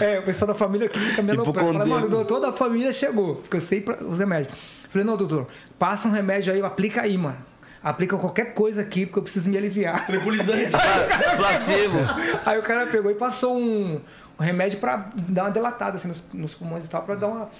[0.00, 1.72] é, o pessoal da família aqui fica me aloprando.
[1.72, 3.36] Fala, mano, o doutor da família chegou.
[3.36, 4.54] Porque eu sei pra, os remédios.
[4.94, 7.36] Falei, não, doutor, passa um remédio aí, aplica aí, mano.
[7.82, 10.06] Aplica qualquer coisa aqui, porque eu preciso me aliviar.
[10.06, 10.70] Tranquilizante.
[11.36, 11.98] Placebo.
[12.46, 14.00] Aí o cara pegou e passou um,
[14.38, 17.50] um remédio pra dar uma delatada assim, nos, nos pulmões e tal, pra dar uma.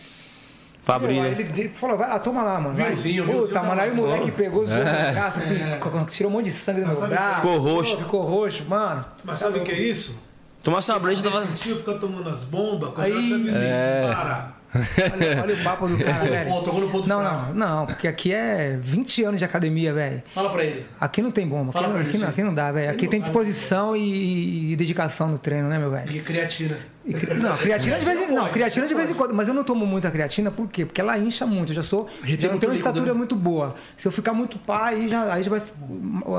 [0.85, 1.41] Pra abrir, Meu, aí né?
[1.41, 2.77] ele, ele falou, vai lá, toma lá, mano.
[2.77, 2.85] vai.
[2.87, 5.41] Vinhozinho, Puta, mano, aí o moleque pegou, zoou braço,
[5.81, 7.41] com- tirou um monte de sangue do meu braço.
[7.41, 7.97] Ficou roxo.
[7.99, 9.05] Ficou roxo, mano.
[9.25, 10.23] Mas sabe o que é isso?
[10.63, 11.45] Tomasse uma breja, tava.
[11.49, 14.11] Tio fica tomando as bombas, com Aí- é.
[14.15, 14.54] Para.
[14.75, 16.51] Olha, olha o papo do cara, velho.
[16.51, 17.55] Pô, tocou no ponto Não, fraco.
[17.55, 20.23] não, não, porque aqui é 20 anos de academia, velho.
[20.35, 20.85] Fala pra ele.
[21.01, 22.91] Aqui não tem bomba, aqui, Fala não, pra aqui, ele, não, aqui não dá, velho.
[22.91, 26.11] Aqui tem disposição e, e dedicação no treino, né, meu velho?
[26.11, 26.79] E creatina.
[27.13, 29.63] Cri- Não, creatina de vez em não, creatina de vez em quando, mas eu não
[29.63, 30.87] tomo muita creatina, por quê?
[30.87, 31.71] Porque ela incha muito.
[31.73, 33.13] Eu já sou, Retém já não tenho uma estatura né?
[33.13, 33.75] muito boa.
[33.97, 35.63] Se eu ficar muito pá, aí já, aí já vai.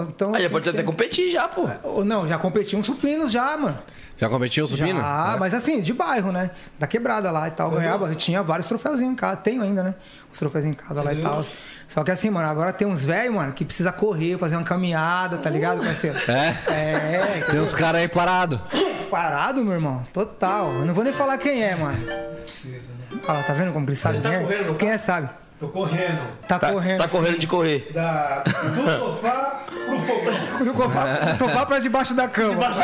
[0.10, 1.70] Então, Aí já pode até competir já, pô.
[1.84, 3.78] Ou Não, já competi uns supinos já, mano.
[4.18, 5.00] Já competiu o supino?
[5.00, 5.40] Já, É.
[5.40, 6.50] mas assim, de bairro, né?
[6.80, 7.70] Da quebrada lá e tal.
[7.70, 9.38] Ganhava, eu tinha vários troféuzinhos em casa.
[9.38, 9.94] Tenho ainda, né?
[10.32, 11.44] Os troféus em casa lá e tal.
[11.88, 15.38] Só que assim, mano, agora tem uns velhos, mano, que precisa correr, fazer uma caminhada,
[15.38, 16.18] tá ligado, parceiro?
[16.30, 16.72] É?
[16.72, 18.60] É, Tem uns caras aí parados.
[19.10, 20.06] parado, meu irmão.
[20.14, 20.72] Total.
[20.74, 21.98] Eu não vou nem falar quem é, mano.
[23.28, 24.68] Olha lá, tá vendo como ele sabe Ele tá quem correndo, é?
[24.68, 25.30] não Quem é sabe?
[25.60, 26.20] Tô correndo.
[26.48, 26.98] Tá, Tá, correndo.
[26.98, 27.90] tá correndo de correr.
[27.94, 30.66] Da, do sofá pro fogão.
[30.66, 32.62] Do sofá, do sofá pra debaixo da cama.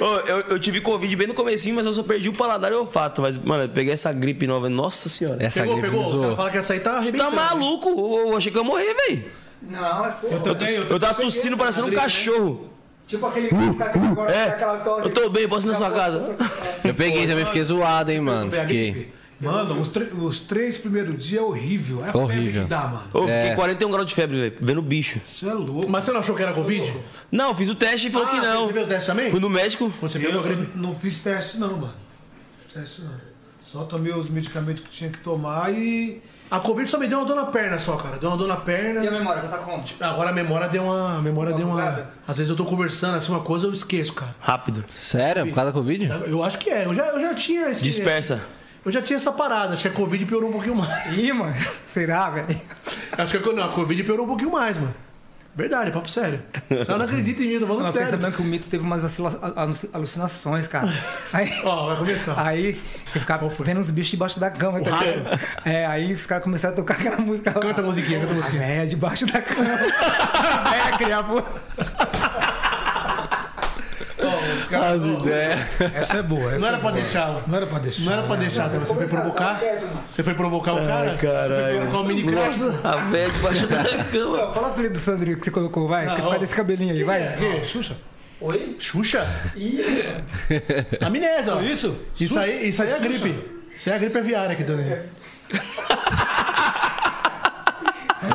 [0.00, 2.74] Ô, eu, eu tive Covid bem no comecinho, mas eu só perdi o paladar e
[2.74, 3.20] o olfato.
[3.22, 4.68] Mas, mano, eu peguei essa gripe nova.
[4.70, 5.36] Nossa senhora.
[5.44, 6.06] Essa Pegou, gripe pegou.
[6.06, 7.88] Os caras falam que essa aí tá Você tá maluco?
[7.90, 9.24] Eu, eu achei que eu ia morrer, velho.
[9.62, 10.34] Não, é foda.
[10.34, 12.70] Eu também, eu Eu tava tossindo parecendo um cachorro.
[13.06, 15.02] Tipo aquele cara que agora É, aquela tosse.
[15.08, 16.36] eu tô bem, posso ir na sua casa.
[16.84, 18.50] Eu peguei também, fiquei zoado, hein, mano.
[18.50, 19.12] Fiquei.
[19.40, 22.04] Mano, os, os três primeiros dias é horrível.
[22.04, 22.44] É a Horrível.
[22.44, 23.02] febre que dá, mano.
[23.10, 23.54] Fiquei É.
[23.54, 25.18] 41 graus de febre, velho, vendo bicho.
[25.26, 25.88] Isso é louco.
[25.88, 26.92] Mas você não achou que era Covid?
[27.32, 28.66] Não, fiz o teste e falou Ah, que não.
[28.66, 29.30] Você viu o teste também?
[29.30, 29.90] Fui no médico.
[29.98, 30.72] Quando você pegou Eu gripe?
[30.78, 31.94] não fiz teste não, mano.
[32.72, 33.12] Teste não.
[33.62, 36.20] Só tomei os medicamentos que tinha que tomar e.
[36.50, 38.18] A Covid só me deu uma dor na perna só, cara.
[38.18, 39.04] Deu uma dor na perna.
[39.04, 39.84] E a memória, tá como?
[40.00, 41.18] Agora a memória deu uma.
[41.18, 41.76] A memória deu uma.
[41.76, 42.10] bugada?
[42.26, 44.34] Às vezes eu tô conversando assim uma coisa, eu esqueço, cara.
[44.40, 44.84] Rápido.
[44.90, 45.46] Sério?
[45.46, 46.08] Por causa da Covid?
[46.26, 46.84] Eu acho que é.
[46.86, 47.84] Eu já, eu já tinha esse.
[47.84, 48.40] Dispersa.
[48.84, 49.74] Eu já tinha essa parada.
[49.74, 51.18] Acho que a Covid piorou um pouquinho mais.
[51.18, 51.54] Ih, mano.
[51.84, 52.60] Será, velho?
[53.18, 54.94] Acho que a, não, a Covid piorou um pouquinho mais, mano.
[55.54, 56.40] Verdade, papo sério.
[56.70, 58.08] Você não acredita em mim, tô falando Não, eu sério.
[58.08, 59.02] sabendo que o mito teve umas
[59.92, 60.88] alucinações, cara.
[61.32, 62.40] Aí, Ó, vai começar.
[62.40, 62.80] aí
[63.12, 65.40] eu ficava vendo uns bichos debaixo da cama, tá ligado?
[65.64, 67.50] É, aí os caras começaram a tocar aquela música.
[67.52, 68.60] Canta a musiquinha, canta a musiquinha.
[68.62, 69.68] Véia debaixo da cama.
[70.40, 71.44] A véia criava.
[74.72, 76.52] Ó, Essa é boa.
[76.54, 76.92] Essa Não era é pra boa.
[76.92, 77.42] deixar.
[77.46, 78.02] Não era pra deixar.
[78.04, 78.78] Não era pra deixar, tá?
[78.78, 79.60] você foi provocar.
[80.10, 81.16] Você foi provocar o cara?
[81.16, 82.22] Você foi provocar o mini.
[82.30, 84.52] Nossa, a velha debaixo da cama.
[84.52, 86.06] Fala o apelido do Sandrinho que você colocou, vai.
[86.06, 86.28] Não, que ó.
[86.28, 87.26] vai desse cabelinho aí, vai.
[87.28, 87.96] Aqui, Xuxa.
[88.40, 88.76] Oi?
[88.80, 89.26] Xuxa?
[91.00, 91.60] Amnésia, ó.
[91.60, 91.96] Isso?
[92.18, 93.34] Isso aí, isso aí é a gripe.
[93.76, 94.86] Isso aí é a gripe aviária aqui também.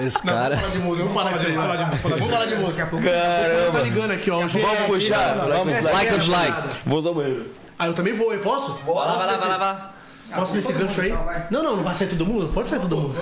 [0.06, 0.56] Esse cara.
[0.56, 2.10] Vamos falar de música, vamos parar falar de música.
[2.10, 2.68] Vamos falar de música.
[2.68, 3.06] Daqui a pouco.
[3.06, 3.82] Tá Caramba.
[3.82, 4.40] ligando aqui, ó.
[4.48, 5.36] Vamos puxar?
[5.36, 6.78] Vamos, like or dislike.
[6.86, 7.52] Vou usar o banheiro.
[7.78, 8.74] Ah, eu também vou, eu posso?
[8.74, 9.92] Vai lá, vai lá, vai lá, vai lá.
[10.34, 11.12] Posso nesse gancho aí?
[11.52, 12.52] Não, não, não vai sair todo mundo?
[12.52, 13.14] Pode sair todo mundo.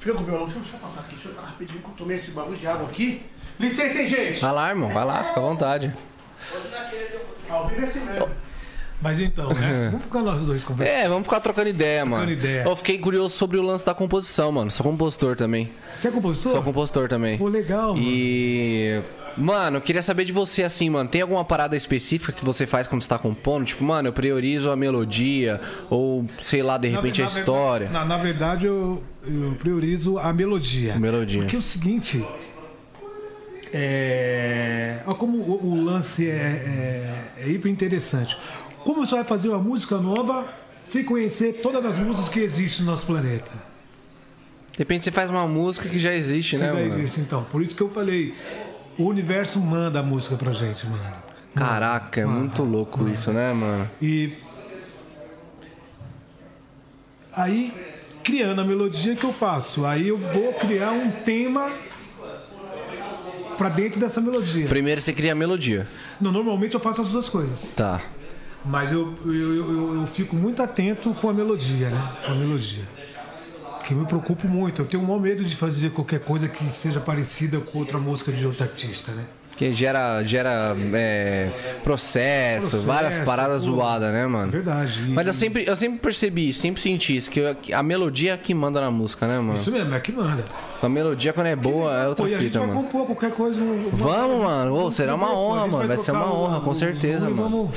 [0.00, 0.46] Fica com o violão.
[0.46, 1.14] Deixa eu passar aqui.
[1.14, 3.22] Deixa eu rapidinho que eu tomei esse bagulho de água aqui.
[3.58, 4.40] Licença, hein, gente?
[4.40, 4.90] Vai lá, irmão.
[4.90, 5.94] Vai lá, fica à vontade.
[7.48, 8.26] Ao vivo é assim mesmo.
[9.02, 9.88] Mas então, né?
[9.92, 10.96] Vamos ficar nós dois conversando.
[10.96, 12.30] É, vamos ficar trocando ideia, mano.
[12.30, 12.62] ideia.
[12.64, 14.70] Eu fiquei curioso sobre o lance da composição, mano.
[14.70, 15.70] Sou compositor também.
[16.00, 16.52] Você é compositor?
[16.52, 17.36] Sou compositor também.
[17.36, 18.02] Pô, legal, mano.
[18.06, 19.02] E.
[19.36, 21.08] Mano, eu queria saber de você assim, mano.
[21.10, 23.64] Tem alguma parada específica que você faz quando você tá compondo?
[23.66, 25.60] Tipo, mano, eu priorizo a melodia,
[25.90, 27.86] ou sei lá, de Na- repente a na história.
[27.88, 30.94] verdade- Na, na verdade, eu, eu priorizo a melodia.
[30.94, 31.40] A melodia.
[31.40, 32.24] Porque é o seguinte.
[33.72, 35.00] É.
[35.04, 36.32] Olha como o, o lance é,
[37.38, 38.36] é, é hiper interessante.
[38.84, 40.46] Como você vai fazer uma música nova
[40.84, 43.50] sem conhecer todas as músicas que existem no nosso planeta?
[44.72, 46.86] De repente você faz uma música que já existe, né, já mano?
[46.86, 47.44] existe, então.
[47.44, 48.34] Por isso que eu falei.
[48.98, 51.02] O universo manda a música pra gente, mano.
[51.54, 53.88] Caraca, é muito louco isso, né, mano?
[54.02, 54.34] E
[57.32, 57.72] aí,
[58.22, 61.70] criando a melodia que eu faço, aí eu vou criar um tema
[63.56, 64.66] pra dentro dessa melodia.
[64.66, 65.86] Primeiro você cria a melodia.
[66.20, 68.00] Não, normalmente eu faço as duas coisas, Tá.
[68.64, 72.12] Mas eu, eu, eu, eu fico muito atento com a melodia, né?
[72.24, 72.84] Com a melodia.
[73.84, 74.80] Que eu me preocupo muito.
[74.82, 78.32] Eu tenho o maior medo de fazer qualquer coisa que seja parecida com outra música
[78.32, 79.24] de outro artista, né?
[79.56, 81.52] Que gera, gera é,
[81.84, 83.72] processo, Processo, várias paradas pô.
[83.76, 84.50] zoadas, né, mano?
[84.50, 85.04] Verdade.
[85.06, 88.32] E- Mas eu sempre, eu sempre percebi, sempre senti isso, que eu- que a melodia
[88.32, 89.54] é que manda na música, né, mano?
[89.54, 90.42] Isso mesmo, é que manda.
[90.82, 92.82] A melodia, quando é boa, é outra Pô, e a gente fita, vai mano.
[92.82, 93.60] compor qualquer coisa.
[93.92, 94.74] Vamos, mano.
[94.74, 95.86] Ô, será uma honra, mano.
[95.86, 97.36] Vai ser trocar uma honra, o- com certeza, mano.
[97.36, 97.70] Vamos,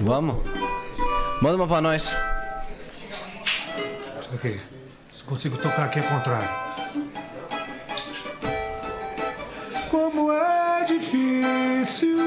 [0.00, 0.36] vamos.
[1.40, 2.16] Manda uma pra nós.
[4.34, 4.60] Ok.
[5.10, 6.48] Se consigo tocar aqui ao contrário.
[9.90, 12.18] Como é difícil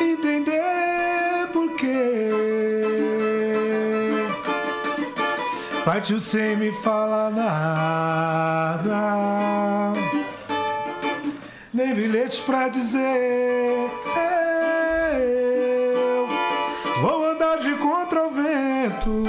[0.00, 2.26] entender por quê
[5.84, 8.92] partiu sem me falar nada,
[11.76, 13.90] nem bilhetes pra dizer.
[15.14, 16.26] Eu
[17.02, 19.22] Vou andar de contra o vento.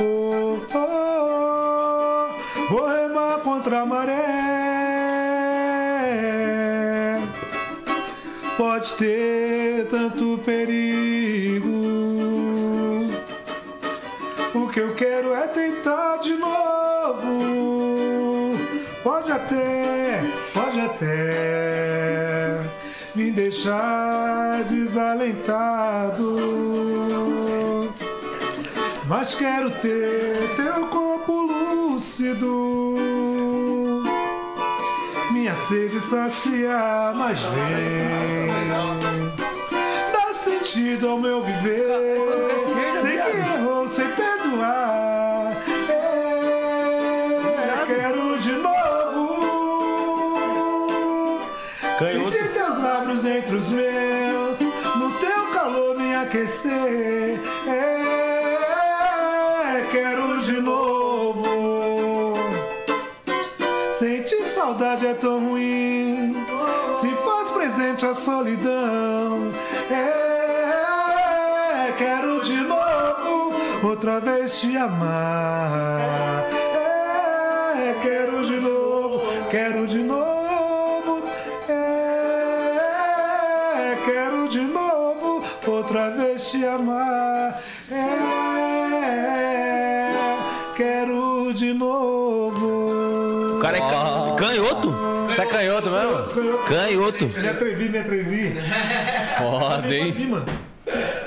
[0.00, 2.70] Oh, oh, oh.
[2.70, 4.52] Vou remar contra a maré.
[8.82, 11.68] pode ter tanto perigo.
[14.54, 17.28] O que eu quero é tentar de novo.
[19.04, 19.71] Pode até,
[23.52, 26.38] deixar desalentado.
[29.06, 32.94] Mas quero ter teu corpo lúcido.
[35.32, 38.48] Minha sede saciar, mas vem.
[40.12, 42.56] Dá sentido ao meu viver.
[43.02, 45.11] Sei que errou, sem perdoar.
[64.82, 66.34] Saudade é tão ruim.
[67.00, 69.52] Se faz presente a solidão.
[69.88, 73.54] É, quero de novo
[73.84, 76.00] outra vez te amar.
[76.74, 81.22] É, quero de novo, quero de novo.
[81.68, 87.21] É, quero de novo outra vez te amar.
[96.32, 96.64] Canhoto?
[96.66, 97.40] Canhoto.
[97.40, 98.54] Me atrevi, me atrevi.
[99.38, 100.14] Foda, hein?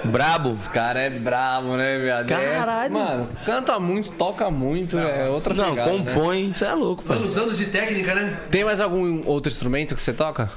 [0.03, 0.49] Brabo.
[0.51, 2.31] Esse cara é brabo, né, viado?
[2.31, 2.93] É- Caralho.
[2.93, 5.97] Mano, canta muito, toca muito, é outra Não, pegada, né?
[5.97, 6.49] compõe.
[6.51, 7.17] Isso é louco, pai.
[7.17, 8.39] Anos anos de técnica, né?
[8.51, 10.49] Tem mais algum outro instrumento que você toca?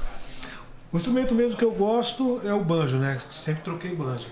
[0.91, 3.19] O instrumento mesmo que eu gosto é o banjo, né?
[3.31, 4.27] Sempre troquei banjo.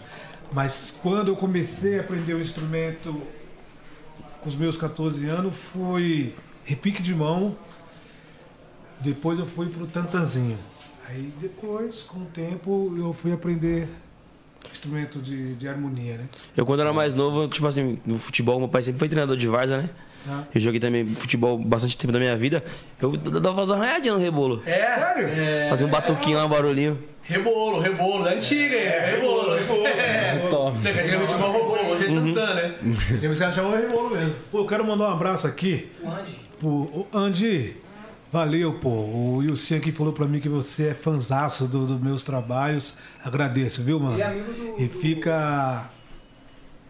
[0.52, 3.22] Mas quando eu comecei a aprender o instrumento
[4.42, 6.34] com os meus 14 anos foi
[6.64, 7.56] repique de mão.
[9.00, 10.58] Depois eu fui pro tantanzinho.
[11.08, 13.88] Aí depois, com o tempo, eu fui aprender
[14.72, 16.26] instrumento de, de harmonia, né?
[16.56, 19.48] Eu, quando era mais novo, tipo assim, no futebol, meu pai sempre foi treinador de
[19.48, 19.90] Varza, né?
[20.28, 20.44] Ah.
[20.54, 22.64] Eu joguei também futebol bastante tempo da minha vida.
[23.02, 24.62] Eu dava umas arranhadinhas no rebolo.
[24.66, 24.96] É.
[24.96, 25.70] Sério?
[25.70, 27.02] Fazia um batuquinho lá, um barulhinho.
[27.24, 29.16] Rebolo, rebolo, da antiga, é.
[29.16, 29.88] Rebolo, rebolo.
[29.88, 30.48] É.
[30.50, 30.78] Top.
[30.78, 32.76] Antigamente chamava rebolo, hoje é tantã, né?
[33.20, 34.34] Tinha os caras chamavam rebolo mesmo.
[34.52, 35.92] Pô, eu quero mandar um abraço aqui.
[36.60, 37.76] Pro o Andy.
[38.32, 38.90] Valeu, pô.
[38.90, 42.96] O Wilson aqui falou pra mim que você é fanzaço do- dos meus trabalhos.
[43.24, 44.18] Agradeço, viu, mano?
[44.18, 45.90] E amigo do- E fica.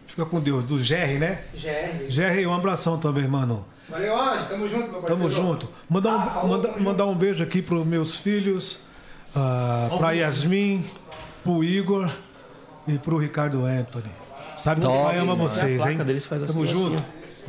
[0.06, 0.64] Fica com Deus.
[0.64, 1.44] Do Jerry, né?
[1.54, 2.08] GR.
[2.10, 3.64] Jerry, um abração também, mano.
[3.88, 4.46] Valeu, Anjo.
[4.48, 5.06] Tamo junto, meu parceiro.
[5.06, 5.68] Tamo junto.
[5.88, 8.80] Mandar um, Ah, falou, manda- tamo mandar um beijo aqui pros meus filhos,
[9.36, 10.84] ah, pra Yasmin,
[11.44, 12.10] pro Igor
[12.86, 14.10] e pro Ricardo Anthony.
[14.58, 15.98] Sabe que o Top, pai ama vocês, hein?
[15.98, 16.96] deles faz Tamo assim, junto.
[16.96, 17.04] assim,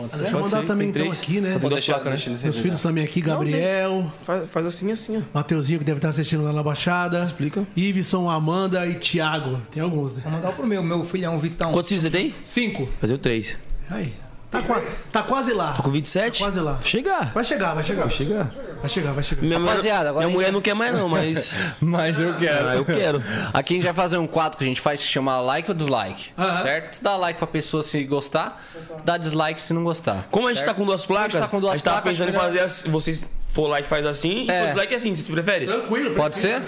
[0.07, 1.51] Deixa eu mandar também então aqui, né?
[1.51, 2.39] Só tem duas deixar, placas, né?
[2.43, 5.21] Meus filhos também aqui, Gabriel, Faz, faz assim, assim, ó.
[5.33, 7.23] Mateuzinho, que deve estar assistindo lá na Baixada.
[7.23, 7.65] Explica.
[7.75, 9.61] Iveson, Amanda e Thiago.
[9.71, 10.21] Tem alguns, né?
[10.23, 11.71] Vou mandar pro meu, meu filhão, Vitão.
[11.71, 12.33] Quantos filhos você tem?
[12.43, 12.83] Cinco.
[13.01, 13.57] Eu tenho três.
[13.89, 14.13] Aí.
[14.51, 14.81] Tá, qua-
[15.11, 15.73] tá quase lá.
[15.73, 16.39] Tô com 27?
[16.39, 16.79] Tá quase lá.
[16.81, 17.31] Chegar.
[17.33, 18.05] Vai chegar, vai chegar.
[18.07, 18.51] Vai chegar.
[18.81, 19.41] Vai chegar, vai chegar.
[19.43, 21.57] Minha, Rapaziada, agora minha a gente mulher não quer mais não, mas...
[21.79, 22.67] Mas eu quero.
[22.67, 23.23] Ah, eu quero.
[23.53, 25.75] Aqui a gente vai fazer um quadro que a gente faz que chama like ou
[25.77, 26.31] dislike.
[26.37, 26.61] Aham.
[26.63, 26.95] Certo?
[26.95, 28.59] Você dá like pra pessoa se gostar,
[29.05, 30.27] dá dislike se não gostar.
[30.31, 32.29] Como a gente tá com duas placas, tá com duas a gente tava placas, pensando
[32.29, 34.59] em melhor- fazer assim, vocês for like faz assim, e se É.
[34.61, 35.65] for dislike é assim, você prefere?
[35.67, 36.59] Tranquilo, Pode ser?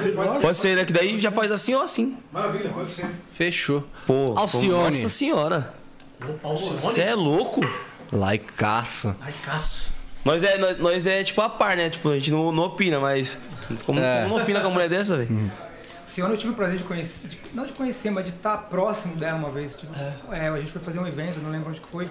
[0.41, 0.85] Pode ser, né?
[0.85, 2.15] Que daí já faz assim ou assim.
[2.31, 3.07] Maravilha, pode ser.
[3.33, 3.83] Fechou.
[4.05, 4.69] Pô, Alcione.
[4.97, 5.73] Nossa senhora.
[6.43, 7.61] Você é louco?
[8.11, 9.15] Likeaço.
[9.21, 9.91] Ai, caço.
[10.23, 11.89] Nós é, nós, nós é tipo a par, né?
[11.89, 13.39] Tipo, a gente não, não opina, mas.
[13.85, 14.23] Como, É.
[14.23, 15.51] como não opina com uma mulher dessa, velho?
[16.05, 19.15] Senhora, eu tive o prazer de conhecer, de- não de conhecer, mas de estar próximo
[19.15, 19.75] dela uma vez.
[19.75, 19.93] Tipo,
[20.31, 22.09] é, a gente foi fazer um evento, não lembro onde que foi.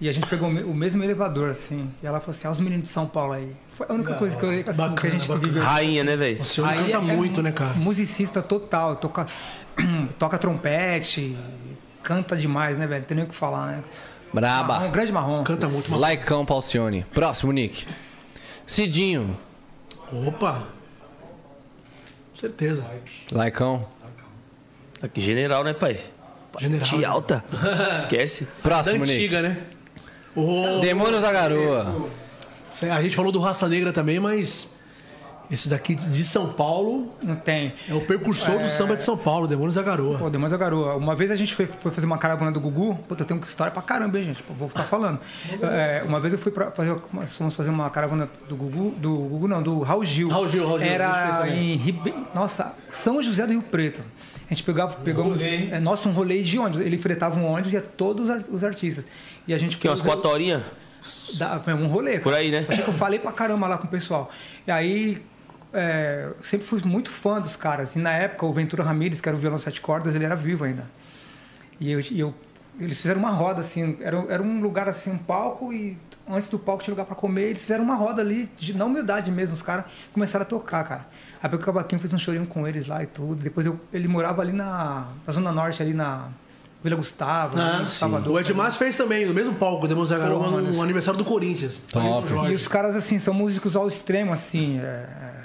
[0.00, 1.90] E a gente pegou o me- o mesmo elevador, assim.
[2.02, 3.54] E ela falou assim: olha os meninos de São Paulo aí.
[3.72, 5.38] Foi a única coisa que, eu, assim, que a gente bacana.
[5.46, 5.62] viveu.
[5.62, 6.40] Rainha, né, velho?
[6.40, 7.74] O senhor canta muito, né, cara?
[7.74, 9.26] Musicista total, toca,
[10.18, 11.36] toca trompete,
[12.06, 13.00] canta demais, né, velho?
[13.00, 13.84] Não tem nem o que falar, né?
[14.32, 14.88] Marrom, Braba.
[14.88, 15.42] grande marrom.
[15.42, 15.88] Canta muito.
[15.88, 16.10] Uma...
[16.10, 17.04] Likeão pra Alcione.
[17.12, 17.84] Próximo, Nick.
[18.64, 19.36] Cidinho.
[20.12, 20.68] Opa.
[22.32, 22.84] Certeza.
[23.32, 23.88] Likeão.
[25.02, 26.00] Aqui, general, né, pai?
[26.60, 26.86] General.
[26.86, 27.44] Te alta.
[27.98, 28.44] Esquece.
[28.44, 29.14] Da Próximo, Nick.
[29.14, 29.58] antiga, né?
[30.34, 30.80] O...
[30.80, 32.08] Demônios da Garoa.
[32.82, 34.68] A gente falou do Raça Negra também, mas
[35.50, 37.72] esse daqui de São Paulo Não tem.
[37.88, 40.18] é o precursor do samba de São Paulo, Demônios da Garoa.
[40.18, 40.96] Pô, Demônios da Garoa.
[40.96, 42.94] Uma vez a gente foi, foi fazer uma caravana do Gugu.
[43.08, 44.42] Puta, tem uma história pra caramba, hein, gente?
[44.42, 45.18] Pô, vou ficar falando.
[45.62, 46.96] É, uma vez eu fui pra fazer.
[47.28, 48.90] Fomos fazer uma caravana do Gugu.
[48.98, 50.28] Do Gugu, não, do Raul Gil.
[50.28, 52.14] Raul Gil, Raul Gil, a gente fez Era em Ribe...
[52.34, 54.02] Nossa, São José do Rio Preto.
[54.48, 55.40] A gente pegava, pegamos.
[55.42, 56.80] É, nossa, um rolê de ônibus.
[56.80, 59.06] Ele fretava um ônibus e ia todos os ar- os artistas.
[59.46, 60.62] E a gente Que umas foi- quatro horinhas?
[61.38, 62.18] Dá, um rolê.
[62.18, 62.64] Por aí, né?
[62.68, 64.30] Acho que eu falei pra caramba lá com o pessoal.
[64.66, 65.18] E aí
[65.72, 67.94] é, sempre fui muito fã dos caras.
[67.96, 70.64] E na época, o Ventura Ramírez, que era o violão sete cordas, ele era vivo
[70.64, 70.84] ainda.
[71.80, 72.34] E eu, e eu-
[72.78, 75.96] eles fizeram uma roda, assim, era, era um lugar assim, um palco, e
[76.28, 77.44] antes do palco tinha lugar pra comer.
[77.50, 81.06] Eles fizeram uma roda ali, de, na humildade mesmo, os caras começaram a tocar, cara.
[81.42, 83.36] Aí o Cavaquinho fez um chorinho com eles lá e tudo.
[83.36, 86.28] Depois eu- ele morava ali na, na Zona Norte, ali na
[86.82, 87.86] Vila Gustavo, Ah, sim.
[87.98, 88.32] Salvador.
[88.34, 91.80] O Edmar fez também, no mesmo palco, Garoa, Porra, mano, no isso- aniversário do Corinthians.
[91.90, 92.28] Top.
[92.28, 92.52] Jorge.
[92.52, 94.78] E os caras, assim, são músicos ao extremo, assim.
[94.78, 95.35] é, é,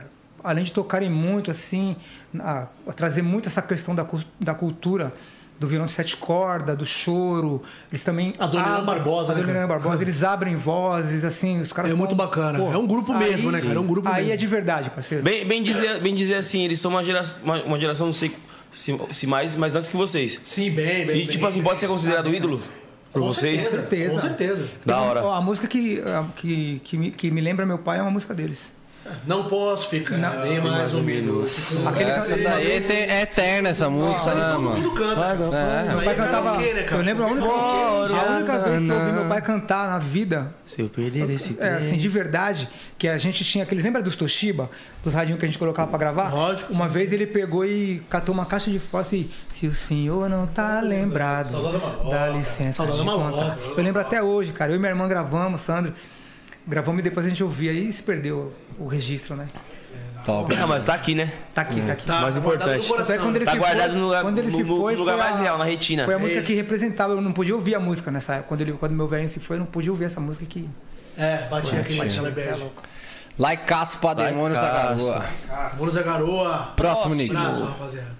[0.43, 1.95] além de tocarem muito, assim,
[2.39, 4.05] a, a trazer muito essa questão da,
[4.39, 5.13] da cultura
[5.59, 7.61] do violão de sete cordas, do choro.
[7.91, 8.34] Eles também.
[8.39, 9.68] A Dona Barbosa, A né, Dona?
[9.68, 12.57] Barbosa, eles abrem vozes, assim, os caras É são- muito bacana.
[12.57, 13.76] É um grupo mesmo, né, cara?
[13.76, 14.34] É um grupo Aí mesmo.
[14.34, 15.23] é de verdade, parceiro.
[15.23, 18.35] Bem, bem, dizer, bem dizer assim, eles são uma geração, uma, uma geração não sei
[18.73, 20.39] se, se mais, mas antes que vocês.
[20.41, 21.18] Sim, bem, bem.
[21.22, 22.59] E tipo assim, pode ser considerado ídolo
[23.13, 23.61] por Com vocês?
[23.61, 24.15] certeza, certeza.
[24.15, 24.68] Com certeza.
[24.84, 25.23] Da hora.
[25.23, 28.09] ó, A música que, a- que, que, me, que me lembra meu pai é uma
[28.09, 28.73] música deles.
[29.25, 30.41] Não posso ficar Não.
[30.45, 31.49] nem mais um minuto.
[31.88, 34.75] Aquele Essa daí é, eterna essa música, né, Todo mano?
[34.77, 35.15] mundo canta.
[35.15, 35.57] cara.
[35.57, 35.83] É.
[35.93, 36.57] Meu pai cantava.
[36.57, 36.85] né?
[36.91, 40.53] Eu lembro a única, a única vez que eu ouvi meu pai cantar na vida
[40.65, 42.67] Se eu perder esse É, assim, de verdade,
[42.97, 43.83] que a gente tinha aqueles.
[43.83, 44.69] Lembra dos Toshiba?
[45.03, 46.33] Dos radinhos que a gente colocava pra gravar?
[46.33, 49.29] Lógico, Uma vez ele pegou e catou uma caixa de fósforo e.
[49.51, 51.51] Se o senhor não tá lembrado,
[52.09, 53.55] dá licença Saudade de da Malota.
[53.57, 53.57] contar.
[53.77, 54.71] Eu lembro até hoje, cara.
[54.71, 55.93] Eu e minha irmã gravamos, Sandro.
[56.67, 59.47] Gravamos e depois a gente ouvia e se perdeu o registro, né?
[60.23, 60.53] Top.
[60.55, 61.33] Ah, mas tá aqui, né?
[61.51, 62.05] Tá aqui, tá aqui.
[62.05, 62.93] Tá, Mais tá importante.
[62.93, 64.95] Até quando ele Tá se guardado foi, no lugar- quando ele no- se no foi,
[64.95, 66.05] lugar foi mais a- real, na retina.
[66.05, 66.47] Foi a música isso.
[66.47, 68.49] que representava, eu não podia ouvir a música nessa época.
[68.49, 70.69] Quando, ele, quando meu velho se foi, eu não podia ouvir essa música que.
[71.17, 72.83] É, batia aqui, batia é louco.
[73.39, 75.07] Laicaço pra Like demônios da caço.
[75.07, 75.25] garoa.
[75.77, 76.73] Bônus da Garoa.
[76.75, 77.35] Próximo, Nick.
[77.35, 78.11] Abraço, rapaziada.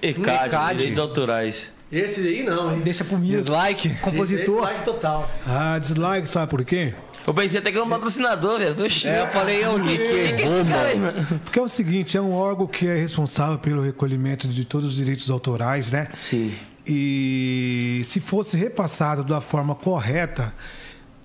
[0.00, 0.76] ECAD.
[0.78, 1.72] direitos autorais.
[1.92, 2.80] Esse aí não, hein?
[2.80, 3.42] Deixa pro Misa.
[3.42, 3.90] Dislike?
[4.00, 4.42] Compositor.
[4.42, 5.30] Esse, esse like total.
[5.46, 6.94] Ah, dislike, sabe por quê?
[7.26, 8.82] Eu pensei até que era um patrocinador, velho.
[8.84, 10.06] Oxi, É, eu falei, ô, Nick, Quem
[10.36, 11.40] que é esse cara aí, mano?
[11.44, 14.96] Porque é o seguinte, é um órgão que é responsável pelo recolhimento de todos os
[14.96, 16.08] direitos autorais, né?
[16.20, 16.54] Sim.
[16.84, 20.52] E se fosse repassado da forma correta,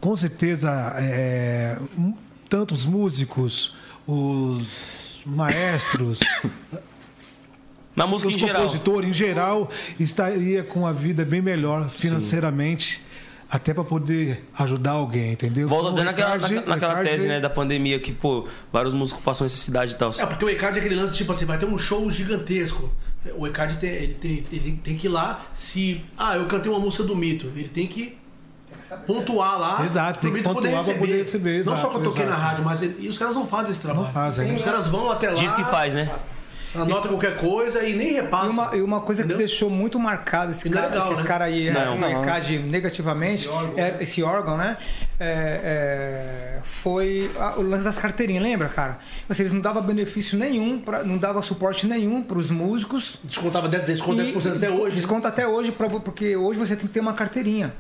[0.01, 0.69] com certeza,
[0.99, 2.13] é, m-
[2.49, 3.73] tanto os músicos,
[4.05, 6.19] os maestros,
[7.97, 8.61] Na música os em geral.
[8.61, 9.69] compositores em geral,
[9.99, 13.01] estaria com a vida bem melhor financeiramente,
[13.49, 15.67] até para poder ajudar alguém, entendeu?
[15.67, 19.45] Volta Então, até o naquela, naquela, tese, né, da pandemia, que, pô, vários músicos passam
[19.45, 20.11] necessidade e tal.
[20.17, 22.93] É, porque o ECAD é aquele lance, tipo assim, vai ter um show gigantesco.
[23.35, 26.01] O ECAD tem, ele tem, ele tem que ir lá, se.
[26.17, 27.47] Ah, eu cantei uma música do mito.
[27.55, 28.15] Ele tem que
[29.05, 29.85] pontuar lá.
[29.85, 32.41] Exato, tem que pontuar pra poder receber, Não só que eu exato, toquei na exato.
[32.47, 34.05] rádio, mas ele- e os caras não fazem esse trabalho.
[34.05, 34.55] Não fazem, né?
[34.55, 35.35] Os caras vão até lá.
[35.35, 36.09] Diz que faz, né?
[36.75, 38.49] Anota qualquer coisa e nem E repassa.
[38.51, 39.37] uma, e uma coisa Entendeu?
[39.37, 41.27] que deixou muito marcado esse E é cara, legal, esses né?
[41.27, 42.21] caras aí, Não, é, não.
[42.23, 44.77] ECAD negativamente, é, esse órgão, né?
[45.19, 48.99] é, é, foi a- o lance das carteirinhas, lembra, cara?
[49.27, 53.19] Assim, eles não davam benefício nenhum, pra, não dava suporte nenhum para os músicos.
[53.23, 54.95] Descontava 10%, desconto 10% até hoje.
[54.95, 57.73] Desconta até hoje, pra, porque hoje você tem que ter uma carteirinha,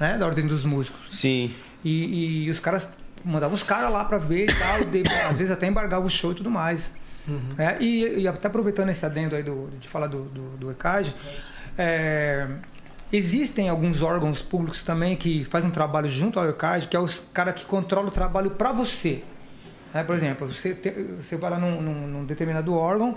[0.00, 0.18] né?
[0.18, 1.00] Da ordem dos músicos.
[1.10, 1.52] Sim.
[1.84, 2.88] E, e os caras
[3.24, 6.32] mandavam os caras lá pra ver e tal, de- às vezes até embargava o show
[6.32, 6.90] e tudo mais.
[7.58, 11.14] É, e, e até aproveitando esse adendo aí do, de falar do, do, do ECAD,
[11.78, 12.46] é,
[13.12, 17.22] existem alguns órgãos públicos também que fazem um trabalho junto ao ECAD, que é os
[17.32, 19.22] caras que controlam o trabalho para você.
[19.92, 23.16] É, por exemplo, você, te- você vai lá num, num- num determinado órgão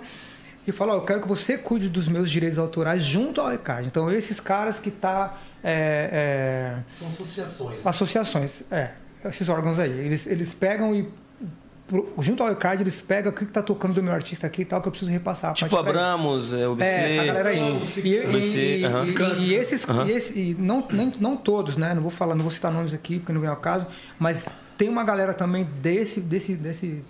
[0.67, 3.87] e fala, ó, eu quero que você cuide dos meus direitos autorais junto ao ECAD.
[3.87, 5.37] Então, esses caras que tá...
[5.63, 7.85] é, é, São associações.
[7.87, 8.91] associações, é,
[9.25, 9.91] esses órgãos aí.
[9.91, 11.09] Eles, eles pegam e,
[12.19, 14.81] junto ao ECAD, eles pegam o que está tocando do meu artista aqui e tal,
[14.81, 15.53] que eu preciso repassar.
[15.53, 15.75] Tipo.
[15.77, 16.89] Abramos, é, OBC.
[16.89, 17.57] É, essa galera aí.
[17.57, 19.85] E, e- e- e- e esses,
[20.35, 21.93] e e não, nem, não todos, né?
[21.93, 23.87] Não vou falar, não vou citar nomes aqui, porque não vem ao caso,
[24.19, 24.47] mas
[24.77, 27.03] tem uma galera também desse, desse, desse,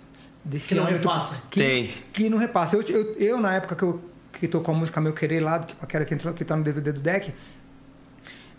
[0.44, 1.42] desse Que não âmbito repassa.
[1.50, 1.90] Que, Tem.
[2.12, 2.76] que não repassa.
[2.76, 4.00] Eu, eu, eu, na época que eu
[4.32, 6.62] que tocou a música Meu Querer lá, que, que era que entrou, que tá no
[6.62, 7.34] DVD do deck,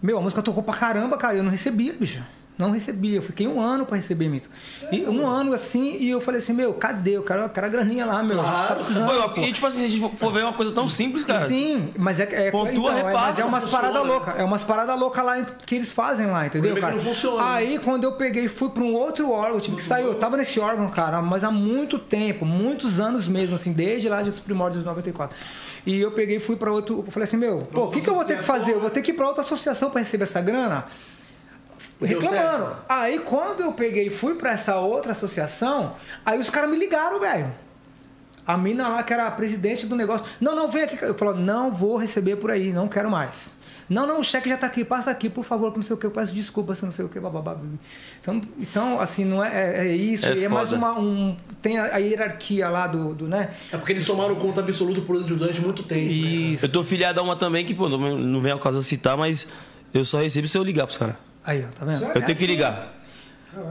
[0.01, 1.37] meu, a música tocou pra caramba, cara.
[1.37, 2.21] Eu não recebia, bicho.
[2.59, 3.15] Não recebia.
[3.15, 4.49] Eu fiquei um ano pra receber, Mito.
[4.91, 7.11] E um ano assim, e eu falei assim, meu, cadê?
[7.11, 8.41] Eu quero, eu quero a graninha lá, meu.
[8.41, 8.75] A gente tá Claro.
[8.75, 9.33] precisando.
[9.33, 11.47] Pô, e tipo assim, se a gente for ver uma coisa tão simples, cara.
[11.47, 14.33] Sim, mas é, é, Pontua, então, é, mas repassa, é umas paradas loucas.
[14.37, 16.95] É umas paradas loucas lá que eles fazem lá, entendeu, cara?
[16.95, 17.49] não funciona, né?
[17.49, 20.03] Aí quando eu peguei e fui pra um outro órgão, eu tive que sair.
[20.03, 24.21] Eu tava nesse órgão, cara, mas há muito tempo, muitos anos mesmo, assim, desde lá
[24.21, 25.33] dos primórdios de 94.
[25.85, 27.05] E eu peguei e fui pra outro.
[27.07, 28.73] Eu falei assim, meu, pô, o que, que eu vou ter que fazer?
[28.73, 30.85] Eu vou ter que ir pra outra associação pra receber essa grana?
[31.99, 32.77] Deu reclamando.
[32.87, 35.95] Aí quando eu peguei e fui pra essa outra associação,
[36.25, 37.51] aí os caras me ligaram, velho.
[38.47, 40.25] A mina lá, que era a presidente do negócio.
[40.41, 40.97] Não, não, vem aqui.
[41.01, 43.51] Eu falo, não vou receber por aí, não quero mais.
[43.87, 46.05] Não, não, o cheque já tá aqui, passa aqui, por favor, não sei o que,
[46.05, 47.57] eu peço desculpas, não sei o que, bababá.
[48.21, 51.35] Então, então assim, não é, é, é isso, É é, mais uma, um.
[51.59, 53.49] tem a, a hierarquia lá do, do, né?
[53.71, 56.01] É porque eles tomaram conta absoluta por durante muito tempo.
[56.01, 56.07] né?
[56.11, 56.65] Isso.
[56.65, 59.17] Eu tô filiado a uma também que, pô, não não vem ao caso eu citar,
[59.17, 59.47] mas
[59.91, 61.15] eu só recebo se eu ligar pros caras.
[61.49, 62.03] Aí, ó, tá vendo?
[62.13, 62.93] Eu tenho que ligar.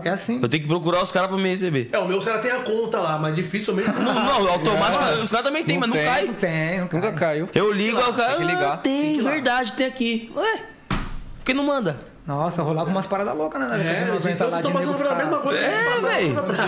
[0.05, 0.41] É assim.
[0.43, 1.89] Eu tenho que procurar os caras pra me receber.
[1.93, 3.89] É, o meu cara tem a conta lá, mas dificilmente.
[3.91, 6.05] Não, não, automático, os caras também tem, mas não tem.
[6.05, 6.25] cai.
[6.27, 7.15] Não tem, não Nunca cai.
[7.15, 7.49] caiu.
[7.55, 8.31] Eu ligo, aí o cara.
[8.37, 8.73] tem que ligar.
[8.73, 10.33] "Ah, Tem, verdade, tem aqui.
[10.35, 12.01] Ué, por que não manda?
[12.29, 13.67] Nossa, rolava umas paradas loucas, né?
[13.69, 15.25] na década de É, 90 então lá vocês de estão passando nego por a ficar-
[15.25, 16.01] mesma coisa É,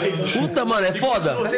[0.09, 0.33] velho.
[0.49, 1.35] Puta, mano, é foda.
[1.35, 1.57] Você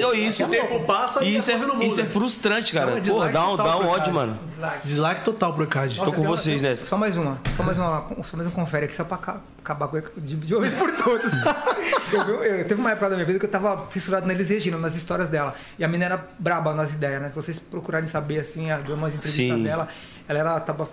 [0.00, 2.86] eu- isso, o tempo passa e isso, é, isso é frustrante, cara.
[2.86, 4.38] Não, é Pô, dislike dá um, dá um ódio, mano.
[4.46, 4.78] Dislike.
[4.86, 5.96] Dislike total pro ECAD.
[5.96, 6.86] Tô com vocês nessa.
[6.86, 9.88] Só mais uma, só mais uma, só mais um confere aqui, só pra ca- acabar
[9.88, 11.32] com de, de uma vez por todas.
[12.12, 14.94] eu, teve uma época da minha vida que eu tava fissurado na Elis Regina, nas
[14.94, 15.54] histórias dela.
[15.76, 17.28] E a menina era braba nas ideias, né?
[17.30, 19.88] Se vocês procurarem saber, assim, a- deu umas entrevistas dela,
[20.28, 20.88] ela era, tava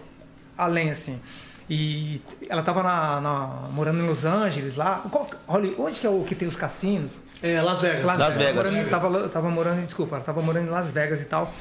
[0.58, 1.20] além, assim.
[1.70, 5.04] E ela tava na, na- morando em Los Angeles, lá.
[5.12, 5.30] Qual-
[5.78, 7.12] onde que é o que tem os cassinos?
[7.44, 8.04] É, Las Vegas.
[8.06, 8.72] Las Vegas.
[8.74, 11.54] Morando, tava, tava morando, desculpa, ela tava morando em Las Vegas e tal.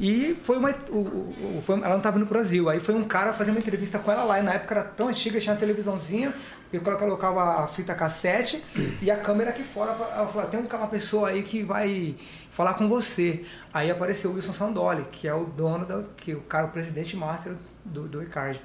[0.00, 0.70] E foi uma.
[0.90, 2.68] o- o- foi- ela não tava no Brasil.
[2.70, 4.38] Aí foi um cara fazer uma entrevista com ela lá.
[4.38, 6.32] E na época era tão antiga, tinha uma televisãozinha.
[6.72, 8.62] Eu colocava a fita cassete
[9.02, 9.90] e a câmera aqui fora.
[9.92, 12.14] Ela falou: tem um- uma pessoa aí que vai
[12.50, 13.44] falar com você.
[13.74, 16.70] Aí apareceu o Wilson Sandoli, que é o dono, da, que é o cara, o
[16.70, 17.54] presidente master
[17.84, 18.60] do, do Icard.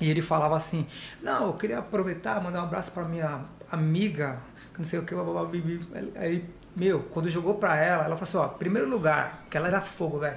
[0.00, 0.86] E ele falava assim:
[1.22, 4.38] Não, eu queria aproveitar, mandar um abraço para minha amiga,
[4.72, 5.80] que não sei o que, blá, blá, blá, bibi.
[6.16, 6.44] Aí,
[6.76, 10.18] meu, quando jogou pra ela, ela falou assim: Ó, primeiro lugar, que ela era fogo,
[10.20, 10.36] velho.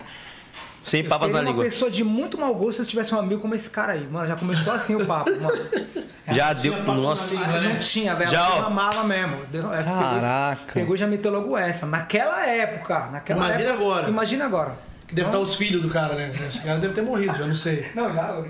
[0.84, 1.64] Sem Eu papas seria na uma língua.
[1.64, 4.08] pessoa de muito mau gosto se eu tivesse um amigo como esse cara aí.
[4.08, 6.02] Mano, já começou assim o papo, mano.
[6.32, 6.82] Já deu.
[6.84, 7.44] Nossa.
[7.46, 8.30] Ah, Não tinha, velho.
[8.30, 9.38] Já, Ela uma mala mesmo.
[9.54, 10.74] Ela pegou- Caraca.
[10.74, 11.86] Pegou e já meteu logo essa.
[11.86, 13.08] Naquela época.
[13.08, 14.08] Naquela Imagina época, agora.
[14.10, 14.78] Imagina agora.
[15.08, 16.30] Que deve estar os filhos do cara, né?
[16.32, 17.86] Esse cara deve ter morrido, já não sei.
[17.94, 18.42] Não, já,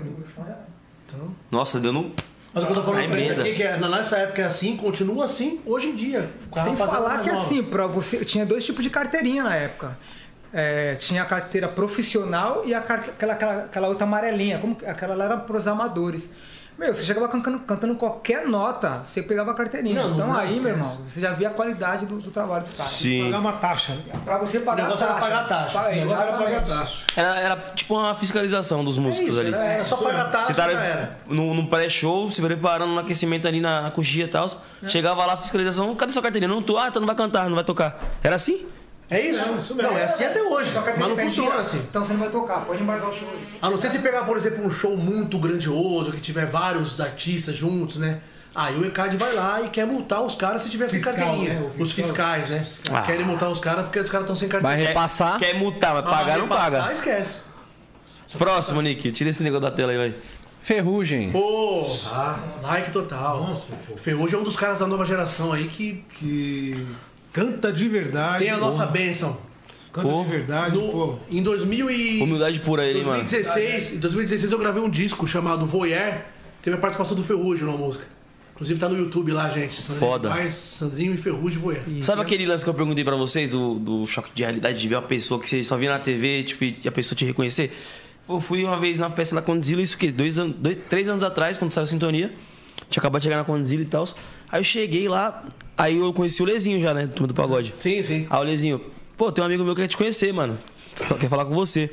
[1.16, 1.58] o Wilson já.
[1.58, 2.10] Nossa, deu no.
[2.54, 3.40] Mas o que eu tô falando A pra emenda.
[3.42, 6.30] aqui, que é, nessa época é assim, continua assim hoje em dia.
[6.62, 7.42] Sem falar que nova.
[7.42, 9.96] assim, para você tinha dois tipos de carteirinha na época.
[10.52, 14.84] É, tinha a carteira profissional e a carte- aquela, aquela, aquela outra amarelinha, como que-
[14.84, 16.28] aquela lá era para os amadores.
[16.82, 20.02] Meu, você chegava cantando, cantando qualquer nota, você pegava a carteirinha.
[20.02, 22.64] Não, não então dá, aí, meu irmão, você já via a qualidade do, do trabalho
[22.64, 22.90] dos caras.
[22.92, 23.26] Sim.
[23.26, 23.92] Pagar uma taxa.
[23.94, 24.02] né?
[24.24, 25.04] Pra você pagar a taxa.
[25.04, 25.88] era pagar a taxa.
[25.90, 27.04] Negócio era pagar a taxa.
[27.14, 29.54] Era, era tipo uma fiscalização dos músicos É isso, ali.
[29.54, 31.18] era, era só pagar a taxa Você tava era.
[31.28, 34.48] no, no pré-show, se preparando no aquecimento ali na, na coxinha e tal.
[34.88, 36.52] Chegava lá, fiscalização, cadê sua carteirinha?
[36.52, 37.96] Não tô, ah, então não vai cantar, não vai tocar.
[38.24, 38.66] Era assim?
[39.14, 39.74] É isso?
[39.74, 40.70] Não, é assim até hoje.
[40.74, 41.78] Mas não tá funciona dia, assim.
[41.78, 43.46] Então você não vai tocar, pode embargar o show aí.
[43.60, 47.54] A não ser se pegar, por exemplo, um show muito grandioso, que tiver vários artistas
[47.54, 48.20] juntos, né?
[48.54, 51.54] Aí o ECAD vai lá e quer multar os caras se tiver sem carteirinha.
[51.60, 51.70] né?
[51.78, 52.62] Os fiscais, né?
[52.90, 53.00] Ah.
[53.02, 54.88] Querem multar os caras porque os caras estão sem Vai carteirinha.
[54.88, 55.38] repassar.
[55.38, 56.92] Quer multar, mas Mas pagar não repassar, paga.
[56.94, 57.40] esquece.
[58.36, 59.10] Próximo, Nick.
[59.12, 60.14] Tira esse negócio da tela aí, vai.
[60.62, 61.32] Ferrugem.
[61.32, 61.86] Pô,
[62.62, 63.42] like total.
[63.48, 63.96] Nossa, pô.
[63.96, 66.86] Ferrugem é um dos caras da nova geração aí que Que
[67.32, 68.40] canta de verdade.
[68.40, 68.92] tem a nossa pô.
[68.92, 69.38] bênção.
[69.92, 70.24] Canta Pô.
[70.24, 71.16] de verdade, No- pô.
[71.30, 72.22] em 2000 e...
[72.22, 73.18] Humildade pura ele, mano.
[73.18, 76.14] 2016, em 2016 eu gravei um disco chamado Voyeur.
[76.62, 78.06] Teve a participação do Ferrugem na música.
[78.54, 79.78] Inclusive tá no YouTube lá, gente.
[79.80, 80.28] Sandrinho Foda.
[80.30, 81.82] Paz, Sandrinho e Ferrugem Voyeur.
[82.00, 84.94] Sabe aquele lance que eu perguntei pra vocês, do, do choque de realidade, de ver
[84.94, 87.76] uma pessoa que você só via na TV tipo, e a pessoa te reconhecer?
[88.26, 91.24] Eu fui uma vez na festa da Condzilla, isso que dois, anos, dois, três anos
[91.24, 92.32] atrás, quando saiu a Sintonia.
[92.92, 94.04] Tinha acabado de chegar na Condzilla e tal.
[94.50, 95.42] Aí eu cheguei lá,
[95.78, 97.06] aí eu conheci o Lezinho já, né?
[97.06, 97.72] Turma do pagode.
[97.74, 98.26] Sim, sim.
[98.28, 98.80] Aí o Lezinho,
[99.16, 100.58] pô, tem um amigo meu que quer te conhecer, mano.
[101.18, 101.90] Quer falar com você.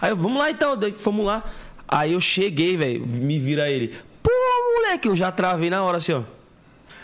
[0.00, 1.44] Aí eu, vamos lá então, daí fomos lá.
[1.86, 3.94] Aí eu cheguei, velho, me vira ele.
[4.22, 4.30] Pô,
[4.76, 6.22] moleque, eu já travei na hora assim, ó.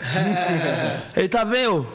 [1.15, 1.85] ele tá bem, ô.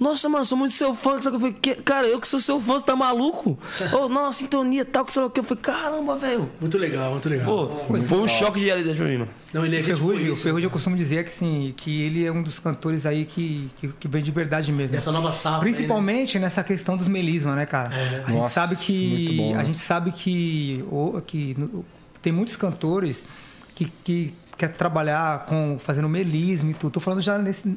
[0.00, 1.20] Nossa, mano, sou muito seu fã.
[1.20, 3.58] Só que eu falei, "Que- cara, eu que sou seu fã, você tá maluco?
[3.92, 5.40] Ô, nossa, sintonia tal, que sei lá o que.
[5.40, 6.50] Eu falei, caramba, velho.
[6.58, 7.46] Muito legal, muito legal.
[7.86, 9.30] Pô, foi um choque de realidade pra mim, mano.
[9.52, 10.42] Não, ele é O gente Ferrugem, o boníssima.
[10.44, 13.88] Ferrugem eu costumo dizer que, assim, que ele é um dos cantores aí que, que,
[13.88, 14.92] que vem de verdade mesmo.
[14.96, 15.60] Dessa nova safra.
[15.60, 17.90] Principalmente nessa questão dos melisma, né, cara?
[17.90, 19.60] a gente Nossa, sabe muito que bom, né?
[19.60, 20.82] a gente sabe que,
[21.26, 21.84] que no-
[22.22, 23.26] tem muitos cantores
[23.74, 26.92] que, que quer trabalhar com fazendo melisma e tudo.
[26.92, 27.76] Tô falando já nesse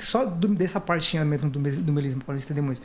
[0.00, 2.80] só do- dessa partinha mesmo do, do melisma para entender muito.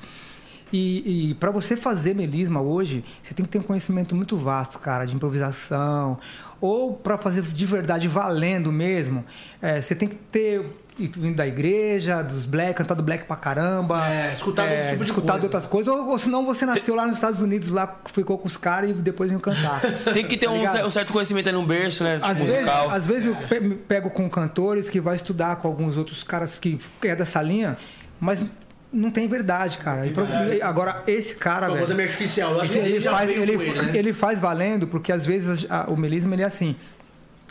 [0.72, 4.80] E, e para você fazer melisma hoje, você tem que ter um conhecimento muito vasto,
[4.80, 6.18] cara, de improvisação.
[6.60, 9.24] Ou para fazer de verdade valendo mesmo,
[9.62, 10.66] é, você tem que ter
[10.98, 14.08] vindo da igreja, dos black, cantado black pra caramba.
[14.10, 15.46] É, escutado outro tipo de escutado coisa.
[15.46, 15.94] outras coisas.
[15.94, 18.94] Ou, ou senão você nasceu lá nos Estados Unidos, lá ficou com os caras e
[18.94, 19.82] depois veio cantar.
[20.14, 20.76] Tem que ter um, ligado?
[20.76, 22.16] cer- um certo conhecimento aí no berço, né?
[22.16, 22.90] Tipo, Às vezes, musical.
[22.90, 26.60] às vezes eu pe- me pego com cantores que vai estudar com alguns outros caras
[26.60, 27.78] que é dessa linha,
[28.20, 28.44] mas
[28.92, 30.06] não tem verdade, cara.
[30.06, 32.52] E pro- e agora, esse cara, Uma coisa meio artificial.
[32.54, 33.92] Eu acho ele, que ele faz, ele, ele, né?
[33.98, 36.76] ele faz valendo, porque às vezes a- o melisma ele é assim.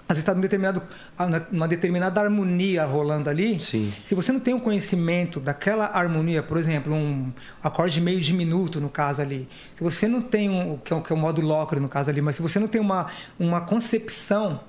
[0.08, 0.82] Às vezes está num
[1.18, 3.58] ah, numa determinada harmonia rolando ali.
[3.60, 3.92] Sim.
[4.05, 7.32] Se você não tem o conhecimento daquela harmonia, por exemplo, um
[7.62, 11.12] acorde meio diminuto no caso ali, se você não tem um, que é o, que
[11.12, 13.06] é o modo locro no caso ali, mas se você não tem uma,
[13.39, 14.60] uma concepção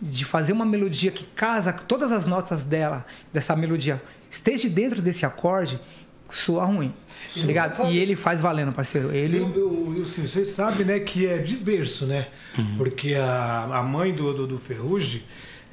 [0.00, 5.24] de fazer uma melodia que casa todas as notas dela, dessa melodia, esteja dentro desse
[5.24, 5.80] acorde,
[6.28, 6.92] soa ruim.
[7.34, 7.90] Tá ligado?
[7.90, 9.14] E ele faz valendo, parceiro.
[9.14, 9.38] Ele.
[9.38, 12.28] Eu, eu, eu, assim, vocês sabem, né, que é de berço, né?
[12.76, 15.22] Porque a, a mãe do, do, do Ferrugem,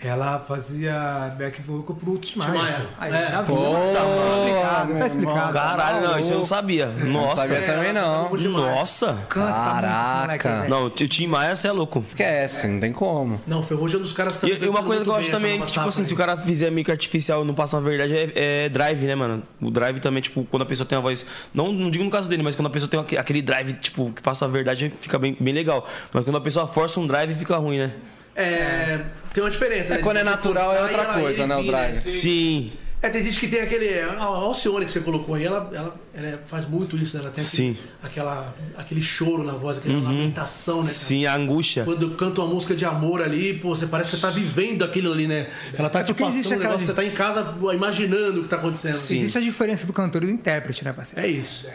[0.02, 2.86] ela fazia back vocal pro Tim Maia.
[2.98, 3.26] Aí, É.
[3.32, 3.58] tá vendo?
[3.58, 5.54] Pô, tá explicado, tá explicado.
[5.54, 6.88] Caralho, não, isso eu não sabia.
[6.88, 7.48] Nossa.
[7.48, 8.30] sabia também não.
[8.36, 9.12] Nossa.
[9.12, 10.66] Aí, Caraca.
[10.70, 12.00] Não, o Tim Maia, você é louco.
[12.00, 13.42] Esquece, não tem como.
[13.46, 15.60] Não, Ferrugem é dos caras que tá E, e uma coisa que eu acho também,
[15.62, 18.66] tipo assim, se o cara fizer meio que artificial e não passar a verdade, é,
[18.66, 19.44] é drive, né, mano?
[19.62, 21.26] O drive também, tipo, quando a pessoa tem uma voz.
[21.54, 24.12] Não, não digo no caso dele, mas quando a pessoa tem aque- aquele drive, tipo,
[24.16, 25.86] que passa a verdade, fica bem, bem legal.
[26.14, 27.92] Mas quando a pessoa força um drive, fica ruim, né?
[28.36, 29.02] É,
[29.34, 29.94] tem uma diferença.
[29.94, 30.04] É, né?
[30.04, 32.02] quando é natural, é outra ela coisa, né, o drive.
[32.08, 32.72] Sim.
[33.02, 33.98] É, tem gente que tem aquele.
[34.02, 37.24] A Alcione que você colocou aí, ela, ela, ela faz muito isso, né?
[37.24, 37.78] Ela tem aquele, Sim.
[38.04, 40.84] aquela, aquele choro na voz, aquela lamentação, né?
[40.84, 40.94] cara?
[40.94, 41.86] Sim, a angústia.
[41.86, 45.14] Quando canta uma música de amor ali, pô, você parece que você tá vivendo aquilo
[45.14, 45.48] ali, né?
[45.78, 48.50] Ela tá te porque existe passando aquela- negócio, você tá em casa imaginando o que
[48.50, 48.96] tá acontecendo.
[48.96, 51.26] Existe a diferença do cantor e do intérprete, né, parceiro?
[51.26, 51.68] É isso.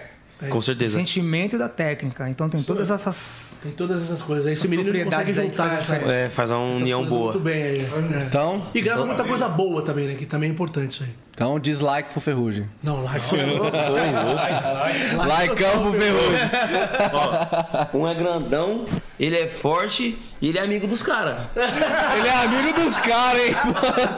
[0.42, 0.58] É Com isso.
[0.58, 0.99] O certeza.
[0.99, 2.28] sentimento e da técnica.
[2.28, 3.53] Então tem todas essas.
[3.65, 4.44] Tem todas essas coisas.
[4.47, 5.97] Esse As menino ele consegue juntar essa.
[5.97, 7.33] É, faz uma união boa.
[7.33, 7.78] muito bem aí.
[7.81, 8.23] É.
[8.25, 10.15] Então, E grava muita coisa boa também, né?
[10.15, 11.09] Que também é importante isso aí.
[11.33, 12.68] então dislike pro Ferrugem.
[12.83, 13.70] Não, lá Likeão
[15.83, 16.41] pro Ferrugem.
[17.94, 18.84] Um é grandão,
[19.18, 21.39] ele é forte e ele é amigo dos caras.
[21.57, 23.57] Ele é amigo dos caras, hein?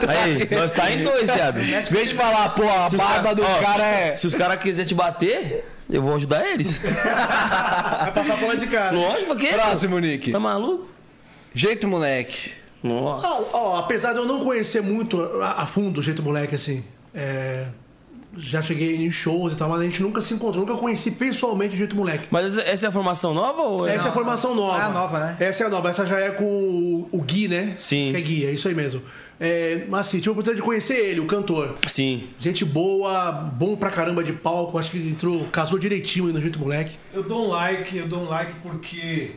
[0.09, 1.61] Aí, nós tá em dois, viado.
[1.61, 4.13] Em vez de falar, pô, a barba do ó, cara é.
[4.17, 6.77] Se os caras quiserem te bater, eu vou ajudar eles.
[6.81, 8.95] vai passar por lá de cara.
[8.95, 9.47] Lógico, porque.
[9.47, 10.31] Próximo, Nick.
[10.31, 10.87] Tá maluco?
[11.53, 12.51] Jeito moleque.
[12.83, 13.57] Nossa.
[13.57, 16.83] Ó, apesar de eu não conhecer muito a, a fundo o jeito moleque, assim,
[17.13, 17.65] é,
[18.37, 21.73] já cheguei em shows e tal, mas a gente nunca se encontrou, nunca conheci pessoalmente
[21.73, 22.27] o jeito moleque.
[22.29, 23.95] Mas essa- é a formação nova ou é?
[23.95, 24.77] Essa é a formação nova.
[24.79, 25.37] É a nova, né?
[25.39, 25.89] Essa é a nova.
[25.89, 27.73] Essa já é com o, o Gui, né?
[27.75, 28.11] Sim.
[28.11, 29.01] Que é Gui, é isso aí mesmo.
[29.39, 31.77] É, mas assim, tive a oportunidade de conhecer ele, o cantor.
[31.87, 32.27] Sim.
[32.39, 34.77] Gente boa, bom pra caramba de palco.
[34.79, 36.97] Acho que entrou, casou direitinho aí no jeito moleque.
[37.13, 39.31] Eu dou um like, eu dou um like porque.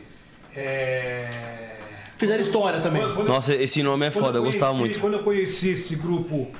[0.55, 1.29] É...
[2.17, 3.01] Fizeram história também.
[3.01, 4.99] Quando- quando- Nossa, esse nome é foda, eu gostava conheci- muito.
[4.99, 6.51] Quando eu conheci esse grupo,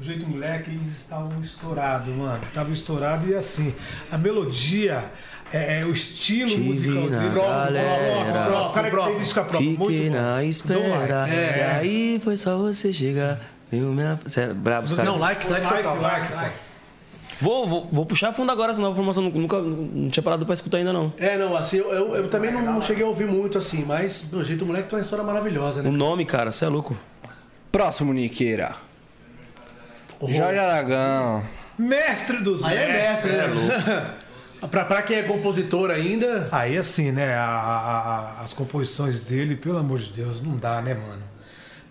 [0.00, 2.42] o Jeito Moleque, eles estavam estourados, mano.
[2.46, 3.74] Estavam estourados e assim,
[4.10, 5.04] a melodia,
[5.52, 7.34] é, é, o estilo Tive musical dele.
[7.34, 8.44] galera.
[8.46, 9.70] Próprio, característica própria.
[9.70, 10.40] Fiquei Muito na bom.
[10.40, 10.88] espera.
[11.22, 11.34] Like.
[11.34, 11.76] E É.
[11.80, 13.40] aí foi só você chegar.
[13.70, 14.18] Viu minha.
[14.26, 15.10] Cê é brabo, os caras.
[15.10, 16.00] Não, like, like, Like, total.
[16.00, 16.54] like, like.
[17.40, 19.22] Vou, vou, vou puxar fundo agora essa nova formação.
[19.24, 21.12] Nunca não tinha parado pra escutar ainda, não.
[21.16, 24.26] É, não, assim, eu, eu, eu também não, não cheguei a ouvir muito assim, mas
[24.32, 25.90] o jeito moleque tem uma história maravilhosa, O né?
[25.90, 26.94] nome, cara, você é louco.
[27.72, 28.72] Próximo, Niqueira.
[30.22, 31.42] Jorge Aragão.
[31.78, 33.32] Mestre dos Aí é mestres.
[33.36, 34.06] mestre, né?
[34.68, 36.48] pra, pra quem é compositor ainda.
[36.52, 40.80] Aí assim, né, a- a- a- as composições dele, pelo amor de Deus, não dá,
[40.82, 41.22] né, mano?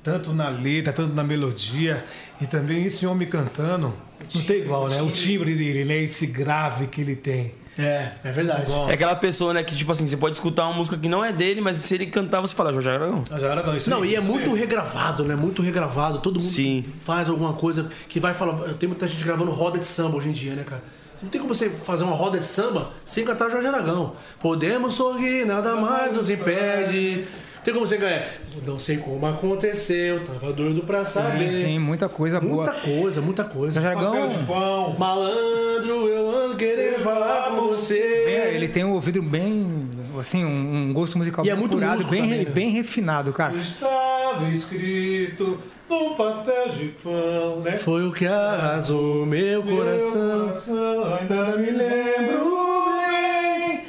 [0.02, 2.04] Tanto na letra, tanto na melodia,
[2.42, 3.94] e também esse homem cantando,
[4.34, 5.02] não tem igual, né?
[5.02, 5.98] O timbre dele, né?
[5.98, 7.54] Esse grave que ele tem.
[7.78, 8.70] É, é verdade.
[8.90, 11.32] É aquela pessoa, né, que tipo assim, você pode escutar uma música que não é
[11.32, 13.24] dele, mas se ele cantar, você fala, Jorge Aragão.
[13.30, 14.56] Já era não, isso Não, aí, e é muito mesmo.
[14.56, 15.34] regravado, né?
[15.36, 16.20] Muito regravado.
[16.20, 16.84] Todo mundo Sim.
[17.06, 18.74] faz alguma coisa que vai falar.
[18.74, 20.84] Tem muita gente gravando roda de samba hoje em dia, né, cara?
[21.22, 24.14] Não tem como você fazer uma roda de samba sem cantar Jorge Aragão.
[24.40, 27.26] Podemos sorrir, nada mais nos impede.
[27.64, 28.26] Tem como você ganhar.
[28.66, 31.50] Não sei como aconteceu, tava doido pra saber.
[31.50, 32.82] Sim, sim, muita coisa Muita boa.
[32.82, 33.82] coisa, muita coisa.
[33.82, 34.96] Jorge Papel Aragão, de pão.
[34.98, 38.00] Malandro, eu ando querer falar com você.
[38.00, 41.74] é, ele tem um ouvido bem, assim, um, um gosto musical E é bem muito
[41.74, 42.52] apurado, músico bem, também, né?
[42.52, 43.54] bem refinado, cara.
[44.30, 45.60] Estava escrito
[45.90, 47.72] num papel de pão, né?
[47.78, 50.42] Foi o que arrasou meu coração.
[50.42, 52.86] coração ainda me lembro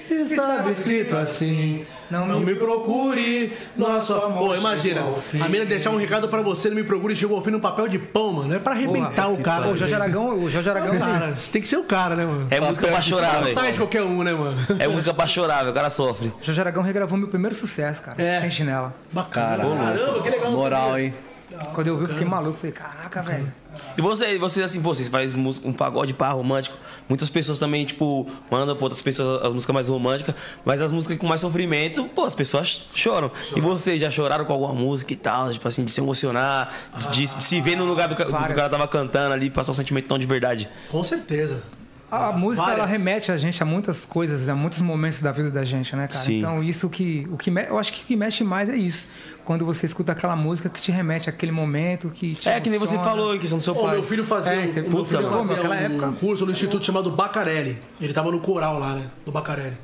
[0.08, 1.84] bem, estava escrito assim.
[2.10, 4.48] Não, Não me procure, nosso amor.
[4.48, 5.02] Pô, imagina,
[5.40, 7.86] a mina deixar um recado pra você, não me procure, chegou ao fim no papel
[7.88, 8.54] de pão, mano.
[8.54, 9.68] É pra arrebentar o cara.
[9.68, 12.46] O Jorge Aragão, o Jorge Aragão, Cara, você tem que ser o cara, né, mano?
[12.50, 13.54] É música pra chorar, velho.
[13.54, 14.56] sai de qualquer um, né, mano?
[14.78, 15.70] É música pra chorar, velho.
[15.70, 16.28] O cara sofre.
[16.28, 18.40] o Jorge Aragão regravou meu primeiro sucesso, cara, É.
[18.40, 18.92] sem chinela.
[19.12, 19.64] Bacana.
[19.64, 20.50] Caramba, que legal.
[20.52, 21.14] Moral, sabia.
[21.60, 21.68] Hein?
[21.72, 23.52] Quando eu vi, eu fiquei maluco, falei, caraca, velho.
[23.96, 26.76] E você, você assim, pô, vocês fazem música- um pagode pá, romântico.
[27.08, 31.18] Muitas pessoas também, tipo, mandam pra outras pessoas as músicas mais românticas, mas as músicas
[31.18, 33.30] com mais sofrimento, pô, as pessoas choram.
[33.54, 36.72] E vocês já choraram com alguma música e tal, tipo assim, de se emocionar,
[37.12, 39.74] de, de se ver no lugar do que o cara tava cantando ali, passar um
[39.74, 40.68] sentimento tão de verdade.
[40.90, 41.62] Com certeza.
[42.10, 42.90] A música ela Várias.
[42.90, 46.20] remete a gente a muitas coisas, a muitos momentos da vida da gente, né, cara?
[46.20, 46.38] Sim.
[46.38, 49.06] Então isso que o que me- eu acho que o que mexe mais é isso.
[49.44, 52.78] Quando você escuta aquela música que te remete àquele momento que te É que nem
[52.78, 53.04] você emociona.
[53.16, 53.94] falou em questão do seu Ô, pai.
[53.96, 56.44] meu filho fazia, É, um- você- o meu puta, filho fazia Naquela um época- curso
[56.46, 57.78] no instituto chamado Bacarelli.
[58.00, 59.06] Ele tava no coral lá, né?
[59.24, 59.76] No Bacarelli.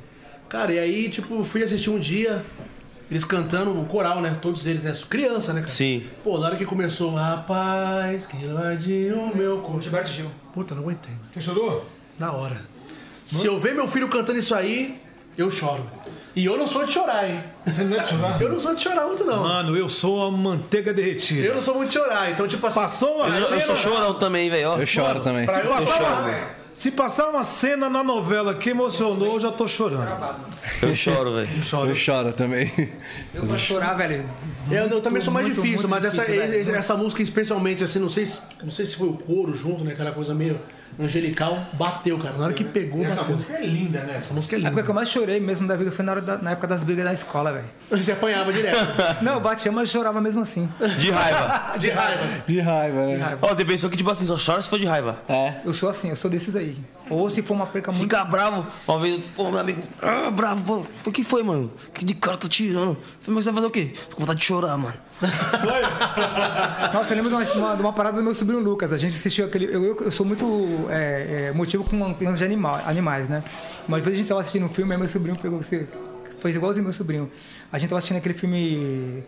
[0.49, 2.43] Cara, e aí, tipo, fui assistir um dia,
[3.09, 4.37] eles cantando no coral, né?
[4.41, 4.93] Todos eles, né?
[5.09, 5.71] Criança, né, cara?
[5.71, 6.03] Sim.
[6.23, 9.81] Pô, na hora que começou, rapaz, que invadiu o meu corpo.
[9.81, 10.29] Gilberto Gil.
[10.53, 11.25] Puta, não aguentei, mano.
[11.33, 11.85] Você chorou?
[12.17, 12.61] Na hora.
[13.25, 14.99] Se eu ver meu filho cantando isso aí,
[15.37, 15.85] eu choro.
[16.35, 17.43] E eu não sou de chorar, hein?
[17.65, 18.41] Você não é de chorar?
[18.41, 19.41] Eu não sou de chorar muito, não.
[19.41, 21.41] Mano, eu sou a manteiga derretida.
[21.47, 22.29] Eu não sou muito de chorar.
[22.31, 22.79] Então, tipo assim.
[22.79, 24.69] Passou uma Eu, eu sou chorão também, velho.
[24.69, 24.77] ó.
[24.77, 25.47] Eu choro também.
[25.47, 30.07] Se passar, uma, se passar uma cena na novela que emocionou, eu já tô chorando.
[30.81, 31.49] Eu choro, velho.
[31.89, 32.71] Eu choro também.
[33.33, 34.23] Eu pra chorar, velho.
[34.69, 36.75] Eu, eu também sou mais Muito, difícil, muito mas essa, difícil, velho.
[36.77, 39.93] essa música especialmente, assim, não sei, se, não sei se foi o coro junto, né?
[39.93, 40.59] Aquela coisa meio
[40.99, 42.37] angelical, bateu, cara.
[42.37, 43.35] Na hora que pegou, Essa bateu.
[43.35, 44.15] música é linda, né?
[44.17, 44.91] Essa música é A época que linda.
[44.91, 47.13] eu mais chorei mesmo da vida foi na, hora da- na época das brigas da
[47.13, 47.65] escola, velho.
[47.91, 48.77] Você apanhava direto.
[49.21, 50.67] Não, eu batia, mas eu chorava mesmo assim.
[50.99, 51.77] De raiva.
[51.77, 52.23] De raiva.
[52.47, 53.37] De raiva, né?
[53.41, 55.19] Ó, tem pessoa que, tipo assim, só chora se for de raiva.
[55.29, 55.53] É.
[55.63, 56.75] Eu sou assim, eu sou desses aí.
[57.09, 58.03] Ou se for uma perca muito.
[58.03, 58.65] Fica bravo.
[58.87, 60.85] Uma vez, pô, meu amigo, ah, bravo, pô.
[61.01, 61.71] Foi o que foi, mano?
[61.93, 62.97] Que de cara tá tirando.
[63.21, 63.93] Falei, mas você vai fazer o quê?
[64.09, 64.93] Tô com vontade de chorar, mano.
[66.93, 68.93] Nossa, eu lembro de uma, de uma parada do meu sobrinho Lucas.
[68.93, 69.65] A gente assistiu aquele.
[69.65, 73.43] Eu, eu, sou muito é, é, motivo com lance de animal, animais, né?
[73.87, 75.61] Uma vez a gente tava assistindo um filme, aí meu sobrinho pegou.
[75.61, 75.87] Você,
[76.39, 77.31] foi igualzinho meu sobrinho.
[77.71, 79.23] A gente tava assistindo aquele filme.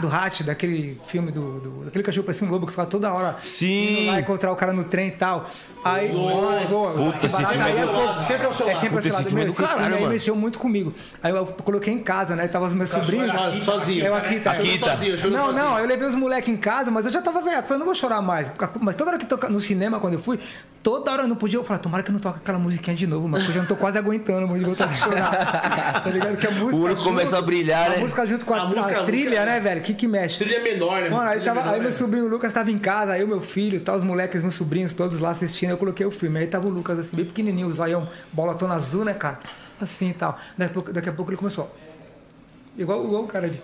[0.00, 1.84] Do Hat, daquele filme do, do.
[1.84, 4.06] Daquele cachorro parecia um lobo que ficava toda hora Sim.
[4.06, 5.48] lá encontrar o cara no trem e tal.
[5.84, 6.10] Aí.
[6.10, 8.22] Puta, esse filme aí é é.
[8.22, 8.76] Sempre ao seu lado.
[8.76, 9.28] É sempre Puta, ao seu esse lado.
[9.28, 10.92] é Meu, do esse caralho, filme aí mexeu muito comigo.
[11.22, 12.46] Aí eu coloquei em casa, né?
[12.48, 13.32] Tava os meus sobrinhos.
[13.64, 14.04] sozinho.
[14.06, 14.52] Eu aqui, tá?
[14.52, 14.86] Aqui tá.
[14.88, 15.52] Não, sozinho.
[15.52, 17.56] não, eu levei os moleques em casa, mas eu já tava velho.
[17.56, 18.50] Eu falei, não vou chorar mais.
[18.80, 20.38] Mas toda hora que toca no cinema, quando eu fui,
[20.82, 21.58] toda hora eu não podia.
[21.58, 23.76] Eu falei, tomara que não toque aquela musiquinha de novo, mas eu já não tô
[23.76, 25.30] quase aguentando muito de voltar a chorar.
[26.02, 26.36] tá ligado?
[26.36, 26.76] Que a música.
[26.76, 27.96] O olho começa a brilhar, a né?
[27.98, 29.80] música junto com a, A música- a a trilha, música- né, velho?
[29.82, 30.38] Que que mexe?
[30.38, 31.08] Trilha menor, né?
[31.10, 31.96] Mano, aí, Trilha tava, menor, aí meu né?
[31.96, 35.18] sobrinho Lucas tava em casa, aí o meu filho, tá, os moleques, meus sobrinhos, todos
[35.18, 36.38] lá assistindo, eu coloquei o filme.
[36.40, 39.38] Aí tava o Lucas assim, bem pequenininho, o zoião, bola tona azul, né, cara?
[39.80, 40.36] Assim e tal.
[40.56, 43.58] Daqui a pouco, daqui a pouco ele começou, ó, igual, igual o cara de...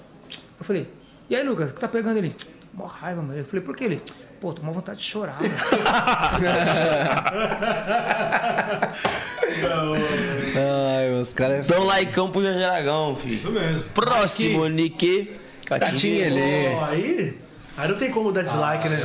[0.58, 0.88] Eu falei,
[1.30, 2.34] e aí, Lucas, o que tá pegando ele?
[2.74, 3.38] Mó raiva, mano.
[3.38, 4.02] Eu falei, por que ele?
[4.40, 5.38] Pô, tô com uma vontade de chorar.
[10.56, 13.34] Ai, os caras é Então, laicão pro Jorge Aragão, filho.
[13.34, 13.82] Isso mesmo.
[13.94, 15.36] Próximo, Nick.
[15.66, 16.70] Catinguele.
[16.70, 17.38] Pô, aí,
[17.76, 18.98] aí não tem como dar dislike, né?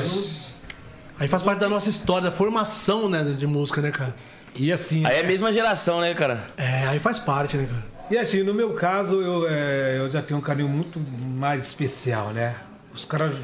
[1.20, 4.16] Aí faz parte da nossa história, da formação, né, de música, né, cara?
[4.56, 6.46] E assim, Aí é a mesma geração, né, cara?
[6.58, 7.84] É, aí faz parte, né, cara?
[8.10, 12.30] e assim, no meu caso, eu, é, eu já tenho um carinho muito mais especial,
[12.30, 12.56] né?
[12.94, 13.36] Os caras,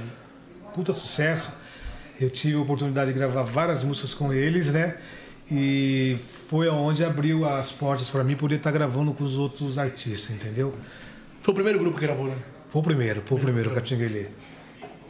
[0.74, 1.52] puta sucesso.
[2.20, 4.96] Eu tive a oportunidade de gravar várias músicas com eles, né?
[5.52, 6.18] E
[6.50, 10.76] foi aonde abriu as portas pra mim poder estar gravando com os outros artistas, entendeu?
[11.42, 12.36] Foi o primeiro grupo que gravou, né?
[12.70, 14.30] Foi o primeiro, foi o primeiro Catinguele.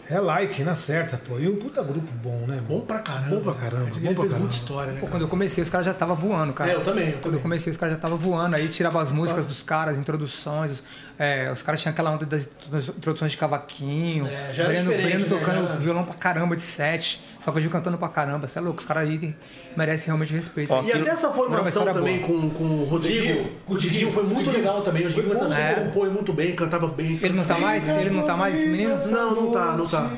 [0.10, 1.38] É like, na certa, pô.
[1.38, 2.60] E um puta grupo bom, né?
[2.68, 3.36] Bom pra caramba.
[3.36, 4.40] Bom pra caramba, bom pra fez caramba.
[4.40, 5.00] muita história, né?
[5.00, 6.72] Pô, quando eu comecei, os caras já estavam voando, cara.
[6.72, 7.38] É, eu também, eu Quando também.
[7.38, 8.56] eu comecei, os caras já estavam voando.
[8.56, 10.82] Aí tirava as músicas dos caras, introduções.
[11.20, 12.50] É, os caras tinham aquela onda das
[12.98, 14.26] introduções de cavaquinho.
[14.26, 15.26] É, Breno, Breno né?
[15.28, 17.22] tocando Já- violão pra caramba de sete.
[17.40, 18.48] Só que eu cantando pra caramba.
[18.48, 19.36] Você é louco, os caras aí
[19.76, 20.72] merecem realmente respeito.
[20.74, 23.50] Ó, E até essa formação também com, com o Rodrigo.
[23.66, 25.06] Com o Diguinho foi muito legal também.
[25.06, 25.74] O Diguinho também É.
[25.74, 27.20] compõe muito bem, cantava bem.
[27.22, 27.88] Ele não tá mais?
[27.90, 28.96] Ele não tá mais, esse menino?
[29.08, 30.10] Não, não tá, não tá.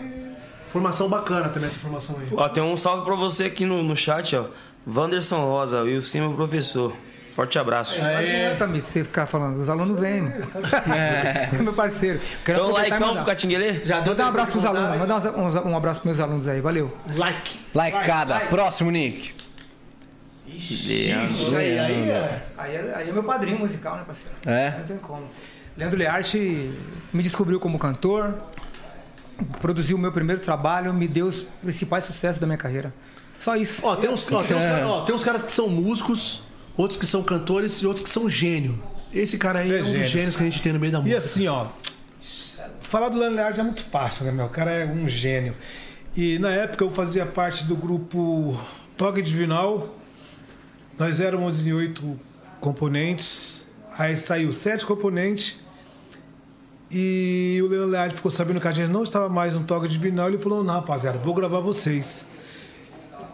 [0.67, 2.27] Formação bacana também essa formação aí.
[2.31, 4.45] Ó, tem um salve pra você aqui no, no chat, ó.
[4.87, 6.93] Wanderson Rosa, Wilson, meu professor.
[7.33, 8.01] Forte abraço.
[8.01, 9.59] Não adianta, Mito, você ficar falando.
[9.59, 10.21] Os alunos vêm.
[10.23, 10.33] mano.
[10.95, 11.49] É.
[11.61, 12.19] Meu parceiro.
[12.43, 13.25] Quero Então, e laicão pro mandar.
[13.25, 13.85] Catinguele?
[13.85, 14.99] Já Mandar um abraço pros alunos.
[14.99, 16.59] uns- uns- um abraço pros meus alunos aí.
[16.61, 16.95] Valeu.
[17.15, 17.59] Like.
[17.73, 18.39] Likeada.
[18.49, 19.33] Próximo, Nick.
[20.47, 22.41] Isso aí, aí é.
[22.57, 24.35] Aí é, aí é meu padrinho musical, né, parceiro?
[24.45, 24.71] É?
[24.79, 25.23] Não tem como.
[25.77, 26.71] Leandro Learte
[27.13, 28.35] me descobriu como cantor,
[29.61, 32.93] produziu o meu primeiro trabalho, me deu os principais sucessos da minha carreira.
[33.39, 33.85] Só isso.
[33.85, 36.43] Ó, tem uns, ó, tem uns, cara- ó, tem uns caras que são músicos,
[36.77, 38.81] outros que são cantores e outros que são gênio.
[39.13, 39.99] Esse cara aí é, É um gênio.
[40.01, 41.17] dos gênios que a gente tem no meio da E música.
[41.17, 41.67] assim, ó,
[42.81, 44.45] falar do Leandro Learte é muito fácil, né, meu?
[44.45, 45.55] O cara é um gênio.
[46.15, 48.59] E na época eu fazia parte do grupo
[48.97, 49.95] Toque Divinal.
[50.99, 52.19] Nós éramos em oito
[52.59, 53.65] componentes.
[53.97, 55.59] Aí saiu sete componentes.
[56.93, 60.27] E o Leandro Learte ficou sabendo que a gente não estava mais no Toque Divinal.
[60.27, 62.25] Ele falou: Não, rapaziada, vou gravar vocês.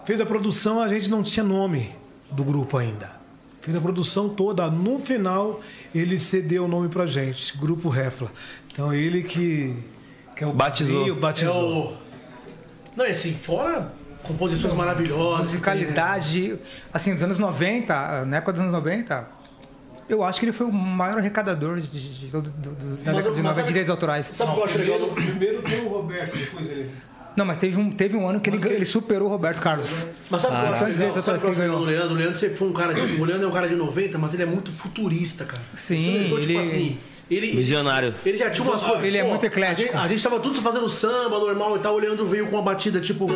[0.06, 1.90] Fez a produção, a gente não tinha nome
[2.32, 3.12] do grupo ainda.
[3.68, 4.70] Fez a produção toda.
[4.72, 5.60] No final,
[5.94, 8.32] ele cedeu o nome pra gente, Grupo Refla.
[8.72, 9.76] Então ele que,
[10.38, 11.06] que é o Batizou.
[11.06, 11.92] É batizou.
[11.94, 11.98] o.
[12.96, 13.92] Não, é assim, fora
[14.24, 15.40] Composições maravilhosas.
[15.52, 16.58] musicalidade,
[16.94, 19.28] assim, dos anos 90, na época dos anos 90,
[20.10, 23.34] eu acho que ele foi o maior arrecadador de, de, de, Mas- de mas 90
[23.34, 24.26] de sabe- direitos autorais.
[24.28, 25.10] Sabe o que eu acho legal?
[25.14, 26.90] Primeiro foi o Roberto, depois ele.
[27.38, 30.08] Não, mas teve um, teve um ano que ele, ele superou o Roberto Carlos.
[30.28, 31.14] Mas sabe o que eu acho Quantos legal?
[31.14, 32.10] direitos Sabe o que ele do Leandro?
[32.16, 33.02] O Leandro sempre foi um cara de.
[33.22, 35.62] O Leandro é um cara de 90, mas ele é muito futurista, cara.
[35.76, 36.98] Sim, então, tipo ele- assim.
[37.30, 38.16] Ele, Visionário.
[38.26, 39.04] Ele já tinha umas coisas.
[39.04, 39.90] Ele é muito eclético.
[39.90, 41.94] A gente, a gente tava tudo fazendo samba normal e tal.
[41.96, 43.28] O Leandro veio com uma batida tipo.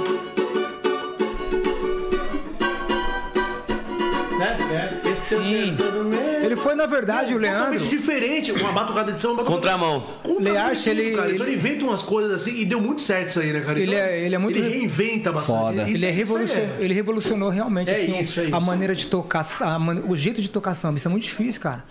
[4.39, 4.57] Né?
[5.05, 5.09] É.
[5.09, 5.53] Esse Sim.
[5.53, 5.75] Ele
[6.45, 7.87] Ele foi, na verdade, o Totalmente Leandro.
[7.87, 8.51] diferente.
[8.51, 9.37] Uma batucada de samba.
[9.43, 10.03] batucada- Contramão.
[10.39, 11.31] Learte, ele- Cara.
[11.31, 13.79] Então ele- ele inventa umas coisas assim e deu muito certo isso aí, né, cara?
[13.79, 15.57] Ele Então, é- ele é muito- Ele reinventa bastante.
[15.59, 15.71] Foda.
[15.71, 18.61] Isso- Ele, é isso aí revolucionou, ele revolucionou realmente É assim, isso, é a isso.
[18.61, 20.97] maneira de tocar, a man- o jeito de tocar samba.
[20.97, 21.83] Isso é muito difícil, cara.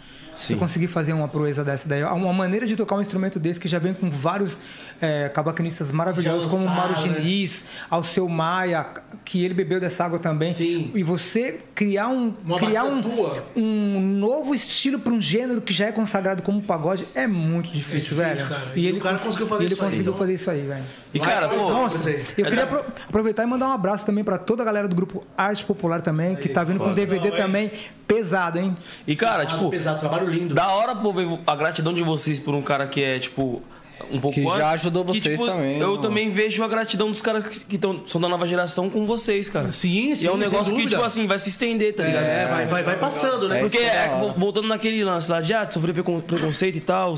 [0.47, 2.02] Você conseguir fazer uma proeza dessa daí.
[2.02, 4.59] Há Uma maneira de tocar um instrumento desse que já vem com vários
[5.01, 7.19] é, cavaquinistas maravilhosos, como o Mário né?
[7.20, 8.86] Diniz, Alceu Maia,
[9.25, 10.52] que ele bebeu dessa água também.
[10.55, 10.91] Sim.
[10.94, 13.44] E você criar um, Uma criar um, tua.
[13.57, 18.17] um novo estilo para um gênero que já é consagrado como pagode é muito difícil,
[18.17, 18.49] difícil, velho.
[18.49, 18.73] cara.
[18.75, 20.19] E E ele o cara cons- conseguiu fazer e ele isso aí, conseguiu então.
[20.19, 20.85] fazer isso aí, velho.
[21.13, 21.57] E, cara, pô.
[21.71, 24.95] Nossa, eu queria apro- aproveitar e mandar um abraço também pra toda a galera do
[24.95, 27.71] grupo Arte Popular também, que tá vindo com DVD também
[28.07, 28.77] pesado, hein?
[29.07, 30.55] E, cara, tipo, pesado, trabalho lindo.
[30.55, 33.63] da hora, pô, ver a gratidão de vocês por um cara que é, tipo,
[34.11, 36.01] um pouco Que já antes, ajudou que, vocês tipo, também, Eu mano.
[36.03, 39.49] também vejo a gratidão dos caras que, que tão, são da nova geração com vocês,
[39.51, 39.71] cara.
[39.71, 42.25] Sim, sim, E é um negócio que, tipo assim, vai se estender, tá ligado?
[42.25, 43.59] É, vai, vai, vai passando, né?
[43.59, 46.81] É Porque, que é é, voltando naquele lance lá de ah, sofrer precon- preconceito e
[46.81, 47.15] tal,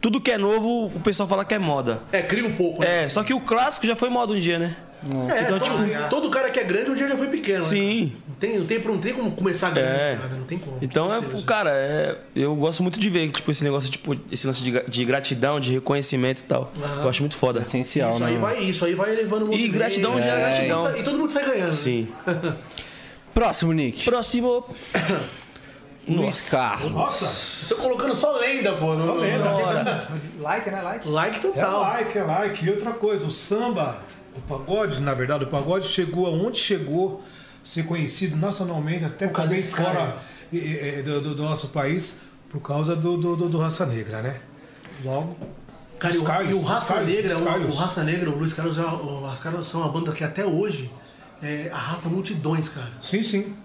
[0.00, 2.00] tudo que é novo, o pessoal fala que é moda.
[2.12, 2.82] É, cria um pouco.
[2.82, 3.04] né?
[3.04, 4.76] É, só que o clássico já foi moda um dia, né?
[5.30, 7.58] É, então, todo, tipo- todo cara que é grande um dia já foi pequeno.
[7.58, 7.62] né?
[7.64, 8.12] Sim.
[8.26, 10.16] Não tem, não, tem, não tem como começar grande, É.
[10.20, 10.34] cara.
[10.34, 10.78] Não tem como.
[10.82, 14.62] Então, é, cara, é, eu gosto muito de ver, tipo, esse negócio, tipo, esse lance
[14.62, 16.72] de, de gratidão, de reconhecimento e tal.
[17.02, 17.60] Eu acho muito foda.
[17.60, 18.26] Essencial, Isso né?
[18.30, 19.72] aí, vai, isso aí vai elevando o movimento.
[19.72, 20.66] gratidão gera É.
[20.66, 20.96] gratidão.
[20.96, 21.66] E todo mundo sai ganhando.
[21.66, 21.72] né?
[21.72, 22.08] Sim.
[23.32, 24.04] Próximo, Nick.
[24.04, 24.64] Próximo.
[26.08, 26.92] Luiz Carlos.
[26.92, 28.94] Nossa, tô colocando só lenda, pô.
[28.94, 30.08] Não lenda.
[30.38, 30.80] Like, né?
[30.82, 31.08] Like.
[31.08, 31.80] Like É total.
[31.80, 32.64] like, é like.
[32.64, 33.98] E outra coisa, o samba,
[34.36, 37.24] o pagode, na verdade, o pagode chegou aonde chegou,
[37.64, 40.18] ser conhecido nacionalmente, até também fora
[41.04, 42.18] do, do- do nosso país,
[42.50, 44.40] por causa do, do, do- do Raça Negra, né?
[45.04, 45.36] Logo.
[45.98, 48.52] Cara, e o, Carlos, e o Raça Carlos, Negra, o, o Raça Negra, o Luiz
[48.52, 50.90] Carlos, é uma- os caras são uma banda que até hoje
[51.42, 52.92] é, arrasta multidões, cara.
[53.02, 53.56] Sim, sim.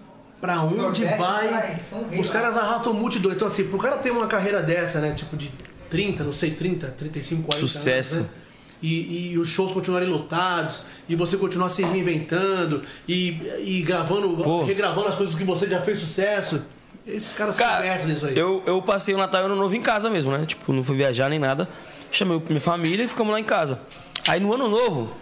[0.42, 1.76] Pra onde Nordeste, vai.
[2.20, 3.36] Os caras arrastam multidões.
[3.36, 5.12] Então, assim, pro cara ter uma carreira dessa, né?
[5.14, 5.52] Tipo de
[5.88, 8.14] 30, não sei, 30, 35, 40 Sucesso.
[8.16, 8.34] anos, né?
[8.82, 14.64] E, e os shows continuarem lotados, e você continuar se reinventando, e, e gravando, Pô.
[14.64, 16.60] regravando as coisas que você já fez sucesso.
[17.06, 18.36] Esses caras Cara, conhecem disso aí.
[18.36, 20.44] eu, eu passei o Natal e o Ano Novo em casa mesmo, né?
[20.44, 21.68] Tipo, não fui viajar nem nada.
[22.10, 23.80] Chamei minha família e ficamos lá em casa.
[24.26, 25.12] Aí no Ano Novo,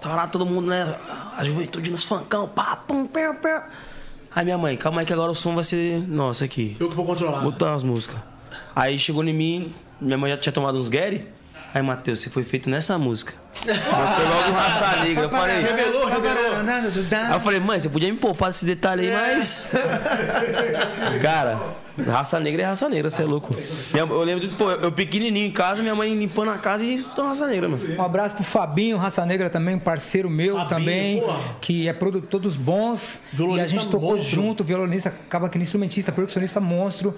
[0.00, 0.94] tava lá todo mundo, né?
[1.36, 3.64] A juventude nos funkão, pá, pum, pé, pé.
[4.34, 6.76] Aí minha mãe, calma aí que agora o som vai ser nosso aqui.
[6.78, 7.40] Eu que vou controlar.
[7.40, 8.18] Botar as músicas.
[8.74, 11.26] Aí chegou em mim, minha mãe já tinha tomado uns Gary.
[11.72, 13.32] Aí, Matheus, você foi feito nessa música.
[13.64, 15.24] Botou logo raça negra.
[15.24, 15.60] Eu falei.
[15.60, 16.56] Revelou, revelou.
[17.28, 19.66] Aí eu falei, mãe, você podia me poupar desses detalhes aí, mas.
[21.22, 21.60] Cara,
[22.06, 23.54] raça negra é raça negra, você é louco.
[23.92, 26.94] Minha- Eu lembro disso, pô, eu pequenininho em casa, minha mãe limpando a casa e
[26.94, 27.82] escutando raça negra, mano.
[27.96, 31.38] Um abraço pro Fabinho, Raça Negra também, parceiro meu Fabinho, também, porra.
[31.60, 33.20] que é produtor dos bons.
[33.32, 34.34] Violonista e a gente tocou monstro.
[34.34, 37.14] junto, violonista, cavaquinista, instrumentista, percussionista monstro.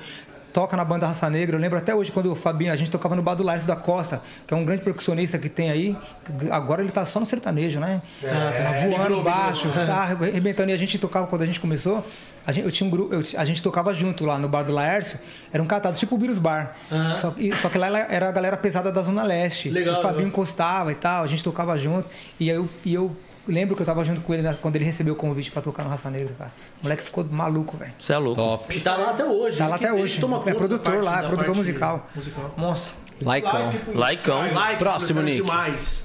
[0.52, 1.56] Toca na banda Raça Negra.
[1.56, 3.74] Eu lembro até hoje quando o Fabinho, a gente tocava no Bar do Lares da
[3.74, 5.96] Costa, que é um grande percussionista que tem aí.
[6.50, 8.02] Agora ele tá só no sertanejo, né?
[8.20, 9.86] tá, tá voando migrou, baixo, migrou.
[9.86, 10.70] tá arrebentando.
[10.70, 12.04] E a gente tocava, quando a gente começou,
[12.46, 14.72] a gente, eu tinha um grupo, eu- a gente tocava junto lá no Bar do
[14.72, 15.18] Laércio.
[15.52, 16.76] Era um catado, tipo o Vírus Bar.
[17.14, 19.70] Só, que- só que lá era a galera pesada da Zona Leste.
[19.70, 20.28] Legal, o Fabinho legal.
[20.28, 22.10] encostava e tal, a gente tocava junto.
[22.38, 23.16] E eu, e eu
[23.46, 25.82] lembro que eu tava junto com ele né, quando ele recebeu o convite pra tocar
[25.82, 26.52] no Raça Negra, cara.
[26.80, 27.92] O moleque ficou maluco, velho.
[27.98, 28.40] Você é louco.
[28.40, 28.76] Top.
[28.76, 29.56] E tá lá até hoje.
[29.58, 30.20] Tá lá Ele até hoje.
[30.20, 32.08] toma É produtor lá, é produtor musical.
[32.14, 32.54] musical.
[32.56, 32.94] Monstro.
[33.22, 33.72] Laicão.
[33.94, 34.52] Laicão.
[34.52, 35.42] Like, Próximo, cara, Nick.
[35.42, 36.04] Demais.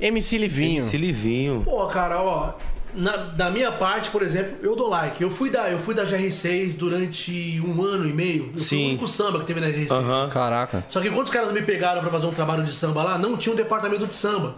[0.00, 0.78] MC Livinho.
[0.78, 1.62] Esse livinho.
[1.64, 2.54] Pô, cara, ó.
[2.94, 5.22] Na, da minha parte, por exemplo, eu dou like.
[5.22, 8.46] Eu fui da, eu fui da GR6 durante um ano e meio.
[8.46, 8.84] Eu fui Sim.
[8.84, 9.90] o único samba que teve na GR6.
[9.92, 10.28] Aham.
[10.30, 10.84] Caraca.
[10.88, 13.36] Só que quando os caras me pegaram pra fazer um trabalho de samba lá, não
[13.36, 14.56] tinha um departamento de samba.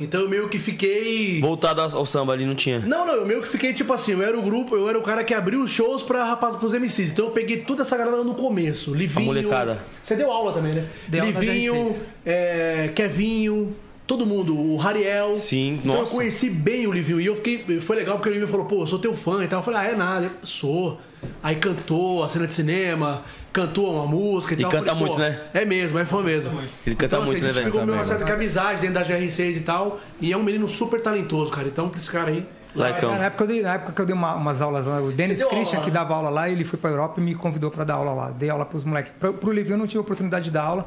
[0.00, 1.40] Então eu meio que fiquei.
[1.40, 2.80] Voltado ao samba ali, não tinha.
[2.80, 5.02] Não, não, eu meio que fiquei tipo assim, eu era o grupo, eu era o
[5.02, 7.12] cara que abriu os shows pra rapaz, pros MCs.
[7.12, 8.94] Então eu peguei toda essa galera no começo.
[8.94, 9.26] Livinho.
[9.26, 9.78] molecada.
[10.02, 10.86] Você deu aula também, né?
[11.10, 12.02] Na Livinho, GR6.
[12.26, 13.74] é, Kevinho,
[14.06, 15.32] todo mundo, o Rariel.
[15.34, 16.12] Sim, então nossa.
[16.12, 17.20] eu conheci bem o Livinho.
[17.20, 17.80] E eu fiquei.
[17.80, 19.60] Foi legal porque o Livinho falou, pô, eu sou teu fã e tal.
[19.60, 20.98] Eu falei, ah, é nada, eu sou.
[21.42, 23.22] Aí cantou a cena de cinema,
[23.52, 24.70] cantou uma música e, E tal.
[24.72, 25.40] Eu canta falei, muito, né?
[25.52, 26.50] É mesmo, é fã mesmo.
[26.86, 27.72] Ele canta então, assim, muito, né, a gente velho?
[27.72, 30.00] pegou Também, uma certa que amizade dentro da GR6 e tal.
[30.20, 31.68] E é um menino super talentoso, cara.
[31.68, 33.10] Então, pra esse cara aí, Laicão.
[33.16, 35.44] Na época, eu dei, na época que eu dei uma- umas aulas lá, o Dennis
[35.44, 37.94] Christian, aula que dava aula lá, ele foi pra Europa e me convidou pra dar
[37.94, 38.30] aula lá.
[38.32, 39.12] Dei aula pros moleques.
[39.20, 40.86] Pro, pro Levi eu não tive oportunidade de dar aula,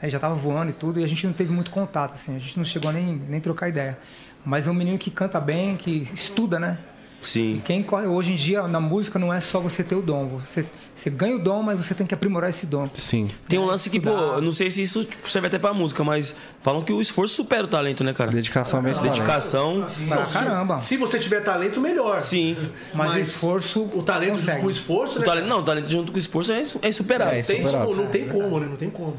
[0.00, 2.38] aí já tava voando e tudo, e a gente não teve muito contato, assim, a
[2.38, 3.98] gente não chegou nem, nem trocar ideia.
[4.42, 6.78] Mas é um menino que canta bem, que estuda, né?
[7.20, 7.62] E Sim.
[7.64, 10.64] quem corre hoje em dia na música não é só você ter o dom, você,
[10.94, 12.84] você ganha o dom, mas você tem que aprimorar esse dom.
[12.94, 13.28] Sim.
[13.48, 16.04] Tem um lance que, pô, eu não sei se isso tipo, serve até pra música,
[16.04, 18.30] mas falam que o esforço supera o talento, né, cara?
[18.30, 19.02] Dedicação mesmo.
[19.02, 19.84] Dedicação.
[20.06, 20.78] Pra caramba.
[20.78, 22.20] Se você tiver talento, melhor.
[22.20, 22.56] Sim.
[22.94, 23.82] Mas, o esforço.
[23.92, 24.60] O talento junto consegue.
[24.60, 25.24] com o esforço, O né?
[25.26, 27.38] talento, não, o talento junto com o esforço é é insuperável.
[27.38, 27.86] É, Tem Superável.
[27.88, 28.66] como, não tem como, né?
[28.66, 29.16] Não tem como.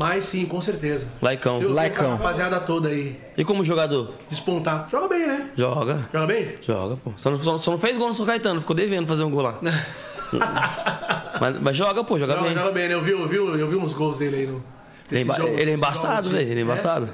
[0.00, 1.06] Mas sim, com certeza.
[1.20, 1.60] Laicão.
[1.60, 2.06] Eu Laicão.
[2.06, 4.14] essa rapaziada toda aí, E como jogador?
[4.30, 4.88] despontar.
[4.90, 5.50] Joga bem, né?
[5.54, 6.08] Joga.
[6.10, 6.54] Joga bem?
[6.66, 7.12] Joga, pô.
[7.18, 9.42] Só não, só, só não fez gol no São Caetano, ficou devendo fazer um gol
[9.42, 9.58] lá.
[11.40, 12.54] mas, mas joga, pô, joga Joga, bem.
[12.56, 12.94] joga bem, né?
[12.94, 14.64] Eu vi, eu, vi, eu vi uns gols dele aí no.
[15.12, 16.48] Ele é, jogos- ele é embaçado, velho.
[16.50, 17.10] Ele é embaçado.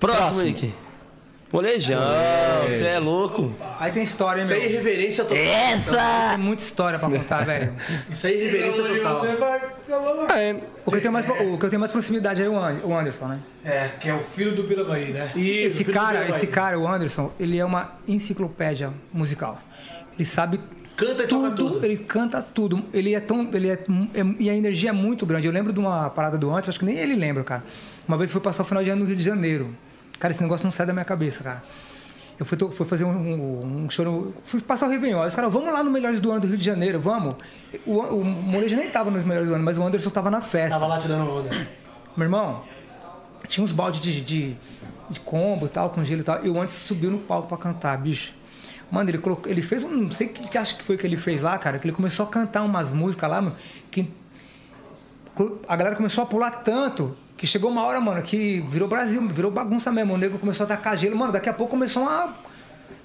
[0.00, 0.42] Próximo, Próximo.
[0.42, 0.74] Nick.
[1.50, 1.98] Molejão,
[2.68, 3.52] você é louco.
[3.80, 4.70] Aí tem história, hein, Isso aí é meu?
[4.70, 5.42] irreverência total.
[5.42, 6.28] Essa!
[6.30, 7.72] Tem muita história pra contar, velho.
[8.10, 9.24] Isso aí é irreverência total.
[10.36, 12.80] É, O que eu tenho mais, o que eu tenho mais proximidade é o An-
[12.84, 13.38] o Anderson, né?
[13.64, 15.32] É, que é o filho do Birabaí, né?
[15.34, 19.58] Isso, esse cara, esse cara, o Anderson, ele é uma enciclopédia musical.
[20.16, 20.60] Ele sabe
[20.96, 21.86] Canta e toca tudo, tudo.
[21.86, 22.84] ele canta tudo.
[22.92, 25.46] Ele é tão, ele é, é- e a energia é muito grande.
[25.46, 27.62] Eu lembro de uma parada do antes, acho que nem ele lembra, cara.
[28.06, 29.74] Uma vez foi passar o final de ano no Rio de Janeiro.
[30.18, 31.62] Cara, esse negócio não sai da minha cabeça, cara.
[32.38, 35.26] Eu fui, fui fazer um, um, um show, no- fui passar o Réveillon.
[35.26, 37.34] Os caras, vamos lá no Melhores do Ano do Rio de Janeiro, vamos.
[37.84, 40.70] O, o Molejo nem tava nos Melhores do Ano, mas o Anderson tava na festa.
[40.70, 41.50] Tava lá tirando onda.
[42.16, 42.62] Meu irmão,
[43.46, 44.56] tinha uns baldes de, de,
[45.10, 46.44] de combo e tal, com gelo e tal.
[46.44, 48.32] E o Anderson subiu no palco pra cantar, bicho.
[48.90, 51.06] Mano, ele colocou, ele fez um, não sei o que, que acho que foi que
[51.06, 53.52] ele fez lá, cara, que ele começou a cantar umas músicas lá, meu,
[53.90, 54.10] que
[55.68, 59.50] a galera começou a pular tanto que chegou uma hora, mano, que virou Brasil, virou
[59.50, 60.12] bagunça mesmo.
[60.12, 62.26] O nego começou a tacar gelo, mano, daqui a pouco começou uma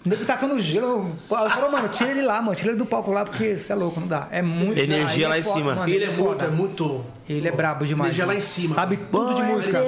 [0.06, 1.08] o nego tacando gelo.
[1.32, 3.76] Eu falei, mano, tira ele lá, mano, tira ele do palco lá, porque você é
[3.76, 4.28] louco, não dá.
[4.32, 5.76] É muito Energia ele é lá em cima.
[5.76, 6.46] mano, Ele é muito, foda.
[6.46, 7.06] é muito.
[7.30, 8.08] Ele é brabo demais.
[8.10, 8.76] Energia lá em cima.
[8.76, 9.80] Sabe tudo de música.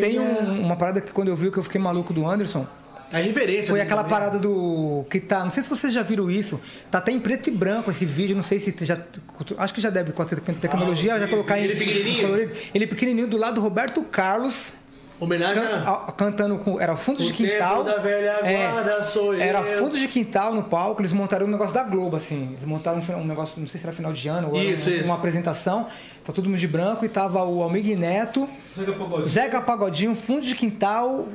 [0.00, 2.64] Tem um- uma parada que quando eu vi que eu fiquei maluco do Anderson,
[3.12, 3.68] É reverência.
[3.70, 5.04] foi aquela parada do.
[5.10, 5.44] que tá.
[5.44, 6.60] Não sei se vocês já viram isso.
[6.90, 8.36] Tá até em preto e branco esse vídeo.
[8.36, 8.98] Não sei se já.
[9.58, 11.64] Acho que já deve com a te- tecnologia já colocar em.
[11.64, 12.20] ele pequenininho?
[12.22, 12.52] colorido.
[12.74, 14.72] Ele pequenininho do lado do Roberto Carlos.
[15.18, 15.92] Homenagem can- a...
[16.08, 16.80] a- cantando com.
[16.80, 17.84] Era fundo de O tempo quintal.
[17.84, 18.38] da velha
[18.72, 19.40] guarda sou eu.
[19.42, 21.02] Era fundo de quintal no palco.
[21.02, 22.50] Eles montaram um negócio da Globo, assim.
[22.52, 24.92] Eles montaram um, um negócio, não sei se era final de ano ou Isso, um-
[24.94, 25.04] isso.
[25.04, 25.88] uma apresentação.
[26.24, 28.48] Tá todo mundo de branco e tava o Almig Neto,
[29.26, 31.26] Zeca Pagodinho, fundo de quintal,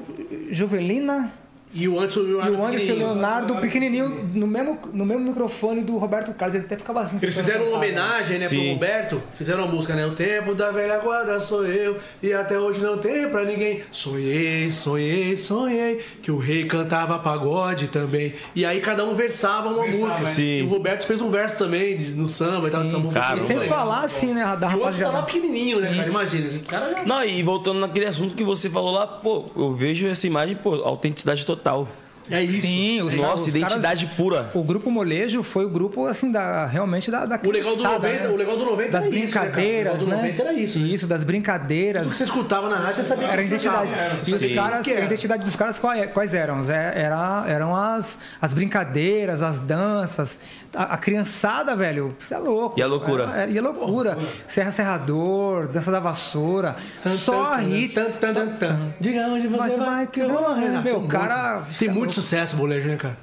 [0.49, 1.31] Jovelina.
[1.75, 2.93] E o Anderson E o Anderson.
[2.93, 6.55] Leonardo pequenininho no mesmo, no mesmo microfone do Roberto Carlos.
[6.55, 7.19] Ele até ficava assim.
[7.21, 8.73] Eles fizeram uma homenagem, né, pro Sim.
[8.73, 9.21] Roberto.
[9.33, 10.05] Fizeram uma música, né?
[10.05, 11.97] O tempo da velha guarda sou eu.
[12.23, 13.81] E até hoje não tem pra ninguém.
[13.91, 15.99] Sonhei, sonhei, sonhei.
[16.21, 18.33] Que o rei cantava pagode também.
[18.55, 20.23] E aí cada um versava uma música.
[20.23, 20.59] Sim.
[20.59, 23.11] E o Roberto fez um verso também no samba e tal, de samba.
[23.11, 25.13] Cara, E sem falar assim, né, da E o outro rapaziada.
[25.17, 26.07] lá pequenininho, né, cara?
[26.09, 27.03] Imagina, esse cara já...
[27.03, 30.75] Não, e voltando naquele assunto que você falou lá, pô, eu vejo essa imagem, pô,
[30.75, 31.64] autenticidade total.
[31.65, 31.83] 到
[32.29, 32.61] É isso.
[32.61, 34.49] Sim, os Nossa, os identidade caras- pura.
[34.53, 38.07] O grupo Molejo foi o grupo, assim, da, realmente da, da O legal do criançada,
[38.07, 38.33] 90, né?
[38.33, 40.15] o legal do 90 Das era isso, né, brincadeiras, O legal do né?
[40.29, 40.87] 90 era isso, né?
[40.87, 42.01] Isso, das brincadeiras.
[42.03, 43.85] Tudo que você escutava na rádio, você sabia Era que identidade.
[43.91, 44.15] escutava.
[44.15, 45.05] E os caras, a era.
[45.05, 46.69] identidade dos caras quais, eram?
[46.71, 50.39] É, Era, eram as, as brincadeiras, as danças.
[50.73, 52.77] A, a criançada, velho, isso é louco.
[52.77, 53.23] E a loucura?
[53.23, 54.17] Era- era- e a loucura.
[54.47, 56.75] Serra Serrador, Dança da Vassoura.
[57.17, 57.93] só Tan, hit.
[57.95, 58.93] tan, tan, tan, tan.
[58.99, 60.83] Diga onde você vai, vai que não, Renato.
[60.83, 62.14] meu, Tem um cara, Tem é muito.
[62.15, 63.17] Sucesso, molejo, né, cara?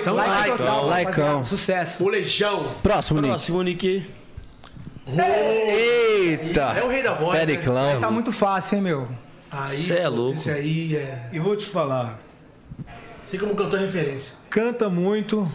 [0.00, 0.56] Então, Like like.
[0.56, 2.02] total, rapaziada, Sucesso.
[2.02, 2.74] Molejão.
[2.82, 3.30] Próximo, Nick.
[3.32, 4.06] Próximo, Nick.
[5.06, 6.60] Eita!
[6.78, 7.34] É o rei da voz.
[7.38, 7.44] né?
[7.46, 8.00] Periclão.
[8.00, 9.08] Tá muito fácil, hein, meu?
[9.50, 10.34] Aí, Cê é louco.
[10.34, 11.28] Esse aí é.
[11.32, 12.18] E vou te falar,
[13.24, 14.32] Sei como cantor referência.
[14.50, 15.50] canta muito.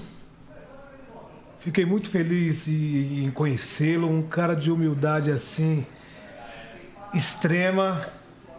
[1.59, 5.85] Fiquei muito feliz em em conhecê-lo, um cara de humildade assim
[7.13, 8.01] extrema.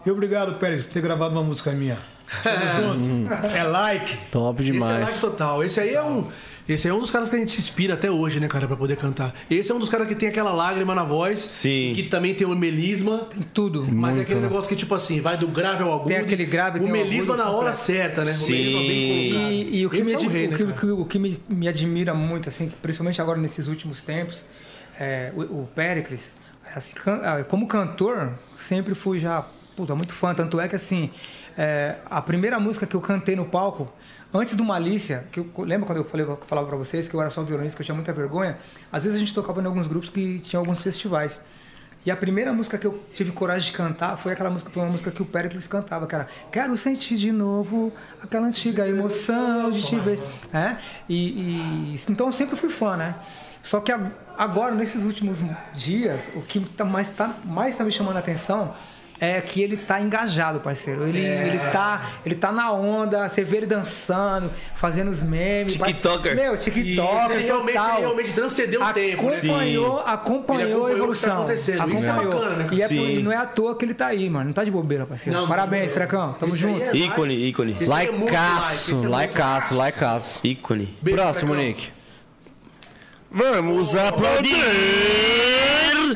[0.05, 1.99] E obrigado, Pérez, por ter gravado uma música minha.
[2.43, 3.33] Tamo junto.
[3.55, 4.17] É like.
[4.31, 5.05] Top Esse é demais.
[5.05, 5.63] like total.
[5.63, 6.27] Esse aí é um.
[6.69, 8.65] Esse aí é um dos caras que a gente se inspira até hoje, né, cara,
[8.67, 9.33] pra poder cantar.
[9.49, 11.39] Esse é um dos caras que tem aquela lágrima na voz.
[11.39, 11.91] Sim.
[11.93, 13.27] Que também tem o melisma.
[13.53, 13.81] Tudo.
[13.91, 14.47] Mas é Muito, aquele né?
[14.47, 16.07] negócio que, tipo assim, vai do grave ao agudo.
[16.07, 17.77] Tem aquele grave, O tem o melisma na hora completo.
[17.77, 18.31] certa, né?
[18.31, 18.53] Sim.
[18.53, 19.51] O melisma bem colocado.
[19.51, 20.75] E, e o que, me, é rei, o né, que- cara?
[20.75, 24.45] o que- o que me, me admira muito, assim, principalmente agora nesses últimos tempos,
[24.97, 26.33] é, o, o Péricles,
[26.73, 29.43] assim, can- ah, como cantor, sempre fui já
[29.75, 30.33] puta, muito fã.
[30.33, 31.09] Tanto é que, assim,
[31.57, 33.91] é, a primeira música que eu cantei no palco,
[34.33, 37.29] antes do Malícia, que eu, lembra quando eu falei, falava pra vocês que eu era
[37.29, 38.57] só violonista, que eu tinha muita vergonha?
[38.91, 41.41] Às vezes a gente tocava em alguns grupos que tinham alguns festivais.
[42.03, 44.89] E a primeira música que eu tive coragem de cantar foi aquela música, foi uma
[44.89, 49.95] música que o Pericles cantava, era Quero sentir de novo aquela antiga emoção de te
[49.99, 50.19] ver.
[50.51, 50.77] É?
[51.07, 53.15] E, e- então eu sempre fui fã, né?
[53.61, 53.91] Só que
[54.35, 55.43] agora, nesses últimos
[55.75, 58.73] dias, o que tá mais, tá, mais tá me chamando a atenção
[59.21, 61.07] é que ele tá engajado, parceiro.
[61.07, 65.73] Ele, ele, tá, ele tá na onda, você vê ele dançando, fazendo os memes.
[65.75, 66.35] TikToker.
[66.35, 67.91] Meu, TikToker, ele realmente, total.
[67.93, 69.23] ele realmente transcendeu o tempo.
[69.23, 69.37] né?
[69.37, 71.33] Acompanhou, acompanhou, acompanhou a tá evolução.
[71.37, 71.95] acontecendo.
[71.95, 72.33] Isso é Acompanhou.
[72.41, 72.67] bacana, né?
[72.71, 74.45] E é e não é à toa que ele tá aí, mano.
[74.45, 75.39] Não tá de bobeira, parceiro.
[75.39, 75.97] Não, Parabéns, tá.
[75.99, 76.33] Precão.
[76.33, 76.81] Tamo junto.
[76.81, 77.77] é- Ícone, ícone.
[77.79, 80.39] É Laicaço, é laicaço, laicaço.
[80.43, 80.97] Ícone.
[80.99, 81.53] Beijo, Próximo.
[81.53, 82.00] Nick.
[83.31, 84.55] Vamos aplaudir!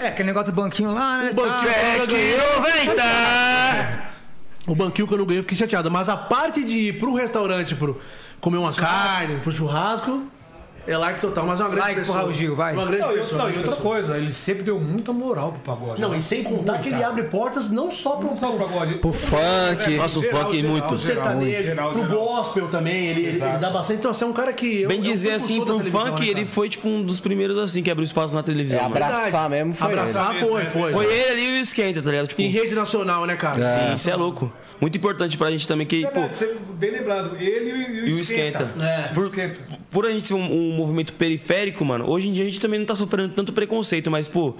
[0.02, 1.30] É, aquele negócio do banquinho lá, né?
[1.32, 2.62] O banquinho Ah, agora ganhou.
[2.62, 3.04] 90!
[4.68, 5.90] O banquinho que eu não ganhei, eu fiquei chateado.
[5.90, 8.00] Mas a parte de ir pro restaurante, pro
[8.42, 10.24] comer uma carne, pro churrasco,
[10.88, 11.46] é like total.
[11.46, 12.18] Mas é uma grande Like pro pessoa.
[12.20, 12.74] Raul Gil, vai.
[12.74, 13.38] Uma grande Não, e, pessoa.
[13.42, 13.94] não, e grande outra pessoa.
[13.96, 16.02] coisa, ele sempre deu muita moral pro pagode.
[16.02, 16.18] Não, né?
[16.18, 18.96] e sem contar que ele abre portas não só pro, Não só pro pagode.
[18.96, 19.98] Pro funk.
[19.98, 20.88] Nossa, o funk muito.
[20.88, 22.18] pro sertanejo, geral, pro geral.
[22.18, 23.08] gospel também.
[23.08, 24.00] Ele, ele dá bastante.
[24.00, 24.82] Então, assim, é um cara que.
[24.82, 27.58] eu- Bem eu dizer fui assim, pro funk, né, ele foi tipo um dos primeiros
[27.58, 28.80] assim que abriu espaço na televisão.
[28.80, 28.96] É, mano.
[28.96, 30.46] abraçar mesmo foi Abraçar ele.
[30.46, 30.92] foi, foi.
[30.94, 32.28] Foi ele ali e o esquenta, tá ligado?
[32.28, 33.56] Tipo, Em rede nacional, né, cara?
[33.90, 34.52] sim, isso é louco.
[34.80, 37.38] Muito importante pra gente também que, Verdade, bem lembrado.
[37.40, 38.64] Ele e, o- E o Esquenta.
[38.64, 38.84] Esquenta.
[38.86, 39.60] É, Por- o Esquenta.
[39.96, 42.78] Por a gente ser um, um movimento periférico, mano, hoje em dia a gente também
[42.78, 44.54] não tá sofrendo tanto preconceito, mas, pô,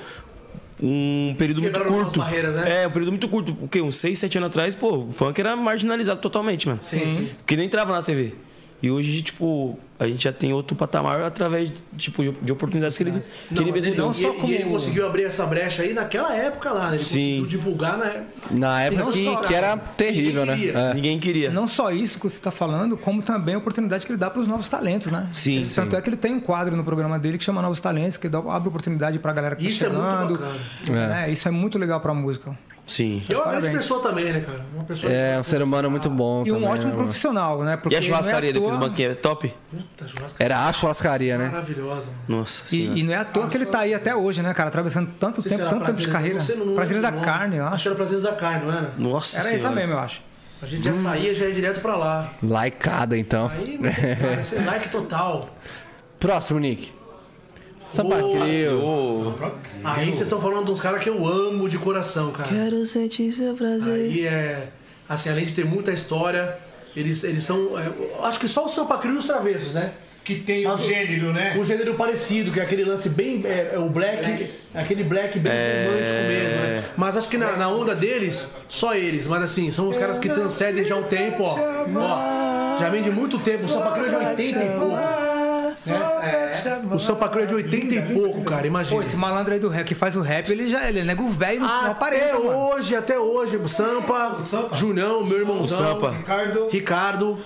[0.82, 2.20] um período Quebraram muito curto.
[2.22, 2.84] barreiras, né?
[2.84, 3.58] É, um período muito curto.
[3.62, 3.82] O quê?
[3.82, 6.80] Uns 6, 7 anos atrás, pô, o funk era marginalizado totalmente, mano.
[6.82, 7.30] Sim, sim.
[7.40, 8.34] Porque nem entrava na TV.
[8.84, 13.04] E hoje, tipo, a gente já tem outro patamar através, tipo, de- de oportunidades que
[13.04, 13.20] ele, que
[13.52, 14.06] Não, ele mas mesmo ele, deu.
[14.06, 14.54] não só como...
[14.54, 16.98] ele conseguiu abrir essa brecha aí naquela época lá, né?
[16.98, 17.20] Ele Sim.
[17.40, 18.32] conseguiu divulgar na época.
[18.52, 20.56] Na época que, só- que era terrível, né?
[20.56, 20.72] queria.
[20.78, 20.94] É.
[20.94, 21.50] Ninguém queria.
[21.50, 24.42] Não só isso que você está falando, como também a oportunidade que ele dá para
[24.42, 25.30] os novos talentos, né?
[25.34, 25.98] Sim, Tanto sim.
[25.98, 28.38] é que ele tem um quadro no programa dele que chama Novos Talentos, que dá,
[28.40, 30.38] abre oportunidade para a galera que tá Isso é muito chegando.
[30.38, 31.08] bacana.
[31.08, 31.32] né?
[31.32, 32.56] Isso é muito legal para a música.
[32.88, 33.24] Sim.
[33.28, 34.64] E é uma grande pessoa também, né, cara?
[34.74, 37.78] Uma pessoa É, um ser humano muito bom E um também, ótimo né, profissional, né?
[37.78, 39.52] Porque E a é churrascaria depois do banquinho é top?
[39.72, 40.06] Puta,
[40.38, 41.46] Era a churrascaria, né?
[41.50, 42.08] maravilhosa.
[42.12, 42.40] mano.
[42.40, 42.96] Nossa senhora.
[42.98, 44.70] E, e não é à toa que ele tá aí até hoje, né, cara?
[44.70, 46.66] Atravessando tanto tempo, tanto tempo de Prazeres- carreira.
[46.66, 47.24] não Prazeres da nome.
[47.24, 47.88] carne, eu Acho que acho.
[47.90, 48.92] era Prazeres da Carne, não era?
[48.98, 49.76] Nossa Era essa senhora.
[49.76, 50.22] mesmo, eu acho.
[50.62, 52.32] A gente já saía, já ia direto pra lá.
[52.42, 53.52] Laicada, então.
[53.54, 53.78] Aí,
[54.20, 55.50] cara, esse like total.
[56.20, 56.92] Próximo, Nick.
[57.96, 58.82] Sampaquio.
[58.84, 59.34] Ô,
[59.84, 62.50] Aí vocês estão falando de uns caras que eu amo de coração, cara.
[62.50, 63.94] Quero sentir seu prazer.
[63.94, 64.68] Aí é.
[65.08, 66.58] Assim, além de ter muita história,
[66.96, 67.78] eles, eles são.
[67.80, 67.92] é,
[68.26, 69.92] acho que só o Sampa Crio e os Travessos, né?
[70.24, 71.56] Que tem o gênero, né?
[71.60, 73.42] O gênero parecido, que é aquele lance bem.
[73.46, 76.84] É, é o black, aquele black bem romântico mesmo, né?
[76.98, 79.28] Mas acho que na, na onda deles, só eles.
[79.28, 81.56] Mas assim, são os caras que transcendem já o tempo, ó.
[81.96, 83.66] Ó, já vem de muito tempo.
[83.66, 84.96] O Sampa Crio é de 80 e pouco.
[85.90, 86.52] Né?
[86.92, 88.66] O Sampa Crio é de 80 e pouco, cara.
[88.66, 88.96] Imagina.
[88.98, 91.28] Pô, esse malandro aí do rap que faz o rap, ele já ele é nego
[91.28, 92.58] velho no Até aparelho, mano.
[92.58, 93.58] hoje, até hoje.
[93.58, 94.38] O Sampa,
[94.74, 95.86] Julião, meu irmãozão.
[95.86, 96.12] O Sampa.
[96.12, 96.68] Ricardo.
[96.70, 97.38] Ricardo.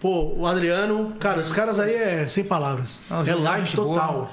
[0.00, 1.12] Pô, o Adriano.
[1.18, 3.00] Cara, os caras aí é sem palavras.
[3.10, 3.88] Não, é gente boa.
[3.98, 4.30] total.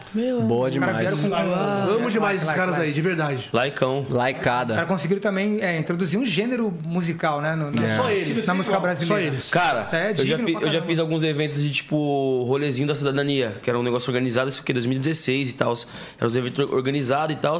[0.47, 1.19] Boa vieram demais.
[1.19, 1.91] com.
[1.91, 3.49] Amo demais esses caras aí, de verdade.
[3.51, 3.97] Laicão.
[3.97, 4.85] Os caras Laicada.
[4.85, 7.55] conseguiram também é, introduzir um gênero musical, né?
[7.55, 8.45] no- na, Só eles.
[8.45, 9.21] na música brasileira.
[9.23, 9.49] Só eles.
[9.49, 13.57] Cara, é eu, já fi- eu já fiz alguns eventos de tipo rolezinho da cidadania,
[13.63, 15.73] que era um negócio organizado, isso aqui 2016 e tal.
[16.19, 17.57] Era uns eventos organizados e tal.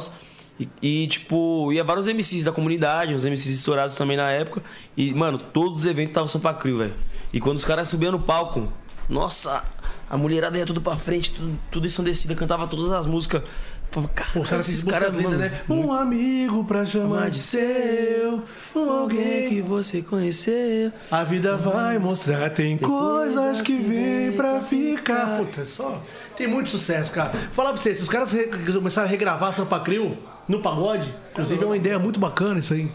[0.60, 4.62] E, e, tipo, ia vários MCs da comunidade, uns MCs estourados também na época.
[4.96, 6.94] E, mano, todos os eventos estavam Sampa Crio, velho.
[7.32, 8.72] E quando os caras subiam no palco,
[9.08, 9.62] nossa,
[10.08, 13.42] a mulherada ia tudo pra frente, tudo, tudo ensandecida, cantava todas as músicas.
[13.90, 15.60] Falava, cara, esses caras lindas, mano, né?
[15.68, 18.42] Um amigo pra chamar de seu.
[18.74, 20.92] Um alguém que você conheceu.
[21.10, 22.50] a vida vai mostrar.
[22.50, 25.38] Tem coisas que vêm pra ficar.
[25.38, 26.02] Puta, é só.
[26.36, 27.32] Tem muito sucesso, cara.
[27.52, 28.34] Falar pra vocês, se os caras
[28.74, 32.90] começaram a regravar Sampa Crio no pagode, inclusive é uma ideia muito bacana isso aí.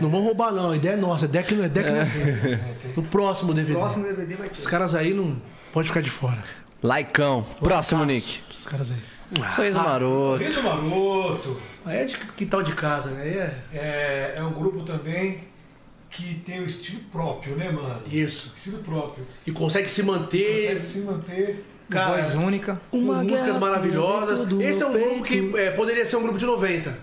[0.00, 0.70] Não vão roubar, não.
[0.70, 1.26] A ideia é nossa.
[1.26, 2.60] A ideia que não é ideia que não é.
[2.96, 3.74] No próximo DVD.
[3.78, 4.52] Próximo DVD vai ter.
[4.54, 5.36] Esses caras aí não
[5.72, 6.42] pode ficar de fora.
[6.82, 7.44] Laicão.
[7.60, 8.40] Próximo, Nick.
[8.50, 8.98] Esses caras aí.
[9.54, 10.42] Sorriso maroto.
[10.42, 11.56] Riso Maroto.
[11.84, 13.28] Aí é de quintal de casa, né?
[13.28, 15.44] É É, é um grupo também
[16.10, 18.02] que tem o estilo próprio, né, mano?
[18.10, 18.52] isso.
[18.56, 19.24] Estilo próprio.
[19.46, 20.74] E consegue se manter.
[20.78, 21.64] Consegue se manter.
[21.90, 22.80] Cara, Voz única.
[22.90, 24.46] com músicas maravilhosas.
[24.60, 26.96] Esse é um grupo que é, poderia ser um grupo de 90.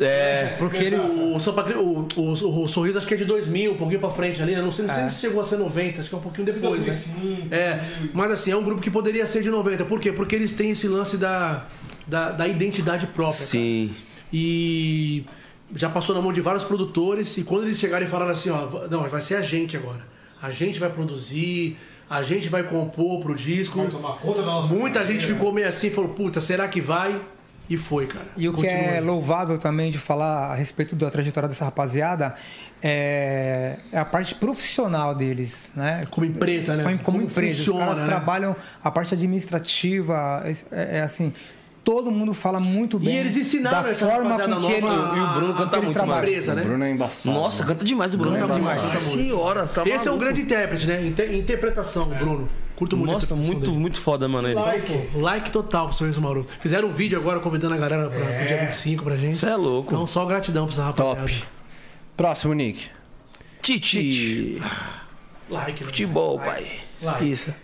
[0.00, 0.54] É.
[0.58, 1.00] Porque eles.
[1.00, 4.10] O, o, Sampa o, o, o Sorriso acho que é de 2000, um pouquinho pra
[4.10, 4.54] frente ali.
[4.54, 6.46] Eu não sei, não sei se chegou a ser 90, acho que é um pouquinho
[6.46, 6.86] depois, né?
[6.86, 7.80] 2005, É,
[8.14, 9.84] mas assim, é um grupo que poderia ser de 90.
[9.84, 10.12] Por quê?
[10.12, 11.66] Porque eles têm esse lance da,
[12.06, 13.36] da, da identidade própria.
[13.38, 13.50] cara.
[13.50, 13.94] Sim.
[14.32, 15.24] E
[15.74, 17.36] já passou na mão de vários produtores.
[17.38, 20.06] E quando eles chegaram e falaram assim: ó, não, vai ser a gente agora.
[20.40, 21.76] A gente vai produzir,
[22.08, 23.78] a gente vai compor pro disco.
[23.78, 25.34] Vai tomar conta da nossa Muita gente carreira.
[25.34, 27.20] ficou meio assim, falou: puta, será que vai?
[27.70, 28.24] E foi, cara.
[28.34, 28.80] E o que Continua.
[28.94, 32.34] é louvável também de falar a respeito da trajetória dessa rapaziada
[32.82, 36.04] é, é a parte profissional deles, né?
[36.10, 36.82] Como empresa, né?
[36.84, 37.58] Como, como Como empresa.
[37.58, 38.06] funciona, Os caras né?
[38.06, 41.32] trabalham a parte administrativa, é, é assim.
[41.88, 45.20] Todo mundo fala muito bem eles ensinaram da essa forma com que ele, nova E
[45.20, 46.60] o Bruno canta muito, empresa, né?
[46.60, 47.34] O Bruno é embaçado.
[47.34, 48.36] Nossa, canta demais o Bruno.
[48.36, 49.10] Canta Nossa demais, canta muito.
[49.22, 50.18] senhora, tá Esse é um maluco.
[50.18, 51.06] grande intérprete, né?
[51.06, 52.46] Inter- interpretação, Bruno.
[52.76, 53.72] Curto muito Nossa, muito, dele.
[53.78, 54.48] muito foda, mano.
[54.48, 54.54] Ele.
[54.54, 55.08] Like.
[55.14, 56.50] Like total pro Sorriso Maroto.
[56.60, 59.36] Fizeram um vídeo agora convidando a galera pra, pro dia 25 pra gente.
[59.36, 59.90] Isso é louco.
[59.90, 61.20] Então, só gratidão pra essa rapaziada.
[61.22, 61.44] Top.
[62.14, 62.84] Próximo, Nick.
[63.62, 64.60] Titi.
[65.48, 65.86] Like, né?
[65.86, 66.66] Futebol, pai.
[67.00, 67.56] Esqueça.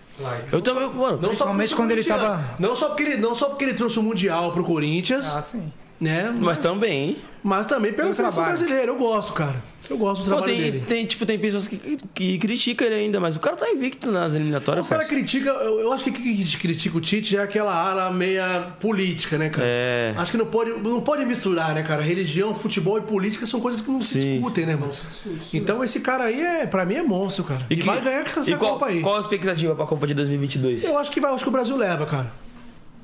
[0.53, 1.19] Eu também, mano.
[1.21, 4.03] Não só quando ele tava- Não só, porque ele, não só porque ele trouxe o
[4.03, 5.73] Mundial pro Corinthians, Ah, sim.
[6.01, 6.35] Né?
[6.39, 7.17] Mas também.
[7.43, 8.59] Mas também pela Pelo seleção trabalho.
[8.59, 8.91] brasileira.
[8.91, 9.63] Eu gosto, cara.
[9.91, 10.85] Eu gosto do Pô, trabalho tem, dele.
[10.89, 14.35] tem, tipo, tem pessoas que, que criticam ele ainda, mas o cara tá invicto nas
[14.35, 14.87] eliminatórias.
[14.87, 15.15] Os caras parça.
[15.21, 19.51] criticam, eu, eu acho que quem critica o Tite é aquela área meia política, né,
[19.51, 19.67] cara?
[19.69, 20.15] É.
[20.17, 22.01] Acho que não pode, não pode misturar, né, cara?
[22.01, 24.33] Religião, futebol e política são coisas que não se Sim.
[24.37, 24.89] discutem, né, irmão?
[25.53, 27.61] Então esse cara aí, é, pra mim, é monstro, cara.
[27.69, 29.03] E, que- vai ganhar essa e qual, Copa aí.
[29.03, 30.85] Qual a expectativa pra Copa de 2022?
[30.85, 32.33] Eu acho que vai, eu acho que o Brasil leva, cara.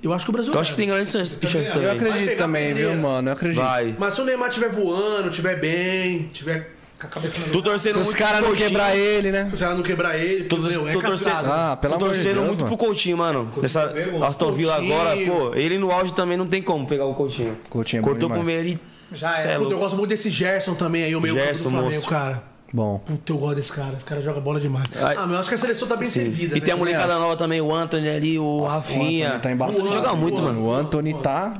[0.03, 1.87] Eu acho que o Brasil Eu acho que tem grande chance chance Eu também.
[1.87, 3.29] Vai acredito também, viu, mano?
[3.29, 3.63] Eu acredito.
[3.63, 3.95] Vai.
[3.99, 7.99] Mas se o Neymar estiver voando, estiver bem, tiver com a cabeça Tô torcendo Se
[8.01, 9.51] os muito caras não quebrar ele, né?
[9.55, 11.47] Se ela não quebrar ele, Tô, meu, é tô torcendo.
[11.47, 12.77] Ah, pelo tô amor de torcendo Deus, muito mano.
[12.77, 13.51] pro Coutinho, mano.
[13.61, 13.93] Nessa
[14.27, 17.57] Aston Villa agora, pô, ele no auge também não tem como pegar o Coutinho.
[17.69, 18.81] Coutinho é Cortou pro meio ali.
[19.13, 19.55] Já é.
[19.55, 22.07] é Puta, eu gosto muito desse Gerson também aí, o meio campo Gerson, do Flamengo,
[22.07, 22.50] cara.
[22.73, 22.99] Bom.
[22.99, 23.97] Puta, eu gosto desse cara.
[23.97, 24.87] Esse cara joga bola demais.
[24.97, 25.17] Ai.
[25.17, 26.57] Ah, mas eu acho que a seleção tá bem servida.
[26.57, 26.65] E né?
[26.65, 29.29] tem a molecada nova também, o Anthony ali, o Rafinha.
[29.29, 29.81] Anthony tá embaçado.
[29.81, 30.67] Ele joga muito, mano.
[30.67, 31.55] O Anthony tá.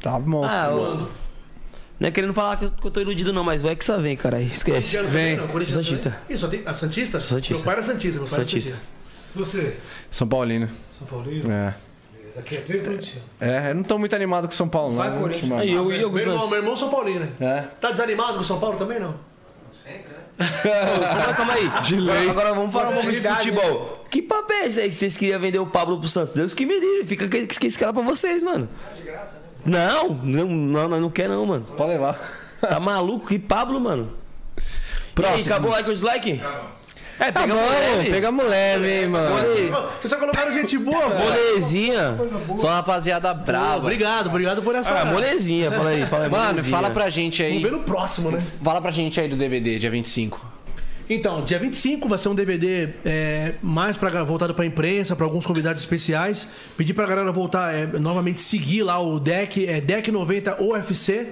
[0.00, 0.56] Tá monstro.
[0.56, 1.08] Ah, o...
[1.98, 3.98] Não é querendo falar que eu, que eu tô iludido, não, mas vai que só
[3.98, 4.40] vem, cara.
[4.40, 5.02] Esquece.
[5.04, 5.36] Vem.
[5.36, 5.60] não?
[5.60, 6.20] Santista.
[6.28, 6.62] Ih, só tem...
[6.66, 7.18] A Santista?
[7.18, 7.54] Santista.
[7.54, 8.70] Meu pai era Santista, meu pai Santista.
[8.70, 8.96] era Santista.
[9.34, 9.76] Você,
[10.10, 10.68] São Paulino.
[10.96, 11.50] São Paulino?
[11.50, 11.74] É.
[12.36, 13.16] Daqui a três.
[13.40, 14.98] É, eu não tô muito animado com São Paulo, não.
[14.98, 15.62] Vai, Corinthians.
[15.64, 17.30] eu e eu Meu irmão, meu irmão é São Paulino, né?
[17.40, 17.60] É.
[17.80, 19.14] Tá desanimado com o São Paulo também, não?
[20.38, 21.66] Calma, calma aí.
[21.66, 24.06] Agora, agora vamos falar um pouco de futebol.
[24.10, 26.34] Que papel é esse aí que vocês queriam vender o Pablo pro Santos?
[26.34, 27.06] Deus que me livre.
[27.06, 28.68] Fica com com esse cara pra vocês, mano.
[29.64, 31.66] Não, não, não, não, não quer não, mano.
[31.76, 32.18] Pode levar.
[32.60, 33.28] Tá maluco?
[33.28, 34.12] Que Pablo, mano?
[35.14, 35.38] Próximo.
[35.38, 36.40] E aí, acabou o like ou dislike?
[37.18, 38.10] É, Tá pega bom, leve.
[38.10, 39.36] pegamos leve, hein, mano.
[39.36, 41.20] Ô, Vocês só colocaram gente boa, mano.
[41.20, 42.16] Molezinha.
[42.56, 43.78] Só uma rapaziada brava.
[43.78, 44.92] Obrigado, obrigado por essa.
[44.92, 45.70] Ah, molezinha.
[45.70, 46.30] Fala aí, fala aí.
[46.30, 46.76] Mano, molezinha.
[46.76, 47.54] fala pra gente aí.
[47.54, 48.38] Vamos ver no próximo, né?
[48.62, 50.56] Fala pra gente aí do DVD, dia 25.
[51.08, 55.46] Então, dia 25 vai ser um DVD é, mais pra, voltado pra imprensa, pra alguns
[55.46, 56.48] convidados especiais.
[56.76, 61.28] Pedir pra galera voltar, é, novamente seguir lá o deck, é deck 90 UFC.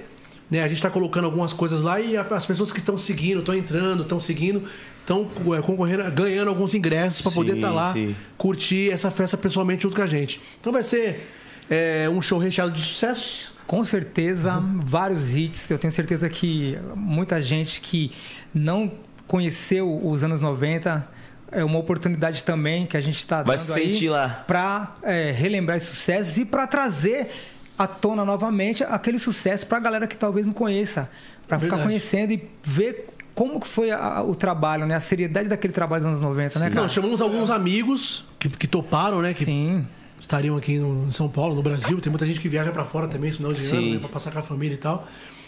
[0.49, 0.63] Né?
[0.63, 4.03] A gente tá colocando algumas coisas lá e as pessoas que estão seguindo, estão entrando,
[4.03, 4.63] estão seguindo,
[5.05, 8.15] estão é, concorrendo, ganhando alguns ingressos pra poder estar lá, sim.
[8.37, 10.41] curtir essa festa pessoalmente junto com a gente.
[10.59, 11.29] Então vai ser
[11.69, 13.53] é, um show recheado de sucesso.
[13.67, 15.69] Com certeza, vários hits.
[15.71, 18.11] Eu tenho certeza que muita gente que
[18.53, 18.91] não
[19.25, 21.07] conheceu os anos 90
[21.51, 24.09] é uma oportunidade também que a gente está dando se aí
[24.45, 24.95] para
[25.35, 27.31] relembrar esses sucessos e para trazer
[27.77, 31.09] à tona novamente aquele sucesso para a galera que talvez não conheça,
[31.47, 34.95] para ficar conhecendo e ver como que foi a- o trabalho, né?
[34.95, 36.81] A seriedade daquele trabalho dos anos 90, né, cara?
[36.81, 39.33] Não, chamamos alguns amigos que, que toparam, né?
[39.33, 39.85] Que Sim.
[40.19, 41.99] estariam aqui no, em São Paulo, no Brasil.
[41.99, 43.77] Tem muita gente que viaja pra fora também, final de Sim.
[43.77, 45.05] ano, né, pra passar com a família e tal.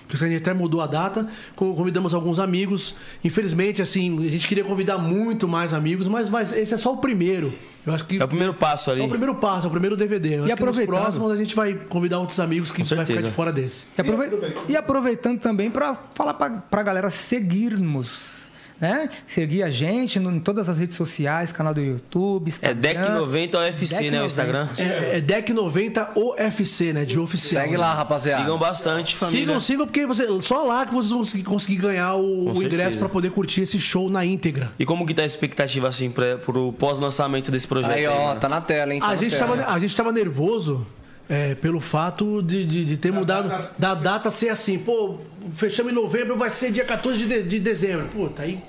[0.08, 1.28] Por isso que a gente até mudou a data.
[1.56, 2.96] Co- Convidamos alguns amigos.
[3.24, 6.98] Infelizmente, assim, a gente queria convidar muito mais amigos, mas, mas esse é só o
[6.98, 7.54] primeiro.
[7.86, 9.02] Eu acho que É o primeiro passo ali.
[9.02, 10.30] é o primeiro passo, é o primeiro DVD.
[10.30, 13.22] Eu acho que nos aproveitando- próximos a gente vai convidar outros amigos que vai ficar
[13.22, 13.84] de fora desse.
[13.98, 18.37] E, aprove- e aproveitando também para falar para a galera seguirmos,
[18.80, 19.10] né?
[19.26, 22.80] Seguir a gente no- em todas as redes sociais, canal do YouTube, É Instagram.
[22.82, 24.18] Deck 90 UFC, Deck né?
[24.20, 24.26] O 90.
[24.26, 24.68] Instagram.
[24.78, 27.06] É, é Deck 90 OFC, né?
[27.06, 27.64] De oficial.
[27.64, 28.42] Segue lá, rapaziada.
[28.44, 29.40] Sigam bastante, família.
[29.46, 32.98] Sigam, sigam, porque você, só lá que vocês vão conseguir, conseguir ganhar o, o ingresso
[32.98, 34.72] pra poder curtir esse show na íntegra.
[34.78, 37.92] E como que tá a expectativa, assim, pra, pro pós-lançamento desse projeto?
[37.94, 38.40] Aí, ó, mano?
[38.40, 39.00] tá na tela, hein?
[39.00, 39.58] Tá A gente, tela.
[39.58, 40.86] tava, a gente tava nervoso
[41.30, 44.78] é, pelo fato de, de, de ter mudado da data ser assim.
[44.80, 45.18] Pô,
[45.54, 48.08] fechamos em novembro, vai ser dia 14 de, de- de dezembro.
[48.08, 48.62] Puta, aí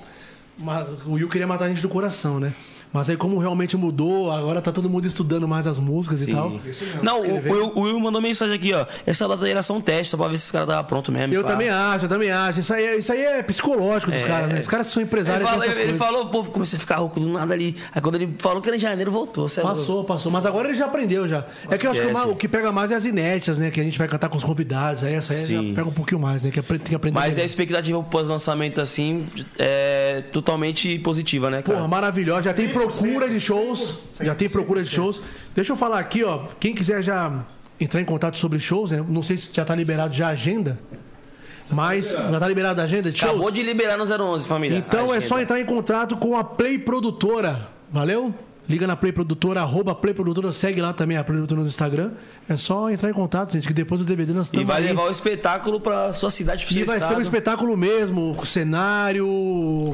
[1.05, 2.53] o Will queria matar a gente do coração, né?
[2.91, 6.51] Mas aí como realmente mudou, agora tá todo mundo estudando mais as músicas e tal.
[7.03, 7.37] Não, o,
[7.75, 8.85] o, o Will mandou mensagem aqui, ó.
[9.05, 11.13] Essa data aí era só um teste, só pra ver se os caras estavam prontos
[11.13, 11.33] mesmo.
[11.33, 11.49] Eu pá.
[11.51, 12.59] também acho, eu também acho.
[12.61, 14.25] Isso aí, é- isso aí é psicológico dos É.
[14.25, 14.59] caras, né?
[14.59, 15.97] Os caras são Ele, empresários ele, ele coisas.
[15.97, 17.75] falou, pô, comecei a ficar rouco do nada ali.
[17.93, 19.45] Aí quando ele falou que era em janeiro, voltou.
[19.45, 19.67] é louco.
[19.77, 20.31] Passou, passou.
[20.31, 21.45] Mas agora ele já aprendeu já.
[21.69, 22.33] é que eu acho que o, ma- esquece.
[22.33, 23.69] o que pega mais é as inéditas, né?
[23.69, 25.03] Que a gente vai cantar com os convidados.
[25.03, 25.69] Aí essa aí Sim.
[25.69, 26.49] já pega um pouquinho mais, né?
[26.49, 27.13] Que tem que aprender.
[27.19, 29.27] Mas a expectativa pro pós-lançamento, assim,
[29.59, 31.77] é totalmente positiva, né, cara?
[31.77, 32.41] Porra, maravilhosa.
[32.43, 34.15] Já tem procura de shows.
[34.21, 35.21] Já tem procura de shows.
[35.55, 36.43] Deixa eu falar aqui, ó.
[36.59, 37.45] Quem quiser já
[37.79, 39.03] entrar em contato sobre shows, né?
[39.07, 40.79] Não sei se já tá liberado já a agenda.
[41.71, 43.31] Mas já tá liberado a agenda de shows?
[43.31, 44.77] Acabou de liberar no 011, família.
[44.77, 47.69] Então é só entrar em contato com a Play Produtora.
[47.91, 48.33] Valeu?
[48.69, 52.11] Liga na Play Produtora, arroba Play Produtora, segue lá também a Play Produtora no Instagram.
[52.47, 54.87] É só entrar em contato, gente, que depois do DVD nós E estamos vai aí.
[54.89, 57.17] levar o espetáculo pra sua cidade, pro E vai ser estado.
[57.17, 59.25] um espetáculo mesmo, com cenário,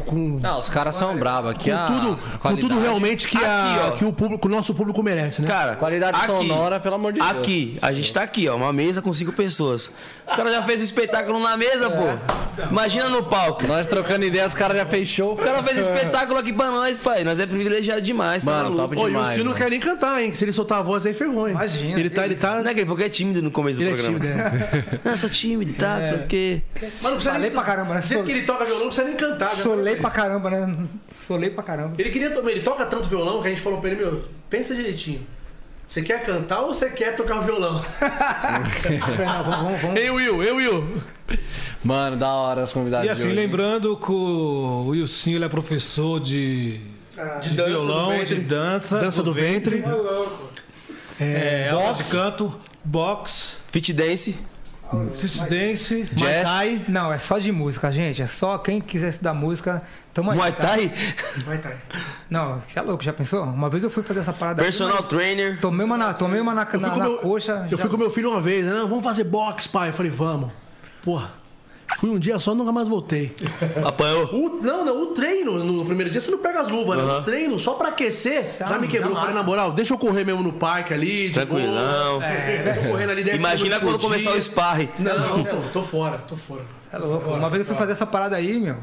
[0.05, 1.69] com, Não, os caras são bravos aqui.
[1.71, 3.91] com a tudo, com tudo realmente que, a- Aqui, ó.
[3.91, 5.47] que o, público, o nosso público merece, né?
[5.47, 7.31] Cara, Qualidade aqui, sonora, pelo amor de Deus.
[7.31, 9.89] Aqui, a gente tá aqui, ó, uma mesa com cinco pessoas.
[10.27, 12.61] Os caras já fez o espetáculo na mesa, pô.
[12.69, 13.65] Imagina no palco.
[13.67, 15.33] Nós trocando ideia, os caras já fechou.
[15.33, 17.23] O cara fez espetáculo aqui pra nós, pai.
[17.23, 19.29] Nós é privilegiado demais, tá Mano, top Ô, e o demais.
[19.31, 19.63] Ciro não mano.
[19.63, 20.31] quer nem cantar, hein?
[20.31, 21.53] Que se ele soltar a voz aí, ferrou, hein?
[21.55, 22.61] Imagina, Ele tá, ele tá.
[22.61, 24.19] Não é que ele falou que é tímido no começo Ele do é programa.
[24.19, 24.99] tímido, né?
[25.03, 26.61] Não, eu sou tímido e tal, não sei o quê.
[26.81, 28.01] Mas não precisa Falei pra caramba, né?
[28.01, 29.49] Sou- que ele toca violão, não precisa nem cantar.
[29.49, 30.75] já Solei tá pra caramba, né?
[31.11, 31.93] Solei pra caramba.
[31.97, 34.73] Ele queria também, ele toca tanto violão que a gente falou pra ele, meu, pensa
[34.75, 35.21] direitinho.
[35.85, 37.75] Você quer cantar ou você quer tocar violão?
[39.19, 39.99] Não, vamos, vamos, vamos.
[40.01, 40.83] Ei, Will, ei, Will.
[41.83, 43.35] Mano, da hora os convidados E de assim, hoje.
[43.35, 46.79] lembrando que o Wilson ele é professor de,
[47.41, 48.35] de, dança do violão, ventre.
[48.35, 48.99] de dança.
[48.99, 49.83] Dança do ventre.
[51.19, 52.53] É, aula de canto,
[52.83, 54.37] boxe, Fit dance.
[55.13, 56.09] assist dance.
[56.17, 56.85] Muay Thai.
[56.87, 58.21] Não, é só de música, gente.
[58.21, 59.81] É só quem quiser estudar música,
[60.13, 60.37] tamo aí.
[60.37, 60.67] Muay tá?
[60.67, 60.93] Thai.
[61.45, 61.77] Muay Thai.
[62.29, 63.43] Não, você é louco, já pensou?
[63.43, 65.59] Uma vez eu fui fazer essa parada aqui, Personal mas trainer.
[65.59, 67.67] Tomei uma na, tomei uma na, Eu fui, na, com na meu, coxa.
[67.71, 68.71] eu já- fui com meu filho uma vez, né?
[68.87, 69.89] Vamos fazer boxe, pai.
[69.89, 70.51] Eu falei, vamos.
[71.01, 71.31] Porra.
[71.97, 73.33] Fui um dia só, nunca mais voltei.
[73.85, 74.25] Apanhou.
[74.33, 77.03] O- não, não, o treino, no primeiro dia você não pega as luvas, né?
[77.03, 77.19] Aham.
[77.19, 79.13] O treino, só pra aquecer, já me quebrou.
[79.13, 82.21] Já Falei, na moral, deixa eu correr mesmo no parque ali, de Tranquilão.
[82.23, 84.37] É, tô correndo ali 10 Imagina quando começar dia.
[84.39, 84.89] o sparring.
[84.99, 86.63] Não, não, tô fora, tô fora.
[86.91, 87.29] É louco.
[87.33, 88.77] Uma vez eu fui fazer essa parada aí, meu.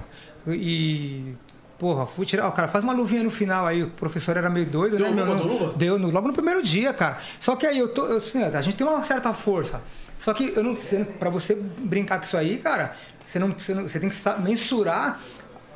[0.49, 1.35] E.
[1.79, 2.47] Porra, fui tirar.
[2.49, 3.83] O cara faz uma luvinha no final aí.
[3.83, 5.23] O professor era meio doido, Deu né?
[5.25, 5.73] luva, deu luva?
[5.77, 7.19] Deu no- logo no primeiro dia, cara.
[7.41, 8.07] Só que aí eu tô.
[8.07, 9.83] eu- assim, a gente tem uma certa força.
[10.23, 10.77] Só que eu não.
[10.77, 12.95] Você, pra você brincar com isso aí, cara,
[13.27, 15.21] você, não, você, não- você tem que mensurar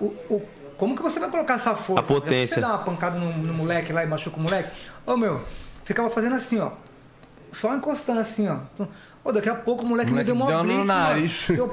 [0.01, 2.01] o, o- como que você vai colocar essa força.
[2.01, 2.55] A potência.
[2.55, 4.71] Você dá uma pancada no, no moleque lá e machuca o moleque.
[5.05, 5.43] Ô meu,
[5.85, 6.71] ficava fazendo assim, ó.
[7.51, 8.59] Só encostando assim, ó.
[9.27, 11.01] Ô, daqui a pouco o moleque, Moleque me deu uma deu no blitz, mano.
[11.09, 11.49] nariz.
[11.51, 11.67] Eu,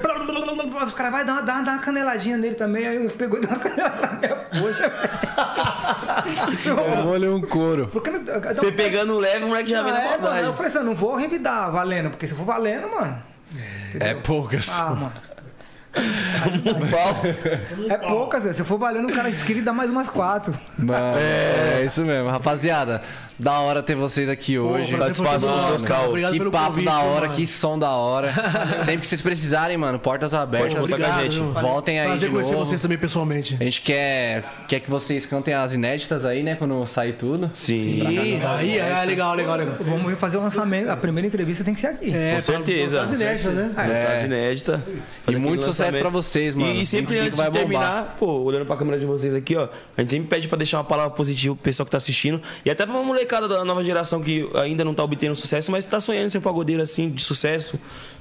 [0.88, 2.88] os caras vai dar, uma- dar, dar uma caneladinha nele também.
[2.88, 4.91] Aí eu pegou e deu uma canelada na minha coxa.
[6.65, 7.90] Eu olhei um couro.
[7.90, 10.45] Porque Você pegando leve, o moleque já vem na é.
[10.45, 13.22] Eu falei assim, eu não vou revidar valendo, porque se for valendo, mano.
[13.99, 14.67] É poucas.
[14.72, 15.14] Ah, mano.
[15.95, 17.22] Um pau.
[17.88, 18.56] É poucas, velho.
[18.56, 20.51] Se for valendo, o cara esquiva e dá mais umas quatro.
[20.80, 22.30] Mano, é isso mesmo.
[22.32, 23.03] Rapaziada,
[23.37, 24.95] da hora ter vocês aqui hoje.
[24.95, 26.07] nosso, cara.
[26.07, 27.33] Obrigado que pelo papo convite, da hora, mano?
[27.35, 28.31] que som da hora.
[28.83, 30.73] Sempre que vocês precisarem, mano, portas abertas.
[30.89, 31.39] Pode a gente.
[31.39, 32.65] Voltem aí Prazer de conhecer novo.
[32.65, 33.57] vocês também pessoalmente.
[33.59, 36.55] A gente quer, quer que vocês cantem as inéditas aí, né?
[36.55, 37.49] Quando sair tudo.
[37.53, 38.01] Sim.
[38.05, 39.75] Aí, é legal, legal, legal.
[39.79, 40.89] Vamos fazer o lançamento.
[40.89, 42.13] A primeira entrevista tem que ser aqui.
[42.13, 43.03] É, Com certeza.
[43.03, 43.71] As inéditas, né?
[43.75, 44.83] Mensagem inédita.
[45.25, 46.73] Fazer E muito sucesso pra vocês, mano.
[46.73, 47.81] E sempre 25 antes vai de bombar.
[47.81, 50.77] terminar, pô, olhando pra câmera de vocês aqui, ó, a gente sempre pede pra deixar
[50.77, 52.41] uma palavra positiva pro pessoal que tá assistindo.
[52.65, 55.85] E até pra uma molecada da nova geração que ainda não tá obtendo sucesso, mas
[55.85, 57.80] tá sonhando em ser um pagodeiro assim, de sucesso.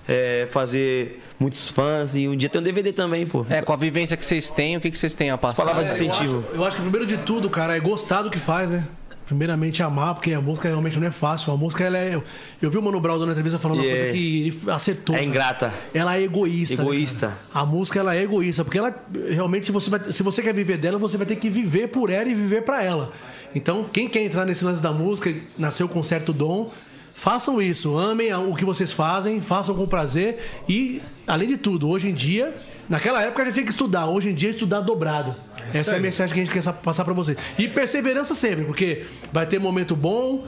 [0.08, 3.46] é, fazer muitos fãs e um dia ter um DVD também, pô.
[3.48, 5.62] É, com a vivência que vocês têm, o que, que vocês têm a passar?
[5.64, 6.44] Palavra de Eu incentivo.
[6.48, 8.84] acho, eu acho que primeiro de tudo, cara, é gostar do que faz, né?
[9.26, 11.52] Primeiramente amar, porque a música realmente não é fácil.
[11.52, 12.20] A música, ela é.
[12.60, 14.60] Eu vi o Mano Brown dando uma entrevista falando E uma coisa é- que ele
[14.70, 15.14] acertou.
[15.14, 15.28] É cara.
[15.30, 15.74] ingrata.
[15.94, 16.76] Ela é egoísta.
[16.76, 17.26] né, Egoísta.
[17.28, 17.62] cara?
[17.62, 18.94] a música ela é egoísta, porque ela
[19.30, 22.28] realmente você vai, se você quer viver dela, você vai ter que viver por ela
[22.28, 23.12] e viver pra ela.
[23.54, 26.70] Então, quem quer entrar nesse lance da música, nasceu com certo dom,
[27.14, 32.08] façam isso, amem o que vocês fazem, façam com prazer e além de tudo, hoje
[32.08, 32.54] em dia,
[32.88, 35.34] naquela época já tinha que estudar, hoje em dia estudar dobrado.
[35.72, 37.38] Essa é a mensagem que a gente quer passar pra vocês.
[37.58, 40.46] E perseverança sempre, porque vai ter momento bom,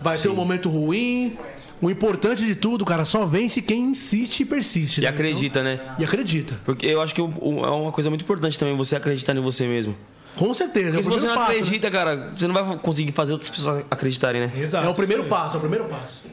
[0.00, 1.36] vai ter um momento ruim.
[1.80, 5.00] O importante de tudo, cara, só vence quem insiste e persiste.
[5.00, 5.08] E né?
[5.08, 5.80] acredita, né?
[5.82, 6.60] Então, e acredita.
[6.62, 9.96] Porque eu acho que é uma coisa muito importante também você acreditar em você mesmo.
[10.36, 10.92] Com certeza.
[10.92, 11.58] Porque é o se você não passo, né?
[11.58, 14.52] acredita, cara, você não vai conseguir fazer outras pessoas acreditarem, né?
[14.56, 14.86] Exato.
[14.86, 16.28] É o primeiro passo, é o primeiro passo.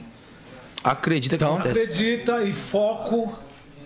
[0.83, 1.81] Acredita que Então, acontece.
[1.81, 3.37] Acredita e foco,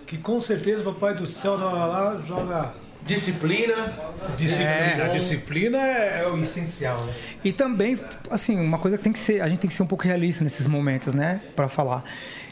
[0.06, 2.74] que com certeza o Papai do Céu lá joga.
[3.04, 3.92] Disciplina.
[4.36, 5.04] Disciplina.
[5.04, 7.12] A disciplina é, é o essencial, né?
[7.44, 7.98] E também,
[8.30, 10.44] assim, uma coisa que tem que ser, a gente tem que ser um pouco realista
[10.44, 12.04] nesses momentos, né, para falar.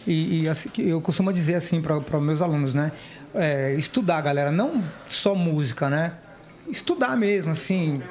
[0.05, 2.91] E, e, assim, eu costumo dizer assim para meus alunos, né,
[3.33, 6.15] é, estudar, galera, não só música, né,
[6.69, 8.03] estudar mesmo, assim,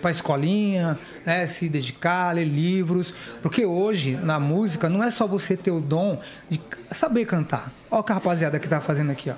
[0.00, 3.12] para escolinha, né, se dedicar, ler livros,
[3.42, 6.60] porque hoje na música não é só você ter o dom de
[6.92, 7.70] saber cantar.
[7.90, 9.34] Olha o que a rapaziada que tá fazendo aqui, ó.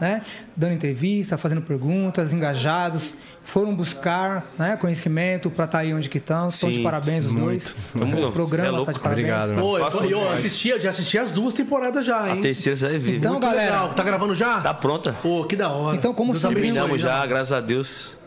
[0.00, 0.22] Né?
[0.56, 3.14] Dando entrevista, fazendo perguntas, engajados.
[3.44, 6.48] Foram buscar né, conhecimento para estar aí onde que estão.
[6.48, 7.74] Estão de Sim, parabéns os dois.
[7.94, 9.00] O programa cê é tá de louco.
[9.00, 9.06] parabéns.
[9.06, 9.60] Obrigado, mano.
[9.62, 12.40] Pô, eu, tô- eu assisti, eu já assisti as duas temporadas já, A hein?
[12.40, 13.16] terceira você vai ver.
[13.18, 13.94] Então, Muito galera, legal.
[13.94, 14.60] Tá gravando já?
[14.60, 15.12] Tá pronta.
[15.22, 15.96] Pô, que da hora.
[15.96, 17.08] Então, como Terminamos né?
[17.08, 18.18] já, graças a Deus.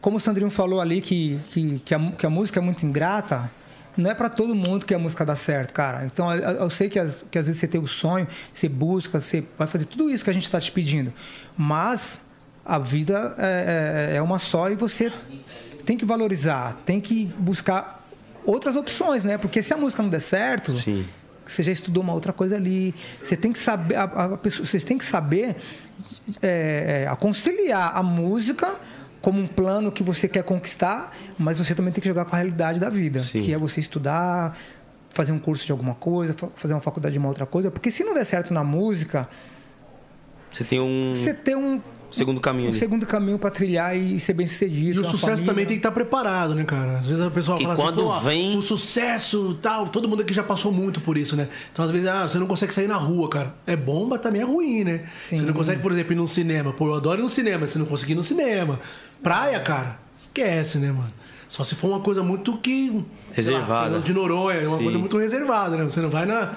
[0.00, 3.50] como o Sandrinho falou ali que, que, que, a, que a música é muito ingrata,
[3.96, 6.04] não é para todo mundo que a música dá certo, cara.
[6.06, 9.20] Então eu, eu sei que, as- que às vezes você tem o sonho, você busca,
[9.20, 11.12] você vai fazer tudo isso que a gente está te pedindo.
[11.56, 12.22] Mas
[12.64, 15.12] a vida é, é- é uma só e você
[15.84, 18.06] tem que valorizar, tem que buscar
[18.44, 19.36] outras opções, né?
[19.38, 21.06] Porque se a música não der certo, Sim.
[21.44, 22.94] você já estudou uma outra coisa ali.
[23.22, 25.56] Você tem que saber, a, a pessoa, vocês têm que saber
[26.42, 28.74] é, é, a conciliar a música
[29.20, 32.38] como um plano que você quer conquistar, mas você também tem que jogar com a
[32.38, 33.42] realidade da vida, Sim.
[33.42, 34.56] que é você estudar,
[35.10, 37.90] fazer um curso de alguma coisa, fa- fazer uma faculdade de uma outra coisa, porque
[37.90, 39.28] se não der certo na música,
[40.52, 42.78] Você tem um você tem um, segundo caminho um ali.
[42.78, 45.00] segundo caminho para trilhar e ser bem sucedido.
[45.00, 45.46] E o sucesso família.
[45.46, 46.98] também tem que estar preparado, né, cara?
[46.98, 50.22] Às vezes a pessoa Que fala quando assim, pô, vem- o sucesso tal, todo mundo
[50.22, 51.46] aqui já passou muito por isso, né?
[51.72, 53.54] Então, às vezes, ah, você não consegue sair na rua, cara.
[53.66, 55.04] É bom, mas também é ruim, né?
[55.18, 55.36] Sim.
[55.36, 56.72] Você não consegue, por exemplo, ir num cinema.
[56.72, 58.80] Pô, eu adoro ir no cinema, você não conseguir ir no cinema.
[59.22, 61.12] Praia, cara, esquece, né, mano?
[61.46, 62.90] Só se for uma coisa muito que.
[62.90, 63.82] lá, Reservada.
[63.84, 64.82] Fernando de Noronha, é uma Sim.
[64.84, 65.84] coisa muito reservada, né?
[65.84, 66.54] Você não vai na.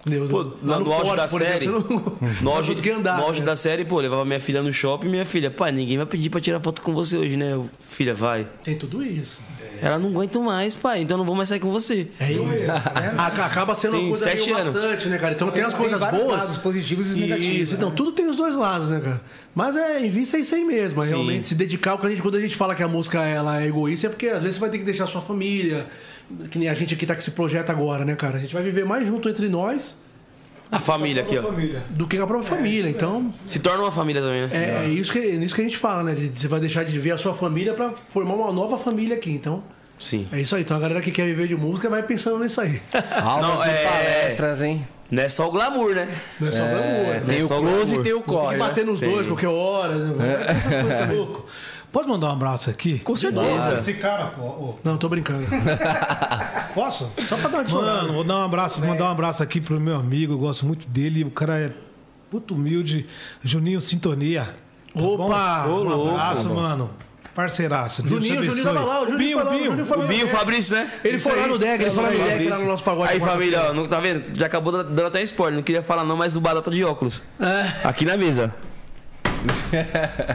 [0.00, 0.28] entendeu?
[0.28, 1.82] Pô, Lá no, no auge Ford, da por série, exemplo,
[2.20, 3.16] você não, no auge, andar.
[3.18, 3.46] no auge né?
[3.46, 6.40] da série, pô, levava minha filha no shopping, minha filha, pai, ninguém vai pedir pra
[6.40, 7.54] tirar foto com você hoje, né?
[7.54, 8.46] Eu, Filha, vai.
[8.62, 9.40] Tem tudo isso.
[9.82, 12.08] Ela não aguenta mais, pai, então eu não vou mais sair com você.
[12.20, 12.70] É isso.
[13.18, 14.74] Aca- Acaba sendo uma coisa meio sete anos.
[14.74, 15.34] maçante, né, cara?
[15.34, 16.26] Então tem as Tem coisas boas.
[16.26, 17.94] lados, positivos e os negativos, Isso, então né?
[17.96, 19.20] tudo tem os dois lados, né, cara?
[19.54, 21.02] Mas é, em vista é isso aí mesmo.
[21.02, 23.22] É realmente se dedicar ao que a gente, quando a gente fala que a música
[23.24, 25.86] ela é egoísta, é porque às vezes você vai ter que deixar sua família.
[26.50, 28.36] Que nem a gente aqui tá com esse projeto agora, né, cara?
[28.36, 29.96] A gente vai viver mais junto entre nós
[30.70, 31.42] A família aqui, ó.
[31.42, 31.82] Família.
[31.90, 32.90] do que a própria família.
[32.90, 34.50] Então, Se torna uma família também, né?
[34.52, 36.14] é, é isso que, é nisso que a gente fala, né?
[36.14, 39.30] Você vai deixar de ver a sua família pra formar uma nova família aqui.
[39.30, 39.62] Então,
[39.98, 40.26] Sim.
[40.32, 40.62] é isso aí.
[40.62, 42.80] Então a galera que quer viver de música vai pensando nisso aí.
[42.92, 44.86] Não, e é- palestras, hein?
[45.08, 46.08] Não é só o glamour, né?
[46.40, 47.22] Não é só glamour, né?
[47.28, 48.00] Tem o só close glamour.
[48.00, 48.52] e tem o Tem que corre.
[48.56, 48.58] né?
[48.58, 49.08] bater nos Tem.
[49.12, 49.94] dois qualquer hora.
[49.94, 50.44] Né?
[50.48, 51.16] Essas coisas também.
[51.16, 51.46] Louco.
[51.96, 52.98] Pode mandar um abraço aqui?
[52.98, 53.78] Com certeza.
[53.78, 54.74] Esse cara, pô.
[54.84, 55.46] Não, tô brincando.
[56.74, 57.10] Posso?
[57.26, 57.82] Só pra dar uma.
[57.82, 60.86] Mano, vou dar um abraço, mandar um abraço aqui pro meu amigo, eu gosto muito
[60.86, 61.24] dele.
[61.24, 61.72] O cara é
[62.30, 63.06] puto humilde,
[63.42, 64.54] Juninho Sintonia.
[64.94, 65.64] Tá Opa!
[65.66, 65.72] bom?
[65.72, 66.90] Um louco, abraço, mano.
[67.34, 68.02] Parceiraço.
[68.02, 69.70] Deus Juninho, Juninho tava lá, o Juninho Binho, foi lá, o Binho.
[69.70, 70.04] Juninho foi lá.
[70.04, 70.90] O Binho, o Fabrício, né?
[71.02, 73.12] Ele foi lá no deck, ele foi lá no deck, lá no nosso pagode.
[73.14, 74.38] Aí, família, ó, não tá vendo?
[74.38, 75.56] Já acabou dando até spoiler.
[75.56, 77.22] Não queria falar não, mas o Badal tá de óculos.
[77.82, 78.54] Aqui na mesa.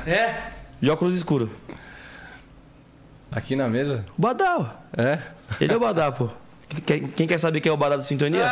[0.08, 0.54] É?
[0.82, 1.52] De óculos escuro.
[3.32, 4.04] Aqui na mesa?
[4.18, 4.84] O Badal.
[4.98, 5.20] É?
[5.60, 6.28] Ele é o Badal, pô.
[6.86, 8.46] Quem, quer saber quem é o Badal do Sintonia?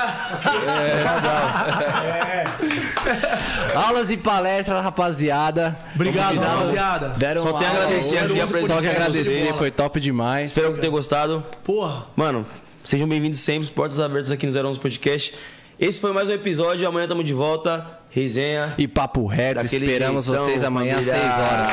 [3.73, 5.75] Aulas e palestras, rapaziada.
[5.95, 7.09] Obrigado, rapaziada.
[7.17, 10.51] Deram Só tenho a agradecer aqui a presença Só que de agradecer, foi top demais.
[10.51, 11.43] Espero que tenham gostado.
[11.63, 12.07] Porra.
[12.15, 12.45] Mano,
[12.83, 15.33] sejam bem-vindos sempre, portas abertas aqui no 011 Podcast.
[15.79, 17.99] Esse foi mais um episódio, amanhã tamo de volta.
[18.09, 18.75] Resenha.
[18.77, 21.31] E papo reto, esperamos jeitão, vocês amanhã às família.
[21.31, 21.71] 6 horas.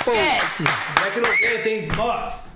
[0.00, 0.62] Esquece!
[0.98, 1.88] Black 90, hein?
[1.94, 2.50] Nossa.